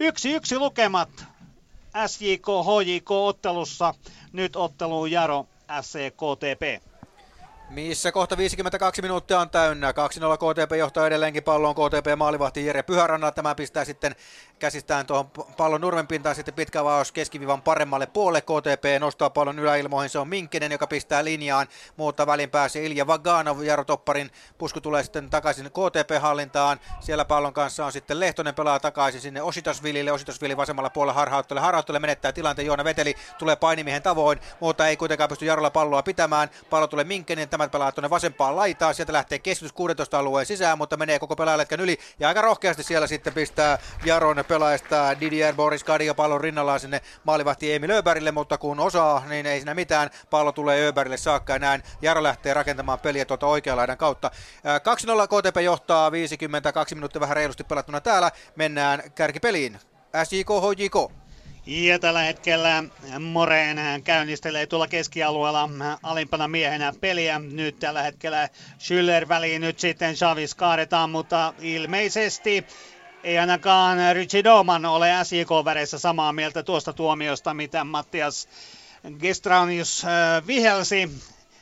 Yksi 0.00 0.32
yksi 0.32 0.58
lukemat 0.58 1.24
SJK 2.06 2.46
HJK 2.46 3.10
ottelussa. 3.10 3.94
Nyt 4.32 4.56
ottelu 4.56 5.06
Jaro 5.06 5.46
SCKTP. 5.80 6.82
Missä 7.70 8.12
kohta 8.12 8.36
52 8.36 9.02
minuuttia 9.02 9.40
on 9.40 9.50
täynnä. 9.50 9.90
2-0 9.90 9.94
KTP 9.94 10.72
johtaa 10.78 11.06
edelleenkin 11.06 11.42
palloon. 11.42 11.74
KTP 11.74 12.06
maalivahti 12.16 12.66
Jere 12.66 12.82
Pyhärannalla. 12.82 13.32
Tämä 13.32 13.54
pistää 13.54 13.84
sitten 13.84 14.14
käsistään 14.58 15.06
tuohon 15.06 15.30
pallon 15.30 15.80
nurmenpintaan 15.80 16.34
sitten 16.34 16.54
pitkä 16.54 16.84
vaus 16.84 17.12
keskivivan 17.12 17.62
paremmalle 17.62 18.06
puolelle. 18.06 18.40
KTP 18.40 18.84
nostaa 19.00 19.30
pallon 19.30 19.58
yläilmoihin. 19.58 20.10
Se 20.10 20.18
on 20.18 20.28
Minkkinen, 20.28 20.72
joka 20.72 20.86
pistää 20.86 21.24
linjaan. 21.24 21.66
Muutta 21.96 22.26
välin 22.26 22.50
pääsee 22.50 22.86
Ilja 22.86 23.06
Vaganov. 23.06 23.62
Jaro 23.62 23.84
Topparin 23.84 24.30
pusku 24.58 24.80
tulee 24.80 25.02
sitten 25.02 25.30
takaisin 25.30 25.66
KTP-hallintaan. 25.66 26.80
Siellä 27.00 27.24
pallon 27.24 27.52
kanssa 27.52 27.86
on 27.86 27.92
sitten 27.92 28.20
Lehtonen 28.20 28.54
pelaa 28.54 28.80
takaisin 28.80 29.20
sinne 29.20 29.42
Ositasvilille. 29.42 30.12
Ositasvili 30.12 30.56
vasemmalla 30.56 30.90
puolella 30.90 31.12
harhauttelee. 31.12 31.62
Harhauttelee 31.62 32.00
menettää 32.00 32.32
tilanteen. 32.32 32.66
Joona 32.66 32.84
Veteli 32.84 33.14
tulee 33.38 33.56
painimiehen 33.56 34.02
tavoin, 34.02 34.40
mutta 34.60 34.88
ei 34.88 34.96
kuitenkaan 34.96 35.28
pysty 35.28 35.44
Jarolla 35.44 35.70
palloa 35.70 36.02
pitämään. 36.02 36.50
Pallo 36.70 36.86
tulee 36.86 37.04
Minkkinen 37.04 37.48
tämä 37.48 37.68
pelaa 37.68 37.92
tuonne 37.92 38.10
vasempaan 38.10 38.56
laitaan, 38.56 38.94
sieltä 38.94 39.12
lähtee 39.12 39.38
keskitys 39.38 39.72
16 39.72 40.18
alueen 40.18 40.46
sisään, 40.46 40.78
mutta 40.78 40.96
menee 40.96 41.18
koko 41.18 41.36
pelaajaletkan 41.36 41.80
yli 41.80 41.98
ja 42.20 42.28
aika 42.28 42.42
rohkeasti 42.42 42.82
siellä 42.82 43.06
sitten 43.06 43.32
pistää 43.32 43.78
Jaron 44.04 44.45
pelaajasta 44.48 45.20
Didier 45.20 45.54
Boris 45.54 45.84
Kadia 45.84 46.14
pallon 46.14 46.40
rinnallaan 46.40 46.80
sinne 46.80 47.00
maalivahti 47.24 47.72
Emil 47.72 47.90
Öberille, 47.90 48.32
mutta 48.32 48.58
kun 48.58 48.80
osaa, 48.80 49.22
niin 49.28 49.46
ei 49.46 49.58
siinä 49.58 49.74
mitään, 49.74 50.10
pallo 50.30 50.52
tulee 50.52 50.88
Öberille 50.88 51.16
saakka 51.16 51.52
ja 51.52 51.58
näin 51.58 51.82
Jaro 52.02 52.22
lähtee 52.22 52.54
rakentamaan 52.54 52.98
peliä 52.98 53.24
tuolta 53.24 53.46
oikean 53.46 53.76
laidan 53.76 53.98
kautta. 53.98 54.30
2-0 54.64 55.26
KTP 55.26 55.60
johtaa 55.64 56.12
52 56.12 56.94
minuuttia 56.94 57.20
vähän 57.20 57.36
reilusti 57.36 57.64
pelattuna 57.64 58.00
täällä, 58.00 58.30
mennään 58.56 59.02
kärkipeliin. 59.14 59.78
SJK 60.24 60.48
HJK. 60.48 61.12
Ja 61.66 61.98
tällä 61.98 62.22
hetkellä 62.22 62.84
Moreen 63.20 64.02
käynnistelee 64.04 64.66
tuolla 64.66 64.88
keskialueella 64.88 65.68
alimpana 66.02 66.48
miehenä 66.48 66.92
peliä. 67.00 67.38
Nyt 67.38 67.78
tällä 67.78 68.02
hetkellä 68.02 68.48
Schüller 68.78 69.28
väliin, 69.28 69.60
nyt 69.60 69.78
sitten 69.80 70.14
Chavis 70.14 70.54
kaadetaan, 70.54 71.10
mutta 71.10 71.54
ilmeisesti 71.60 72.66
ei 73.24 73.38
ainakaan 73.38 73.98
Richie 74.12 74.44
Doman 74.44 74.84
ole 74.84 75.08
SJK-väreissä 75.24 75.98
samaa 75.98 76.32
mieltä 76.32 76.62
tuosta 76.62 76.92
tuomiosta, 76.92 77.54
mitä 77.54 77.84
Mattias 77.84 78.48
Gestranius 79.20 80.04
äh, 80.04 80.46
vihelsi. 80.46 81.10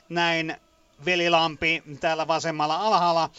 Näin 0.09 0.56
Velilampi 1.05 1.82
täällä 2.01 2.26
vasemmalla 2.28 2.76
alhaalla 2.76 3.31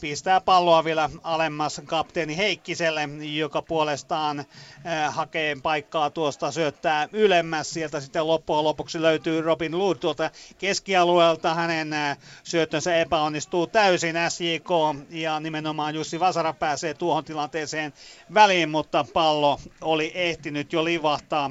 pistää 0.00 0.40
palloa 0.40 0.84
vielä 0.84 1.10
alemmas 1.22 1.80
kapteeni 1.86 2.36
Heikkiselle, 2.36 3.08
joka 3.20 3.62
puolestaan 3.62 4.38
äh, 4.38 5.14
hakee 5.14 5.56
paikkaa 5.62 6.10
tuosta, 6.10 6.50
syöttää 6.50 7.08
ylemmäs. 7.12 7.70
Sieltä 7.70 8.00
sitten 8.00 8.26
loppujen 8.26 8.64
lopuksi 8.64 9.02
löytyy 9.02 9.40
Robin 9.40 9.78
Lood 9.78 9.96
tuolta 9.96 10.30
keskialueelta. 10.58 11.54
Hänen 11.54 11.92
äh, 11.92 12.18
syöttönsä 12.42 12.96
epäonnistuu 12.96 13.66
täysin 13.66 14.16
SJK 14.28 14.70
ja 15.10 15.40
nimenomaan 15.40 15.94
Jussi 15.94 16.20
Vasara 16.20 16.52
pääsee 16.52 16.94
tuohon 16.94 17.24
tilanteeseen 17.24 17.92
väliin, 18.34 18.70
mutta 18.70 19.04
pallo 19.12 19.60
oli 19.80 20.12
ehtinyt 20.14 20.72
jo 20.72 20.84
livahtaa 20.84 21.50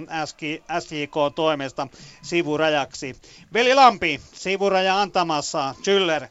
SJK 0.79 1.15
toimesta 1.35 1.87
sivurajaksi. 2.21 3.15
Veli 3.53 3.75
Lampi, 3.75 4.21
sivuraja 4.33 5.01
antamassa, 5.01 5.75
Chyller 5.83 6.27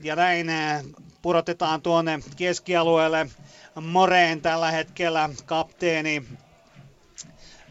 ja 0.00 0.16
näin 0.16 0.46
purotetaan 1.22 1.82
tuonne 1.82 2.18
keskialueelle. 2.36 3.26
Moreen 3.80 4.40
tällä 4.42 4.70
hetkellä 4.70 5.30
kapteeni 5.46 6.22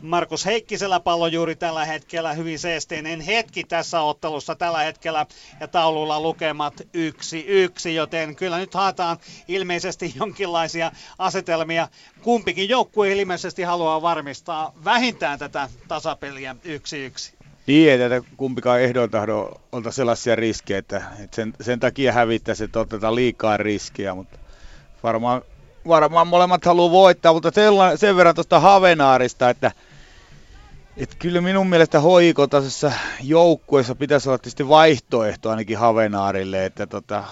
Markus 0.02 0.46
Heikkisellä 0.46 1.00
pallo 1.00 1.28
juuri 1.28 1.56
tällä 1.56 1.86
hetkellä 1.86 2.34
hyvin 2.34 2.60
seesteinen 2.60 3.22
hetki 3.22 3.64
tässä 3.64 4.02
ottelussa 4.02 4.56
tällä 4.56 4.80
hetkellä 4.80 5.26
ja 5.60 5.68
taululla 5.68 6.20
lukemat 6.22 6.74
1-1, 6.82 7.90
joten 7.90 8.36
kyllä 8.36 8.58
nyt 8.58 8.74
haetaan 8.74 9.18
ilmeisesti 9.48 10.14
jonkinlaisia 10.16 10.92
asetelmia. 11.18 11.88
Kumpikin 12.22 12.70
joukkue 12.70 13.12
ilmeisesti 13.12 13.64
haluaa 13.64 14.02
varmistaa 14.02 14.74
vähintään 14.86 15.40
tätä 15.40 15.70
tasapeliä 15.88 16.56
1-1. 17.34 17.39
Niin, 17.70 18.02
että 18.02 18.22
kumpikaan 18.38 18.82
ehdoin 18.82 19.10
tahdo 19.10 19.52
olta 19.72 19.92
sellaisia 19.92 20.36
riskejä, 20.36 20.78
että, 20.78 21.02
että 21.24 21.36
sen, 21.36 21.54
sen 21.62 21.80
takia 21.80 22.14
hävittäisi, 22.14 22.64
että 22.64 22.80
otetaan 22.80 23.16
liikaa 23.16 23.58
riskiä, 23.58 24.16
mutta 24.16 24.38
varmaan, 25.04 25.42
varmaan 25.88 26.28
molemmat 26.28 26.66
haluaa 26.66 26.92
voittaa, 26.92 27.34
mutta 27.34 27.52
sen, 27.54 27.74
sen 27.96 28.16
verran 28.16 28.36
tuosta 28.36 28.60
Havenaarista, 28.60 29.50
että, 29.50 29.72
että 30.98 31.16
kyllä 31.20 31.42
minun 31.42 31.68
mielestä 31.68 32.00
hoikotaisessa 32.00 32.92
joukkueessa 33.24 33.96
pitäisi 33.96 34.30
olla 34.30 34.38
tietysti 34.38 34.70
vaihtoehto 34.70 35.50
ainakin 35.50 35.78
Havenaarille, 35.78 36.66
että 36.66 36.88
tota, 36.88 37.24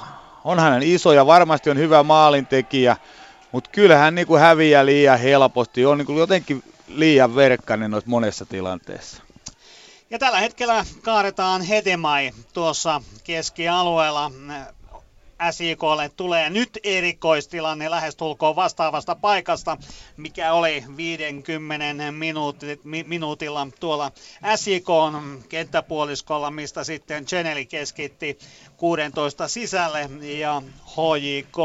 on 0.44 0.60
hänen 0.60 0.84
iso 0.84 1.14
ja 1.14 1.26
varmasti 1.26 1.70
on 1.70 1.78
hyvä 1.78 2.04
maalintekijä, 2.04 2.98
mutta 3.52 3.70
kyllähän 3.74 4.16
niin 4.16 4.28
kuin 4.28 4.42
häviää 4.42 4.86
liian 4.86 5.20
helposti, 5.20 5.86
on 5.86 5.98
niin 5.98 6.18
jotenkin 6.18 6.64
liian 6.88 7.36
verkkainen 7.36 7.92
noissa 7.92 8.10
monessa 8.10 8.46
tilanteessa. 8.46 9.27
Ja 10.10 10.20
tällä 10.20 10.40
hetkellä 10.40 10.86
kaadetaan 11.02 11.62
Hetemai 11.62 12.32
tuossa 12.54 13.02
keskialueella. 13.24 14.32
SIKlle 15.52 16.10
tulee 16.10 16.50
nyt 16.50 16.80
erikoistilanne 16.84 17.90
lähestulkoon 17.92 18.56
vastaavasta 18.56 19.16
paikasta, 19.16 19.78
mikä 20.18 20.54
oli 20.54 20.84
50 20.98 22.12
minuutit, 22.12 22.82
minuutilla 23.08 23.68
tuolla 23.80 24.12
SIK 24.56 24.88
kenttäpuoliskolla, 25.50 26.52
mistä 26.52 26.84
sitten 26.84 27.26
Cheneli 27.26 27.66
keskitti 27.66 28.38
16 28.78 29.48
sisälle 29.48 30.10
ja 30.22 30.62
HJK 30.86 31.58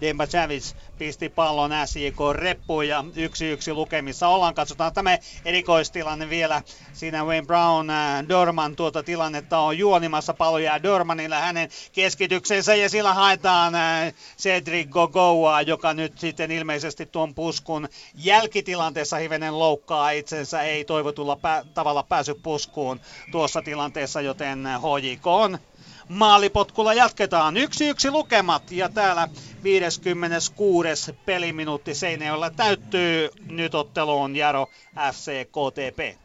Demba 0.00 0.26
Chavis 0.26 0.76
pisti 1.00 1.28
pallon 1.28 1.70
SJK 1.84 2.18
reppuun 2.32 2.88
ja 2.88 3.04
yksi 3.16 3.46
yksi 3.46 3.72
lukemissa 3.72 4.28
ollaan. 4.28 4.54
Katsotaan 4.54 4.92
tämä 4.92 5.18
erikoistilanne 5.44 6.30
vielä. 6.30 6.62
Siinä 6.92 7.24
Wayne 7.24 7.46
Brown, 7.46 7.90
äh, 7.90 8.28
Dorman 8.28 8.76
tuota 8.76 9.02
tilannetta 9.02 9.58
on 9.58 9.78
juonimassa. 9.78 10.34
Pallo 10.34 10.58
jää 10.58 10.82
Dormanille 10.82 11.36
hänen 11.36 11.68
keskityksensä 11.92 12.74
ja 12.74 12.88
sillä 12.88 13.14
haetaan 13.14 13.74
äh, 13.74 14.12
Cedric 14.38 14.88
Gogoa, 14.88 15.62
joka 15.62 15.94
nyt 15.94 16.18
sitten 16.18 16.50
ilmeisesti 16.50 17.06
tuon 17.06 17.34
puskun 17.34 17.88
jälkitilanteessa 18.14 19.16
hivenen 19.16 19.58
loukkaa 19.58 20.10
itsensä. 20.10 20.62
Ei 20.62 20.84
toivotulla 20.84 21.34
pä- 21.34 21.66
tavalla 21.74 22.02
pääsy 22.02 22.34
puskuun 22.34 23.00
tuossa 23.32 23.62
tilanteessa, 23.62 24.20
joten 24.20 24.68
HJK 24.82 25.26
on 25.26 25.58
maalipotkulla 26.10 26.94
jatketaan. 26.94 27.56
Yksi 27.56 27.88
yksi 27.88 28.10
lukemat 28.10 28.70
ja 28.70 28.88
täällä 28.88 29.28
56. 29.62 31.12
peliminuutti 31.26 31.94
Seinäjoella 31.94 32.50
täyttyy 32.50 33.30
nyt 33.48 33.74
otteluun 33.74 34.36
Jaro 34.36 34.66
FC 35.12 35.46
KTP. 35.46 36.20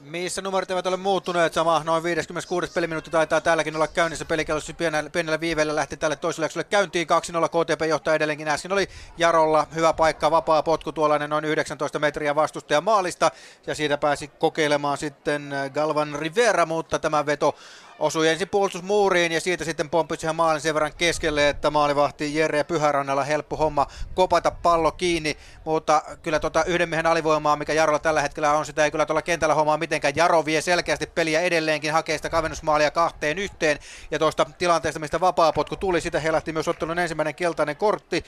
Missä 0.00 0.42
numerot 0.42 0.70
eivät 0.70 0.86
ole 0.86 0.96
muuttuneet, 0.96 1.52
sama 1.52 1.82
noin 1.84 2.02
56. 2.02 2.72
peliminuutti 2.72 3.10
taitaa 3.10 3.40
täälläkin 3.40 3.76
olla 3.76 3.86
käynnissä. 3.86 4.24
Pelikellossa 4.24 4.72
pienellä, 4.72 5.10
pienellä 5.10 5.40
viiveellä 5.40 5.74
lähti 5.74 5.96
tälle 5.96 6.16
toiselle 6.16 6.44
jaksolle 6.44 6.64
käyntiin. 6.64 7.06
2-0 7.08 7.10
KTP 7.48 7.82
johtaa 7.88 8.14
edelleenkin. 8.14 8.48
Äsken 8.48 8.72
oli 8.72 8.88
Jarolla 9.18 9.66
hyvä 9.74 9.92
paikka, 9.92 10.30
vapaa 10.30 10.62
potku, 10.62 10.92
tuollainen 10.92 11.30
noin 11.30 11.44
19 11.44 11.98
metriä 11.98 12.34
vastustaja 12.34 12.80
maalista. 12.80 13.30
Ja 13.66 13.74
siitä 13.74 13.98
pääsi 13.98 14.28
kokeilemaan 14.28 14.98
sitten 14.98 15.54
Galvan 15.74 16.14
Rivera, 16.18 16.66
mutta 16.66 16.98
tämä 16.98 17.26
veto 17.26 17.54
osui 17.98 18.28
ensin 18.28 18.48
puolustusmuuriin 18.48 19.32
ja 19.32 19.40
siitä 19.40 19.64
sitten 19.64 19.90
pomppisi 19.90 20.26
ihan 20.26 20.36
maalin 20.36 20.60
sen 20.60 20.74
verran 20.74 20.92
keskelle, 20.98 21.48
että 21.48 21.70
maalivahti 21.70 22.34
Jere 22.34 22.64
Pyhärannalla 22.64 23.24
helppo 23.24 23.56
homma 23.56 23.86
kopata 24.14 24.50
pallo 24.50 24.92
kiinni, 24.92 25.36
mutta 25.64 26.02
kyllä 26.22 26.40
tuota 26.40 26.64
yhden 26.64 26.88
miehen 26.88 27.06
alivoimaa, 27.06 27.56
mikä 27.56 27.72
Jarolla 27.72 27.98
tällä 27.98 28.22
hetkellä 28.22 28.52
on, 28.52 28.66
sitä 28.66 28.84
ei 28.84 28.90
kyllä 28.90 29.06
tuolla 29.06 29.22
kentällä 29.22 29.54
hommaa 29.54 29.76
mitenkään. 29.76 30.16
Jaro 30.16 30.44
vie 30.44 30.60
selkeästi 30.60 31.06
peliä 31.06 31.40
edelleenkin, 31.40 31.92
hakee 31.92 32.16
sitä 32.16 32.30
kavennusmaalia 32.30 32.90
kahteen 32.90 33.38
yhteen 33.38 33.78
ja 34.10 34.18
tuosta 34.18 34.46
tilanteesta, 34.58 35.00
mistä 35.00 35.20
vapaapotku 35.20 35.76
tuli, 35.76 36.00
sitä 36.00 36.20
helähti 36.20 36.52
myös 36.52 36.68
ottelun 36.68 36.98
ensimmäinen 36.98 37.34
keltainen 37.34 37.76
kortti. 37.76 38.24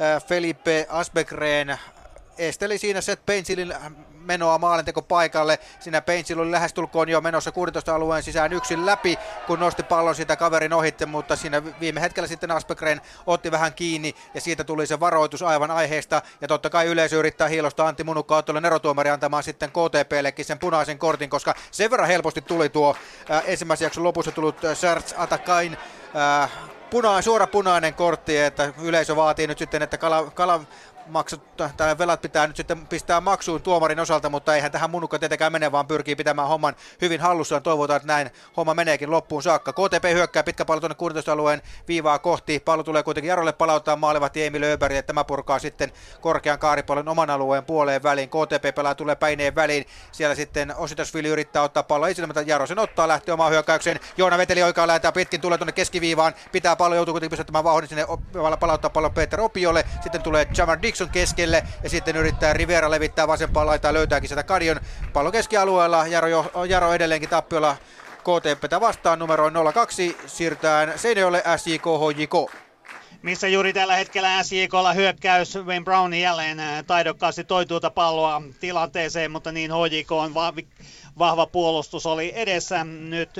Äh, 0.00 0.24
Felipe 0.24 0.86
Asbegren 0.88 1.78
esteli 2.48 2.78
siinä 2.78 3.00
Seth 3.00 3.22
Painsilin 3.26 3.74
menoa 4.24 4.58
maalinteko 4.58 5.02
paikalle. 5.02 5.58
Siinä 5.80 6.00
Painsil 6.00 6.38
oli 6.38 6.50
lähestulkoon 6.50 7.08
jo 7.08 7.20
menossa 7.20 7.52
16 7.52 7.94
alueen 7.94 8.22
sisään 8.22 8.52
yksin 8.52 8.86
läpi, 8.86 9.18
kun 9.46 9.60
nosti 9.60 9.82
pallon 9.82 10.14
siitä 10.14 10.36
kaverin 10.36 10.72
ohitte, 10.72 11.06
mutta 11.06 11.36
siinä 11.36 11.62
viime 11.80 12.00
hetkellä 12.00 12.26
sitten 12.26 12.50
Aspegren 12.50 13.00
otti 13.26 13.50
vähän 13.50 13.74
kiinni 13.74 14.14
ja 14.34 14.40
siitä 14.40 14.64
tuli 14.64 14.86
se 14.86 15.00
varoitus 15.00 15.42
aivan 15.42 15.70
aiheesta. 15.70 16.22
Ja 16.40 16.48
totta 16.48 16.70
kai 16.70 16.86
yleisö 16.86 17.18
yrittää 17.18 17.48
hiilosta 17.48 17.86
Antti 17.86 18.04
Munukka 18.04 18.36
ottelun 18.36 18.66
erotuomari 18.66 19.10
antamaan 19.10 19.42
sitten 19.42 19.70
KTPllekin 19.70 20.44
sen 20.44 20.58
punaisen 20.58 20.98
kortin, 20.98 21.30
koska 21.30 21.54
sen 21.70 21.90
verran 21.90 22.08
helposti 22.08 22.40
tuli 22.40 22.68
tuo 22.68 22.96
äh, 23.30 23.42
ensimmäisen 23.46 23.86
jakson 23.86 24.04
lopussa 24.04 24.32
tullut 24.32 24.64
äh, 24.64 24.76
Serge 24.76 25.14
Atakain 25.16 25.76
äh, 26.16 26.50
puna, 26.90 27.22
suora 27.22 27.46
punainen 27.46 27.94
kortti, 27.94 28.38
että 28.38 28.72
yleisö 28.82 29.16
vaatii 29.16 29.46
nyt 29.46 29.58
sitten, 29.58 29.82
että 29.82 29.98
kala, 29.98 30.30
kala 30.30 30.60
maksut, 31.10 31.56
tai 31.76 31.98
velat 31.98 32.20
pitää 32.20 32.46
nyt 32.46 32.56
sitten 32.56 32.86
pistää 32.86 33.20
maksuun 33.20 33.62
tuomarin 33.62 34.00
osalta, 34.00 34.30
mutta 34.30 34.54
eihän 34.54 34.72
tähän 34.72 34.90
munukka 34.90 35.18
tietenkään 35.18 35.52
mene, 35.52 35.72
vaan 35.72 35.86
pyrkii 35.86 36.16
pitämään 36.16 36.48
homman 36.48 36.74
hyvin 37.00 37.20
hallussaan. 37.20 37.62
Toivotaan, 37.62 37.96
että 37.96 38.06
näin 38.06 38.30
homma 38.56 38.74
meneekin 38.74 39.10
loppuun 39.10 39.42
saakka. 39.42 39.72
KTP 39.72 40.04
hyökkää 40.12 40.42
pitkä 40.42 40.64
pallo 40.64 40.80
tuonne 40.80 40.94
16 40.94 41.32
alueen 41.32 41.62
viivaa 41.88 42.18
kohti. 42.18 42.60
Pallo 42.60 42.82
tulee 42.82 43.02
kuitenkin 43.02 43.28
Jarolle 43.28 43.52
palauttaa 43.52 43.96
maalivahti 43.96 44.44
Emil 44.44 44.62
Öberg, 44.62 44.94
ja 44.94 45.02
tämä 45.02 45.24
purkaa 45.24 45.58
sitten 45.58 45.92
korkean 46.20 46.58
kaaripallon 46.58 47.08
oman 47.08 47.30
alueen 47.30 47.64
puoleen 47.64 48.02
väliin. 48.02 48.28
KTP 48.28 48.74
pelaa 48.74 48.94
tulee 48.94 49.16
päineen 49.16 49.54
väliin. 49.54 49.86
Siellä 50.12 50.34
sitten 50.34 50.74
Ositasvili 50.76 51.28
yrittää 51.28 51.62
ottaa 51.62 51.82
pallo 51.82 52.06
itselle, 52.06 52.26
mutta 52.26 52.42
Jaro 52.42 52.66
sen 52.66 52.78
ottaa, 52.78 53.08
lähtee 53.08 53.32
omaan 53.32 53.52
hyökkäykseen. 53.52 54.00
Joona 54.16 54.38
veteli 54.38 54.62
oikeaan 54.62 54.88
lähetään 54.88 55.14
pitkin, 55.14 55.40
tulee 55.40 55.58
tuonne 55.58 55.72
keskiviivaan. 55.72 56.34
Pitää 56.52 56.76
pallo, 56.76 56.96
joutuu 56.96 57.14
kuitenkin 57.14 57.30
pystyttämään 57.30 57.64
vauhdin 57.64 57.88
sinne 57.88 58.06
palauttaa 58.60 58.90
pallo 58.90 59.10
Peter 59.10 59.40
Opiolle. 59.40 59.84
Sitten 60.02 60.22
tulee 60.22 60.46
Jamar 60.56 60.78
Dixon 61.00 61.12
keskelle 61.12 61.62
ja 61.82 61.90
sitten 61.90 62.16
yrittää 62.16 62.52
Rivera 62.52 62.90
levittää 62.90 63.28
vasempaan 63.28 63.66
laitaan, 63.66 63.94
löytääkin 63.94 64.28
sitä 64.28 64.42
Kadion 64.42 64.80
pallo 65.12 65.32
keskialueella. 65.32 66.06
Jaro, 66.06 66.28
Jaro 66.68 66.92
edelleenkin 66.92 67.28
tappiolla 67.28 67.76
KTPtä 68.18 68.80
vastaan 68.80 69.18
numero 69.18 69.50
02 69.74 70.16
siirtään 70.26 70.98
Seinäjoelle 70.98 71.42
SJK 71.56 71.84
HJK 71.84 72.52
missä 73.22 73.48
juuri 73.48 73.72
tällä 73.72 73.96
hetkellä 73.96 74.42
SJKlla 74.42 74.92
hyökkäys 74.92 75.56
Wayne 75.56 75.84
Brown 75.84 76.14
jälleen 76.14 76.58
taidokkaasti 76.86 77.44
toi 77.44 77.66
tuota 77.66 77.90
palloa 77.90 78.42
tilanteeseen, 78.60 79.30
mutta 79.30 79.52
niin 79.52 79.70
HJK 79.70 80.12
on 80.12 80.34
vahva 81.18 81.46
puolustus 81.46 82.06
oli 82.06 82.32
edessä. 82.34 82.84
Nyt 82.84 83.30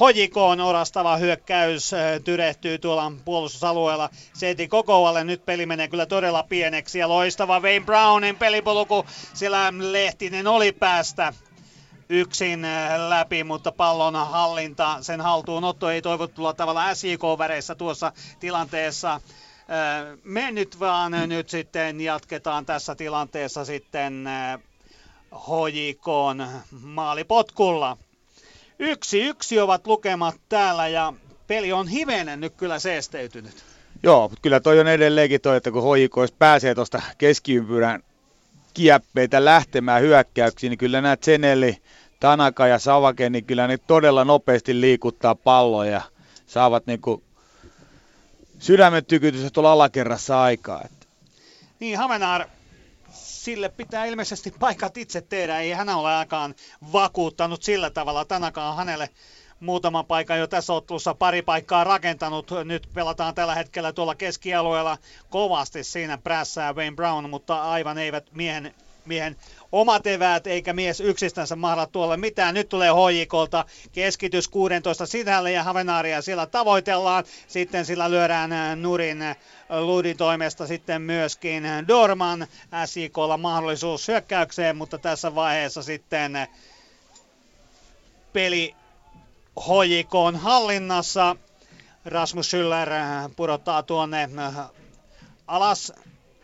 Hojikoon 0.00 0.60
orastava 0.60 1.16
hyökkäys 1.16 1.90
tyrehtyy 2.24 2.78
tuolla 2.78 3.12
puolustusalueella. 3.24 4.10
Seeti 4.34 4.68
Kokovalle 4.68 5.24
nyt 5.24 5.46
peli 5.46 5.66
menee 5.66 5.88
kyllä 5.88 6.06
todella 6.06 6.42
pieneksi 6.42 6.98
ja 6.98 7.08
loistava 7.08 7.60
Wayne 7.60 7.86
Brownin 7.86 8.36
pelipolku. 8.36 9.06
Siellä 9.34 9.72
Lehtinen 9.78 10.46
oli 10.46 10.72
päästä 10.72 11.32
yksin 12.08 12.66
läpi, 13.08 13.44
mutta 13.44 13.72
pallon 13.72 14.14
hallinta, 14.14 14.98
sen 15.00 15.20
haltuunotto 15.20 15.90
ei 15.90 16.02
toivottulla 16.02 16.52
tavalla 16.52 16.94
SJK-väreissä 16.94 17.74
tuossa 17.74 18.12
tilanteessa 18.40 19.20
me 20.24 20.50
nyt 20.50 20.80
vaan 20.80 21.12
nyt 21.26 21.48
sitten 21.48 22.00
jatketaan 22.00 22.66
tässä 22.66 22.94
tilanteessa 22.94 23.64
sitten 23.64 24.28
HJK 25.32 26.06
maalipotkulla. 26.70 27.96
Yksi 28.82 29.22
yksi 29.22 29.60
ovat 29.60 29.86
lukemat 29.86 30.34
täällä 30.48 30.88
ja 30.88 31.12
peli 31.46 31.72
on 31.72 31.88
hivenen 31.88 32.40
nyt 32.40 32.54
kyllä 32.56 32.78
seesteytynyt. 32.78 33.64
Joo, 34.02 34.28
mutta 34.28 34.42
kyllä 34.42 34.60
toi 34.60 34.80
on 34.80 34.88
edelleenkin 34.88 35.40
toi, 35.40 35.56
että 35.56 35.70
kun 35.70 35.82
HJK 35.82 36.38
pääsee 36.38 36.74
tuosta 36.74 37.02
keskiympyrän 37.18 38.02
kieppeitä 38.74 39.44
lähtemään 39.44 40.02
hyökkäyksiin, 40.02 40.70
niin 40.70 40.78
kyllä 40.78 41.00
nämä 41.00 41.16
Zenelli, 41.16 41.76
Tanaka 42.20 42.66
ja 42.66 42.78
Savake, 42.78 43.30
niin 43.30 43.44
kyllä 43.44 43.66
ne 43.66 43.78
todella 43.78 44.24
nopeasti 44.24 44.80
liikuttaa 44.80 45.34
palloja, 45.34 46.00
saavat 46.46 46.86
niinku 46.86 47.22
sydämen 48.58 49.04
tykytystä 49.04 49.50
tuolla 49.50 49.72
alakerrassa 49.72 50.42
aikaa. 50.42 50.82
Että. 50.84 51.06
Niin, 51.80 51.98
Havenaar, 51.98 52.46
sille 53.44 53.68
pitää 53.68 54.04
ilmeisesti 54.04 54.54
paikat 54.60 54.96
itse 54.96 55.20
tehdä. 55.20 55.60
Ei 55.60 55.70
hän 55.70 55.88
ole 55.88 56.14
aikaan 56.14 56.54
vakuuttanut 56.92 57.62
sillä 57.62 57.90
tavalla. 57.90 58.24
Tanakaan 58.24 58.76
hänelle 58.76 59.08
muutaman 59.60 60.06
paikan 60.06 60.38
jo 60.38 60.46
tässä 60.46 60.72
ottelussa 60.72 61.14
pari 61.14 61.42
paikkaa 61.42 61.84
rakentanut. 61.84 62.50
Nyt 62.64 62.88
pelataan 62.94 63.34
tällä 63.34 63.54
hetkellä 63.54 63.92
tuolla 63.92 64.14
keskialueella 64.14 64.98
kovasti 65.30 65.84
siinä 65.84 66.18
prässää 66.18 66.72
Wayne 66.72 66.96
Brown, 66.96 67.30
mutta 67.30 67.62
aivan 67.62 67.98
eivät 67.98 68.32
miehen, 68.32 68.74
miehen 69.04 69.36
omat 69.72 70.06
eväät 70.06 70.46
eikä 70.46 70.72
mies 70.72 71.00
yksistänsä 71.00 71.56
mahda 71.56 71.86
tuolle 71.86 72.16
mitään. 72.16 72.54
Nyt 72.54 72.68
tulee 72.68 72.90
hoikolta 72.90 73.64
keskitys 73.92 74.48
16 74.48 75.06
sisälle 75.06 75.52
ja 75.52 75.62
Havenaaria 75.62 76.22
siellä 76.22 76.46
tavoitellaan. 76.46 77.24
Sitten 77.48 77.84
sillä 77.84 78.10
lyödään 78.10 78.52
äh, 78.52 78.76
nurin 78.76 79.22
äh, 79.22 79.36
Ludin 79.80 80.16
toimesta 80.16 80.66
sitten 80.66 81.02
myöskin 81.02 81.64
Dorman. 81.88 82.46
SIKlla 82.84 83.36
mahdollisuus 83.36 84.08
hyökkäykseen, 84.08 84.76
mutta 84.76 84.98
tässä 84.98 85.34
vaiheessa 85.34 85.82
sitten 85.82 86.32
peli 88.32 88.74
hoikoon 89.68 90.36
hallinnassa. 90.36 91.36
Rasmus 92.04 92.52
Schüller 92.52 92.92
äh, 92.92 93.30
pudottaa 93.36 93.82
tuonne 93.82 94.28
alas 95.46 95.92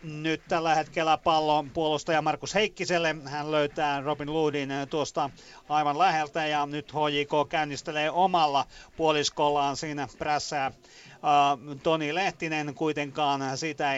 nyt 0.07 0.43
tällä 0.49 0.75
hetkellä 0.75 1.17
pallon 1.17 1.71
puolustaja 1.71 2.23
Markus 2.23 2.55
Heikkiselle. 2.55 3.17
Hän 3.25 3.51
löytää 3.51 4.01
Robin 4.01 4.33
Ludin 4.33 4.71
tuosta 4.91 5.31
aivan 5.69 5.99
läheltä 5.99 6.47
ja 6.47 6.67
nyt 6.67 6.93
HJK 6.93 7.49
käynnistelee 7.49 8.11
omalla 8.11 8.67
puoliskollaan 8.97 9.77
siinä 9.77 10.09
prässää. 10.19 10.73
Uh, 11.17 11.77
Toni 11.83 12.15
Lehtinen 12.15 12.75
kuitenkaan 12.75 13.59
sitä 13.59 13.93
ei 13.93 13.95